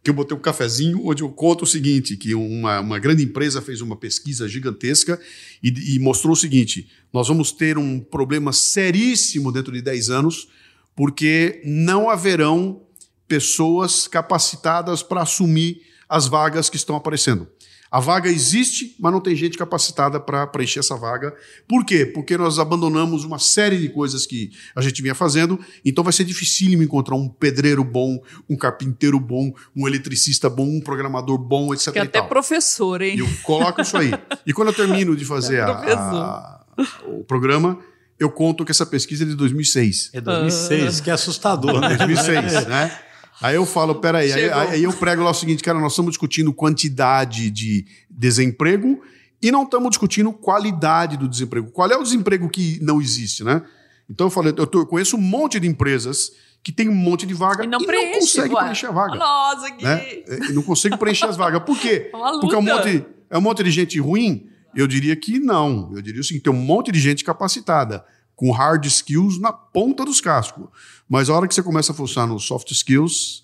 que 0.02 0.10
eu 0.10 0.14
botei 0.14 0.36
um 0.36 0.40
cafezinho 0.40 1.06
onde 1.06 1.22
eu 1.22 1.30
conto 1.30 1.62
o 1.62 1.66
seguinte, 1.66 2.16
que 2.16 2.34
uma, 2.34 2.80
uma 2.80 2.98
grande 2.98 3.22
empresa 3.22 3.62
fez 3.62 3.80
uma 3.80 3.96
pesquisa 3.96 4.46
gigantesca 4.46 5.18
e, 5.62 5.96
e 5.96 5.98
mostrou 5.98 6.34
o 6.34 6.36
seguinte, 6.36 6.88
nós 7.12 7.28
vamos 7.28 7.52
ter 7.52 7.78
um 7.78 8.00
problema 8.00 8.52
seríssimo 8.52 9.50
dentro 9.50 9.72
de 9.72 9.80
10 9.80 10.10
anos, 10.10 10.48
porque 10.94 11.62
não 11.64 12.10
haverão 12.10 12.82
pessoas 13.26 14.06
capacitadas 14.06 15.02
para 15.02 15.22
assumir 15.22 15.82
as 16.08 16.26
vagas 16.26 16.68
que 16.68 16.76
estão 16.76 16.96
aparecendo. 16.96 17.46
A 17.90 18.00
vaga 18.00 18.28
existe, 18.28 18.94
mas 18.98 19.12
não 19.12 19.20
tem 19.20 19.34
gente 19.34 19.56
capacitada 19.56 20.20
para 20.20 20.46
preencher 20.46 20.80
essa 20.80 20.96
vaga. 20.96 21.34
Por 21.66 21.84
quê? 21.84 22.04
Porque 22.04 22.36
nós 22.36 22.58
abandonamos 22.58 23.24
uma 23.24 23.38
série 23.38 23.78
de 23.78 23.88
coisas 23.88 24.26
que 24.26 24.50
a 24.74 24.80
gente 24.80 25.00
vinha 25.00 25.14
fazendo, 25.14 25.58
então 25.84 26.04
vai 26.04 26.12
ser 26.12 26.24
dificílimo 26.24 26.82
encontrar 26.82 27.16
um 27.16 27.28
pedreiro 27.28 27.82
bom, 27.82 28.22
um 28.48 28.56
carpinteiro 28.56 29.18
bom, 29.18 29.52
um 29.74 29.88
eletricista 29.88 30.50
bom, 30.50 30.66
um 30.66 30.80
programador 30.80 31.38
bom, 31.38 31.72
etc. 31.72 31.92
Que 31.92 31.98
até 31.98 32.22
professor, 32.22 33.00
hein? 33.00 33.18
Eu 33.18 33.28
coloco 33.42 33.80
isso 33.80 33.96
aí. 33.96 34.10
E 34.46 34.52
quando 34.52 34.68
eu 34.68 34.74
termino 34.74 35.16
de 35.16 35.24
fazer 35.24 35.60
a, 35.64 35.70
a, 35.72 36.64
o 37.06 37.24
programa, 37.24 37.78
eu 38.18 38.30
conto 38.30 38.64
que 38.64 38.70
essa 38.70 38.84
pesquisa 38.84 39.24
é 39.24 39.26
de 39.26 39.34
2006. 39.34 40.10
É 40.12 40.20
2006, 40.20 40.98
ah. 41.00 41.02
que 41.02 41.10
é 41.10 41.12
assustador, 41.12 41.80
né? 41.80 41.96
2006, 41.96 42.66
né? 42.68 42.98
Aí 43.40 43.54
eu 43.54 43.64
falo, 43.64 43.94
peraí, 43.96 44.32
aí, 44.32 44.50
aí 44.50 44.82
eu 44.82 44.92
prego 44.92 45.22
lá 45.22 45.30
o 45.30 45.34
seguinte, 45.34 45.62
cara, 45.62 45.78
nós 45.78 45.92
estamos 45.92 46.10
discutindo 46.10 46.52
quantidade 46.52 47.50
de 47.50 47.86
desemprego 48.10 49.00
e 49.40 49.52
não 49.52 49.62
estamos 49.62 49.90
discutindo 49.90 50.32
qualidade 50.32 51.16
do 51.16 51.28
desemprego. 51.28 51.70
Qual 51.70 51.88
é 51.90 51.96
o 51.96 52.02
desemprego 52.02 52.48
que 52.48 52.80
não 52.82 53.00
existe, 53.00 53.44
né? 53.44 53.62
Então 54.10 54.26
eu 54.26 54.30
falei, 54.30 54.52
eu, 54.56 54.66
tô, 54.66 54.80
eu 54.80 54.86
conheço 54.86 55.16
um 55.16 55.20
monte 55.20 55.60
de 55.60 55.68
empresas 55.68 56.32
que 56.62 56.72
tem 56.72 56.88
um 56.88 56.94
monte 56.94 57.26
de 57.26 57.34
vaga 57.34 57.64
e 57.64 57.66
não, 57.68 57.80
e 57.80 57.86
preenche, 57.86 58.10
não 58.10 58.20
consegue 58.20 58.54
ué. 58.54 58.62
preencher 58.62 58.86
a 58.86 58.90
vaga. 58.90 59.14
Nossa, 59.14 59.70
que... 59.70 59.84
Né? 59.84 60.02
É, 60.26 60.52
não 60.52 60.62
consegue 60.62 60.96
preencher 60.96 61.26
as 61.26 61.36
vagas. 61.36 61.62
Por 61.62 61.78
quê? 61.78 62.10
É 62.12 62.40
Porque 62.40 62.54
é 62.54 62.58
um, 62.58 62.62
monte, 62.62 63.06
é 63.30 63.38
um 63.38 63.40
monte 63.40 63.62
de 63.62 63.70
gente 63.70 64.00
ruim? 64.00 64.48
Eu 64.74 64.86
diria 64.86 65.14
que 65.14 65.38
não. 65.38 65.92
Eu 65.94 66.02
diria 66.02 66.20
o 66.20 66.24
seguinte, 66.24 66.42
tem 66.42 66.52
um 66.52 66.56
monte 66.56 66.90
de 66.90 66.98
gente 66.98 67.22
capacitada 67.22 68.04
com 68.38 68.52
hard 68.52 68.84
skills 68.86 69.40
na 69.40 69.52
ponta 69.52 70.04
dos 70.04 70.20
cascos. 70.20 70.68
Mas 71.08 71.28
a 71.28 71.34
hora 71.34 71.48
que 71.48 71.52
você 71.52 71.60
começa 71.60 71.90
a 71.90 71.94
funcionar 71.94 72.32
nos 72.32 72.44
soft 72.44 72.70
skills, 72.70 73.42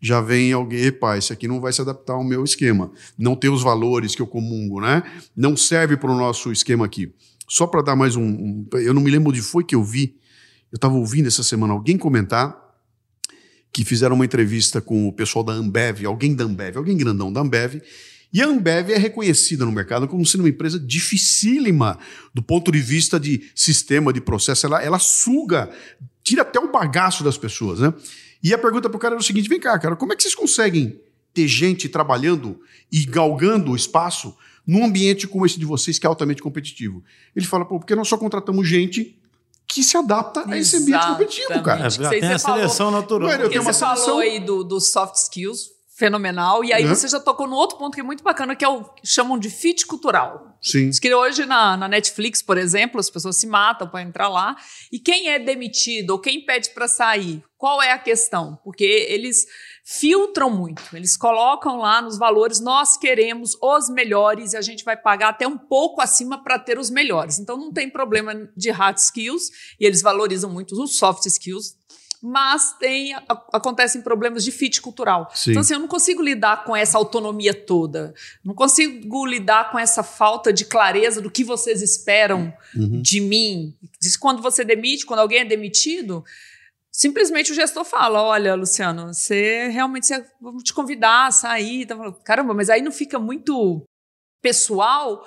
já 0.00 0.20
vem 0.20 0.52
alguém, 0.52 0.84
epa, 0.84 1.18
esse 1.18 1.32
aqui 1.32 1.48
não 1.48 1.60
vai 1.60 1.72
se 1.72 1.80
adaptar 1.80 2.12
ao 2.12 2.22
meu 2.22 2.44
esquema. 2.44 2.92
Não 3.18 3.34
tem 3.34 3.50
os 3.50 3.60
valores 3.60 4.14
que 4.14 4.22
eu 4.22 4.26
comungo, 4.26 4.80
né? 4.80 5.02
Não 5.36 5.56
serve 5.56 5.96
para 5.96 6.12
o 6.12 6.16
nosso 6.16 6.52
esquema 6.52 6.86
aqui. 6.86 7.12
Só 7.48 7.66
para 7.66 7.82
dar 7.82 7.96
mais 7.96 8.14
um, 8.14 8.22
um, 8.22 8.66
Eu 8.74 8.94
não 8.94 9.02
me 9.02 9.10
lembro 9.10 9.30
onde 9.30 9.42
foi 9.42 9.64
que 9.64 9.74
eu 9.74 9.82
vi. 9.82 10.14
Eu 10.70 10.76
estava 10.76 10.94
ouvindo 10.94 11.26
essa 11.26 11.42
semana 11.42 11.72
alguém 11.72 11.98
comentar 11.98 12.56
que 13.72 13.84
fizeram 13.84 14.14
uma 14.14 14.24
entrevista 14.24 14.80
com 14.80 15.08
o 15.08 15.12
pessoal 15.12 15.44
da 15.44 15.54
Ambev, 15.54 16.06
alguém 16.06 16.36
da 16.36 16.44
Ambev, 16.44 16.76
alguém 16.76 16.96
grandão 16.96 17.32
da 17.32 17.40
Ambev, 17.40 17.82
e 18.36 18.42
a 18.42 18.46
Ambev 18.46 18.90
é 18.90 18.98
reconhecida 18.98 19.64
no 19.64 19.72
mercado 19.72 20.06
como 20.06 20.26
sendo 20.26 20.42
uma 20.42 20.50
empresa 20.50 20.78
dificílima 20.78 21.98
do 22.34 22.42
ponto 22.42 22.70
de 22.70 22.82
vista 22.82 23.18
de 23.18 23.50
sistema, 23.54 24.12
de 24.12 24.20
processo. 24.20 24.66
Ela, 24.66 24.82
ela 24.82 24.98
suga, 24.98 25.70
tira 26.22 26.42
até 26.42 26.60
o 26.60 26.70
bagaço 26.70 27.24
das 27.24 27.38
pessoas. 27.38 27.80
Né? 27.80 27.94
E 28.42 28.52
a 28.52 28.58
pergunta 28.58 28.90
para 28.90 28.96
o 28.98 29.00
cara 29.00 29.14
era 29.14 29.20
o 29.22 29.24
seguinte: 29.24 29.48
vem 29.48 29.58
cá, 29.58 29.78
cara, 29.78 29.96
como 29.96 30.12
é 30.12 30.16
que 30.16 30.22
vocês 30.22 30.34
conseguem 30.34 31.00
ter 31.32 31.48
gente 31.48 31.88
trabalhando 31.88 32.60
e 32.92 33.06
galgando 33.06 33.70
o 33.70 33.76
espaço 33.76 34.36
num 34.66 34.84
ambiente 34.84 35.26
como 35.26 35.46
esse 35.46 35.58
de 35.58 35.64
vocês, 35.64 35.98
que 35.98 36.04
é 36.04 36.08
altamente 36.08 36.42
competitivo? 36.42 37.02
Ele 37.34 37.46
fala, 37.46 37.64
pô, 37.64 37.78
porque 37.78 37.94
nós 37.94 38.06
só 38.06 38.18
contratamos 38.18 38.68
gente 38.68 39.18
que 39.66 39.82
se 39.82 39.96
adapta 39.96 40.44
a 40.46 40.58
esse 40.58 40.76
ambiente 40.76 41.06
competitivo, 41.06 41.62
cara. 41.62 41.88
É, 41.88 42.20
tem 42.20 42.28
a 42.28 42.38
seleção 42.38 42.90
natural. 42.90 43.30
eu 43.30 43.48
tenho 43.48 43.62
uma 43.62 43.72
você 43.72 43.78
seleção... 43.78 44.04
falou 44.04 44.20
aí 44.20 44.40
do, 44.40 44.62
do 44.62 44.78
soft 44.78 45.14
skills, 45.14 45.70
fenomenal. 45.96 46.62
E 46.62 46.74
aí 46.74 46.84
uhum. 46.84 46.94
você 46.94 47.08
já 47.08 47.18
tocou 47.18 47.46
no 47.46 47.56
outro 47.56 47.78
ponto 47.78 47.94
que 47.94 48.00
é 48.00 48.04
muito 48.04 48.22
bacana, 48.22 48.54
que 48.54 48.64
é 48.64 48.68
o 48.68 48.84
que 48.84 49.06
chamam 49.06 49.38
de 49.38 49.48
fit 49.48 49.86
cultural. 49.86 50.54
Sim. 50.60 50.90
Diz 50.90 50.98
que 50.98 51.14
hoje 51.14 51.46
na, 51.46 51.76
na 51.76 51.88
Netflix, 51.88 52.42
por 52.42 52.58
exemplo, 52.58 53.00
as 53.00 53.08
pessoas 53.08 53.36
se 53.36 53.46
matam 53.46 53.88
para 53.88 54.02
entrar 54.02 54.28
lá. 54.28 54.56
E 54.92 54.98
quem 54.98 55.30
é 55.30 55.38
demitido 55.38 56.10
ou 56.10 56.18
quem 56.18 56.44
pede 56.44 56.70
para 56.70 56.86
sair? 56.86 57.42
Qual 57.56 57.82
é 57.82 57.92
a 57.92 57.98
questão? 57.98 58.58
Porque 58.62 58.84
eles 58.84 59.46
filtram 59.82 60.50
muito. 60.50 60.82
Eles 60.92 61.16
colocam 61.16 61.78
lá 61.78 62.02
nos 62.02 62.18
valores, 62.18 62.60
nós 62.60 62.98
queremos 62.98 63.56
os 63.62 63.88
melhores 63.88 64.52
e 64.52 64.56
a 64.56 64.60
gente 64.60 64.84
vai 64.84 64.96
pagar 64.96 65.30
até 65.30 65.48
um 65.48 65.56
pouco 65.56 66.02
acima 66.02 66.42
para 66.42 66.58
ter 66.58 66.78
os 66.78 66.90
melhores. 66.90 67.38
Então 67.38 67.56
não 67.56 67.72
tem 67.72 67.88
problema 67.88 68.34
de 68.54 68.70
hard 68.70 68.98
skills 68.98 69.50
e 69.80 69.86
eles 69.86 70.02
valorizam 70.02 70.50
muito 70.50 70.78
os 70.78 70.98
soft 70.98 71.24
skills 71.24 71.76
mas 72.22 72.72
tem 72.78 73.14
acontecem 73.52 74.00
problemas 74.02 74.44
de 74.44 74.50
fit 74.50 74.80
cultural. 74.80 75.30
Sim. 75.34 75.50
Então 75.50 75.60
assim, 75.60 75.74
eu 75.74 75.80
não 75.80 75.88
consigo 75.88 76.22
lidar 76.22 76.64
com 76.64 76.74
essa 76.74 76.98
autonomia 76.98 77.54
toda. 77.54 78.14
Não 78.44 78.54
consigo 78.54 79.26
lidar 79.26 79.70
com 79.70 79.78
essa 79.78 80.02
falta 80.02 80.52
de 80.52 80.64
clareza 80.64 81.20
do 81.20 81.30
que 81.30 81.44
vocês 81.44 81.82
esperam 81.82 82.52
uhum. 82.74 83.00
de 83.02 83.20
mim. 83.20 83.74
Diz 84.00 84.16
quando 84.16 84.42
você 84.42 84.64
demite, 84.64 85.06
quando 85.06 85.20
alguém 85.20 85.40
é 85.40 85.44
demitido, 85.44 86.24
simplesmente 86.90 87.52
o 87.52 87.54
gestor 87.54 87.84
fala: 87.84 88.22
Olha, 88.22 88.54
Luciano, 88.54 89.12
você 89.12 89.68
realmente 89.68 90.06
você, 90.06 90.24
vamos 90.40 90.62
te 90.62 90.72
convidar 90.72 91.26
a 91.26 91.30
sair. 91.30 91.86
Tá 91.86 91.96
Caramba, 92.24 92.54
mas 92.54 92.70
aí 92.70 92.80
não 92.80 92.92
fica 92.92 93.18
muito 93.18 93.84
pessoal. 94.42 95.26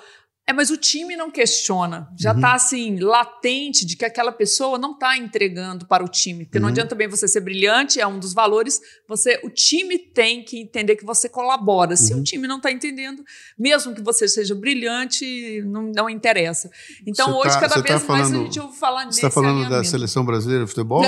É, 0.50 0.52
mas 0.52 0.68
o 0.68 0.76
time 0.76 1.14
não 1.14 1.30
questiona. 1.30 2.08
Já 2.18 2.32
está 2.32 2.48
uhum. 2.48 2.54
assim, 2.54 2.98
latente 2.98 3.86
de 3.86 3.96
que 3.96 4.04
aquela 4.04 4.32
pessoa 4.32 4.78
não 4.78 4.94
está 4.94 5.16
entregando 5.16 5.86
para 5.86 6.04
o 6.04 6.08
time. 6.08 6.44
Porque 6.44 6.58
uhum. 6.58 6.62
não 6.62 6.68
adianta 6.70 6.90
também 6.90 7.06
você 7.06 7.28
ser 7.28 7.40
brilhante, 7.40 8.00
é 8.00 8.06
um 8.06 8.18
dos 8.18 8.34
valores. 8.34 8.80
Você, 9.06 9.40
o 9.44 9.48
time 9.48 9.96
tem 9.96 10.42
que 10.42 10.58
entender 10.58 10.96
que 10.96 11.04
você 11.04 11.28
colabora. 11.28 11.94
Se 11.94 12.12
uhum. 12.12 12.18
o 12.18 12.24
time 12.24 12.48
não 12.48 12.56
está 12.56 12.72
entendendo, 12.72 13.22
mesmo 13.56 13.94
que 13.94 14.02
você 14.02 14.26
seja 14.26 14.52
brilhante, 14.52 15.62
não, 15.66 15.82
não 15.94 16.10
interessa. 16.10 16.68
Então, 17.06 17.28
você 17.28 17.46
hoje, 17.46 17.54
tá, 17.54 17.60
cada 17.60 17.80
vez 17.80 18.00
tá 18.00 18.00
falando, 18.00 18.30
mais 18.30 18.32
a 18.32 18.44
gente 18.44 18.60
ouve 18.60 18.76
falar 18.76 19.04
nisso. 19.04 19.20
Você 19.20 19.26
está 19.26 19.30
falando 19.30 19.70
da 19.70 19.84
seleção 19.84 20.24
brasileira 20.24 20.64
de 20.64 20.70
futebol, 20.70 21.04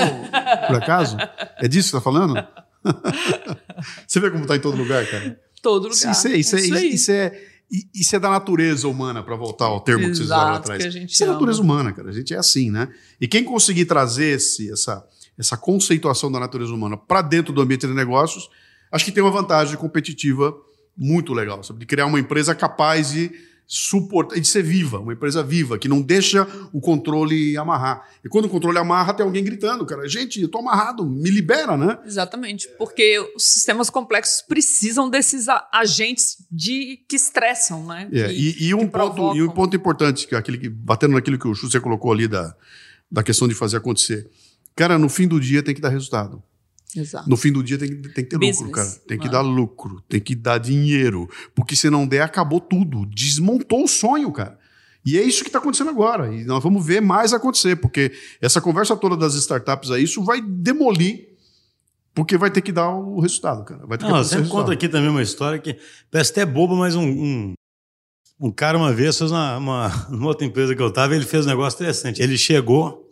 por 0.67 0.75
acaso? 0.77 1.17
É 1.57 1.67
disso 1.67 1.89
que 1.89 1.91
você 1.91 1.97
está 1.97 2.01
falando? 2.01 2.33
você 4.07 4.21
vê 4.21 4.31
como 4.31 4.43
está 4.43 4.55
em 4.55 4.61
todo 4.61 4.77
lugar, 4.77 5.05
cara? 5.05 5.37
Todo 5.61 5.89
lugar. 5.89 6.11
Isso 6.11 6.27
é, 6.29 6.37
isso 6.37 6.55
é, 6.55 6.59
isso 6.61 6.75
é, 6.75 6.85
isso 6.85 7.11
é 7.11 7.52
isso 7.93 8.15
é 8.15 8.19
da 8.19 8.29
natureza 8.29 8.87
humana, 8.87 9.23
para 9.23 9.35
voltar 9.35 9.65
ao 9.65 9.81
termo 9.81 10.03
Exato, 10.03 10.11
que 10.11 10.17
vocês 10.17 10.29
usaram 10.29 10.53
atrás. 10.55 10.95
Isso 10.95 11.23
é 11.23 11.25
da 11.25 11.33
natureza 11.33 11.61
humana, 11.61 11.91
cara. 11.91 12.09
A 12.09 12.13
gente 12.13 12.33
é 12.33 12.37
assim, 12.37 12.69
né? 12.69 12.87
E 13.19 13.27
quem 13.27 13.43
conseguir 13.43 13.85
trazer 13.85 14.35
esse, 14.35 14.71
essa, 14.71 15.03
essa 15.37 15.57
conceituação 15.57 16.31
da 16.31 16.39
natureza 16.39 16.71
humana 16.71 16.95
para 16.95 17.21
dentro 17.21 17.51
do 17.51 17.61
ambiente 17.61 17.87
de 17.87 17.93
negócios, 17.93 18.47
acho 18.91 19.03
que 19.03 19.11
tem 19.11 19.23
uma 19.23 19.31
vantagem 19.31 19.75
competitiva 19.75 20.55
muito 20.95 21.33
legal, 21.33 21.63
sabe? 21.63 21.79
De 21.79 21.85
criar 21.87 22.05
uma 22.05 22.19
empresa 22.19 22.53
capaz 22.53 23.11
de 23.11 23.31
suportar, 23.75 24.39
de 24.39 24.47
ser 24.47 24.61
viva, 24.61 24.99
uma 24.99 25.13
empresa 25.13 25.41
viva, 25.41 25.79
que 25.79 25.87
não 25.87 25.99
deixa 25.99 26.47
o 26.71 26.79
controle 26.79 27.57
amarrar. 27.57 28.07
E 28.23 28.29
quando 28.29 28.45
o 28.45 28.49
controle 28.49 28.77
amarra, 28.77 29.15
tem 29.15 29.25
alguém 29.25 29.43
gritando, 29.43 29.83
cara, 29.83 30.07
gente, 30.07 30.39
eu 30.39 30.47
tô 30.47 30.59
amarrado, 30.59 31.03
me 31.03 31.31
libera, 31.31 31.75
né? 31.75 31.97
Exatamente, 32.05 32.69
porque 32.77 33.17
os 33.35 33.43
sistemas 33.43 33.89
complexos 33.89 34.43
precisam 34.43 35.09
desses 35.09 35.47
agentes 35.71 36.45
de 36.51 36.99
que 37.09 37.15
estressam, 37.15 37.83
né? 37.87 38.07
É, 38.13 38.27
que, 38.27 38.33
e, 38.33 38.67
e, 38.67 38.73
um 38.75 38.87
ponto, 38.87 39.35
e 39.35 39.41
um 39.41 39.49
ponto 39.49 39.75
importante, 39.75 40.27
que 40.27 40.35
é 40.35 40.37
aquele 40.37 40.59
que, 40.59 40.69
batendo 40.69 41.15
naquilo 41.15 41.39
que 41.39 41.47
o 41.47 41.55
Chu 41.55 41.67
colocou 41.81 42.11
ali 42.11 42.27
da, 42.27 42.55
da 43.11 43.23
questão 43.23 43.47
de 43.47 43.55
fazer 43.55 43.77
acontecer. 43.77 44.29
Cara, 44.75 44.99
no 44.99 45.09
fim 45.09 45.27
do 45.27 45.39
dia 45.39 45.63
tem 45.63 45.73
que 45.73 45.81
dar 45.81 45.89
resultado. 45.89 46.43
Exato. 46.95 47.29
No 47.29 47.35
fim 47.35 47.51
do 47.51 47.63
dia 47.63 47.77
tem, 47.77 47.89
tem 47.89 48.23
que 48.23 48.29
ter 48.29 48.37
Business, 48.37 48.59
lucro, 48.59 48.71
cara. 48.71 48.89
Tem 49.07 49.17
que 49.17 49.29
dar 49.29 49.41
lucro, 49.41 50.01
tem 50.07 50.19
que 50.19 50.35
dar 50.35 50.57
dinheiro. 50.57 51.29
Porque 51.55 51.75
se 51.75 51.89
não 51.89 52.07
der, 52.07 52.21
acabou 52.21 52.59
tudo. 52.59 53.05
Desmontou 53.05 53.83
o 53.83 53.87
sonho, 53.87 54.31
cara. 54.31 54.59
E 55.05 55.17
é 55.17 55.23
isso 55.23 55.43
que 55.43 55.49
está 55.49 55.59
acontecendo 55.59 55.89
agora. 55.89 56.33
E 56.33 56.45
nós 56.45 56.63
vamos 56.63 56.85
ver 56.85 57.01
mais 57.01 57.33
acontecer, 57.33 57.75
porque 57.75 58.11
essa 58.39 58.61
conversa 58.61 58.95
toda 58.95 59.17
das 59.17 59.35
startups 59.35 59.91
aí, 59.91 60.03
isso 60.03 60.23
vai 60.23 60.41
demolir, 60.41 61.29
porque 62.13 62.37
vai 62.37 62.49
ter 62.49 62.61
que 62.61 62.71
dar 62.71 62.89
o 62.89 63.19
resultado, 63.19 63.65
cara. 63.65 63.85
Vai 63.85 63.97
ter 63.97 64.05
não, 64.05 64.17
eu 64.17 64.23
sempre 64.23 64.47
conto 64.47 64.71
aqui 64.71 64.87
também 64.87 65.09
uma 65.09 65.21
história 65.21 65.59
que 65.59 65.77
parece 66.09 66.31
até 66.31 66.45
boba, 66.45 66.75
mas 66.75 66.95
um, 66.95 67.03
um, 67.03 67.53
um 68.39 68.51
cara 68.51 68.77
uma 68.77 68.93
vez 68.93 69.17
fez 69.17 69.31
uma, 69.31 69.57
uma, 69.57 70.07
uma 70.09 70.27
outra 70.27 70.45
empresa 70.45 70.75
que 70.75 70.81
eu 70.81 70.87
estava, 70.87 71.15
ele 71.15 71.25
fez 71.25 71.45
um 71.45 71.49
negócio 71.49 71.77
interessante. 71.77 72.21
Ele 72.21 72.37
chegou 72.37 73.09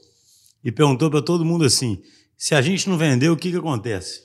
e 0.64 0.72
perguntou 0.72 1.10
para 1.10 1.22
todo 1.22 1.44
mundo 1.44 1.66
assim: 1.66 2.02
se 2.42 2.56
a 2.56 2.62
gente 2.64 2.89
não 2.89 2.98
vender, 2.98 3.30
o 3.30 3.38
que, 3.38 3.52
que 3.52 3.58
acontece? 3.58 4.24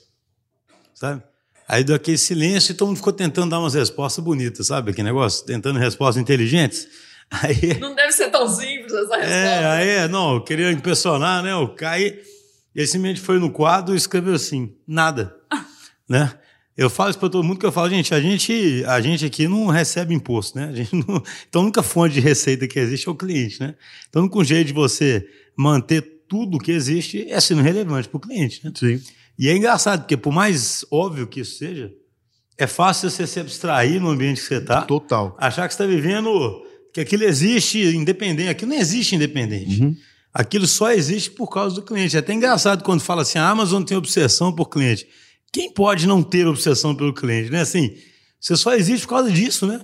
Sabe? 0.95 1.21
Aí 1.67 1.83
deu 1.83 1.95
aquele 1.95 2.17
silêncio 2.17 2.71
e 2.71 2.73
todo 2.73 2.87
mundo 2.87 2.97
ficou 2.97 3.13
tentando 3.13 3.51
dar 3.51 3.59
umas 3.59 3.75
respostas 3.75 4.25
bonitas, 4.25 4.65
sabe? 4.65 4.89
Aquele 4.89 5.09
negócio, 5.09 5.45
tentando 5.45 5.77
respostas 5.77 6.19
inteligentes. 6.19 6.87
Aí, 7.29 7.77
não 7.79 7.93
deve 7.93 8.11
ser 8.11 8.31
tão 8.31 8.47
simples 8.47 8.91
essa 8.91 9.17
resposta. 9.17 9.35
É, 9.35 9.65
aí, 9.65 10.07
não, 10.07 10.35
eu 10.35 10.41
queria 10.41 10.71
impressionar, 10.71 11.43
né? 11.43 11.53
O 11.55 11.67
Caio, 11.75 12.17
ele 12.73 12.87
simplesmente 12.87 13.19
foi 13.19 13.37
no 13.37 13.51
quadro 13.51 13.93
e 13.93 13.97
escreveu 13.97 14.33
assim, 14.33 14.73
nada, 14.87 15.35
né? 16.09 16.39
Eu 16.75 16.89
falo 16.89 17.09
isso 17.09 17.19
para 17.19 17.29
todo 17.29 17.43
mundo 17.43 17.59
que 17.59 17.65
eu 17.65 17.71
falo, 17.71 17.89
gente, 17.89 18.15
a 18.15 18.21
gente, 18.21 18.83
a 18.87 19.01
gente 19.01 19.25
aqui 19.25 19.45
não 19.47 19.67
recebe 19.67 20.15
imposto, 20.15 20.57
né? 20.57 20.73
Não, 20.91 21.21
então, 21.47 21.61
a 21.61 21.65
única 21.65 21.83
fonte 21.83 22.13
de 22.13 22.21
receita 22.21 22.65
que 22.65 22.79
existe 22.79 23.09
é 23.09 23.11
o 23.11 23.15
cliente, 23.15 23.59
né? 23.59 23.75
Então, 24.09 24.21
o 24.21 24.25
único 24.25 24.43
jeito 24.43 24.67
de 24.67 24.73
você 24.73 25.27
manter 25.55 26.16
tudo 26.27 26.59
que 26.59 26.71
existe 26.71 27.25
é 27.29 27.39
sendo 27.39 27.61
relevante 27.61 28.07
para 28.09 28.17
o 28.17 28.21
cliente. 28.21 28.61
Né? 28.63 28.71
Sim. 28.75 29.01
E 29.37 29.47
é 29.47 29.55
engraçado, 29.55 30.01
porque 30.01 30.17
por 30.17 30.33
mais 30.33 30.85
óbvio 30.91 31.27
que 31.27 31.41
isso 31.41 31.57
seja, 31.57 31.91
é 32.57 32.65
fácil 32.65 33.09
você 33.09 33.27
se 33.27 33.39
abstrair 33.39 34.01
no 34.01 34.09
ambiente 34.09 34.41
que 34.41 34.47
você 34.47 34.55
está. 34.55 34.81
Total. 34.81 35.35
Achar 35.39 35.67
que 35.67 35.73
você 35.73 35.83
está 35.83 35.85
vivendo, 35.85 36.63
que 36.93 36.99
aquilo 36.99 37.23
existe 37.23 37.79
independente. 37.95 38.49
Aquilo 38.49 38.71
não 38.71 38.79
existe 38.79 39.15
independente. 39.15 39.81
Uhum. 39.81 39.95
Aquilo 40.33 40.67
só 40.67 40.91
existe 40.91 41.31
por 41.31 41.47
causa 41.49 41.75
do 41.75 41.81
cliente. 41.81 42.15
É 42.15 42.19
até 42.19 42.33
engraçado 42.33 42.83
quando 42.83 43.01
fala 43.01 43.21
assim, 43.21 43.37
a 43.37 43.47
Amazon 43.47 43.83
tem 43.83 43.95
obsessão 43.95 44.51
por 44.51 44.69
cliente. 44.69 45.07
Quem 45.51 45.71
pode 45.71 46.07
não 46.07 46.21
ter 46.23 46.47
obsessão 46.47 46.95
pelo 46.95 47.13
cliente? 47.13 47.51
Né? 47.51 47.61
Assim, 47.61 47.95
você 48.39 48.55
só 48.55 48.73
existe 48.73 49.03
por 49.03 49.09
causa 49.11 49.31
disso, 49.31 49.65
né? 49.65 49.81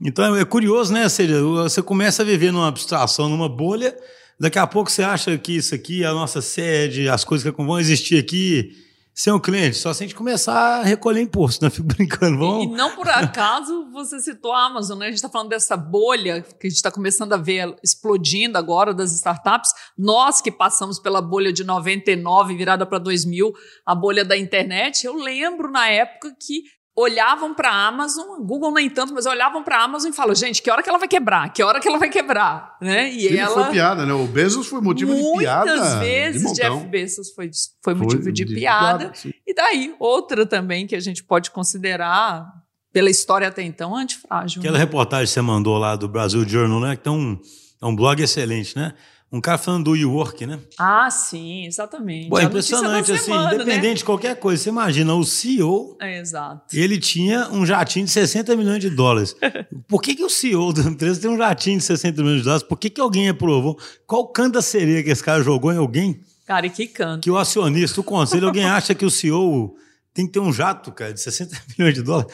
Então 0.00 0.36
é 0.36 0.44
curioso, 0.44 0.92
né? 0.92 1.04
Ou 1.04 1.10
seja, 1.10 1.42
você 1.42 1.82
começa 1.82 2.22
a 2.22 2.24
viver 2.24 2.52
numa 2.52 2.68
abstração, 2.68 3.28
numa 3.28 3.48
bolha, 3.48 3.96
Daqui 4.38 4.58
a 4.58 4.66
pouco 4.66 4.90
você 4.90 5.02
acha 5.02 5.36
que 5.38 5.56
isso 5.56 5.74
aqui 5.74 6.04
é 6.04 6.06
a 6.06 6.12
nossa 6.12 6.42
sede, 6.42 7.08
as 7.08 7.24
coisas 7.24 7.50
que 7.50 7.62
vão 7.62 7.80
existir 7.80 8.18
aqui 8.18 8.84
sem 9.18 9.32
o 9.32 9.40
cliente, 9.40 9.78
só 9.78 9.94
se 9.94 10.04
a 10.04 10.06
gente 10.06 10.14
começar 10.14 10.80
a 10.80 10.82
recolher 10.82 11.22
imposto, 11.22 11.64
né? 11.64 11.70
Fico 11.72 11.88
brincando. 11.88 12.36
Vamos... 12.36 12.64
E 12.64 12.76
não 12.76 12.94
por 12.94 13.08
acaso 13.08 13.90
você 13.90 14.20
citou 14.20 14.52
a 14.52 14.66
Amazon, 14.66 14.98
né? 14.98 15.06
A 15.06 15.08
gente 15.08 15.16
está 15.16 15.30
falando 15.30 15.48
dessa 15.48 15.74
bolha 15.74 16.42
que 16.42 16.66
a 16.66 16.68
gente 16.68 16.76
está 16.76 16.90
começando 16.90 17.32
a 17.32 17.38
ver 17.38 17.74
explodindo 17.82 18.58
agora 18.58 18.92
das 18.92 19.12
startups. 19.12 19.70
Nós 19.96 20.42
que 20.42 20.52
passamos 20.52 20.98
pela 20.98 21.22
bolha 21.22 21.50
de 21.50 21.64
99 21.64 22.54
virada 22.54 22.84
para 22.84 22.98
2000, 22.98 23.54
a 23.86 23.94
bolha 23.94 24.22
da 24.22 24.36
internet, 24.36 25.06
eu 25.06 25.16
lembro 25.16 25.70
na 25.70 25.88
época 25.88 26.36
que 26.38 26.64
olhavam 26.96 27.52
para 27.52 27.68
a 27.68 27.86
Amazon, 27.88 28.40
Google 28.40 28.72
nem 28.72 28.88
tanto, 28.88 29.12
mas 29.12 29.26
olhavam 29.26 29.62
para 29.62 29.76
a 29.76 29.84
Amazon 29.84 30.10
e 30.10 30.14
falam, 30.14 30.34
gente, 30.34 30.62
que 30.62 30.70
hora 30.70 30.82
que 30.82 30.88
ela 30.88 30.98
vai 30.98 31.06
quebrar? 31.06 31.52
Que 31.52 31.62
hora 31.62 31.78
que 31.78 31.86
ela 31.86 31.98
vai 31.98 32.08
quebrar? 32.08 32.78
Né? 32.80 33.10
E 33.10 33.28
Sim, 33.28 33.36
ela... 33.36 33.64
foi 33.64 33.72
piada, 33.72 34.06
né? 34.06 34.14
O 34.14 34.26
Bezos 34.26 34.66
foi 34.66 34.80
motivo 34.80 35.14
de 35.14 35.38
piada. 35.38 35.70
Muitas 35.70 35.94
vezes 35.96 36.52
Jeff 36.54 36.86
Bezos 36.86 37.30
foi, 37.34 37.50
foi 37.84 37.94
motivo 37.94 38.22
foi 38.22 38.32
de, 38.32 38.44
de, 38.46 38.54
piada. 38.54 39.10
piada 39.10 39.34
e 39.46 39.54
daí, 39.54 39.94
outra 39.98 40.46
também 40.46 40.86
que 40.86 40.96
a 40.96 41.00
gente 41.00 41.22
pode 41.22 41.50
considerar, 41.50 42.50
pela 42.92 43.10
história 43.10 43.46
até 43.46 43.62
então, 43.62 43.94
antifrágil. 43.94 44.62
Aquela 44.62 44.78
né? 44.78 44.84
reportagem 44.84 45.26
que 45.26 45.32
você 45.32 45.42
mandou 45.42 45.76
lá 45.76 45.96
do 45.96 46.08
Brasil 46.08 46.48
Journal, 46.48 46.80
né? 46.80 46.96
Que 46.96 47.06
é 47.06 47.12
um, 47.12 47.38
é 47.82 47.84
um 47.84 47.94
blog 47.94 48.22
excelente, 48.22 48.74
né? 48.74 48.94
Um 49.30 49.40
cara 49.40 49.58
falando 49.58 49.84
do 49.84 49.90
WeWork, 49.90 50.46
né? 50.46 50.60
Ah, 50.78 51.10
sim, 51.10 51.66
exatamente. 51.66 52.28
Pô, 52.28 52.38
é 52.38 52.44
impressionante, 52.44 53.10
assim, 53.10 53.24
semana, 53.24 53.54
independente 53.54 53.88
né? 53.88 53.94
de 53.94 54.04
qualquer 54.04 54.36
coisa. 54.36 54.62
Você 54.62 54.68
imagina, 54.68 55.14
o 55.14 55.24
CEO. 55.24 55.96
É, 56.00 56.20
exato. 56.20 56.76
Ele 56.76 56.96
tinha 56.98 57.48
um 57.50 57.66
jatinho 57.66 58.04
de 58.04 58.12
60 58.12 58.54
milhões 58.54 58.80
de 58.80 58.88
dólares. 58.88 59.34
Por 59.88 60.00
que, 60.00 60.14
que 60.14 60.24
o 60.24 60.30
CEO 60.30 60.72
da 60.72 60.82
empresa 60.82 61.20
tem 61.20 61.28
um 61.28 61.36
jatinho 61.36 61.78
de 61.78 61.84
60 61.84 62.22
milhões 62.22 62.38
de 62.38 62.44
dólares? 62.44 62.62
Por 62.62 62.78
que, 62.78 62.88
que 62.88 63.00
alguém 63.00 63.28
aprovou? 63.28 63.76
Qual 64.06 64.28
canto 64.28 64.54
da 64.54 64.62
sereia 64.62 65.02
que 65.02 65.10
esse 65.10 65.22
cara 65.22 65.42
jogou 65.42 65.72
em 65.72 65.78
alguém? 65.78 66.20
Cara, 66.46 66.66
e 66.66 66.70
que 66.70 66.86
canto? 66.86 67.24
Que 67.24 67.30
o 67.30 67.36
acionista, 67.36 68.00
o 68.00 68.04
conselho, 68.04 68.46
alguém 68.46 68.64
acha 68.64 68.94
que 68.94 69.04
o 69.04 69.10
CEO 69.10 69.76
tem 70.14 70.26
que 70.26 70.32
ter 70.32 70.40
um 70.40 70.52
jato, 70.52 70.92
cara, 70.92 71.12
de 71.12 71.20
60 71.20 71.56
milhões 71.76 71.94
de 71.94 72.02
dólares. 72.02 72.32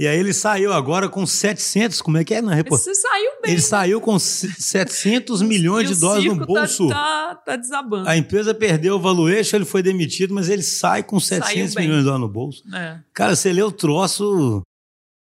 E 0.00 0.06
aí 0.06 0.18
ele 0.18 0.32
saiu 0.32 0.72
agora 0.72 1.10
com 1.10 1.26
700, 1.26 2.00
como 2.00 2.16
é 2.16 2.24
que 2.24 2.32
é 2.32 2.40
na 2.40 2.54
reportagem? 2.54 2.94
Você 2.94 3.02
saiu 3.02 3.30
bem. 3.42 3.52
Ele 3.52 3.60
saiu 3.60 4.00
com 4.00 4.18
700 4.18 5.42
milhões 5.42 5.90
de 5.90 6.00
dólares 6.00 6.24
no 6.24 6.38
tá- 6.38 6.46
bolso. 6.46 6.88
Tá, 6.88 6.94
tá, 6.94 7.34
tá, 7.34 7.56
desabando. 7.56 8.08
A 8.08 8.16
empresa 8.16 8.54
perdeu 8.54 8.96
o 8.96 8.98
valuation, 8.98 9.56
ele 9.56 9.66
foi 9.66 9.82
demitido, 9.82 10.32
mas 10.32 10.48
ele 10.48 10.62
sai 10.62 11.02
com 11.02 11.20
700 11.20 11.74
milhões 11.74 11.98
de 11.98 12.04
dólares 12.04 12.26
no 12.26 12.32
bolso. 12.32 12.62
É. 12.74 12.98
Cara, 13.12 13.36
você 13.36 13.52
lê 13.52 13.62
o 13.62 13.70
troço... 13.70 14.62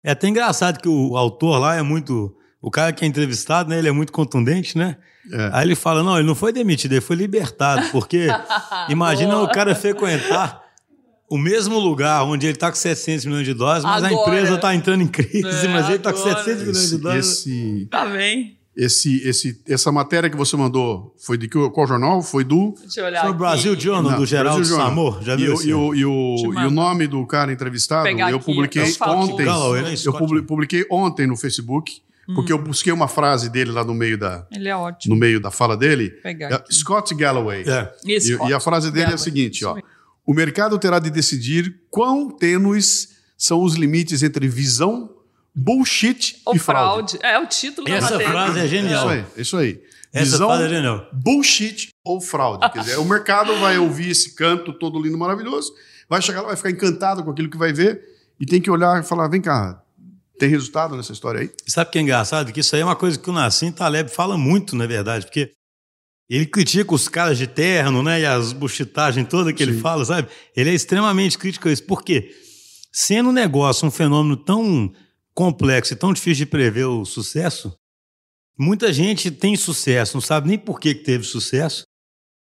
É 0.04 0.10
até 0.10 0.26
engraçado 0.26 0.80
que 0.80 0.88
o 0.88 1.16
autor 1.16 1.60
lá 1.60 1.76
é 1.76 1.82
muito. 1.82 2.36
O 2.60 2.68
cara 2.68 2.92
que 2.92 3.04
é 3.04 3.08
entrevistado, 3.08 3.70
né? 3.70 3.78
Ele 3.78 3.88
é 3.88 3.92
muito 3.92 4.12
contundente, 4.12 4.76
né? 4.76 4.96
É. 5.32 5.50
Aí 5.52 5.64
ele 5.64 5.76
fala: 5.76 6.02
não, 6.02 6.16
ele 6.16 6.26
não 6.26 6.34
foi 6.34 6.52
demitido, 6.52 6.92
ele 6.92 7.00
foi 7.00 7.16
libertado. 7.16 7.88
Porque 7.90 8.28
imagina 8.88 9.38
o 9.40 9.48
cara 9.48 9.74
frequentar 9.74 10.65
o 11.28 11.38
mesmo 11.38 11.78
lugar 11.78 12.22
onde 12.24 12.46
ele 12.46 12.54
está 12.54 12.70
com 12.70 12.76
700 12.76 13.24
milhões 13.26 13.46
de 13.46 13.54
dólares, 13.54 13.84
mas 13.84 14.04
agora, 14.04 14.08
a 14.08 14.34
empresa 14.34 14.54
está 14.54 14.74
entrando 14.74 15.02
em 15.02 15.08
crise, 15.08 15.66
é, 15.66 15.68
mas 15.68 15.86
ele 15.86 15.96
está 15.96 16.12
com 16.12 16.18
700 16.18 16.60
milhões 16.62 16.90
de 16.90 16.98
dólares. 16.98 17.26
Esse, 17.26 17.88
tá 17.90 18.06
bem. 18.06 18.56
Esse, 18.76 19.26
esse, 19.26 19.62
essa 19.66 19.90
matéria 19.90 20.28
que 20.28 20.36
você 20.36 20.54
mandou 20.54 21.14
foi 21.18 21.38
de 21.38 21.48
qual 21.48 21.86
jornal? 21.86 22.20
Foi 22.20 22.44
do. 22.44 22.74
Deixa 22.78 23.00
eu 23.00 23.06
olhar. 23.06 23.22
Foi 23.22 23.30
o 23.30 23.34
Brasil 23.34 23.80
Journal, 23.80 24.12
Não, 24.12 24.18
do 24.18 24.26
Geraldo 24.26 24.64
Samor. 24.66 25.22
Já 25.22 25.34
viu 25.34 25.54
e, 25.62 25.68
e, 25.68 25.74
o, 25.74 25.94
e, 25.94 26.04
o, 26.04 26.36
e 26.60 26.66
o 26.66 26.70
nome 26.70 27.06
do 27.06 27.26
cara 27.26 27.50
entrevistado, 27.50 28.06
eu 28.06 28.38
publiquei 28.38 28.82
ontem. 29.00 29.46
eu 30.04 30.12
publiquei 30.44 30.86
ontem 30.90 31.26
no 31.26 31.36
Facebook. 31.36 32.02
Porque 32.34 32.52
hum. 32.52 32.56
eu 32.56 32.62
busquei 32.62 32.92
uma 32.92 33.06
frase 33.06 33.48
dele 33.48 33.70
lá 33.70 33.84
no 33.84 33.94
meio 33.94 34.18
da. 34.18 34.44
Ele 34.50 34.68
é 34.68 34.76
ótimo. 34.76 35.14
No 35.14 35.20
meio 35.20 35.38
da 35.38 35.52
fala 35.52 35.76
dele. 35.76 36.12
É, 36.24 36.64
Scott 36.70 37.14
Galloway. 37.14 37.62
É. 37.62 37.92
E, 38.04 38.18
e, 38.48 38.52
a 38.52 38.58
frase 38.58 38.90
dele 38.90 39.04
Galloway. 39.04 39.12
é 39.12 39.14
a 39.14 39.18
seguinte: 39.18 39.64
ó. 39.64 39.76
O 40.26 40.34
mercado 40.34 40.78
terá 40.78 40.98
de 40.98 41.08
decidir 41.10 41.80
quão 41.90 42.28
tênues 42.30 43.16
são 43.38 43.62
os 43.62 43.74
limites 43.74 44.22
entre 44.22 44.48
visão 44.48 45.10
bullshit 45.54 46.40
Ou 46.44 46.54
e 46.54 46.58
fraude. 46.58 47.18
fraude. 47.18 47.26
É 47.34 47.38
o 47.38 47.46
título 47.46 47.88
Essa 47.88 48.06
da 48.06 48.12
matéria. 48.18 48.32
frase 48.32 48.58
é 48.60 48.68
genial. 48.68 49.06
Isso 49.06 49.08
aí, 49.08 49.24
isso 49.42 49.56
aí. 49.56 49.82
Essa 50.12 50.24
Visão, 50.32 50.48
frase 50.48 50.64
é 50.64 50.68
genial. 50.68 51.06
bullshit 51.12 51.88
ou 52.04 52.20
fraude. 52.20 52.70
Quer 52.70 52.80
dizer, 52.80 52.98
o 52.98 53.04
mercado 53.04 53.54
vai 53.58 53.78
ouvir 53.78 54.10
esse 54.10 54.34
canto 54.34 54.72
todo 54.72 55.00
lindo, 55.00 55.16
maravilhoso, 55.18 55.72
vai 56.08 56.20
chegar 56.22 56.40
lá, 56.42 56.48
vai 56.48 56.56
ficar 56.56 56.70
encantado 56.70 57.22
com 57.22 57.30
aquilo 57.30 57.50
que 57.50 57.56
vai 57.58 57.72
ver 57.72 58.00
e 58.40 58.46
tem 58.46 58.60
que 58.60 58.70
olhar 58.70 59.00
e 59.00 59.02
falar, 59.06 59.28
vem 59.28 59.40
cá, 59.42 59.82
tem 60.38 60.48
resultado 60.48 60.96
nessa 60.96 61.12
história 61.12 61.40
aí? 61.40 61.50
Sabe 61.66 61.88
o 61.88 61.92
que 61.92 61.98
é 61.98 62.02
engraçado? 62.02 62.52
Que 62.52 62.60
isso 62.60 62.74
aí 62.74 62.82
é 62.82 62.84
uma 62.84 62.96
coisa 62.96 63.18
que 63.18 63.28
o 63.28 63.32
Nassim 63.32 63.70
Taleb 63.72 64.10
fala 64.10 64.36
muito, 64.38 64.74
na 64.76 64.86
verdade, 64.86 65.26
porque 65.26 65.50
ele 66.28 66.46
critica 66.46 66.94
os 66.94 67.08
caras 67.08 67.38
de 67.38 67.46
terno, 67.46 68.02
né, 68.02 68.20
e 68.20 68.26
as 68.26 68.52
buchitagens 68.52 69.28
todas 69.28 69.52
que 69.52 69.64
Sim. 69.64 69.70
ele 69.70 69.80
fala, 69.80 70.04
sabe? 70.04 70.28
Ele 70.56 70.70
é 70.70 70.74
extremamente 70.74 71.38
crítico 71.38 71.68
a 71.68 71.72
isso. 71.72 71.84
Por 71.84 72.02
quê? 72.02 72.34
Sendo 72.92 73.28
um 73.28 73.32
negócio 73.32 73.86
um 73.86 73.90
fenômeno 73.90 74.36
tão 74.36 74.92
complexo 75.34 75.92
e 75.92 75.96
tão 75.96 76.12
difícil 76.12 76.46
de 76.46 76.50
prever 76.50 76.86
o 76.86 77.04
sucesso, 77.04 77.76
muita 78.58 78.92
gente 78.92 79.30
tem 79.30 79.54
sucesso, 79.54 80.16
não 80.16 80.20
sabe 80.20 80.48
nem 80.48 80.58
por 80.58 80.80
que 80.80 80.94
teve 80.94 81.24
sucesso, 81.24 81.84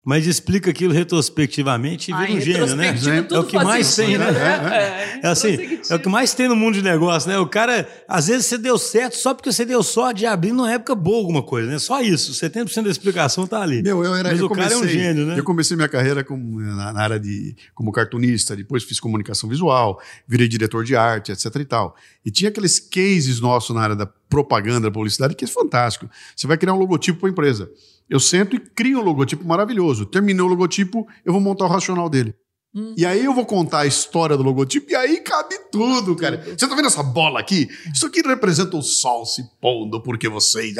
mas 0.05 0.27
explica 0.27 0.69
aquilo 0.69 0.91
retrospectivamente 0.91 2.11
e 2.11 2.13
vira 2.13 2.33
um 2.33 2.41
gênio, 2.41 2.75
né? 2.75 2.93
É 3.31 3.39
o 3.39 3.43
que 3.45 3.55
mais 3.55 3.95
tem, 3.95 4.17
né? 4.17 4.25
É, 4.27 5.19
é, 5.23 5.27
assim, 5.29 5.79
é 5.89 5.95
o 5.95 5.99
que 5.99 6.09
mais 6.09 6.33
tem 6.33 6.49
no 6.49 6.57
mundo 6.57 6.73
de 6.73 6.81
negócio, 6.81 7.29
né? 7.29 7.39
O 7.39 7.47
cara, 7.47 7.87
às 8.05 8.27
vezes 8.27 8.47
você 8.47 8.57
deu 8.57 8.77
certo 8.77 9.15
só 9.15 9.33
porque 9.33 9.49
você 9.49 9.63
deu 9.63 9.81
sorte 9.81 10.19
de 10.19 10.25
abrir 10.25 10.51
numa 10.51 10.69
época 10.69 10.93
boa 10.93 11.19
alguma 11.19 11.41
coisa, 11.41 11.71
né? 11.71 11.79
Só 11.79 12.01
isso. 12.01 12.33
70% 12.33 12.83
da 12.83 12.89
explicação 12.89 13.47
tá 13.47 13.61
ali. 13.61 13.81
Meu, 13.81 14.03
eu 14.03 14.13
era, 14.13 14.29
Mas 14.29 14.39
eu 14.39 14.47
o 14.47 14.49
comecei, 14.49 14.77
cara 14.77 14.81
é 14.81 14.85
um 14.85 14.89
gênio, 14.89 15.25
né? 15.25 15.39
Eu 15.39 15.43
comecei 15.43 15.77
minha 15.77 15.87
carreira 15.87 16.21
como, 16.21 16.59
na, 16.59 16.91
na, 16.91 17.01
área 17.01 17.19
de 17.19 17.55
como 17.73 17.89
cartunista, 17.93 18.57
depois 18.57 18.83
fiz 18.83 18.99
comunicação 18.99 19.47
visual, 19.47 20.01
virei 20.27 20.49
diretor 20.49 20.83
de 20.83 20.97
arte, 20.97 21.31
etc 21.31 21.55
e 21.55 21.65
tal. 21.65 21.95
E 22.25 22.29
tinha 22.29 22.49
aqueles 22.49 22.77
cases 22.77 23.39
nossos 23.39 23.73
na 23.73 23.81
área 23.81 23.95
da 23.95 24.05
propaganda, 24.05 24.81
da 24.81 24.91
publicidade, 24.91 25.33
que 25.33 25.45
é 25.45 25.47
fantástico. 25.47 26.09
Você 26.35 26.45
vai 26.45 26.57
criar 26.57 26.73
um 26.73 26.77
logotipo 26.77 27.21
para 27.21 27.29
a 27.29 27.31
empresa. 27.31 27.69
Eu 28.13 28.19
sento 28.19 28.55
e 28.55 28.59
crio 28.59 28.99
um 28.99 29.01
logotipo 29.01 29.43
maravilhoso. 29.43 30.05
Terminei 30.05 30.45
o 30.45 30.47
logotipo, 30.47 31.07
eu 31.25 31.33
vou 31.33 31.41
montar 31.41 31.65
o 31.65 31.67
racional 31.67 32.07
dele. 32.07 32.35
Hum. 32.75 32.93
E 32.95 33.07
aí 33.07 33.25
eu 33.25 33.33
vou 33.33 33.43
contar 33.43 33.79
a 33.79 33.85
história 33.87 34.37
do 34.37 34.43
logotipo 34.43 34.91
e 34.91 34.95
aí 34.95 35.19
cabe 35.21 35.57
tudo, 35.71 36.15
cara. 36.15 36.37
Você 36.45 36.67
tá 36.67 36.75
vendo 36.75 36.85
essa 36.85 37.01
bola 37.01 37.39
aqui? 37.39 37.67
Isso 37.91 38.05
aqui 38.05 38.21
representa 38.21 38.77
o 38.77 38.83
sol 38.83 39.25
se 39.25 39.41
pondo 39.59 39.99
porque 39.99 40.29
vocês... 40.29 40.75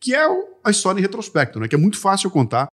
Que 0.00 0.14
é 0.14 0.26
a 0.64 0.70
história 0.70 0.98
em 0.98 1.02
retrospecto, 1.02 1.60
né? 1.60 1.68
Que 1.68 1.74
é 1.74 1.78
muito 1.78 1.98
fácil 1.98 2.30
contar. 2.30 2.66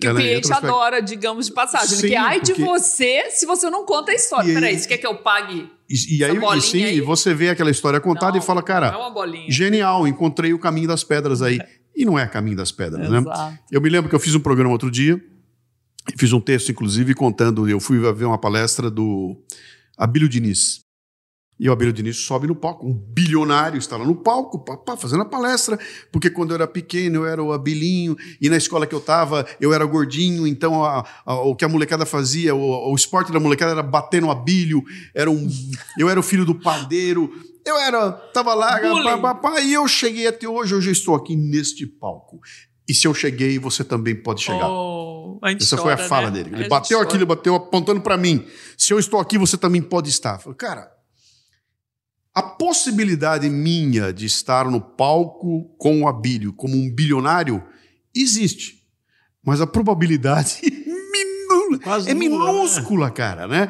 Que 0.00 0.08
o 0.08 0.14
cliente 0.16 0.52
adora, 0.52 1.00
digamos, 1.00 1.46
de 1.46 1.52
passagem. 1.52 1.96
Sim, 1.96 2.08
que 2.08 2.16
ai 2.16 2.40
porque... 2.40 2.54
de 2.54 2.60
você 2.60 3.30
se 3.30 3.46
você 3.46 3.70
não 3.70 3.86
conta 3.86 4.10
a 4.10 4.14
história. 4.16 4.48
Aí... 4.48 4.54
Peraí, 4.54 4.76
você 4.76 4.88
quer 4.88 4.98
que 4.98 5.06
eu 5.06 5.14
pague 5.14 5.70
e, 5.90 6.18
e 6.18 6.24
aí, 6.24 6.36
e 6.56 6.60
sim, 6.60 6.84
aí? 6.84 7.00
você 7.00 7.34
vê 7.34 7.50
aquela 7.50 7.70
história 7.70 8.00
contada 8.00 8.32
não, 8.32 8.38
e 8.38 8.42
fala, 8.42 8.62
cara, 8.62 8.94
é 8.94 9.50
genial, 9.50 10.06
encontrei 10.06 10.54
o 10.54 10.58
caminho 10.58 10.86
das 10.86 11.02
pedras 11.02 11.42
aí. 11.42 11.58
E 11.94 12.04
não 12.04 12.18
é 12.18 12.26
caminho 12.26 12.56
das 12.56 12.72
pedras, 12.72 13.08
né? 13.08 13.18
Exato. 13.18 13.52
né? 13.52 13.58
Eu 13.70 13.80
me 13.80 13.88
lembro 13.88 14.08
que 14.08 14.14
eu 14.14 14.20
fiz 14.20 14.34
um 14.34 14.40
programa 14.40 14.70
outro 14.70 14.90
dia, 14.90 15.22
fiz 16.16 16.32
um 16.32 16.40
texto, 16.40 16.70
inclusive, 16.70 17.14
contando. 17.14 17.68
Eu 17.68 17.80
fui 17.80 17.98
ver 18.12 18.24
uma 18.24 18.38
palestra 18.38 18.90
do 18.90 19.36
Abílio 19.96 20.28
Diniz. 20.28 20.80
E 21.60 21.68
o 21.68 21.72
Abílio 21.72 21.92
Diniz 21.92 22.16
sobe 22.16 22.46
no 22.46 22.54
palco, 22.54 22.86
um 22.86 22.94
bilionário 22.94 23.76
está 23.76 23.94
lá 23.98 24.06
no 24.06 24.14
palco, 24.14 24.64
fazendo 24.96 25.24
a 25.24 25.26
palestra, 25.26 25.78
porque 26.10 26.30
quando 26.30 26.52
eu 26.52 26.54
era 26.54 26.66
pequeno 26.66 27.16
eu 27.16 27.26
era 27.26 27.42
o 27.42 27.52
Abilinho, 27.52 28.16
e 28.40 28.48
na 28.48 28.56
escola 28.56 28.86
que 28.86 28.94
eu 28.94 28.98
estava 28.98 29.46
eu 29.60 29.74
era 29.74 29.84
gordinho, 29.84 30.46
então 30.46 30.82
a, 30.82 31.06
a, 31.26 31.34
o 31.34 31.54
que 31.54 31.62
a 31.62 31.68
molecada 31.68 32.06
fazia, 32.06 32.54
o, 32.54 32.90
o, 32.90 32.94
esporte 32.94 33.30
da 33.30 33.38
molecada 33.38 33.72
era 33.72 33.82
bater 33.82 34.22
no 34.22 34.30
Abílio, 34.30 34.82
era 35.14 35.30
um, 35.30 35.46
eu 35.98 36.08
era 36.08 36.18
o 36.18 36.22
filho 36.22 36.46
do 36.46 36.54
padeiro, 36.54 37.30
eu 37.64 37.76
era, 37.76 38.12
tava 38.12 38.54
lá, 38.54 39.34
pá, 39.34 39.60
e 39.60 39.72
eu 39.72 39.86
cheguei 39.86 40.26
até 40.26 40.48
hoje, 40.48 40.74
hoje 40.74 40.88
eu 40.88 40.92
estou 40.92 41.14
aqui 41.14 41.36
neste 41.36 41.86
palco. 41.86 42.40
E 42.88 42.94
se 42.94 43.06
eu 43.06 43.14
cheguei, 43.14 43.58
você 43.58 43.84
também 43.84 44.14
pode 44.14 44.42
chegar. 44.42 44.68
Oh, 44.68 45.38
Essa 45.44 45.76
chora, 45.76 45.96
foi 45.96 46.04
a 46.04 46.08
fala 46.08 46.30
né? 46.30 46.42
dele. 46.42 46.56
Ele 46.56 46.68
bateu 46.68 47.00
aqui, 47.00 47.16
ele 47.16 47.24
bateu 47.24 47.54
apontando 47.54 48.00
para 48.00 48.16
mim. 48.16 48.44
Se 48.76 48.92
eu 48.92 48.98
estou 48.98 49.20
aqui, 49.20 49.38
você 49.38 49.56
também 49.56 49.80
pode 49.80 50.10
estar. 50.10 50.34
Eu 50.34 50.38
falei, 50.40 50.56
cara, 50.56 50.90
a 52.34 52.42
possibilidade 52.42 53.48
minha 53.48 54.12
de 54.12 54.26
estar 54.26 54.68
no 54.68 54.80
palco 54.80 55.72
com 55.78 56.02
o 56.02 56.08
Abílio 56.08 56.52
como 56.52 56.74
um 56.74 56.92
bilionário 56.92 57.62
existe. 58.14 58.80
Mas 59.44 59.60
a 59.60 59.66
probabilidade 59.66 60.60
é 62.06 62.14
minúscula, 62.14 63.10
cara, 63.10 63.46
né? 63.46 63.68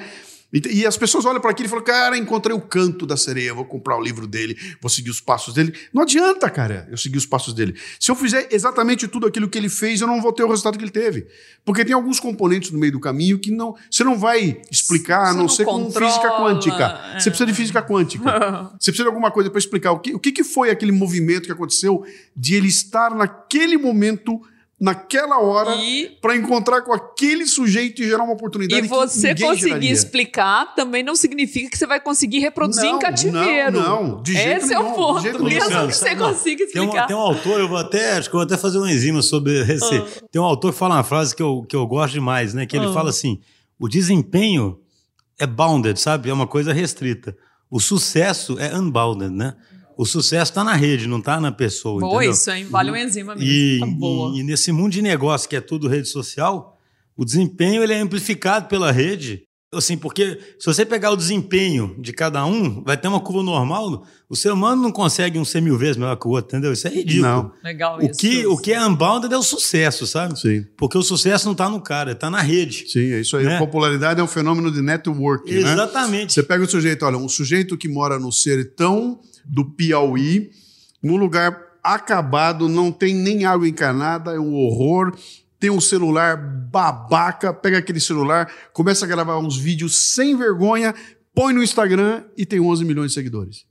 E, 0.52 0.84
as 0.84 0.96
pessoas 0.96 1.24
olham 1.24 1.40
para 1.40 1.52
aquilo 1.52 1.66
e 1.66 1.70
falam, 1.70 1.84
cara, 1.84 2.18
encontrei 2.18 2.54
o 2.54 2.60
canto 2.60 3.06
da 3.06 3.16
sereia, 3.16 3.54
vou 3.54 3.64
comprar 3.64 3.96
o 3.96 4.02
livro 4.02 4.26
dele, 4.26 4.56
vou 4.80 4.90
seguir 4.90 5.10
os 5.10 5.20
passos 5.20 5.54
dele. 5.54 5.72
Não 5.92 6.02
adianta, 6.02 6.50
cara, 6.50 6.88
eu 6.90 6.96
seguir 6.96 7.18
os 7.18 7.26
passos 7.26 7.54
dele. 7.54 7.74
Se 8.00 8.10
eu 8.10 8.16
fizer 8.16 8.48
exatamente 8.50 9.06
tudo 9.06 9.26
aquilo 9.26 9.48
que 9.48 9.56
ele 9.56 9.68
fez, 9.68 10.00
eu 10.00 10.08
não 10.08 10.20
vou 10.20 10.32
ter 10.32 10.42
o 10.42 10.48
resultado 10.48 10.76
que 10.76 10.84
ele 10.84 10.90
teve. 10.90 11.26
Porque 11.64 11.84
tem 11.84 11.94
alguns 11.94 12.18
componentes 12.18 12.72
no 12.72 12.78
meio 12.78 12.92
do 12.92 13.00
caminho 13.00 13.38
que 13.38 13.52
não, 13.52 13.76
você 13.88 14.02
não 14.02 14.18
vai 14.18 14.60
explicar, 14.70 15.28
a 15.28 15.32
não, 15.32 15.42
não 15.42 15.48
ser 15.48 15.64
com 15.64 15.90
física 15.90 16.30
quântica. 16.30 17.00
É. 17.14 17.20
Você 17.20 17.30
precisa 17.30 17.46
de 17.46 17.54
física 17.54 17.82
quântica. 17.82 18.24
você 18.78 18.90
precisa 18.90 19.04
de 19.04 19.08
alguma 19.08 19.30
coisa 19.30 19.50
para 19.50 19.58
explicar 19.58 19.92
o 19.92 20.00
que, 20.00 20.14
o 20.14 20.18
que, 20.18 20.32
que 20.32 20.42
foi 20.42 20.70
aquele 20.70 20.92
movimento 20.92 21.44
que 21.44 21.52
aconteceu 21.52 22.04
de 22.36 22.56
ele 22.56 22.68
estar 22.68 23.14
naquele 23.14 23.78
momento 23.78 24.40
naquela 24.80 25.38
hora 25.40 25.76
para 26.22 26.34
encontrar 26.34 26.80
com 26.80 26.92
aquele 26.92 27.46
sujeito 27.46 28.00
e 28.02 28.08
gerar 28.08 28.24
uma 28.24 28.32
oportunidade. 28.32 28.82
E 28.82 28.88
você 28.88 29.34
conseguir 29.34 29.60
geraria. 29.60 29.92
explicar 29.92 30.74
também 30.74 31.02
não 31.02 31.14
significa 31.14 31.68
que 31.68 31.76
você 31.76 31.86
vai 31.86 32.00
conseguir 32.00 32.38
reproduzir 32.38 32.84
não, 32.84 32.96
em 32.96 32.98
cativeiro. 32.98 33.78
Não, 33.78 34.02
não, 34.04 34.22
de 34.22 34.32
jeito 34.32 34.56
Esse 34.56 34.68
nenhum, 34.68 34.80
é 34.80 34.90
o 34.90 34.94
ponto. 34.94 35.22
Mesmo 35.44 35.86
que 35.86 35.92
você 35.92 36.16
consiga 36.16 36.64
explicar. 36.64 36.90
Tem 36.90 37.04
um, 37.04 37.06
tem 37.08 37.16
um, 37.16 37.20
autor, 37.20 37.60
eu 37.60 37.68
vou 37.68 37.76
até, 37.76 38.12
acho 38.12 38.30
que 38.30 38.34
eu 38.34 38.38
vou 38.38 38.46
até 38.46 38.56
fazer 38.56 38.78
um 38.78 38.86
enzima 38.86 39.20
sobre 39.20 39.60
esse. 39.70 39.96
Ah. 39.96 40.06
Tem 40.32 40.40
um 40.40 40.46
autor 40.46 40.72
que 40.72 40.78
fala 40.78 40.94
uma 40.94 41.04
frase 41.04 41.36
que 41.36 41.42
eu, 41.42 41.62
que 41.68 41.76
eu 41.76 41.86
gosto 41.86 42.14
demais, 42.14 42.54
né? 42.54 42.64
Que 42.64 42.76
ele 42.76 42.86
ah. 42.86 42.92
fala 42.92 43.10
assim: 43.10 43.38
o 43.78 43.86
desempenho 43.86 44.78
é 45.38 45.46
bounded, 45.46 46.00
sabe? 46.00 46.30
É 46.30 46.32
uma 46.32 46.46
coisa 46.46 46.72
restrita. 46.72 47.36
O 47.70 47.78
sucesso 47.78 48.58
é 48.58 48.74
unbounded, 48.74 49.30
né? 49.30 49.54
O 50.00 50.06
sucesso 50.06 50.50
está 50.50 50.64
na 50.64 50.72
rede, 50.72 51.06
não 51.06 51.18
está 51.18 51.38
na 51.38 51.52
pessoa. 51.52 52.00
Boa 52.00 52.14
entendeu? 52.14 52.32
isso, 52.32 52.50
hein? 52.50 52.66
Vale 52.70 52.90
um 52.90 52.96
enzima 52.96 53.34
mesmo. 53.34 53.46
E, 53.46 53.80
tá 53.80 53.86
e, 53.86 54.40
e, 54.40 54.42
nesse 54.42 54.72
mundo 54.72 54.92
de 54.92 55.02
negócio 55.02 55.46
que 55.46 55.54
é 55.54 55.60
tudo 55.60 55.88
rede 55.88 56.08
social, 56.08 56.80
o 57.14 57.22
desempenho 57.22 57.82
ele 57.82 57.92
é 57.92 58.00
amplificado 58.00 58.66
pela 58.66 58.90
rede. 58.90 59.42
Assim, 59.70 59.98
porque 59.98 60.40
se 60.58 60.64
você 60.64 60.86
pegar 60.86 61.10
o 61.10 61.16
desempenho 61.16 61.94
de 61.98 62.14
cada 62.14 62.46
um, 62.46 62.82
vai 62.82 62.96
ter 62.96 63.08
uma 63.08 63.20
curva 63.20 63.42
normal. 63.42 64.06
O 64.26 64.34
ser 64.34 64.50
humano 64.52 64.80
não 64.80 64.90
consegue 64.90 65.38
um 65.38 65.44
ser 65.44 65.60
mil 65.60 65.76
vezes 65.76 65.98
melhor 65.98 66.16
que 66.16 66.26
o 66.26 66.30
outro, 66.30 66.56
entendeu? 66.56 66.72
Isso 66.72 66.88
é 66.88 66.90
ridículo. 66.90 67.22
Não. 67.22 67.52
Legal 67.62 67.98
o 67.98 68.02
isso. 68.02 68.18
Que, 68.18 68.46
o 68.46 68.56
que 68.56 68.72
é 68.72 68.82
unbounded 68.82 69.30
é 69.34 69.36
o 69.36 69.42
sucesso, 69.42 70.06
sabe? 70.06 70.40
Sim. 70.40 70.64
Porque 70.78 70.96
o 70.96 71.02
sucesso 71.02 71.44
não 71.44 71.52
está 71.52 71.68
no 71.68 71.78
cara, 71.78 72.12
está 72.12 72.30
na 72.30 72.40
rede. 72.40 72.88
Sim, 72.88 73.12
é 73.12 73.20
isso 73.20 73.36
aí. 73.36 73.44
Né? 73.44 73.56
A 73.56 73.58
popularidade 73.58 74.18
é 74.18 74.24
um 74.24 74.26
fenômeno 74.26 74.72
de 74.72 74.80
network, 74.80 75.52
né? 75.52 75.72
Exatamente. 75.72 76.22
Né? 76.22 76.28
Você 76.30 76.42
pega 76.42 76.64
o 76.64 76.66
sujeito, 76.66 77.04
olha, 77.04 77.18
um 77.18 77.28
sujeito 77.28 77.76
que 77.76 77.86
mora 77.86 78.18
no 78.18 78.32
sertão 78.32 79.20
do 79.44 79.64
Piauí, 79.64 80.50
num 81.02 81.16
lugar 81.16 81.70
acabado, 81.82 82.68
não 82.68 82.92
tem 82.92 83.14
nem 83.14 83.44
água 83.44 83.68
encanada, 83.68 84.32
é 84.32 84.40
um 84.40 84.54
horror. 84.54 85.16
Tem 85.58 85.70
um 85.70 85.80
celular 85.80 86.36
babaca, 86.36 87.52
pega 87.52 87.78
aquele 87.78 88.00
celular, 88.00 88.50
começa 88.72 89.04
a 89.04 89.08
gravar 89.08 89.38
uns 89.38 89.58
vídeos 89.58 90.14
sem 90.14 90.34
vergonha, 90.34 90.94
põe 91.34 91.52
no 91.52 91.62
Instagram 91.62 92.24
e 92.36 92.46
tem 92.46 92.60
11 92.60 92.84
milhões 92.84 93.10
de 93.10 93.14
seguidores. 93.14 93.66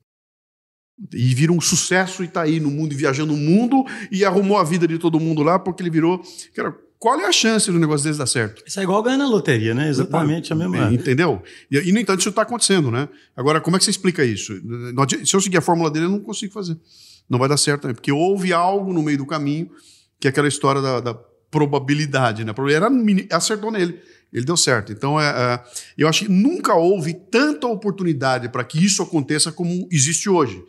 E 1.14 1.34
vira 1.34 1.52
um 1.52 1.62
sucesso 1.62 2.22
e 2.22 2.26
está 2.28 2.42
aí 2.42 2.60
no 2.60 2.70
mundo, 2.70 2.96
viajando 2.96 3.34
o 3.34 3.38
mundo 3.38 3.86
e 4.12 4.24
arrumou 4.24 4.58
a 4.58 4.64
vida 4.64 4.88
de 4.88 5.00
todo 5.00 5.20
mundo 5.20 5.42
lá 5.42 5.58
porque 5.58 5.82
ele 5.82 5.90
virou. 5.90 6.22
Cara, 6.54 6.76
qual 7.00 7.18
é 7.22 7.26
a 7.26 7.32
chance 7.32 7.72
do 7.72 7.80
negócio 7.80 8.06
desse 8.06 8.20
dar 8.20 8.26
certo? 8.26 8.62
Isso 8.68 8.78
é 8.78 8.84
igual 8.84 9.02
ganhar 9.02 9.18
na 9.18 9.28
loteria, 9.28 9.74
né? 9.74 9.88
Exatamente 9.88 10.52
a 10.52 10.56
mesma. 10.56 10.94
Entendeu? 10.94 11.42
E, 11.72 11.78
e, 11.78 11.92
no 11.94 12.00
entanto, 12.00 12.20
isso 12.20 12.30
está 12.30 12.42
acontecendo, 12.42 12.92
né? 12.92 13.08
Agora, 13.38 13.62
como 13.62 13.78
é 13.78 13.80
que 13.80 13.86
você 13.86 13.92
explica 13.92 14.26
isso? 14.26 14.54
Se 15.26 15.34
eu 15.34 15.40
seguir 15.40 15.58
a 15.58 15.62
fórmula 15.62 15.90
dele, 15.90 16.06
eu 16.06 16.10
não 16.10 16.20
consigo 16.20 16.52
fazer. 16.52 16.78
Não 17.30 17.40
vai 17.40 17.48
dar 17.48 17.56
certo, 17.56 17.88
né? 17.88 17.94
Porque 17.94 18.12
houve 18.12 18.52
algo 18.52 18.92
no 18.92 19.02
meio 19.02 19.18
do 19.18 19.26
caminho, 19.26 19.72
que 20.20 20.28
é 20.28 20.30
aquela 20.30 20.50
história 20.50 20.82
da, 20.82 21.00
da 21.00 21.14
probabilidade, 21.50 22.44
né? 22.44 22.54
Era, 22.70 22.90
acertou 23.32 23.72
nele. 23.72 23.98
Ele 24.34 24.46
deu 24.46 24.58
certo. 24.58 24.92
Então, 24.92 25.20
é, 25.20 25.28
é, 25.28 25.64
eu 25.98 26.08
acho 26.08 26.26
que 26.26 26.32
nunca 26.32 26.76
houve 26.76 27.14
tanta 27.14 27.66
oportunidade 27.66 28.50
para 28.50 28.64
que 28.64 28.84
isso 28.84 29.02
aconteça 29.02 29.54
como 29.54 29.88
existe 29.90 30.30
hoje. 30.30 30.62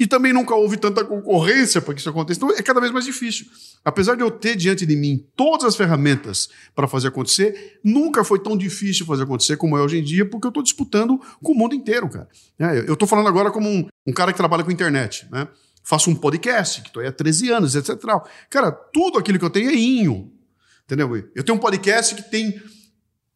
E 0.00 0.06
também 0.06 0.32
nunca 0.32 0.54
houve 0.54 0.78
tanta 0.78 1.04
concorrência 1.04 1.78
para 1.78 1.92
que 1.92 2.00
isso 2.00 2.08
aconteça. 2.08 2.38
Então, 2.38 2.50
é 2.56 2.62
cada 2.62 2.80
vez 2.80 2.90
mais 2.90 3.04
difícil. 3.04 3.44
Apesar 3.84 4.14
de 4.14 4.22
eu 4.22 4.30
ter 4.30 4.56
diante 4.56 4.86
de 4.86 4.96
mim 4.96 5.26
todas 5.36 5.66
as 5.66 5.76
ferramentas 5.76 6.48
para 6.74 6.88
fazer 6.88 7.08
acontecer, 7.08 7.78
nunca 7.84 8.24
foi 8.24 8.38
tão 8.38 8.56
difícil 8.56 9.04
fazer 9.04 9.24
acontecer 9.24 9.58
como 9.58 9.76
é 9.76 9.82
hoje 9.82 9.98
em 9.98 10.02
dia, 10.02 10.24
porque 10.24 10.46
eu 10.46 10.48
estou 10.48 10.62
disputando 10.62 11.20
com 11.42 11.52
o 11.52 11.54
mundo 11.54 11.74
inteiro, 11.74 12.08
cara. 12.08 12.26
É, 12.58 12.78
eu 12.88 12.94
estou 12.94 13.06
falando 13.06 13.28
agora 13.28 13.50
como 13.50 13.68
um, 13.68 13.86
um, 14.06 14.12
cara 14.12 14.32
que 14.32 14.38
trabalha 14.38 14.64
com 14.64 14.70
internet, 14.70 15.28
né? 15.30 15.46
Faço 15.84 16.08
um 16.08 16.14
podcast, 16.14 16.80
que 16.80 16.88
estou 16.88 17.02
aí 17.02 17.08
há 17.08 17.12
13 17.12 17.50
anos, 17.50 17.74
etc. 17.74 18.00
Cara, 18.48 18.72
tudo 18.72 19.18
aquilo 19.18 19.38
que 19.38 19.44
eu 19.44 19.50
tenho 19.50 19.68
é 19.68 19.74
inho. 19.74 20.32
Entendeu? 20.86 21.14
Eu 21.34 21.44
tenho 21.44 21.58
um 21.58 21.60
podcast 21.60 22.14
que 22.14 22.22
tem 22.22 22.58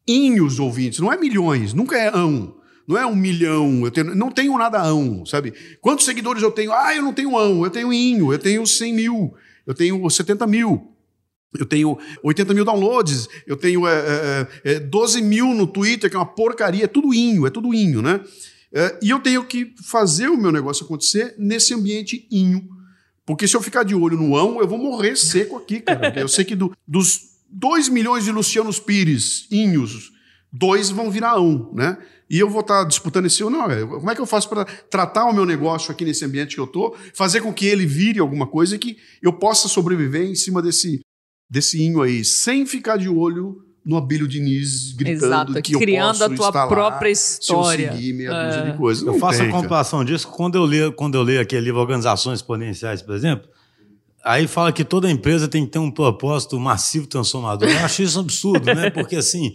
inhos 0.08 0.58
ouvintes, 0.58 0.98
não 0.98 1.12
é 1.12 1.16
milhões, 1.18 1.74
nunca 1.74 1.94
é 1.94 2.08
ão. 2.08 2.56
Não 2.86 2.98
é 2.98 3.06
um 3.06 3.14
milhão, 3.14 3.84
eu 3.84 3.90
tenho, 3.90 4.14
não 4.14 4.30
tenho 4.30 4.56
nada 4.58 4.82
ão, 4.82 5.24
sabe? 5.24 5.54
Quantos 5.80 6.04
seguidores 6.04 6.42
eu 6.42 6.50
tenho? 6.50 6.72
Ah, 6.72 6.94
eu 6.94 7.02
não 7.02 7.12
tenho 7.12 7.36
ão, 7.36 7.64
eu 7.64 7.70
tenho 7.70 7.92
inho, 7.92 8.32
eu 8.32 8.38
tenho 8.38 8.66
100 8.66 8.92
mil, 8.92 9.34
eu 9.66 9.74
tenho 9.74 10.08
70 10.08 10.46
mil. 10.46 10.90
Eu 11.56 11.64
tenho 11.64 11.96
80 12.22 12.52
mil 12.52 12.64
downloads, 12.64 13.28
eu 13.46 13.56
tenho 13.56 13.86
é, 13.86 14.48
é, 14.64 14.72
é, 14.72 14.80
12 14.80 15.22
mil 15.22 15.54
no 15.54 15.68
Twitter, 15.68 16.10
que 16.10 16.16
é 16.16 16.18
uma 16.18 16.26
porcaria, 16.26 16.84
é 16.84 16.88
tudo 16.88 17.14
inho, 17.14 17.46
é 17.46 17.50
tudo 17.50 17.72
inho, 17.72 18.02
né? 18.02 18.20
É, 18.72 18.98
e 19.00 19.10
eu 19.10 19.20
tenho 19.20 19.44
que 19.44 19.72
fazer 19.84 20.28
o 20.28 20.36
meu 20.36 20.50
negócio 20.50 20.84
acontecer 20.84 21.32
nesse 21.38 21.72
ambiente 21.72 22.26
inho. 22.28 22.68
Porque 23.24 23.46
se 23.46 23.56
eu 23.56 23.62
ficar 23.62 23.84
de 23.84 23.94
olho 23.94 24.16
no 24.16 24.36
ão, 24.36 24.60
eu 24.60 24.66
vou 24.66 24.78
morrer 24.78 25.16
seco 25.16 25.56
aqui, 25.56 25.80
cara. 25.80 26.12
eu 26.18 26.28
sei 26.28 26.44
que 26.44 26.56
do, 26.56 26.76
dos 26.86 27.20
2 27.48 27.88
milhões 27.88 28.24
de 28.24 28.32
Lucianos 28.32 28.80
Pires, 28.80 29.46
inhos, 29.50 30.10
dois 30.54 30.88
vão 30.88 31.10
virar 31.10 31.40
um, 31.40 31.72
né? 31.74 31.98
E 32.30 32.38
eu 32.38 32.48
vou 32.48 32.60
estar 32.60 32.84
disputando 32.84 33.26
esse 33.26 33.42
um, 33.42 33.50
não. 33.50 33.68
Como 33.88 34.10
é 34.10 34.14
que 34.14 34.20
eu 34.20 34.26
faço 34.26 34.48
para 34.48 34.64
tratar 34.64 35.26
o 35.26 35.32
meu 35.32 35.44
negócio 35.44 35.90
aqui 35.90 36.04
nesse 36.04 36.24
ambiente 36.24 36.54
que 36.54 36.60
eu 36.60 36.64
estou, 36.64 36.96
fazer 37.12 37.40
com 37.40 37.52
que 37.52 37.66
ele 37.66 37.84
vire 37.84 38.20
alguma 38.20 38.46
coisa 38.46 38.76
e 38.76 38.78
que 38.78 38.96
eu 39.20 39.32
possa 39.32 39.68
sobreviver 39.68 40.22
em 40.22 40.34
cima 40.34 40.62
desse, 40.62 41.00
desse 41.50 41.82
inho 41.82 42.00
aí, 42.00 42.24
sem 42.24 42.64
ficar 42.64 42.96
de 42.96 43.08
olho 43.08 43.62
no 43.84 43.96
Abílio 43.96 44.26
Diniz 44.26 44.92
gritando 44.92 45.26
Exato, 45.26 45.62
que 45.62 45.76
criando 45.76 46.22
eu 46.22 46.30
posso 46.30 46.48
a 46.48 46.52
tua 46.52 46.68
própria 46.68 47.10
história. 47.10 47.88
Se 47.88 47.92
eu 47.92 47.96
seguir 47.96 48.12
meia 48.14 48.30
é. 48.30 48.46
dúzia 48.46 48.72
de 48.72 48.78
coisas. 48.78 49.06
Eu 49.06 49.18
faço 49.18 49.40
tem, 49.40 49.48
a 49.48 49.52
compilação 49.52 49.98
cara. 49.98 50.10
disso 50.10 50.28
quando 50.28 50.54
eu 50.54 50.64
leio, 50.64 50.92
quando 50.92 51.16
eu 51.16 51.22
leio 51.22 51.40
aquele 51.40 51.66
livro 51.66 51.80
Organizações 51.80 52.38
Exponenciais, 52.38 53.02
por 53.02 53.14
exemplo. 53.14 53.48
Aí 54.24 54.46
fala 54.46 54.72
que 54.72 54.84
toda 54.84 55.10
empresa 55.10 55.46
tem 55.46 55.66
que 55.66 55.72
ter 55.72 55.78
um 55.78 55.90
propósito 55.90 56.58
massivo 56.58 57.06
transformador. 57.06 57.68
Eu 57.68 57.78
acho 57.80 58.02
isso 58.02 58.18
um 58.18 58.22
absurdo, 58.22 58.64
né? 58.74 58.88
Porque 58.88 59.16
assim, 59.16 59.54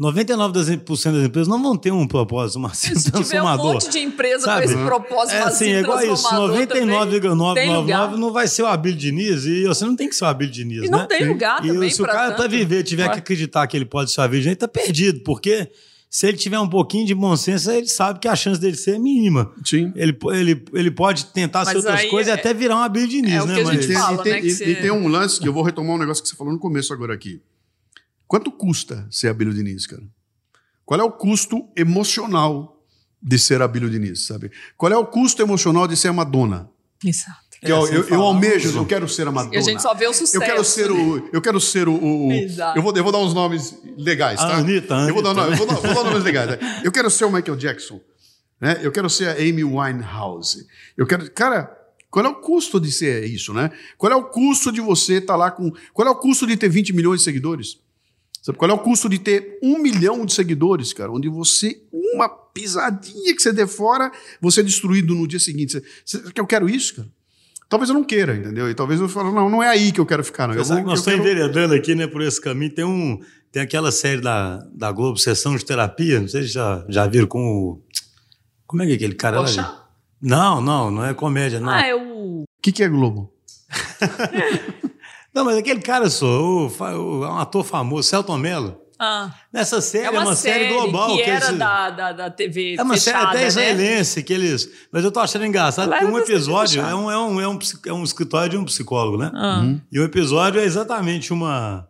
99% 0.00 1.12
das 1.12 1.26
empresas 1.26 1.46
não 1.46 1.62
vão 1.62 1.76
ter 1.76 1.92
um 1.92 2.08
propósito 2.08 2.58
massivo 2.58 2.98
Se 2.98 3.12
transformador. 3.12 3.58
tiver 3.58 3.68
um 3.68 3.72
monte 3.74 3.90
de 3.90 3.98
empresa 3.98 4.44
sabe? 4.46 4.66
com 4.66 4.72
esse 4.72 4.82
propósito 4.82 5.36
é, 5.36 5.44
massivo 5.44 5.54
assim, 5.54 5.72
é 5.72 5.80
igual 5.80 6.02
isso. 6.02 6.34
99,999 6.34 8.16
não 8.16 8.32
vai 8.32 8.48
ser 8.48 8.62
o 8.62 8.66
Abílio 8.66 8.98
Diniz 8.98 9.44
e 9.44 9.64
você 9.64 9.84
não 9.84 9.94
tem 9.94 10.08
que 10.08 10.16
ser 10.16 10.24
o 10.24 10.28
Abílio 10.28 10.52
Diniz, 10.52 10.84
e 10.84 10.90
né? 10.90 10.98
não 10.98 11.06
tem 11.06 11.28
lugar 11.28 11.62
e 11.62 11.68
também 11.68 11.90
se 11.90 12.00
o 12.00 12.06
cara 12.06 12.34
para 12.34 12.48
viver 12.48 12.82
tiver 12.82 13.08
Ué. 13.08 13.12
que 13.12 13.18
acreditar 13.18 13.66
que 13.66 13.76
ele 13.76 13.84
pode 13.84 14.10
ser 14.10 14.22
o 14.22 14.24
Abílio 14.24 14.42
Diniz, 14.42 14.52
ele 14.52 14.56
tá 14.56 14.68
perdido, 14.68 15.20
porque 15.20 15.70
se 16.08 16.26
ele 16.26 16.38
tiver 16.38 16.58
um 16.58 16.68
pouquinho 16.68 17.06
de 17.06 17.14
bom 17.14 17.36
senso, 17.36 17.70
ele 17.70 17.86
sabe 17.86 18.18
que 18.18 18.26
a 18.26 18.34
chance 18.34 18.58
dele 18.58 18.76
ser 18.76 18.96
é 18.96 18.98
mínima. 18.98 19.52
Sim. 19.64 19.92
Ele, 19.94 20.16
ele, 20.32 20.64
ele 20.72 20.90
pode 20.90 21.26
tentar 21.26 21.64
ser 21.66 21.76
outras 21.76 22.04
coisas 22.06 22.32
é, 22.32 22.36
e 22.36 22.40
até 22.40 22.52
virar 22.54 22.76
um 22.76 22.80
Abílio 22.80 23.06
Diniz, 23.06 23.44
é 23.44 23.46
né? 23.46 23.62
Mas... 23.62 23.86
Fala, 23.86 24.20
e, 24.20 24.22
tem, 24.24 24.32
né, 24.32 24.40
e, 24.40 24.50
você... 24.50 24.64
e, 24.64 24.74
tem, 24.76 24.90
um 24.90 25.06
lance 25.06 25.38
que 25.38 25.46
eu 25.46 25.52
vou 25.52 25.62
retomar 25.62 25.94
um 25.94 25.98
negócio 25.98 26.22
que 26.22 26.28
você 26.28 26.34
falou 26.34 26.52
no 26.52 26.58
começo 26.58 26.92
agora 26.92 27.14
aqui. 27.14 27.40
Quanto 28.30 28.52
custa 28.52 29.08
ser 29.10 29.26
Abílio 29.26 29.52
Diniz, 29.52 29.88
cara? 29.88 30.04
Qual 30.84 31.00
é 31.00 31.02
o 31.02 31.10
custo 31.10 31.68
emocional 31.76 32.80
de 33.20 33.36
ser 33.36 33.60
Abílio 33.60 33.90
Diniz, 33.90 34.24
sabe? 34.24 34.52
Qual 34.76 34.92
é 34.92 34.96
o 34.96 35.04
custo 35.04 35.42
emocional 35.42 35.88
de 35.88 35.96
ser 35.96 36.06
a 36.06 36.12
Madonna? 36.12 36.70
Exato. 37.04 37.40
Que 37.60 37.66
é, 37.66 37.70
eu, 37.72 37.88
eu, 37.88 38.08
eu, 38.08 38.22
almejo, 38.22 38.78
eu 38.78 38.86
quero 38.86 39.08
ser 39.08 39.26
a 39.26 39.32
Madonna. 39.32 39.56
E 39.56 39.58
a 39.58 39.60
gente 39.60 39.82
só 39.82 39.92
vê 39.94 40.06
o 40.06 40.12
sucesso. 40.12 40.36
Eu 40.36 40.42
quero 40.42 40.64
ser 40.64 40.92
o. 40.92 41.28
Eu 41.32 41.42
quero 41.42 41.60
ser 41.60 41.88
o. 41.88 41.92
o 41.92 42.32
eu, 42.76 42.80
vou, 42.80 42.96
eu 42.96 43.02
vou 43.02 43.10
dar 43.10 43.18
uns 43.18 43.34
nomes 43.34 43.76
legais, 43.98 44.38
tá? 44.38 44.58
Anitta, 44.58 44.94
Anitta. 44.94 45.10
Eu 45.10 45.14
vou 45.14 45.22
dar, 45.24 45.50
eu 45.50 45.56
vou 45.56 45.66
dar, 45.66 45.74
vou 45.74 45.92
dar 45.92 46.04
nomes 46.04 46.22
legais. 46.22 46.50
Né? 46.50 46.82
Eu 46.84 46.92
quero 46.92 47.10
ser 47.10 47.24
o 47.24 47.32
Michael 47.32 47.56
Jackson. 47.56 48.00
Né? 48.60 48.78
Eu 48.80 48.92
quero 48.92 49.10
ser 49.10 49.26
a 49.26 49.32
Amy 49.32 49.64
Winehouse. 49.64 50.68
Eu 50.96 51.04
quero. 51.04 51.28
Cara, 51.32 51.68
qual 52.08 52.24
é 52.24 52.28
o 52.28 52.36
custo 52.36 52.78
de 52.78 52.92
ser 52.92 53.24
isso, 53.24 53.52
né? 53.52 53.72
Qual 53.98 54.12
é 54.12 54.14
o 54.14 54.22
custo 54.22 54.70
de 54.70 54.80
você 54.80 55.14
estar 55.14 55.32
tá 55.32 55.36
lá 55.36 55.50
com. 55.50 55.72
Qual 55.92 56.06
é 56.06 56.10
o 56.12 56.14
custo 56.14 56.46
de 56.46 56.56
ter 56.56 56.68
20 56.68 56.92
milhões 56.92 57.18
de 57.18 57.24
seguidores? 57.24 57.80
Sabe 58.42 58.56
qual 58.56 58.70
é 58.70 58.74
o 58.74 58.78
custo 58.78 59.08
de 59.08 59.18
ter 59.18 59.58
um 59.62 59.78
milhão 59.78 60.24
de 60.24 60.32
seguidores, 60.32 60.92
cara? 60.92 61.12
Onde 61.12 61.28
você, 61.28 61.82
uma 61.92 62.28
pisadinha 62.28 63.34
que 63.34 63.42
você 63.42 63.52
der 63.52 63.68
fora, 63.68 64.10
você 64.40 64.60
é 64.60 64.62
destruído 64.62 65.14
no 65.14 65.28
dia 65.28 65.38
seguinte. 65.38 65.72
Você, 65.72 65.82
você, 66.04 66.32
eu 66.34 66.46
quero 66.46 66.68
isso, 66.68 66.96
cara? 66.96 67.08
Talvez 67.68 67.88
eu 67.88 67.94
não 67.94 68.02
queira, 68.02 68.34
entendeu? 68.34 68.68
E 68.68 68.74
talvez 68.74 68.98
eu 68.98 69.08
fale, 69.08 69.30
não, 69.30 69.48
não 69.48 69.62
é 69.62 69.68
aí 69.68 69.92
que 69.92 70.00
eu 70.00 70.06
quero 70.06 70.24
ficar, 70.24 70.48
não. 70.48 70.54
Eu 70.54 70.64
vou, 70.64 70.82
nós 70.82 70.98
estamos 70.98 71.20
quero... 71.20 71.38
enveredando 71.38 71.74
aqui, 71.74 71.94
né, 71.94 72.06
por 72.06 72.20
esse 72.22 72.40
caminho. 72.40 72.74
Tem, 72.74 72.84
um, 72.84 73.20
tem 73.52 73.62
aquela 73.62 73.92
série 73.92 74.20
da, 74.20 74.56
da 74.72 74.90
Globo, 74.90 75.18
Sessão 75.18 75.54
de 75.54 75.64
Terapia, 75.64 76.18
não 76.18 76.26
sei 76.26 76.42
se 76.42 76.48
já, 76.48 76.84
já 76.88 77.06
viram 77.06 77.28
com 77.28 77.40
o... 77.40 77.82
Como 78.66 78.82
é 78.82 78.86
que 78.86 78.92
é 78.92 78.94
aquele 78.96 79.14
cara 79.14 79.36
Poxa. 79.36 79.62
lá? 79.62 79.88
Não, 80.20 80.60
não, 80.60 80.90
não 80.90 81.04
é 81.04 81.14
comédia, 81.14 81.60
não. 81.60 81.70
Ah, 81.70 81.86
é 81.86 81.94
o... 81.94 82.42
O 82.42 82.46
que, 82.60 82.72
que 82.72 82.82
é 82.82 82.88
Globo? 82.88 83.32
não, 85.34 85.44
mas 85.44 85.56
aquele 85.56 85.80
cara 85.80 86.06
o, 86.22 86.66
o, 86.68 87.24
é 87.24 87.28
um 87.30 87.38
ator 87.38 87.64
famoso, 87.64 88.08
Celton 88.08 88.36
Mello. 88.36 88.80
Ah. 89.02 89.32
Nessa 89.50 89.80
série, 89.80 90.04
é 90.04 90.10
uma, 90.10 90.20
é 90.20 90.24
uma 90.26 90.36
série, 90.36 90.64
série, 90.64 90.74
global. 90.74 91.16
Que, 91.16 91.22
que 91.22 91.30
era 91.30 91.46
eles... 91.46 91.58
da, 91.58 91.90
da, 91.90 92.12
da 92.12 92.30
TV 92.30 92.74
É 92.78 92.82
uma 92.82 92.92
fechada, 92.92 93.18
série 93.18 93.28
até 93.28 93.40
né? 93.40 93.46
israelense, 93.46 94.22
que 94.22 94.32
eles... 94.32 94.70
Mas 94.92 95.04
eu 95.04 95.10
tô 95.10 95.20
achando 95.20 95.46
engraçado, 95.46 95.90
tem 95.90 96.06
um 96.06 96.18
episódio, 96.18 96.82
é 96.82 96.94
um, 96.94 97.10
é, 97.10 97.18
um, 97.18 97.40
é, 97.40 97.48
um, 97.48 97.58
é 97.86 97.92
um 97.94 98.04
escritório 98.04 98.50
de 98.50 98.56
um 98.58 98.64
psicólogo, 98.64 99.16
né? 99.16 99.30
Ah. 99.34 99.60
Uhum. 99.60 99.80
E 99.90 99.98
o 99.98 100.04
episódio 100.04 100.60
é 100.60 100.64
exatamente 100.64 101.32
uma, 101.32 101.88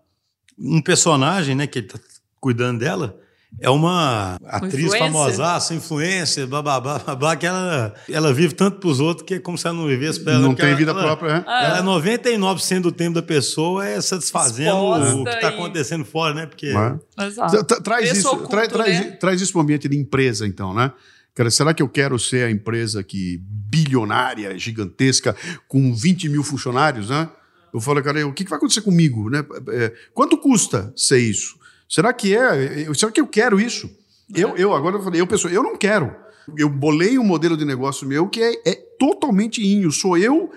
um 0.57 0.81
personagem, 0.81 1.57
né, 1.57 1.67
que 1.67 1.81
ele 1.81 1.89
tá 1.89 1.99
cuidando 2.39 2.79
dela, 2.79 3.19
é 3.59 3.69
uma 3.69 4.37
atriz 4.45 4.95
famosa, 4.97 5.75
influência, 5.75 6.47
blá, 6.47 6.63
blá, 6.63 6.81
blá, 6.81 6.99
blá, 6.99 7.15
blá, 7.17 7.37
que 7.37 7.45
ela, 7.47 7.95
ela 8.09 8.33
vive 8.33 8.55
tanto 8.55 8.79
para 8.79 8.89
os 8.89 9.01
outros 9.01 9.27
que 9.27 9.35
é 9.35 9.39
como 9.41 9.59
se 9.59 9.67
ela 9.67 9.77
não 9.77 9.87
vivesse 9.87 10.21
para 10.21 10.35
ela. 10.35 10.43
Não 10.43 10.55
tem 10.55 10.69
ela, 10.69 10.77
vida 10.77 10.91
ela, 10.93 11.03
própria, 11.03 11.35
né? 11.35 11.45
Ela 11.47 11.79
é 11.79 11.83
99% 11.83 12.81
do 12.81 12.93
tempo 12.93 13.15
da 13.15 13.23
pessoa 13.23 13.87
é 13.87 14.01
satisfazendo 14.01 14.71
Exposta 14.71 15.17
o 15.17 15.25
que 15.25 15.31
está 15.31 15.51
e- 15.51 15.55
acontecendo 15.55 16.05
fora, 16.05 16.35
né? 16.35 16.47
Porque 16.47 16.73
Exato. 17.21 17.65
Tra- 17.65 17.81
Traz 17.81 18.17
isso, 18.17 18.29
oculto, 18.29 18.49
tra- 18.51 18.69
traz, 18.69 19.01
né? 19.01 19.11
traz 19.13 19.41
isso 19.41 19.53
para 19.53 19.59
o 19.59 19.63
ambiente 19.63 19.89
de 19.89 19.97
empresa, 19.97 20.47
então, 20.47 20.73
né? 20.73 20.93
Cara, 21.35 21.51
será 21.51 21.73
que 21.73 21.83
eu 21.83 21.89
quero 21.89 22.19
ser 22.19 22.45
a 22.45 22.51
empresa 22.51 23.03
que 23.03 23.41
bilionária, 23.45 24.59
gigantesca, 24.59 25.35
com 25.69 25.95
20 25.95 26.29
mil 26.29 26.43
funcionários, 26.43 27.09
né? 27.11 27.29
Eu 27.73 27.81
falo, 27.81 28.03
cara, 28.03 28.27
o 28.27 28.33
que 28.33 28.43
que 28.45 28.51
vai 28.51 28.57
acontecer 28.57 28.81
comigo, 28.81 29.31
né? 29.31 29.45
É, 29.69 29.93
quanto 30.13 30.37
custa 30.37 30.93
ser 30.97 31.19
isso? 31.19 31.60
Será 31.91 32.13
que 32.13 32.35
é? 32.37 32.87
Será 32.95 33.11
que 33.11 33.21
eu 33.21 33.27
quero 33.27 33.61
isso? 33.61 33.91
Eu, 34.35 34.57
eu 34.57 34.73
agora 34.73 34.97
eu 34.97 35.03
falei, 35.03 35.21
eu 35.21 35.27
pessoa, 35.27 35.53
eu 35.53 35.63
não 35.63 35.77
quero. 35.77 36.15
Eu 36.57 36.69
bolei 36.71 37.19
um 37.19 37.25
modelo 37.25 37.57
de 37.57 37.65
negócio 37.65 38.07
meu 38.07 38.29
que 38.29 38.41
é, 38.41 38.53
é 38.65 38.75
totalmente 38.99 39.61
inho. 39.61 39.91
Sou 39.91 40.17
eu 40.17 40.51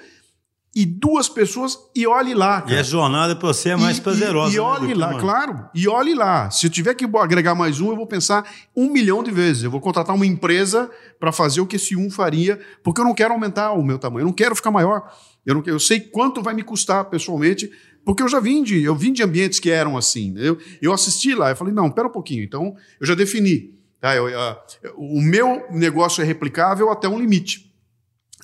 e 0.75 0.85
duas 0.85 1.27
pessoas 1.29 1.77
e 1.95 2.05
olhe 2.05 2.33
lá. 2.35 2.59
E 2.65 2.69
cara. 2.69 2.79
a 2.79 2.83
jornada 2.83 3.35
para 3.35 3.47
você 3.47 3.69
é 3.69 3.75
mais 3.75 3.97
E- 3.97 4.01
prazerosa. 4.01 4.51
E, 4.51 4.55
e 4.55 4.57
né, 4.57 4.63
olhe 4.63 4.87
que 4.87 4.93
lá, 4.93 5.09
uma- 5.09 5.19
claro. 5.19 5.65
E 5.73 5.87
olhe 5.87 6.13
lá. 6.13 6.51
Se 6.51 6.67
eu 6.67 6.69
tiver 6.69 6.93
que 6.93 7.05
agregar 7.17 7.55
mais 7.55 7.79
um, 7.81 7.89
eu 7.89 7.95
vou 7.95 8.07
pensar 8.07 8.47
um 8.75 8.91
milhão 8.91 9.23
de 9.23 9.31
vezes. 9.31 9.63
Eu 9.63 9.71
vou 9.71 9.81
contratar 9.81 10.15
uma 10.15 10.25
empresa 10.25 10.89
para 11.19 11.31
fazer 11.31 11.61
o 11.61 11.65
que 11.65 11.75
esse 11.77 11.95
um 11.95 12.11
faria, 12.11 12.59
porque 12.83 13.01
eu 13.01 13.05
não 13.05 13.13
quero 13.15 13.33
aumentar 13.33 13.71
o 13.73 13.83
meu 13.83 13.97
tamanho. 13.97 14.21
Eu 14.23 14.27
não 14.27 14.33
quero 14.33 14.55
ficar 14.55 14.69
maior. 14.71 15.11
Eu, 15.45 15.55
não, 15.55 15.63
eu 15.65 15.79
sei 15.79 15.99
quanto 15.99 16.41
vai 16.43 16.53
me 16.53 16.63
custar 16.63 17.05
pessoalmente, 17.05 17.69
porque 18.05 18.21
eu 18.23 18.27
já 18.29 18.39
vim 18.39 18.63
de, 18.63 18.81
eu 18.83 18.95
vim 18.95 19.13
de 19.13 19.23
ambientes 19.23 19.59
que 19.59 19.69
eram 19.69 19.97
assim. 19.97 20.33
Eu, 20.37 20.57
eu 20.81 20.91
assisti 20.93 21.33
lá, 21.35 21.49
eu 21.51 21.55
falei, 21.55 21.73
não, 21.73 21.89
pera 21.89 22.07
um 22.07 22.11
pouquinho. 22.11 22.43
Então, 22.43 22.75
eu 22.99 23.05
já 23.07 23.15
defini. 23.15 23.73
Tá? 23.99 24.15
Eu- 24.15 24.27
o 24.97 25.21
meu 25.21 25.65
negócio 25.71 26.21
é 26.21 26.25
replicável 26.25 26.89
até 26.91 27.07
um 27.07 27.17
limite. 27.19 27.71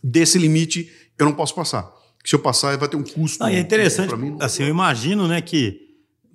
Desse 0.03 0.37
limite, 0.37 0.89
eu 1.17 1.25
não 1.25 1.33
posso 1.33 1.53
passar. 1.53 1.89
Se 2.23 2.35
eu 2.35 2.39
passar, 2.39 2.77
vai 2.77 2.87
ter 2.87 2.95
um 2.97 3.03
custo. 3.03 3.39
Não, 3.43 3.47
é 3.49 3.59
interessante, 3.59 4.15
mim. 4.15 4.37
assim, 4.39 4.63
eu 4.63 4.69
imagino, 4.69 5.27
né, 5.27 5.41
que 5.41 5.79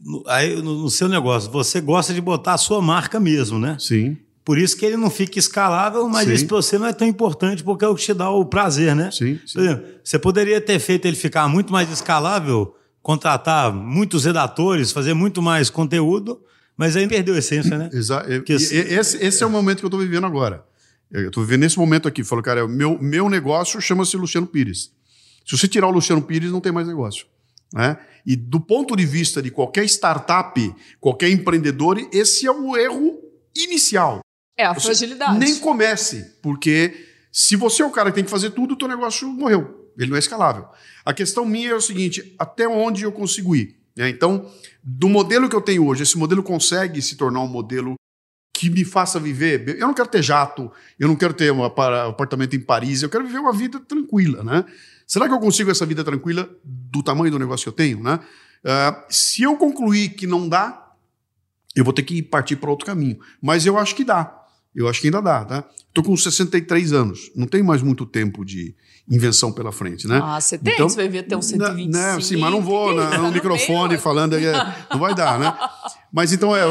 no, 0.05 0.23
aí, 0.27 0.57
no, 0.57 0.83
no 0.83 0.91
seu 0.91 1.09
negócio, 1.09 1.51
você 1.51 1.81
gosta 1.81 2.13
de 2.13 2.21
botar 2.21 2.55
a 2.55 2.59
sua 2.59 2.83
marca 2.83 3.19
mesmo, 3.21 3.59
né? 3.59 3.77
Sim, 3.79 4.17
Por 4.45 4.59
isso 4.59 4.77
que 4.77 4.85
ele 4.85 4.97
não 4.99 5.09
fica 5.09 5.39
escalável, 5.39 6.07
mas 6.09 6.27
Sim. 6.29 6.35
isso 6.35 6.47
para 6.47 6.57
você 6.57 6.79
não 6.79 6.87
é 6.87 6.93
tão 6.93 7.07
importante 7.09 7.63
porque 7.65 7.85
é 7.85 7.89
o 7.89 7.95
que 7.95 8.03
te 8.03 8.13
dá 8.13 8.29
o 8.29 8.45
prazer, 8.45 8.95
né? 8.95 9.11
sim, 9.11 9.39
sim. 9.47 9.55
Por 9.55 9.63
exemplo, 9.63 9.85
você 10.03 10.19
poderia 10.19 10.61
ter 10.61 10.79
feito 10.79 11.07
ele 11.07 11.17
ficar 11.17 11.49
muito 11.49 11.73
mais 11.73 11.91
escalável 11.91 12.75
contratar 13.05 13.71
muitos 13.71 14.25
redatores, 14.25 14.91
fazer 14.91 15.13
muito 15.13 15.43
mais 15.43 15.69
conteúdo, 15.69 16.43
mas 16.75 16.97
aí 16.97 17.07
perdeu 17.07 17.35
a 17.35 17.39
essência, 17.39 17.77
né? 17.77 17.91
Exato. 17.93 18.27
Esse, 18.49 19.19
esse 19.23 19.43
é 19.45 19.47
o 19.47 19.51
momento 19.51 19.81
que 19.81 19.85
eu 19.85 19.89
estou 19.89 20.01
vivendo 20.01 20.27
agora. 20.27 20.65
Eu 21.11 21.29
estou 21.29 21.45
vivendo 21.45 21.61
nesse 21.61 21.79
momento 21.79 22.09
aqui. 22.09 22.25
Falou, 22.25 22.43
cara, 22.43 22.67
meu, 22.67 22.99
meu 22.99 23.29
negócio 23.29 23.79
chama-se 23.79 24.17
Luciano 24.17 24.47
Pires. 24.47 24.91
Se 25.45 25.57
você 25.57 25.69
tirar 25.69 25.87
o 25.87 25.91
Luciano 25.91 26.23
Pires, 26.23 26.51
não 26.51 26.63
tem 26.63 26.73
mais 26.73 26.89
negócio. 26.89 27.27
Né? 27.75 27.99
E 28.25 28.35
do 28.35 28.59
ponto 28.59 28.97
de 28.97 29.05
vista 29.05 29.43
de 29.43 29.51
qualquer 29.51 29.85
startup, 29.85 30.75
qualquer 30.99 31.29
empreendedor, 31.29 31.99
esse 32.11 32.47
é 32.47 32.51
o 32.51 32.75
erro 32.75 33.21
inicial. 33.55 34.21
É 34.57 34.65
a 34.65 34.73
você 34.73 34.87
fragilidade. 34.87 35.39
Nem 35.39 35.59
comece, 35.59 36.39
porque 36.41 37.07
se 37.31 37.55
você 37.55 37.83
é 37.83 37.87
o 37.87 37.91
cara 37.91 38.09
que 38.11 38.15
tem 38.15 38.25
que 38.25 38.31
fazer 38.31 38.53
tudo, 38.53 38.73
o 38.73 38.79
teu 38.79 38.89
negócio 38.89 39.29
morreu. 39.29 39.93
Ele 39.99 40.09
não 40.09 40.17
é 40.17 40.21
escalável. 40.21 40.67
A 41.05 41.13
questão 41.13 41.45
minha 41.45 41.71
é 41.71 41.75
o 41.75 41.81
seguinte: 41.81 42.35
até 42.39 42.67
onde 42.67 43.05
eu 43.05 43.13
consigo 43.13 43.55
ir? 43.55 43.77
Né? 43.97 44.09
Então, 44.09 44.51
do 44.83 45.09
modelo 45.09 45.49
que 45.49 45.57
eu 45.57 45.61
tenho 45.61 45.87
hoje, 45.87 46.03
esse 46.03 46.17
modelo 46.19 46.43
consegue 46.43 47.01
se 47.03 47.17
tornar 47.17 47.41
um 47.41 47.49
modelo 47.49 47.95
que 48.53 48.71
me 48.71 48.85
faça 48.85 49.19
viver. 49.19 49.77
Eu 49.79 49.87
não 49.87 49.95
quero 49.95 50.09
ter 50.09 50.23
jato, 50.23 50.71
eu 50.99 51.09
não 51.09 51.17
quero 51.17 51.35
ter 51.35 51.53
um 51.53 51.65
apartamento 51.65 52.55
em 52.55 52.61
Paris, 52.61 53.03
eu 53.03 53.11
quero 53.11 53.27
viver 53.27 53.39
uma 53.39 53.53
vida 53.53 53.81
tranquila, 53.81 54.43
né? 54.43 54.65
Será 55.07 55.29
que 55.29 55.35
eu 55.35 55.41
consigo 55.41 55.71
essa 55.71 55.85
vida 55.85 56.03
tranquila 56.03 56.49
do 56.65 57.03
tamanho 57.03 57.31
do 57.31 57.39
negócio 57.39 57.65
que 57.65 57.69
eu 57.69 57.73
tenho, 57.73 58.03
né? 58.03 58.21
Uh, 58.65 59.05
se 59.11 59.43
eu 59.43 59.57
concluir 59.57 60.11
que 60.11 60.27
não 60.27 60.49
dá, 60.49 60.93
eu 61.77 61.85
vou 61.85 61.93
ter 61.93 62.03
que 62.03 62.23
partir 62.23 62.57
para 62.57 62.71
outro 62.71 62.87
caminho. 62.87 63.19
Mas 63.43 63.67
eu 63.67 63.77
acho 63.77 63.95
que 63.95 64.05
dá. 64.05 64.44
Eu 64.75 64.89
acho 64.89 65.01
que 65.01 65.07
ainda 65.07 65.21
dá, 65.21 65.45
tá? 65.45 65.69
Estou 65.89 66.03
com 66.03 66.17
63 66.17 66.93
anos, 66.93 67.31
não 67.37 67.47
tenho 67.47 67.65
mais 67.65 67.81
muito 67.83 68.05
tempo 68.05 68.45
de 68.45 68.75
invenção 69.09 69.53
pela 69.53 69.71
frente, 69.71 70.09
né? 70.09 70.21
Ah, 70.23 70.41
você 70.41 70.59
tem, 70.59 70.75
então, 70.75 70.89
você 70.89 70.97
vai 70.97 71.09
ver 71.09 71.19
até 71.21 71.37
uns 71.37 71.47
125. 71.47 71.93
Né, 71.93 72.21
sim, 72.21 72.37
mas 72.37 72.51
não 72.51 72.61
vou 72.61 72.95
na, 72.95 73.19
no 73.19 73.31
microfone 73.31 73.99
falando, 73.99 74.35
aí, 74.35 74.45
não 74.91 74.99
vai 74.99 75.15
dar, 75.15 75.39
né? 75.39 75.57
Mas 76.13 76.33
então, 76.33 76.57
é, 76.57 76.65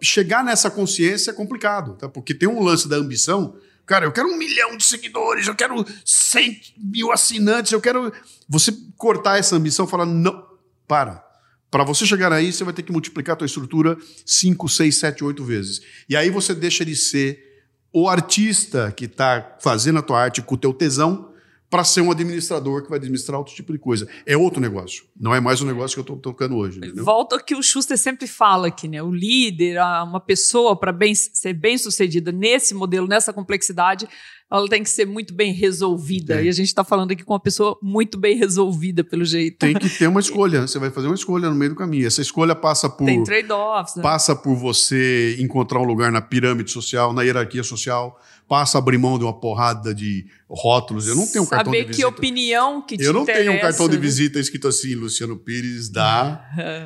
chegar 0.00 0.44
nessa 0.44 0.70
consciência 0.70 1.30
é 1.30 1.34
complicado, 1.34 1.96
tá? 1.96 2.08
Porque 2.08 2.32
tem 2.32 2.48
um 2.48 2.62
lance 2.62 2.88
da 2.88 2.96
ambição, 2.96 3.54
cara, 3.84 4.06
eu 4.06 4.12
quero 4.12 4.28
um 4.28 4.38
milhão 4.38 4.76
de 4.76 4.84
seguidores, 4.84 5.46
eu 5.46 5.54
quero 5.54 5.84
100 6.04 6.60
mil 6.78 7.12
assinantes, 7.12 7.72
eu 7.72 7.80
quero... 7.80 8.12
Você 8.48 8.72
cortar 8.96 9.38
essa 9.38 9.56
ambição 9.56 9.84
e 9.84 9.88
falar, 9.88 10.06
não, 10.06 10.42
para, 10.86 11.22
para 11.70 11.84
você 11.84 12.06
chegar 12.06 12.32
aí, 12.32 12.52
você 12.52 12.64
vai 12.64 12.72
ter 12.72 12.82
que 12.82 12.92
multiplicar 12.92 13.34
a 13.34 13.36
tua 13.36 13.46
estrutura 13.46 13.96
5, 14.24 14.68
6, 14.68 14.96
7, 14.96 15.24
8 15.24 15.44
vezes. 15.44 15.80
E 16.08 16.16
aí 16.16 16.30
você 16.30 16.54
deixa 16.54 16.84
de 16.84 16.96
ser 16.96 17.49
o 17.92 18.08
artista 18.08 18.92
que 18.92 19.06
está 19.06 19.56
fazendo 19.60 19.98
a 19.98 20.02
tua 20.02 20.20
arte 20.20 20.42
com 20.42 20.54
o 20.54 20.58
teu 20.58 20.72
tesão 20.72 21.29
para 21.70 21.84
ser 21.84 22.00
um 22.00 22.10
administrador 22.10 22.82
que 22.82 22.90
vai 22.90 22.98
administrar 22.98 23.38
outro 23.38 23.54
tipo 23.54 23.72
de 23.72 23.78
coisa. 23.78 24.08
É 24.26 24.36
outro 24.36 24.60
negócio. 24.60 25.04
Não 25.18 25.32
é 25.32 25.40
mais 25.40 25.60
o 25.60 25.64
um 25.64 25.68
negócio 25.68 25.94
que 25.94 26.00
eu 26.00 26.14
estou 26.14 26.16
tocando 26.16 26.56
hoje. 26.56 26.78
Entendeu? 26.78 27.04
Volta 27.04 27.36
ao 27.36 27.44
que 27.44 27.54
o 27.54 27.62
Schuster 27.62 27.96
sempre 27.96 28.26
fala 28.26 28.66
aqui, 28.66 28.88
né? 28.88 29.00
O 29.00 29.12
líder, 29.12 29.78
uma 30.02 30.20
pessoa 30.20 30.76
para 30.76 30.92
bem, 30.92 31.14
ser 31.14 31.52
bem 31.54 31.78
sucedida 31.78 32.32
nesse 32.32 32.74
modelo, 32.74 33.06
nessa 33.06 33.32
complexidade, 33.32 34.08
ela 34.50 34.68
tem 34.68 34.82
que 34.82 34.90
ser 34.90 35.06
muito 35.06 35.32
bem 35.32 35.52
resolvida. 35.52 36.40
É. 36.40 36.44
E 36.44 36.48
a 36.48 36.52
gente 36.52 36.66
está 36.66 36.82
falando 36.82 37.12
aqui 37.12 37.22
com 37.22 37.32
uma 37.32 37.40
pessoa 37.40 37.78
muito 37.80 38.18
bem 38.18 38.36
resolvida, 38.36 39.04
pelo 39.04 39.24
jeito. 39.24 39.58
Tem 39.58 39.74
que 39.74 39.88
ter 39.88 40.08
uma 40.08 40.18
escolha. 40.20 40.62
Você 40.62 40.78
vai 40.78 40.90
fazer 40.90 41.06
uma 41.06 41.14
escolha 41.14 41.48
no 41.48 41.54
meio 41.54 41.70
do 41.70 41.76
caminho. 41.76 42.04
Essa 42.04 42.20
escolha 42.20 42.56
passa 42.56 42.90
por. 42.90 43.04
Tem 43.04 43.22
trade-offs. 43.22 43.94
Né? 43.94 44.02
Passa 44.02 44.34
por 44.34 44.56
você 44.56 45.36
encontrar 45.38 45.78
um 45.78 45.84
lugar 45.84 46.10
na 46.10 46.20
pirâmide 46.20 46.72
social, 46.72 47.12
na 47.12 47.22
hierarquia 47.22 47.62
social. 47.62 48.20
Passa 48.50 48.78
a 48.78 48.80
abrir 48.80 48.98
mão 48.98 49.16
de 49.16 49.22
uma 49.22 49.32
porrada 49.32 49.94
de 49.94 50.26
rótulos. 50.50 51.06
Eu 51.06 51.14
não 51.14 51.24
tenho 51.24 51.44
um 51.44 51.46
Saber 51.46 51.56
cartão 51.56 51.72
de 51.72 51.78
visita. 51.78 51.94
Saber 51.94 52.10
que 52.10 52.18
opinião 52.18 52.82
que 52.82 52.98
te 52.98 53.04
Eu 53.04 53.12
não 53.12 53.24
tenho 53.24 53.52
um 53.52 53.60
cartão 53.60 53.88
de 53.88 53.94
né? 53.94 54.02
visita 54.02 54.40
escrito 54.40 54.66
assim, 54.66 54.96
Luciano 54.96 55.36
Pires 55.36 55.88
dá. 55.88 56.44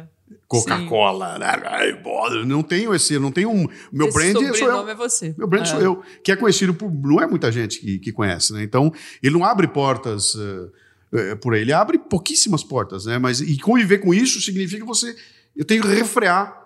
Coca-Cola, 0.47 1.39
né? 1.39 2.45
não 2.45 2.63
tenho 2.63 2.95
esse, 2.95 3.19
não 3.19 3.33
tenho 3.33 3.51
um. 3.51 3.67
Meu 3.91 4.09
esse 4.09 4.15
brand 4.15 4.55
sou 4.55 4.69
eu. 4.69 4.89
é 4.91 4.95
você. 4.95 5.35
Meu 5.39 5.49
brand 5.49 5.63
é. 5.63 5.65
sou 5.65 5.81
eu, 5.81 6.03
que 6.23 6.31
é 6.31 6.37
conhecido 6.37 6.75
por. 6.75 6.93
Não 6.93 7.19
é 7.19 7.27
muita 7.27 7.51
gente 7.51 7.81
que, 7.81 7.99
que 7.99 8.13
conhece, 8.13 8.53
né? 8.53 8.63
Então, 8.63 8.93
ele 9.23 9.33
não 9.33 9.43
abre 9.43 9.67
portas 9.67 10.35
uh, 10.35 10.71
uh, 11.13 11.37
por 11.41 11.55
aí, 11.55 11.63
ele 11.63 11.73
abre 11.73 11.99
pouquíssimas 11.99 12.63
portas, 12.63 13.07
né? 13.07 13.19
Mas 13.19 13.41
e 13.41 13.59
conviver 13.59 13.99
com 13.99 14.13
isso 14.13 14.39
significa 14.39 14.85
você. 14.85 15.17
Eu 15.57 15.65
tenho 15.65 15.81
que 15.81 15.89
refrear 15.89 16.64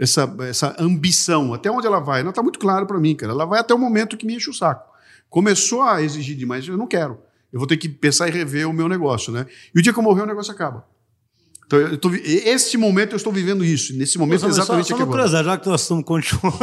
essa, 0.00 0.34
essa 0.48 0.74
ambição. 0.78 1.52
Até 1.52 1.70
onde 1.70 1.86
ela 1.86 2.00
vai? 2.00 2.22
Não 2.22 2.30
está 2.30 2.42
muito 2.42 2.58
claro 2.58 2.86
para 2.86 2.98
mim, 2.98 3.14
cara. 3.14 3.32
Ela 3.32 3.44
vai 3.44 3.60
até 3.60 3.74
o 3.74 3.78
momento 3.78 4.16
que 4.16 4.24
me 4.24 4.34
enche 4.34 4.48
o 4.48 4.54
saco. 4.54 4.90
Começou 5.28 5.82
a 5.82 6.02
exigir 6.02 6.34
demais, 6.36 6.66
eu 6.66 6.78
não 6.78 6.86
quero. 6.86 7.18
Eu 7.52 7.58
vou 7.58 7.68
ter 7.68 7.76
que 7.76 7.88
pensar 7.88 8.26
e 8.28 8.30
rever 8.30 8.66
o 8.66 8.72
meu 8.72 8.88
negócio, 8.88 9.30
né? 9.30 9.46
E 9.74 9.78
o 9.78 9.82
dia 9.82 9.92
que 9.92 9.98
eu 9.98 10.02
morrer, 10.02 10.22
o 10.22 10.26
negócio 10.26 10.52
acaba. 10.52 10.86
Então, 11.66 11.78
eu 11.78 11.98
tô, 11.98 12.10
este 12.14 12.76
momento 12.76 13.12
eu 13.12 13.16
estou 13.16 13.32
vivendo 13.32 13.64
isso. 13.64 13.94
Nesse 13.96 14.18
momento, 14.18 14.42
Nossa, 14.42 14.54
exatamente 14.54 14.88
só, 14.88 14.96
só 14.96 15.02
aqui 15.02 15.02
agora. 15.02 15.28
já 15.28 15.58
que 15.58 15.68
nós 15.68 15.82
estamos 15.82 16.04
continuando, 16.04 16.58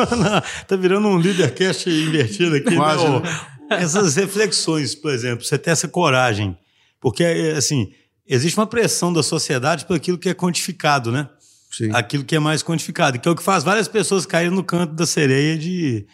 está 0.61 0.75
virando 0.75 1.07
um 1.07 1.19
lídercast 1.19 1.89
invertido 1.89 2.55
aqui. 2.55 2.71
Né? 2.71 2.75
Quase, 2.75 3.07
né? 3.07 3.21
Essas 3.69 4.15
reflexões, 4.15 4.95
por 4.95 5.11
exemplo, 5.11 5.45
você 5.45 5.57
tem 5.57 5.71
essa 5.71 5.87
coragem. 5.87 6.57
Porque, 6.99 7.23
assim, 7.55 7.91
existe 8.27 8.57
uma 8.57 8.67
pressão 8.67 9.13
da 9.13 9.21
sociedade 9.21 9.85
por 9.85 9.95
aquilo 9.95 10.17
que 10.17 10.27
é 10.27 10.33
quantificado, 10.33 11.11
né? 11.11 11.29
Sim. 11.69 11.91
Aquilo 11.93 12.23
que 12.23 12.35
é 12.35 12.39
mais 12.39 12.63
quantificado, 12.63 13.19
que 13.19 13.27
é 13.27 13.31
o 13.31 13.35
que 13.35 13.43
faz 13.43 13.63
várias 13.63 13.87
pessoas 13.87 14.25
caírem 14.25 14.55
no 14.55 14.63
canto 14.63 14.93
da 14.93 15.05
sereia 15.05 15.57
de, 15.57 16.07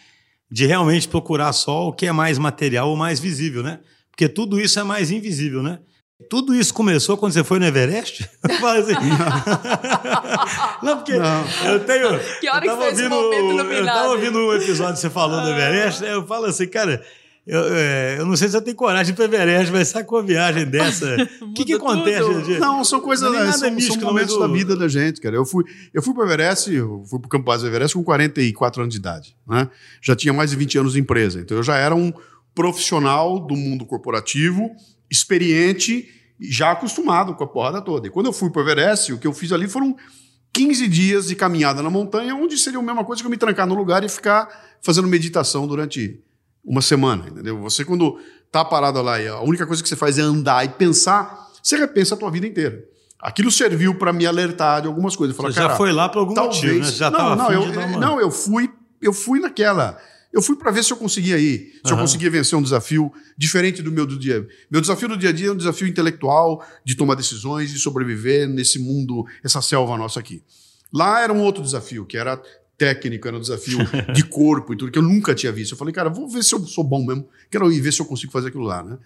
de 0.50 0.66
realmente 0.66 1.08
procurar 1.08 1.52
só 1.52 1.88
o 1.88 1.92
que 1.92 2.06
é 2.06 2.12
mais 2.12 2.38
material 2.38 2.90
ou 2.90 2.96
mais 2.96 3.20
visível, 3.20 3.62
né? 3.62 3.80
Porque 4.10 4.28
tudo 4.28 4.60
isso 4.60 4.78
é 4.78 4.84
mais 4.84 5.10
invisível, 5.10 5.62
né? 5.62 5.78
Tudo 6.30 6.54
isso 6.54 6.72
começou 6.72 7.16
quando 7.16 7.32
você 7.32 7.42
foi 7.42 7.58
no 7.58 7.66
Everest? 7.66 8.22
assim. 8.44 8.94
não, 10.82 10.96
porque 10.98 11.18
não. 11.18 11.44
eu 11.66 11.80
tenho. 11.84 12.20
Que 12.40 12.48
hora 12.48 12.60
que 12.60 12.68
foi 12.68 12.86
ouvindo, 12.86 13.00
esse 13.00 13.08
momento 13.08 13.44
iluminado? 13.44 13.72
Eu 13.72 13.84
estava 13.84 14.08
ouvindo 14.10 14.38
um 14.38 14.52
episódio 14.54 14.94
que 14.94 15.00
você 15.00 15.10
falou 15.10 15.40
do 15.40 15.48
Everest, 15.48 16.04
eu 16.04 16.26
falo 16.26 16.46
assim, 16.46 16.68
cara. 16.68 17.04
Eu, 17.46 17.60
é, 17.74 18.18
eu, 18.18 18.24
não 18.24 18.36
sei 18.36 18.48
se 18.48 18.52
você 18.52 18.62
tem 18.62 18.74
coragem 18.74 19.14
para 19.14 19.26
Everest, 19.26 19.70
mas 19.70 19.88
sabe 19.88 20.06
com 20.06 20.16
uma 20.16 20.22
viagem 20.22 20.64
dessa? 20.64 21.14
O 21.42 21.52
que, 21.52 21.66
que 21.66 21.74
acontece? 21.74 22.44
Gente? 22.44 22.58
Não, 22.58 22.82
são 22.82 23.00
coisas 23.02 23.30
não 23.30 23.38
é 23.38 23.52
são, 23.52 23.70
místico, 23.70 24.00
são 24.00 24.08
momentos 24.08 24.34
do... 24.34 24.40
da 24.40 24.46
vida 24.46 24.74
da 24.74 24.88
gente, 24.88 25.20
cara. 25.20 25.36
Eu 25.36 25.44
fui, 25.44 25.62
eu 25.92 26.02
fui 26.02 26.14
para 26.14 26.22
o 26.22 26.26
Everest, 26.26 26.72
eu 26.72 27.04
fui 27.06 27.18
para 27.18 27.26
o 27.26 27.28
Campo 27.28 27.44
Base 27.44 27.62
do 27.62 27.68
Everest 27.68 27.96
com 27.96 28.02
44 28.02 28.82
anos 28.82 28.94
de 28.94 28.98
idade. 28.98 29.36
Né? 29.46 29.68
Já 30.00 30.16
tinha 30.16 30.32
mais 30.32 30.50
de 30.50 30.56
20 30.56 30.78
anos 30.78 30.92
de 30.94 31.00
empresa. 31.00 31.38
Então 31.38 31.58
eu 31.58 31.62
já 31.62 31.76
era 31.76 31.94
um 31.94 32.10
profissional 32.54 33.38
do 33.38 33.54
mundo 33.54 33.84
corporativo 33.84 34.70
experiente 35.10 36.08
e 36.40 36.50
já 36.50 36.72
acostumado 36.72 37.34
com 37.34 37.44
a 37.44 37.46
porrada 37.46 37.82
toda. 37.82 38.06
E 38.06 38.10
quando 38.10 38.26
eu 38.26 38.32
fui 38.32 38.48
para 38.48 38.62
o 38.62 38.64
Everest, 38.64 39.12
o 39.12 39.18
que 39.18 39.26
eu 39.26 39.34
fiz 39.34 39.52
ali 39.52 39.68
foram 39.68 39.94
15 40.50 40.88
dias 40.88 41.26
de 41.26 41.36
caminhada 41.36 41.82
na 41.82 41.90
montanha, 41.90 42.34
onde 42.34 42.56
seria 42.56 42.78
a 42.78 42.82
mesma 42.82 43.04
coisa 43.04 43.22
que 43.22 43.26
eu 43.26 43.30
me 43.30 43.36
trancar 43.36 43.66
no 43.66 43.74
lugar 43.74 44.02
e 44.02 44.08
ficar 44.08 44.78
fazendo 44.80 45.06
meditação 45.08 45.66
durante 45.66 46.22
uma 46.64 46.80
semana, 46.80 47.28
entendeu? 47.28 47.60
Você 47.60 47.84
quando 47.84 48.18
tá 48.50 48.64
parado 48.64 49.02
lá 49.02 49.20
e 49.20 49.28
a 49.28 49.40
única 49.40 49.66
coisa 49.66 49.82
que 49.82 49.88
você 49.88 49.96
faz 49.96 50.18
é 50.18 50.22
andar 50.22 50.64
e 50.64 50.68
pensar, 50.70 51.48
você 51.62 51.76
repensa 51.76 52.14
a 52.14 52.18
tua 52.18 52.30
vida 52.30 52.46
inteira. 52.46 52.84
Aquilo 53.20 53.50
serviu 53.50 53.96
para 53.96 54.12
me 54.12 54.26
alertar 54.26 54.82
de 54.82 54.86
algumas 54.86 55.16
coisas. 55.16 55.36
Falar, 55.36 55.52
você 55.52 55.60
já 55.60 55.76
foi 55.76 55.92
lá 55.92 56.08
por 56.08 56.18
algum 56.18 56.34
talvez... 56.34 56.56
motivo, 56.56 56.80
né? 56.80 56.84
Você 56.84 56.96
já 56.96 57.10
não, 57.10 57.36
não, 57.36 57.52
eu, 57.52 57.98
não, 57.98 58.20
eu 58.20 58.30
fui, 58.30 58.70
eu 59.00 59.12
fui 59.12 59.40
naquela 59.40 59.98
eu 60.34 60.42
fui 60.42 60.56
para 60.56 60.72
ver 60.72 60.82
se 60.82 60.92
eu 60.92 60.96
conseguia 60.96 61.38
ir, 61.38 61.80
se 61.84 61.92
uhum. 61.92 61.96
eu 61.96 62.02
conseguia 62.02 62.28
vencer 62.28 62.58
um 62.58 62.62
desafio 62.62 63.12
diferente 63.38 63.80
do 63.80 63.92
meu 63.92 64.04
do 64.04 64.18
dia. 64.18 64.44
Meu 64.68 64.80
desafio 64.80 65.08
do 65.08 65.16
dia 65.16 65.30
a 65.30 65.32
dia 65.32 65.46
é 65.46 65.52
um 65.52 65.56
desafio 65.56 65.86
intelectual, 65.86 66.66
de 66.84 66.96
tomar 66.96 67.14
decisões 67.14 67.72
e 67.72 67.78
sobreviver 67.78 68.48
nesse 68.48 68.80
mundo, 68.80 69.24
essa 69.44 69.62
selva 69.62 69.96
nossa 69.96 70.18
aqui. 70.18 70.42
Lá 70.92 71.20
era 71.20 71.32
um 71.32 71.40
outro 71.40 71.62
desafio, 71.62 72.04
que 72.04 72.16
era 72.16 72.42
técnico, 72.76 73.26
era 73.28 73.36
um 73.36 73.40
desafio 73.40 73.78
de 74.14 74.24
corpo 74.24 74.72
e 74.72 74.76
tudo, 74.76 74.90
que 74.90 74.98
eu 74.98 75.02
nunca 75.02 75.34
tinha 75.34 75.52
visto. 75.52 75.72
Eu 75.72 75.78
falei, 75.78 75.94
cara, 75.94 76.08
vou 76.08 76.28
ver 76.28 76.42
se 76.42 76.54
eu 76.54 76.60
sou 76.66 76.84
bom 76.84 77.04
mesmo, 77.04 77.28
quero 77.50 77.70
ir 77.72 77.80
ver 77.80 77.92
se 77.92 78.00
eu 78.00 78.06
consigo 78.06 78.32
fazer 78.32 78.48
aquilo 78.48 78.64
lá, 78.64 78.82
né? 78.82 78.98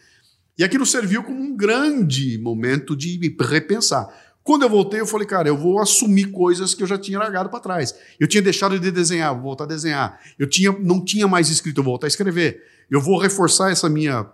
E 0.58 0.64
aquilo 0.64 0.84
serviu 0.84 1.22
como 1.22 1.40
um 1.40 1.56
grande 1.56 2.36
momento 2.38 2.96
de 2.96 3.18
repensar. 3.40 4.08
Quando 4.42 4.62
eu 4.62 4.70
voltei, 4.70 4.98
eu 4.98 5.06
falei, 5.06 5.26
cara, 5.26 5.46
eu 5.46 5.56
vou 5.56 5.78
assumir 5.78 6.32
coisas 6.32 6.74
que 6.74 6.82
eu 6.82 6.86
já 6.86 6.98
tinha 6.98 7.18
largado 7.18 7.50
para 7.50 7.60
trás. 7.60 7.94
Eu 8.18 8.26
tinha 8.26 8.42
deixado 8.42 8.80
de 8.80 8.90
desenhar, 8.90 9.34
vou 9.34 9.42
voltar 9.42 9.64
a 9.64 9.66
desenhar. 9.66 10.18
Eu 10.38 10.48
tinha, 10.48 10.72
não 10.72 11.04
tinha 11.04 11.28
mais 11.28 11.50
escrito, 11.50 11.78
eu 11.78 11.84
vou 11.84 11.92
voltar 11.92 12.06
a 12.06 12.08
escrever. 12.08 12.62
Eu 12.90 13.00
vou 13.00 13.18
reforçar 13.18 13.70
essa 13.70 13.88
minha, 13.88 14.26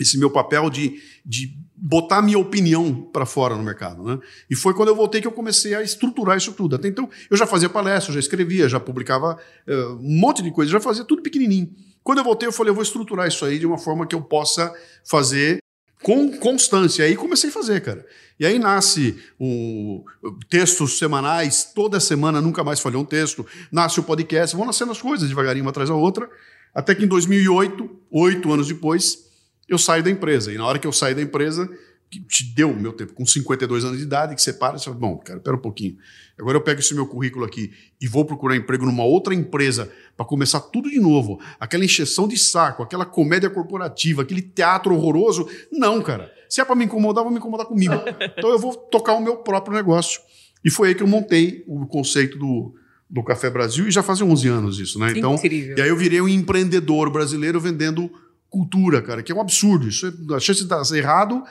esse 0.00 0.18
meu 0.18 0.30
papel 0.30 0.68
de, 0.70 1.00
de 1.24 1.56
botar 1.76 2.22
minha 2.22 2.38
opinião 2.38 2.94
para 3.12 3.26
fora 3.26 3.54
no 3.54 3.62
mercado. 3.62 4.02
Né? 4.02 4.18
E 4.48 4.56
foi 4.56 4.72
quando 4.74 4.88
eu 4.88 4.96
voltei 4.96 5.20
que 5.20 5.26
eu 5.26 5.32
comecei 5.32 5.74
a 5.74 5.82
estruturar 5.82 6.36
isso 6.36 6.52
tudo. 6.52 6.76
Até 6.76 6.88
então, 6.88 7.08
eu 7.30 7.36
já 7.36 7.46
fazia 7.46 7.68
palestra, 7.68 8.12
já 8.12 8.20
escrevia, 8.20 8.68
já 8.68 8.80
publicava 8.80 9.38
uh, 9.68 9.92
um 10.00 10.18
monte 10.18 10.42
de 10.42 10.50
coisa, 10.50 10.72
já 10.72 10.80
fazia 10.80 11.04
tudo 11.04 11.22
pequenininho. 11.22 11.70
Quando 12.02 12.18
eu 12.18 12.24
voltei, 12.24 12.48
eu 12.48 12.52
falei, 12.52 12.70
eu 12.70 12.74
vou 12.74 12.82
estruturar 12.82 13.26
isso 13.26 13.44
aí 13.44 13.58
de 13.58 13.66
uma 13.66 13.78
forma 13.78 14.06
que 14.06 14.14
eu 14.14 14.22
possa 14.22 14.72
fazer 15.04 15.58
com 16.02 16.30
constância. 16.38 17.04
Aí 17.04 17.16
comecei 17.16 17.50
a 17.50 17.52
fazer, 17.52 17.80
cara. 17.80 18.06
E 18.38 18.46
aí 18.46 18.58
nasce 18.58 19.18
o 19.40 20.04
textos 20.48 20.98
semanais, 20.98 21.72
toda 21.74 21.98
semana 21.98 22.40
nunca 22.40 22.62
mais 22.62 22.80
falhou 22.80 23.02
um 23.02 23.04
texto, 23.04 23.46
nasce 23.72 23.98
o 23.98 24.02
podcast, 24.02 24.54
vão 24.54 24.66
nascendo 24.66 24.92
as 24.92 25.00
coisas 25.00 25.28
devagarinho 25.28 25.64
uma 25.64 25.70
atrás 25.70 25.88
da 25.88 25.94
outra, 25.94 26.28
até 26.74 26.94
que 26.94 27.04
em 27.04 27.08
2008, 27.08 27.90
oito 28.10 28.52
anos 28.52 28.68
depois, 28.68 29.25
eu 29.68 29.78
saio 29.78 30.02
da 30.02 30.10
empresa. 30.10 30.52
E 30.52 30.56
na 30.56 30.66
hora 30.66 30.78
que 30.78 30.86
eu 30.86 30.92
saio 30.92 31.14
da 31.14 31.22
empresa, 31.22 31.68
que 32.10 32.20
te 32.20 32.44
deu 32.54 32.70
o 32.70 32.80
meu 32.80 32.92
tempo, 32.92 33.12
com 33.14 33.26
52 33.26 33.84
anos 33.84 33.98
de 33.98 34.04
idade, 34.04 34.34
que 34.34 34.42
você 34.42 34.52
para 34.52 34.76
e 34.76 34.82
fala, 34.82 34.96
bom, 34.96 35.16
cara, 35.18 35.40
pera 35.40 35.56
um 35.56 35.60
pouquinho. 35.60 35.96
Agora 36.38 36.56
eu 36.56 36.60
pego 36.60 36.80
esse 36.80 36.94
meu 36.94 37.06
currículo 37.06 37.44
aqui 37.44 37.72
e 38.00 38.06
vou 38.06 38.24
procurar 38.24 38.56
emprego 38.56 38.86
numa 38.86 39.04
outra 39.04 39.34
empresa 39.34 39.90
para 40.16 40.24
começar 40.24 40.60
tudo 40.60 40.90
de 40.90 41.00
novo. 41.00 41.40
Aquela 41.58 41.84
encheção 41.84 42.28
de 42.28 42.38
saco, 42.38 42.82
aquela 42.82 43.04
comédia 43.04 43.50
corporativa, 43.50 44.22
aquele 44.22 44.42
teatro 44.42 44.94
horroroso. 44.94 45.48
Não, 45.72 46.00
cara. 46.02 46.32
Se 46.48 46.60
é 46.60 46.64
para 46.64 46.76
me 46.76 46.84
incomodar, 46.84 47.24
vou 47.24 47.32
me 47.32 47.38
incomodar 47.38 47.66
comigo. 47.66 47.94
Então 48.36 48.50
eu 48.50 48.58
vou 48.58 48.74
tocar 48.74 49.14
o 49.14 49.20
meu 49.20 49.38
próprio 49.38 49.74
negócio. 49.74 50.20
E 50.64 50.70
foi 50.70 50.88
aí 50.88 50.94
que 50.94 51.02
eu 51.02 51.06
montei 51.06 51.64
o 51.66 51.86
conceito 51.86 52.38
do, 52.38 52.74
do 53.08 53.22
Café 53.22 53.48
Brasil 53.48 53.88
e 53.88 53.90
já 53.90 54.02
fazem 54.02 54.26
11 54.26 54.48
anos 54.48 54.78
isso, 54.78 54.98
né? 54.98 55.12
Então, 55.16 55.34
Incrível. 55.34 55.76
E 55.78 55.80
aí 55.80 55.88
eu 55.88 55.96
virei 55.96 56.20
um 56.20 56.28
empreendedor 56.28 57.10
brasileiro 57.10 57.60
vendendo 57.60 58.10
cultura, 58.56 59.02
cara, 59.02 59.22
que 59.22 59.30
é 59.30 59.34
um 59.34 59.40
absurdo. 59.40 59.86
Isso 59.86 60.06
é, 60.06 60.34
a 60.34 60.40
chance 60.40 60.62
de 60.62 60.68
dar 60.68 60.82
errado 60.94 61.44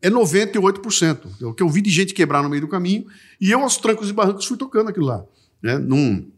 é 0.00 0.08
98%. 0.08 1.18
É 1.40 1.46
o 1.46 1.52
que 1.52 1.62
eu 1.62 1.68
vi 1.68 1.82
de 1.82 1.90
gente 1.90 2.14
quebrar 2.14 2.42
no 2.42 2.48
meio 2.48 2.62
do 2.62 2.68
caminho 2.68 3.06
e 3.40 3.50
eu, 3.50 3.60
aos 3.60 3.76
trancos 3.76 4.08
e 4.08 4.12
barrancos, 4.12 4.46
fui 4.46 4.56
tocando 4.56 4.90
aquilo 4.90 5.06
lá. 5.06 5.24
Né? 5.60 5.78
Num, 5.78 6.30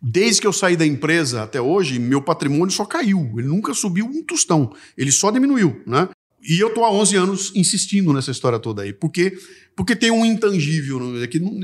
desde 0.00 0.42
que 0.42 0.46
eu 0.46 0.52
saí 0.52 0.76
da 0.76 0.86
empresa 0.86 1.42
até 1.42 1.60
hoje, 1.60 1.98
meu 1.98 2.20
patrimônio 2.20 2.70
só 2.70 2.84
caiu. 2.84 3.34
Ele 3.38 3.48
nunca 3.48 3.72
subiu 3.72 4.04
um 4.04 4.22
tostão. 4.22 4.74
Ele 4.96 5.10
só 5.10 5.30
diminuiu. 5.30 5.80
Né? 5.86 6.08
E 6.42 6.60
eu 6.60 6.68
estou 6.68 6.84
há 6.84 6.92
11 6.92 7.16
anos 7.16 7.52
insistindo 7.54 8.12
nessa 8.12 8.30
história 8.30 8.58
toda 8.58 8.82
aí. 8.82 8.92
Porque, 8.92 9.38
porque 9.76 9.96
tem 9.96 10.10
um 10.10 10.24
intangível. 10.24 11.00
Né? 11.00 11.26
Que 11.26 11.38
não, 11.38 11.58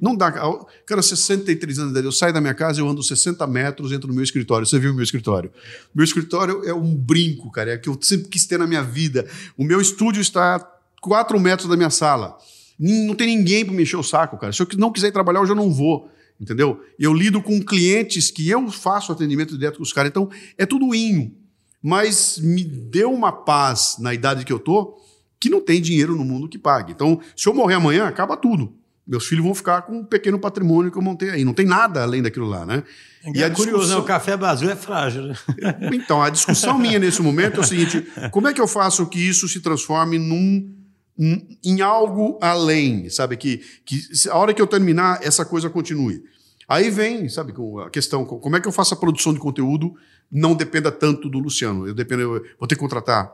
não 0.00 0.16
dá. 0.16 0.32
Cara, 0.86 1.02
63 1.02 1.78
anos 1.78 2.04
eu 2.04 2.12
saio 2.12 2.32
da 2.32 2.40
minha 2.40 2.54
casa, 2.54 2.80
eu 2.80 2.88
ando 2.88 3.02
60 3.02 3.46
metros, 3.46 3.92
entro 3.92 4.08
no 4.08 4.14
meu 4.14 4.24
escritório. 4.24 4.66
Você 4.66 4.78
viu 4.78 4.92
o 4.92 4.94
meu 4.94 5.04
escritório? 5.04 5.50
Meu 5.94 6.04
escritório 6.04 6.64
é 6.64 6.72
um 6.72 6.94
brinco, 6.94 7.50
cara. 7.50 7.72
É 7.72 7.78
que 7.78 7.88
eu 7.88 7.98
sempre 8.00 8.28
quis 8.28 8.46
ter 8.46 8.58
na 8.58 8.66
minha 8.66 8.82
vida. 8.82 9.28
O 9.56 9.64
meu 9.64 9.80
estúdio 9.80 10.20
está 10.20 10.56
a 10.56 10.66
4 11.00 11.38
metros 11.38 11.68
da 11.68 11.76
minha 11.76 11.90
sala. 11.90 12.38
Não 12.78 13.14
tem 13.14 13.36
ninguém 13.36 13.64
para 13.64 13.74
me 13.74 13.82
encher 13.82 13.96
o 13.96 14.02
saco, 14.02 14.38
cara. 14.38 14.52
Se 14.52 14.62
eu 14.62 14.68
não 14.76 14.92
quiser 14.92 15.10
trabalhar, 15.12 15.40
hoje 15.40 15.52
eu 15.52 15.56
não 15.56 15.72
vou. 15.72 16.10
Entendeu? 16.40 16.80
Eu 16.98 17.12
lido 17.12 17.42
com 17.42 17.60
clientes 17.60 18.30
que 18.30 18.48
eu 18.48 18.70
faço 18.70 19.10
atendimento 19.10 19.58
direto 19.58 19.78
com 19.78 19.82
os 19.82 19.92
caras. 19.92 20.10
Então, 20.10 20.30
é 20.56 20.64
tudo 20.64 20.94
inho 20.94 21.34
mas 21.82 22.38
me 22.38 22.64
deu 22.64 23.12
uma 23.12 23.32
paz 23.32 23.96
na 23.98 24.12
idade 24.12 24.44
que 24.44 24.52
eu 24.52 24.58
tô 24.58 24.98
que 25.40 25.48
não 25.48 25.60
tem 25.60 25.80
dinheiro 25.80 26.16
no 26.16 26.24
mundo 26.24 26.48
que 26.48 26.58
pague. 26.58 26.92
Então, 26.92 27.20
se 27.36 27.48
eu 27.48 27.54
morrer 27.54 27.74
amanhã, 27.74 28.06
acaba 28.06 28.36
tudo. 28.36 28.72
Meus 29.06 29.26
filhos 29.26 29.42
vão 29.42 29.54
ficar 29.54 29.82
com 29.82 30.00
um 30.00 30.04
pequeno 30.04 30.38
patrimônio 30.38 30.92
que 30.92 30.98
eu 30.98 31.02
montei 31.02 31.30
aí. 31.30 31.42
Não 31.42 31.54
tem 31.54 31.64
nada 31.64 32.02
além 32.02 32.20
daquilo 32.20 32.46
lá, 32.46 32.66
né? 32.66 32.82
É, 33.24 33.30
e 33.38 33.42
é 33.42 33.48
curioso, 33.48 33.78
discussão... 33.78 33.96
né? 33.96 34.02
O 34.02 34.04
café 34.04 34.36
Brasil 34.36 34.70
é 34.70 34.76
frágil, 34.76 35.22
né? 35.22 35.34
Então, 35.94 36.22
a 36.22 36.28
discussão 36.28 36.78
minha 36.78 36.98
nesse 36.98 37.22
momento 37.22 37.56
é 37.56 37.60
o 37.60 37.64
seguinte: 37.64 38.06
como 38.30 38.48
é 38.48 38.52
que 38.52 38.60
eu 38.60 38.68
faço 38.68 39.06
que 39.06 39.18
isso 39.18 39.48
se 39.48 39.60
transforme 39.60 40.18
num, 40.18 40.74
em 41.64 41.80
algo 41.80 42.38
além, 42.42 43.08
sabe? 43.08 43.38
Que, 43.38 43.62
que 43.86 43.98
a 44.28 44.36
hora 44.36 44.52
que 44.52 44.60
eu 44.60 44.66
terminar, 44.66 45.20
essa 45.22 45.44
coisa 45.44 45.70
continue. 45.70 46.22
Aí 46.68 46.90
vem, 46.90 47.30
sabe, 47.30 47.54
a 47.86 47.88
questão: 47.88 48.26
como 48.26 48.56
é 48.56 48.60
que 48.60 48.68
eu 48.68 48.72
faço 48.72 48.92
a 48.92 48.96
produção 48.96 49.32
de 49.32 49.40
conteúdo 49.40 49.94
não 50.30 50.54
dependa 50.54 50.92
tanto 50.92 51.28
do 51.28 51.38
Luciano. 51.38 51.86
Eu, 51.86 51.94
dependo, 51.94 52.22
eu 52.22 52.44
vou 52.58 52.68
ter 52.68 52.74
que 52.74 52.80
contratar 52.80 53.32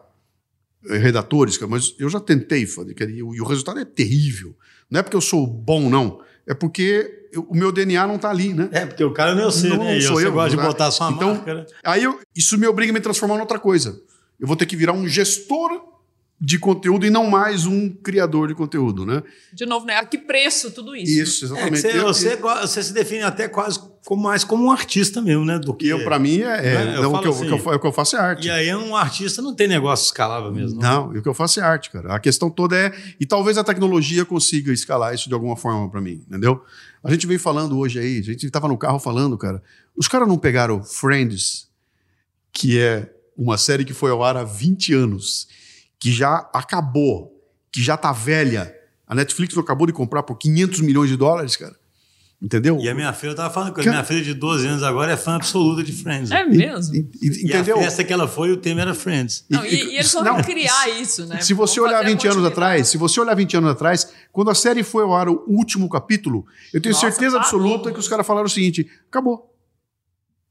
redatores, 0.88 1.58
mas 1.60 1.94
eu 1.98 2.08
já 2.08 2.20
tentei 2.20 2.66
fazer, 2.66 2.94
e 3.10 3.22
o 3.22 3.44
resultado 3.44 3.80
é 3.80 3.84
terrível. 3.84 4.54
Não 4.90 5.00
é 5.00 5.02
porque 5.02 5.16
eu 5.16 5.20
sou 5.20 5.46
bom, 5.46 5.88
não. 5.88 6.20
É 6.46 6.54
porque 6.54 7.26
eu, 7.32 7.46
o 7.48 7.56
meu 7.56 7.72
DNA 7.72 8.06
não 8.06 8.16
está 8.16 8.30
ali, 8.30 8.52
né? 8.52 8.68
É, 8.70 8.86
porque 8.86 9.02
o 9.02 9.12
cara 9.12 9.34
não 9.34 9.42
é 9.42 9.44
você, 9.46 9.68
não, 9.68 9.84
né? 9.84 10.00
Sou 10.00 10.20
eu, 10.20 10.32
gosta 10.32 10.50
de 10.50 10.56
né? 10.56 10.62
botar 10.62 10.90
sua 10.90 11.10
então, 11.10 11.34
marca. 11.34 11.54
Né? 11.54 11.66
Aí 11.82 12.04
eu, 12.04 12.20
isso 12.34 12.58
me 12.58 12.66
obriga 12.66 12.92
a 12.92 12.94
me 12.94 13.00
transformar 13.00 13.36
em 13.36 13.40
outra 13.40 13.58
coisa. 13.58 14.00
Eu 14.38 14.46
vou 14.46 14.56
ter 14.56 14.66
que 14.66 14.76
virar 14.76 14.92
um 14.92 15.08
gestor 15.08 15.93
de 16.40 16.58
conteúdo 16.58 17.06
e 17.06 17.10
não 17.10 17.30
mais 17.30 17.64
um 17.64 17.88
criador 17.88 18.48
de 18.48 18.54
conteúdo, 18.54 19.06
né? 19.06 19.22
De 19.52 19.64
novo, 19.64 19.86
né? 19.86 19.96
A 19.96 20.04
que 20.04 20.18
preço 20.18 20.70
tudo 20.72 20.94
isso? 20.94 21.12
Isso, 21.12 21.44
exatamente. 21.46 21.86
É 21.86 22.00
você, 22.00 22.36
você, 22.36 22.36
você, 22.36 22.82
se 22.82 22.92
define 22.92 23.22
até 23.22 23.48
quase 23.48 23.80
como, 24.04 24.22
mais 24.22 24.42
como 24.42 24.64
um 24.64 24.70
artista 24.70 25.22
mesmo, 25.22 25.44
né? 25.44 25.58
Do 25.58 25.72
que 25.72 25.86
eu, 25.86 26.02
para 26.04 26.18
mim, 26.18 26.40
é, 26.40 26.98
o, 27.06 27.18
que 27.20 27.28
eu, 27.28 27.30
assim, 27.30 27.46
que 27.46 27.86
eu, 27.86 27.92
faço 27.92 28.16
é 28.16 28.18
arte. 28.18 28.48
E 28.48 28.50
aí 28.50 28.74
um 28.74 28.96
artista 28.96 29.40
não 29.40 29.54
tem 29.54 29.68
negócio 29.68 30.06
escalável 30.06 30.52
mesmo. 30.52 30.80
Não, 30.80 31.08
não 31.08 31.18
o 31.18 31.22
que 31.22 31.28
eu 31.28 31.34
faço 31.34 31.60
é 31.60 31.62
arte, 31.62 31.90
cara. 31.90 32.14
A 32.14 32.18
questão 32.18 32.50
toda 32.50 32.76
é... 32.76 32.92
E 33.18 33.24
talvez 33.24 33.56
a 33.56 33.64
tecnologia 33.64 34.24
consiga 34.24 34.72
escalar 34.72 35.14
isso 35.14 35.28
de 35.28 35.34
alguma 35.34 35.56
forma 35.56 35.88
para 35.88 36.00
mim, 36.00 36.22
entendeu? 36.28 36.62
A 37.02 37.10
gente 37.10 37.26
veio 37.26 37.40
falando 37.40 37.78
hoje 37.78 37.98
aí, 37.98 38.18
a 38.18 38.22
gente 38.22 38.44
estava 38.44 38.66
no 38.66 38.76
carro 38.76 38.98
falando, 38.98 39.38
cara. 39.38 39.62
Os 39.96 40.08
caras 40.08 40.26
não 40.26 40.36
pegaram 40.36 40.82
Friends, 40.82 41.68
que 42.52 42.78
é 42.78 43.10
uma 43.36 43.56
série 43.56 43.84
que 43.84 43.94
foi 43.94 44.10
ao 44.10 44.22
ar 44.22 44.36
há 44.36 44.44
20 44.44 44.92
anos 44.92 45.48
que 45.98 46.12
já 46.12 46.48
acabou, 46.52 47.32
que 47.72 47.82
já 47.82 47.96
tá 47.96 48.12
velha. 48.12 48.74
A 49.06 49.14
Netflix 49.14 49.56
acabou 49.56 49.86
de 49.86 49.92
comprar 49.92 50.22
por 50.22 50.36
500 50.36 50.80
milhões 50.80 51.10
de 51.10 51.16
dólares, 51.16 51.56
cara. 51.56 51.74
Entendeu? 52.44 52.78
E 52.78 52.90
a 52.90 52.94
minha 52.94 53.10
filha, 53.14 53.30
eu 53.30 53.34
tava 53.34 53.52
falando 53.52 53.72
com 53.72 53.80
a 53.80 53.84
minha 53.84 54.04
filha 54.04 54.22
de 54.22 54.34
12 54.34 54.66
anos 54.66 54.82
agora 54.82 55.12
é 55.12 55.16
fã 55.16 55.36
absoluta 55.36 55.82
de 55.82 55.92
Friends. 55.92 56.30
É 56.30 56.44
mesmo? 56.44 56.94
E, 56.94 57.08
e, 57.22 57.44
entendeu? 57.46 57.78
E 57.78 57.80
a 57.80 57.84
festa 57.84 58.04
que 58.04 58.12
ela 58.12 58.28
foi, 58.28 58.52
o 58.52 58.58
tema 58.58 58.82
era 58.82 58.92
Friends. 58.92 59.46
Não, 59.48 59.64
e, 59.64 59.68
e, 59.68 59.96
eles 59.96 60.12
vão 60.12 60.42
criar 60.42 60.90
isso, 60.90 61.24
né? 61.26 61.40
Se 61.40 61.54
você 61.54 61.80
olhar 61.80 62.04
20 62.04 62.28
anos 62.28 62.44
atrás, 62.44 62.88
se 62.88 62.98
você 62.98 63.18
olhar 63.18 63.34
20 63.34 63.56
anos 63.56 63.70
atrás, 63.70 64.12
quando 64.30 64.50
a 64.50 64.54
série 64.54 64.82
foi 64.82 65.04
ao 65.04 65.14
ar 65.14 65.26
o 65.26 65.42
último 65.46 65.88
capítulo, 65.88 66.44
eu 66.72 66.82
tenho 66.82 66.94
Nossa, 66.94 67.10
certeza 67.10 67.38
absoluta 67.38 67.90
que 67.90 67.98
os 67.98 68.08
caras 68.08 68.26
falaram 68.26 68.46
o 68.46 68.50
seguinte: 68.50 68.90
acabou. 69.08 69.50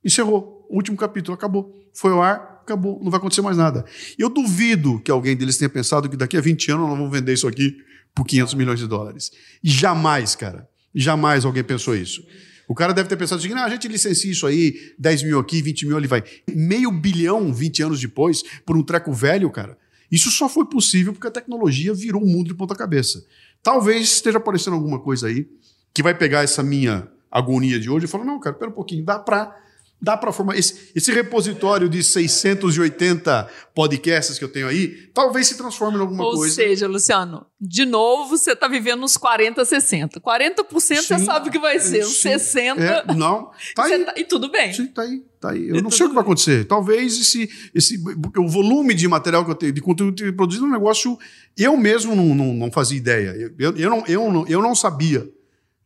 Encerrou. 0.03 0.65
O 0.71 0.75
último 0.77 0.97
capítulo 0.97 1.35
acabou. 1.35 1.79
Foi 1.93 2.11
ao 2.11 2.23
ar, 2.23 2.52
acabou, 2.63 2.99
não 3.03 3.11
vai 3.11 3.19
acontecer 3.19 3.41
mais 3.41 3.57
nada. 3.57 3.85
Eu 4.17 4.29
duvido 4.29 4.99
que 4.99 5.11
alguém 5.11 5.35
deles 5.35 5.57
tenha 5.57 5.69
pensado 5.69 6.09
que 6.09 6.17
daqui 6.17 6.35
a 6.37 6.41
20 6.41 6.71
anos 6.71 6.87
nós 6.87 6.97
vamos 6.97 7.11
vender 7.11 7.33
isso 7.33 7.47
aqui 7.47 7.77
por 8.15 8.25
500 8.25 8.53
milhões 8.55 8.79
de 8.79 8.87
dólares. 8.87 9.31
Jamais, 9.61 10.35
cara. 10.35 10.67
Jamais 10.93 11.45
alguém 11.45 11.63
pensou 11.63 11.95
isso. 11.95 12.25
O 12.67 12.73
cara 12.73 12.93
deve 12.93 13.09
ter 13.09 13.17
pensado 13.17 13.39
assim, 13.39 13.53
não, 13.53 13.63
a 13.63 13.69
gente 13.69 13.87
licencia 13.87 14.31
isso 14.31 14.47
aí, 14.47 14.93
10 14.97 15.23
mil 15.23 15.39
aqui, 15.39 15.61
20 15.61 15.85
mil 15.85 15.97
ali 15.97 16.07
vai. 16.07 16.23
Meio 16.49 16.91
bilhão 16.91 17.53
20 17.53 17.83
anos 17.83 17.99
depois, 17.99 18.43
por 18.65 18.77
um 18.77 18.83
treco 18.83 19.11
velho, 19.11 19.49
cara. 19.49 19.77
Isso 20.11 20.31
só 20.31 20.47
foi 20.47 20.65
possível 20.65 21.11
porque 21.11 21.27
a 21.27 21.31
tecnologia 21.31 21.93
virou 21.93 22.23
o 22.23 22.27
mundo 22.27 22.47
de 22.47 22.53
ponta 22.53 22.75
cabeça. 22.75 23.25
Talvez 23.61 24.03
esteja 24.13 24.37
aparecendo 24.37 24.75
alguma 24.75 24.99
coisa 24.99 25.27
aí 25.27 25.47
que 25.93 26.03
vai 26.03 26.15
pegar 26.15 26.43
essa 26.43 26.63
minha 26.63 27.07
agonia 27.31 27.79
de 27.79 27.89
hoje 27.89 28.05
e 28.05 28.07
falar, 28.07 28.23
não, 28.23 28.39
cara, 28.39 28.55
pera 28.55 28.69
um 28.69 28.73
pouquinho, 28.73 29.03
dá 29.03 29.17
para 29.17 29.55
Dá 30.03 30.17
para 30.17 30.33
formar. 30.33 30.57
Esse, 30.57 30.91
esse, 30.93 31.13
repositório 31.13 31.87
de 31.87 32.03
680 32.03 33.47
podcasts 33.73 34.37
que 34.37 34.43
eu 34.43 34.49
tenho 34.49 34.67
aí, 34.67 35.09
talvez 35.13 35.47
se 35.47 35.55
transforme 35.55 35.97
em 35.97 36.01
alguma 36.01 36.25
Ou 36.25 36.33
coisa. 36.33 36.61
Ou 36.61 36.67
seja, 36.67 36.89
Luciano, 36.89 37.45
de 37.57 37.85
novo 37.85 38.37
você 38.37 38.51
está 38.51 38.67
vivendo 38.67 39.01
uns 39.01 39.15
40, 39.15 39.63
60. 39.63 40.19
40% 40.19 40.81
sim, 40.81 40.95
você 40.95 41.19
sabe 41.19 41.49
que 41.49 41.57
vai 41.57 41.79
ser, 41.79 42.03
uns 42.03 42.21
60%. 42.21 42.79
É, 42.79 43.13
não, 43.15 43.49
tá 43.73 43.85
aí. 43.85 44.03
Tá, 44.03 44.13
e 44.17 44.25
tudo 44.25 44.51
bem. 44.51 44.73
Sim, 44.73 44.87
tá 44.87 45.03
aí. 45.03 45.23
Tá 45.39 45.51
aí. 45.51 45.69
Eu 45.69 45.77
e 45.77 45.81
não 45.81 45.89
sei 45.89 46.05
o 46.05 46.09
que 46.09 46.15
vai 46.15 46.23
acontecer. 46.25 46.65
Talvez 46.65 47.17
esse, 47.17 47.49
esse, 47.73 47.97
o 48.37 48.47
volume 48.49 48.93
de 48.93 49.07
material 49.07 49.45
que 49.45 49.51
eu 49.51 49.55
tenho, 49.55 49.71
de 49.71 49.79
conteúdo 49.79 50.17
que 50.17 50.25
eu 50.25 50.35
produzido, 50.35 50.65
é 50.65 50.67
um 50.67 50.71
negócio. 50.73 51.17
Eu 51.57 51.77
mesmo 51.77 52.13
não, 52.13 52.35
não, 52.35 52.53
não 52.53 52.69
fazia 52.69 52.97
ideia. 52.97 53.53
Eu, 53.57 53.73
eu, 53.77 53.89
não, 53.89 54.03
eu, 54.05 54.31
não, 54.33 54.47
eu 54.49 54.61
não 54.61 54.75
sabia 54.75 55.31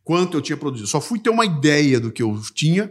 quanto 0.02 0.36
eu 0.36 0.42
tinha 0.42 0.56
produzido. 0.56 0.88
Só 0.88 1.00
fui 1.00 1.20
ter 1.20 1.30
uma 1.30 1.46
ideia 1.46 2.00
do 2.00 2.10
que 2.10 2.20
eu 2.20 2.36
tinha 2.52 2.90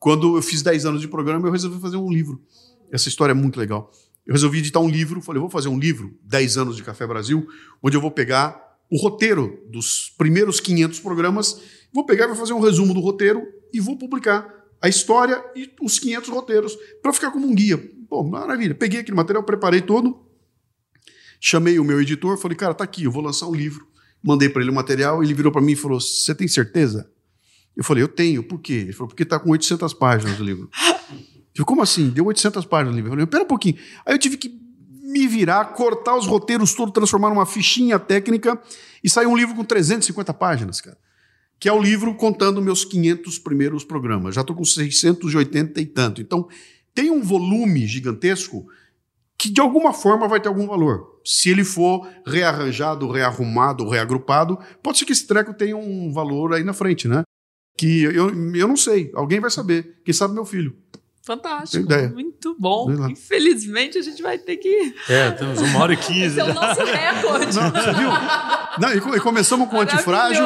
quando 0.00 0.34
eu 0.34 0.42
fiz 0.42 0.62
10 0.62 0.86
anos 0.86 1.00
de 1.02 1.06
programa, 1.06 1.46
eu 1.46 1.52
resolvi 1.52 1.78
fazer 1.78 1.98
um 1.98 2.10
livro. 2.10 2.42
Essa 2.90 3.08
história 3.08 3.32
é 3.32 3.34
muito 3.34 3.60
legal. 3.60 3.92
Eu 4.26 4.32
resolvi 4.32 4.58
editar 4.58 4.80
um 4.80 4.88
livro, 4.88 5.20
falei, 5.20 5.38
vou 5.38 5.50
fazer 5.50 5.68
um 5.68 5.78
livro, 5.78 6.18
10 6.24 6.56
anos 6.56 6.76
de 6.76 6.82
Café 6.82 7.06
Brasil, 7.06 7.46
onde 7.82 7.98
eu 7.98 8.00
vou 8.00 8.10
pegar 8.10 8.78
o 8.90 8.96
roteiro 8.96 9.62
dos 9.70 10.12
primeiros 10.16 10.58
500 10.58 10.98
programas, 11.00 11.60
vou 11.92 12.06
pegar 12.06 12.24
e 12.24 12.28
vou 12.28 12.36
fazer 12.36 12.54
um 12.54 12.60
resumo 12.60 12.94
do 12.94 13.00
roteiro 13.00 13.46
e 13.72 13.78
vou 13.78 13.96
publicar 13.96 14.48
a 14.80 14.88
história 14.88 15.44
e 15.54 15.70
os 15.82 15.98
500 15.98 16.30
roteiros 16.30 16.78
para 17.02 17.12
ficar 17.12 17.30
como 17.30 17.46
um 17.46 17.54
guia. 17.54 17.76
Pô, 18.08 18.24
maravilha. 18.24 18.74
Peguei 18.74 19.00
aquele 19.00 19.16
material, 19.16 19.44
preparei 19.44 19.82
todo, 19.82 20.18
chamei 21.38 21.78
o 21.78 21.84
meu 21.84 22.00
editor, 22.00 22.38
falei, 22.38 22.56
cara, 22.56 22.72
tá 22.72 22.84
aqui, 22.84 23.04
eu 23.04 23.12
vou 23.12 23.22
lançar 23.22 23.46
um 23.46 23.54
livro. 23.54 23.86
Mandei 24.22 24.48
para 24.48 24.62
ele 24.62 24.70
o 24.70 24.74
material, 24.74 25.22
ele 25.22 25.34
virou 25.34 25.52
para 25.52 25.60
mim 25.60 25.72
e 25.72 25.76
falou: 25.76 26.00
Você 26.00 26.34
tem 26.34 26.48
certeza? 26.48 27.10
Eu 27.80 27.84
falei, 27.84 28.02
eu 28.02 28.08
tenho. 28.08 28.42
Por 28.42 28.60
quê? 28.60 28.74
Ele 28.74 28.92
falou, 28.92 29.08
porque 29.08 29.22
está 29.22 29.38
com 29.38 29.48
800 29.52 29.94
páginas 29.94 30.38
o 30.38 30.44
livro. 30.44 30.68
Eu 30.70 31.64
falei, 31.64 31.64
como 31.64 31.80
assim? 31.80 32.10
Deu 32.10 32.26
800 32.26 32.66
páginas 32.66 32.92
o 32.92 32.94
livro. 32.94 33.08
Eu 33.08 33.12
falei, 33.12 33.26
pera 33.26 33.42
um 33.42 33.46
pouquinho. 33.46 33.76
Aí 34.04 34.12
eu 34.12 34.18
tive 34.18 34.36
que 34.36 34.54
me 35.02 35.26
virar, 35.26 35.64
cortar 35.72 36.14
os 36.14 36.26
roteiros 36.26 36.74
todos, 36.74 36.92
transformar 36.92 37.30
numa 37.30 37.46
fichinha 37.46 37.98
técnica 37.98 38.60
e 39.02 39.08
sair 39.08 39.24
um 39.24 39.34
livro 39.34 39.54
com 39.54 39.64
350 39.64 40.34
páginas, 40.34 40.78
cara. 40.82 40.98
Que 41.58 41.70
é 41.70 41.72
o 41.72 41.80
livro 41.80 42.14
contando 42.16 42.60
meus 42.60 42.84
500 42.84 43.38
primeiros 43.38 43.82
programas. 43.82 44.34
Já 44.34 44.42
estou 44.42 44.54
com 44.54 44.62
680 44.62 45.80
e 45.80 45.86
tanto. 45.86 46.20
Então, 46.20 46.46
tem 46.94 47.10
um 47.10 47.22
volume 47.22 47.86
gigantesco 47.86 48.66
que 49.38 49.48
de 49.48 49.58
alguma 49.58 49.94
forma 49.94 50.28
vai 50.28 50.38
ter 50.38 50.48
algum 50.48 50.66
valor. 50.66 51.18
Se 51.24 51.48
ele 51.48 51.64
for 51.64 52.06
rearranjado, 52.26 53.10
rearrumado, 53.10 53.88
reagrupado, 53.88 54.58
pode 54.82 54.98
ser 54.98 55.06
que 55.06 55.12
esse 55.12 55.26
treco 55.26 55.54
tenha 55.54 55.78
um 55.78 56.12
valor 56.12 56.52
aí 56.52 56.62
na 56.62 56.74
frente, 56.74 57.08
né? 57.08 57.22
Que 57.80 58.02
eu, 58.02 58.28
eu 58.54 58.68
não 58.68 58.76
sei, 58.76 59.10
alguém 59.14 59.40
vai 59.40 59.50
saber. 59.50 60.02
Quem 60.04 60.12
sabe 60.12 60.34
meu 60.34 60.44
filho. 60.44 60.76
Fantástico. 61.24 61.88
Muito 62.12 62.54
bom. 62.58 63.08
Infelizmente 63.08 63.96
a 63.96 64.02
gente 64.02 64.20
vai 64.20 64.36
ter 64.36 64.58
que. 64.58 64.94
É, 65.08 65.30
temos 65.30 65.62
uma 65.62 65.78
hora 65.78 65.94
e 65.94 65.96
quinze. 65.96 66.26
Esse 66.26 66.40
é 66.40 66.44
o 66.44 66.52
nosso 66.52 66.84
recorde. 66.84 67.56
Não, 67.56 67.70
você 67.70 67.92
viu? 67.94 68.10
Não, 68.78 69.16
e, 69.16 69.20
começamos 69.20 69.70
com 69.70 69.80
antifrágil. 69.80 70.44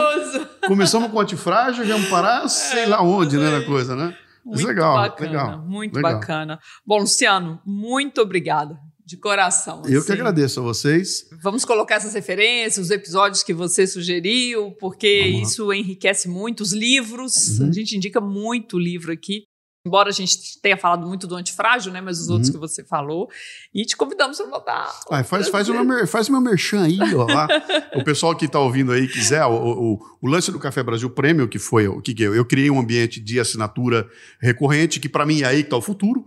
Começamos 0.65 1.11
com 1.11 1.19
antifrágil, 1.19 1.85
vamos 1.85 2.09
parar, 2.09 2.49
sei 2.49 2.87
lá 2.87 3.03
onde, 3.03 3.37
né, 3.37 3.59
na 3.59 3.67
coisa, 3.67 3.97
né? 3.97 4.17
Muito 4.45 4.65
legal, 4.65 4.95
bacana, 4.95 5.31
legal. 5.31 5.59
Muito 5.59 5.97
legal. 5.97 6.13
bacana. 6.13 6.61
Bom, 6.87 7.01
Luciano, 7.01 7.61
muito 7.67 8.21
obrigada. 8.21 8.79
De 9.07 9.19
coração. 9.19 9.83
Eu 9.87 9.99
assim. 9.99 10.07
que 10.07 10.13
agradeço 10.13 10.61
a 10.61 10.63
vocês. 10.63 11.29
Vamos 11.43 11.65
colocar 11.65 11.97
essas 11.97 12.15
referências, 12.15 12.87
os 12.87 12.91
episódios 12.91 13.43
que 13.43 13.53
você 13.53 13.87
sugeriu, 13.87 14.73
porque 14.81 15.21
isso 15.21 15.73
enriquece 15.75 16.27
muito 16.27 16.63
os 16.63 16.73
livros. 16.73 17.59
Uhum. 17.59 17.69
A 17.69 17.73
gente 17.73 17.97
indica 17.97 18.21
muito 18.21 18.79
livro 18.79 19.13
aqui. 19.13 19.45
Embora 19.87 20.09
a 20.09 20.13
gente 20.13 20.59
tenha 20.63 20.79
falado 20.79 21.07
muito 21.07 21.27
do 21.27 21.35
antifrágil, 21.37 21.93
né? 21.93 22.01
Mas 22.01 22.19
os 22.19 22.29
uhum. 22.29 22.35
outros 22.35 22.51
que 22.51 22.57
você 22.57 22.83
falou. 22.83 23.29
E 23.75 23.85
te 23.85 23.95
convidamos 23.95 24.39
para 24.39 24.47
votar. 24.47 25.01
Ah, 25.11 25.23
faz, 25.23 25.51
faz, 25.51 25.69
o 25.69 25.85
meu, 25.85 26.07
faz 26.07 26.29
o 26.31 26.33
meu 26.33 26.41
merchan 26.41 26.85
aí, 26.85 26.99
ó. 27.15 27.27
Lá. 27.27 27.47
o 27.95 28.03
pessoal 28.03 28.35
que 28.35 28.47
está 28.47 28.59
ouvindo 28.59 28.93
aí 28.93 29.07
quiser, 29.07 29.45
o, 29.45 29.53
o, 29.53 30.01
o, 30.23 30.27
lance 30.27 30.51
do 30.51 30.59
Café 30.59 30.83
Brasil 30.83 31.11
Prêmio, 31.11 31.47
que 31.47 31.59
foi 31.59 31.87
o 31.87 32.01
que, 32.01 32.15
que 32.15 32.23
eu, 32.23 32.35
eu 32.35 32.47
criei 32.47 32.71
um 32.71 32.81
ambiente 32.81 33.21
de 33.21 33.39
assinatura 33.39 34.09
recorrente, 34.41 34.99
que 34.99 35.09
para 35.09 35.27
mim 35.27 35.43
é 35.43 35.45
aí 35.45 35.59
que 35.59 35.67
está 35.67 35.77
o 35.77 35.83
futuro. 35.83 36.25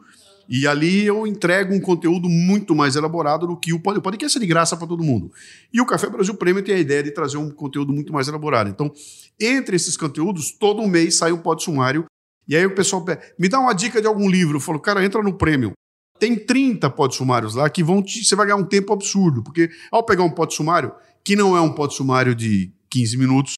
E 0.49 0.65
ali 0.65 1.05
eu 1.05 1.27
entrego 1.27 1.73
um 1.73 1.79
conteúdo 1.79 2.29
muito 2.29 2.73
mais 2.73 2.95
elaborado 2.95 3.45
do 3.45 3.57
que 3.57 3.73
o 3.73 3.79
podcast 3.79 4.37
é 4.37 4.41
de 4.41 4.47
graça 4.47 4.77
para 4.77 4.87
todo 4.87 5.03
mundo. 5.03 5.31
E 5.73 5.81
o 5.81 5.85
Café 5.85 6.09
Brasil 6.09 6.33
Prêmio 6.35 6.63
tem 6.63 6.75
a 6.75 6.79
ideia 6.79 7.03
de 7.03 7.11
trazer 7.11 7.37
um 7.37 7.49
conteúdo 7.49 7.91
muito 7.91 8.13
mais 8.13 8.27
elaborado. 8.27 8.69
Então, 8.69 8.91
entre 9.39 9.75
esses 9.75 9.97
conteúdos, 9.97 10.51
todo 10.51 10.87
mês 10.87 11.15
sai 11.15 11.31
um 11.31 11.37
pod 11.37 11.61
sumário. 11.61 12.05
E 12.47 12.55
aí 12.55 12.65
o 12.65 12.73
pessoal 12.73 13.03
pede, 13.03 13.21
me 13.37 13.49
dá 13.49 13.59
uma 13.59 13.73
dica 13.73 14.01
de 14.01 14.07
algum 14.07 14.29
livro. 14.29 14.57
Eu 14.57 14.61
falo, 14.61 14.79
cara, 14.79 15.03
entra 15.03 15.21
no 15.21 15.33
prêmio. 15.33 15.73
Tem 16.17 16.35
30 16.35 16.89
pod 16.91 17.13
sumários 17.13 17.55
lá 17.55 17.69
que 17.69 17.83
vão 17.83 18.01
te, 18.01 18.23
você 18.23 18.35
vai 18.35 18.47
ganhar 18.47 18.57
um 18.57 18.65
tempo 18.65 18.93
absurdo. 18.93 19.43
Porque 19.43 19.69
ao 19.91 20.03
pegar 20.03 20.23
um 20.23 20.31
pod 20.31 20.53
sumário, 20.53 20.93
que 21.23 21.35
não 21.35 21.57
é 21.57 21.61
um 21.61 21.73
pod 21.73 21.93
sumário 21.93 22.33
de 22.33 22.71
15 22.89 23.17
minutos, 23.17 23.53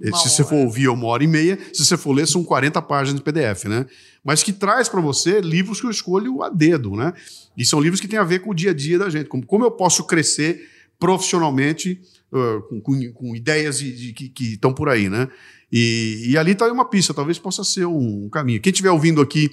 é, 0.00 0.06
se 0.06 0.12
hora. 0.12 0.28
você 0.28 0.44
for 0.44 0.56
ouvir, 0.56 0.86
é 0.86 0.90
uma 0.90 1.06
hora 1.06 1.24
e 1.24 1.26
meia. 1.26 1.58
Se 1.72 1.84
você 1.84 1.96
for 1.96 2.12
ler, 2.12 2.26
são 2.26 2.44
40 2.44 2.82
páginas 2.82 3.18
de 3.18 3.22
PDF, 3.22 3.64
né? 3.64 3.86
Mas 4.22 4.42
que 4.42 4.52
traz 4.52 4.88
para 4.88 5.00
você 5.00 5.40
livros 5.40 5.80
que 5.80 5.86
eu 5.86 5.90
escolho 5.90 6.42
a 6.42 6.48
dedo, 6.48 6.94
né? 6.96 7.14
E 7.56 7.64
são 7.64 7.80
livros 7.80 8.00
que 8.00 8.08
têm 8.08 8.18
a 8.18 8.24
ver 8.24 8.40
com 8.40 8.50
o 8.50 8.54
dia 8.54 8.70
a 8.70 8.74
dia 8.74 8.98
da 8.98 9.08
gente. 9.08 9.28
Como, 9.28 9.46
como 9.46 9.64
eu 9.64 9.70
posso 9.70 10.04
crescer 10.04 10.68
profissionalmente 10.98 12.00
uh, 12.32 12.62
com, 12.62 12.80
com, 12.80 13.12
com, 13.12 13.36
ideias 13.36 13.78
de, 13.78 14.12
de, 14.12 14.12
que 14.12 14.54
estão 14.54 14.72
por 14.72 14.88
aí, 14.88 15.08
né? 15.08 15.28
E, 15.70 16.26
e 16.28 16.38
ali 16.38 16.52
está 16.52 16.70
uma 16.70 16.88
pista, 16.88 17.14
talvez 17.14 17.38
possa 17.38 17.64
ser 17.64 17.86
um, 17.86 18.26
um 18.26 18.28
caminho. 18.28 18.60
Quem 18.60 18.70
estiver 18.70 18.90
ouvindo 18.90 19.20
aqui, 19.20 19.50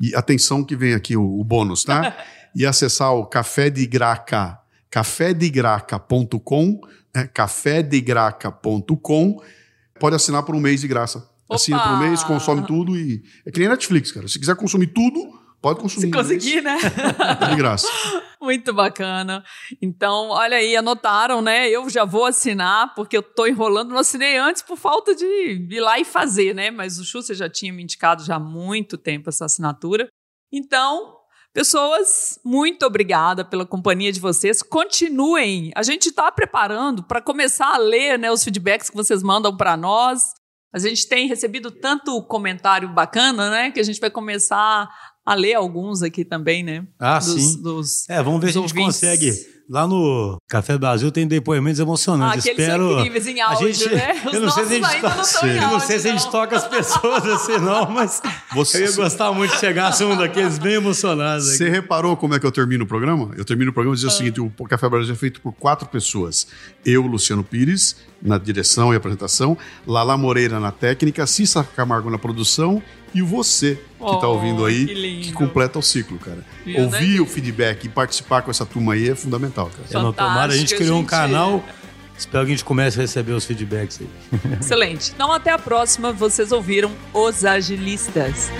e 0.00 0.14
atenção 0.14 0.62
que 0.64 0.76
vem 0.76 0.94
aqui 0.94 1.16
o, 1.16 1.40
o 1.40 1.44
bônus, 1.44 1.84
tá? 1.84 2.16
e 2.54 2.64
acessar 2.64 3.14
o 3.14 3.26
Café 3.26 3.68
de 3.70 3.86
Graca, 3.86 4.58
cafédegraca.com 4.90 6.80
é 7.16 7.26
cafédegraca.com. 7.26 9.42
Pode 9.98 10.16
assinar 10.16 10.42
por 10.42 10.54
um 10.54 10.60
mês 10.60 10.82
de 10.82 10.88
graça. 10.88 11.18
Opa! 11.48 11.54
Assina 11.54 11.82
por 11.82 11.92
um 11.92 11.98
mês, 11.98 12.22
consome 12.22 12.66
tudo 12.66 12.94
e. 12.96 13.22
É 13.46 13.50
que 13.50 13.58
nem 13.58 13.68
Netflix, 13.68 14.12
cara. 14.12 14.28
Se 14.28 14.38
quiser 14.38 14.54
consumir 14.56 14.88
tudo, 14.88 15.18
pode 15.62 15.80
consumir. 15.80 16.08
Se 16.08 16.12
conseguir, 16.12 16.60
né? 16.60 16.76
É 17.40 17.48
de 17.48 17.56
graça. 17.56 17.88
Muito 18.40 18.72
bacana. 18.74 19.42
Então, 19.80 20.28
olha 20.28 20.58
aí, 20.58 20.76
anotaram, 20.76 21.40
né? 21.40 21.70
Eu 21.70 21.88
já 21.88 22.04
vou 22.04 22.26
assinar, 22.26 22.94
porque 22.94 23.16
eu 23.16 23.22
tô 23.22 23.46
enrolando. 23.46 23.88
Não 23.90 23.98
assinei 23.98 24.36
antes 24.36 24.60
por 24.62 24.76
falta 24.76 25.14
de 25.14 25.24
ir 25.24 25.80
lá 25.80 25.98
e 25.98 26.04
fazer, 26.04 26.54
né? 26.54 26.70
Mas 26.70 26.98
o 26.98 27.04
Xuxa 27.04 27.34
já 27.34 27.48
tinha 27.48 27.72
me 27.72 27.82
indicado 27.82 28.22
já 28.22 28.36
há 28.36 28.40
muito 28.40 28.98
tempo 28.98 29.30
essa 29.30 29.46
assinatura. 29.46 30.08
Então, 30.52 31.15
Pessoas, 31.56 32.38
muito 32.44 32.84
obrigada 32.84 33.42
pela 33.42 33.64
companhia 33.64 34.12
de 34.12 34.20
vocês. 34.20 34.60
Continuem. 34.60 35.72
A 35.74 35.82
gente 35.82 36.10
está 36.10 36.30
preparando 36.30 37.02
para 37.02 37.18
começar 37.18 37.72
a 37.72 37.78
ler 37.78 38.18
né, 38.18 38.30
os 38.30 38.44
feedbacks 38.44 38.90
que 38.90 38.96
vocês 38.96 39.22
mandam 39.22 39.56
para 39.56 39.74
nós. 39.74 40.34
A 40.70 40.78
gente 40.78 41.08
tem 41.08 41.26
recebido 41.26 41.70
tanto 41.70 42.22
comentário 42.24 42.90
bacana, 42.90 43.48
né? 43.50 43.70
Que 43.70 43.80
a 43.80 43.82
gente 43.82 43.98
vai 43.98 44.10
começar 44.10 44.86
a 45.24 45.34
ler 45.34 45.54
alguns 45.54 46.02
aqui 46.02 46.26
também, 46.26 46.62
né? 46.62 46.86
Ah, 46.98 47.20
dos, 47.20 47.26
sim. 47.26 47.62
Dos, 47.62 48.06
é, 48.10 48.22
vamos 48.22 48.38
ver 48.42 48.52
se 48.52 48.58
a 48.58 48.60
gente 48.60 48.72
ouvintes. 48.72 49.00
consegue 49.00 49.32
Lá 49.68 49.86
no 49.86 50.40
Café 50.48 50.78
Brasil 50.78 51.10
tem 51.10 51.26
depoimentos 51.26 51.80
emocionantes. 51.80 52.46
Ah, 52.46 52.50
Espero. 52.50 52.88
São 52.88 53.00
incríveis 53.00 53.26
em 53.26 53.40
áudio, 53.40 53.66
a 53.66 53.72
gente, 53.72 53.94
né? 53.94 54.22
Os 54.26 54.32
eu 54.34 54.40
não 54.40 54.50
sei 54.50 54.64
se 54.64 54.74
a 54.74 54.88
gente, 54.88 55.00
to... 55.00 55.46
não 55.46 55.52
eu 55.52 55.70
não 55.70 55.80
sei 55.80 55.98
se 55.98 56.08
a 56.08 56.12
gente 56.12 56.30
toca 56.30 56.56
as 56.56 56.68
pessoas 56.68 57.26
assim, 57.26 57.58
não, 57.58 57.90
mas 57.90 58.22
Você... 58.54 58.78
eu 58.78 58.86
ia 58.86 58.92
gostar 58.92 59.32
muito 59.32 59.54
de 59.54 59.58
chegar 59.58 59.92
a 59.92 60.04
um 60.04 60.16
daqueles 60.16 60.58
bem 60.58 60.74
emocionados. 60.74 61.46
Você 61.46 61.68
reparou 61.68 62.16
como 62.16 62.34
é 62.34 62.38
que 62.38 62.46
eu 62.46 62.52
termino 62.52 62.84
o 62.84 62.86
programa? 62.86 63.30
Eu 63.36 63.44
termino 63.44 63.70
o 63.70 63.74
programa 63.74 63.96
dizendo 63.96 64.10
ah. 64.10 64.14
o 64.14 64.16
seguinte: 64.16 64.40
o 64.40 64.50
Café 64.68 64.88
Brasil 64.88 65.12
é 65.12 65.16
feito 65.16 65.40
por 65.40 65.52
quatro 65.52 65.88
pessoas. 65.88 66.46
Eu, 66.84 67.02
Luciano 67.02 67.42
Pires, 67.42 67.96
na 68.20 68.38
direção 68.38 68.92
e 68.92 68.96
apresentação, 68.96 69.56
Lala 69.86 70.16
Moreira 70.16 70.58
na 70.58 70.72
técnica, 70.72 71.26
Cissa 71.26 71.62
Camargo 71.62 72.10
na 72.10 72.18
produção 72.18 72.82
e 73.14 73.22
você 73.22 73.76
que 73.98 74.14
está 74.14 74.28
oh, 74.28 74.34
ouvindo 74.34 74.64
aí, 74.64 74.86
que, 74.86 75.20
que, 75.22 75.32
completa 75.32 75.78
o 75.78 75.82
ciclo, 75.82 76.18
cara. 76.18 76.44
Viu, 76.64 76.82
Ouvir 76.82 77.14
né? 77.14 77.20
o 77.20 77.26
feedback 77.26 77.84
e 77.84 77.88
participar 77.88 78.42
com 78.42 78.50
essa 78.50 78.66
turma 78.66 78.92
aí 78.94 79.08
é 79.08 79.14
fundamental, 79.14 79.70
cara. 79.70 79.88
Eu 79.90 80.02
não 80.02 80.12
tomara, 80.12 80.52
a 80.52 80.56
gente 80.56 80.74
criou 80.74 80.96
gente... 80.96 81.04
um 81.04 81.06
canal. 81.06 81.64
Espero 82.18 82.46
que 82.46 82.52
a 82.52 82.54
gente 82.54 82.64
comece 82.64 82.98
a 82.98 83.02
receber 83.02 83.32
os 83.32 83.44
feedbacks 83.44 84.00
aí. 84.00 84.08
Excelente. 84.58 85.12
Então, 85.14 85.30
até 85.30 85.50
a 85.50 85.58
próxima. 85.58 86.12
Vocês 86.12 86.50
ouviram 86.50 86.90
Os 87.12 87.44
Agilistas. 87.44 88.50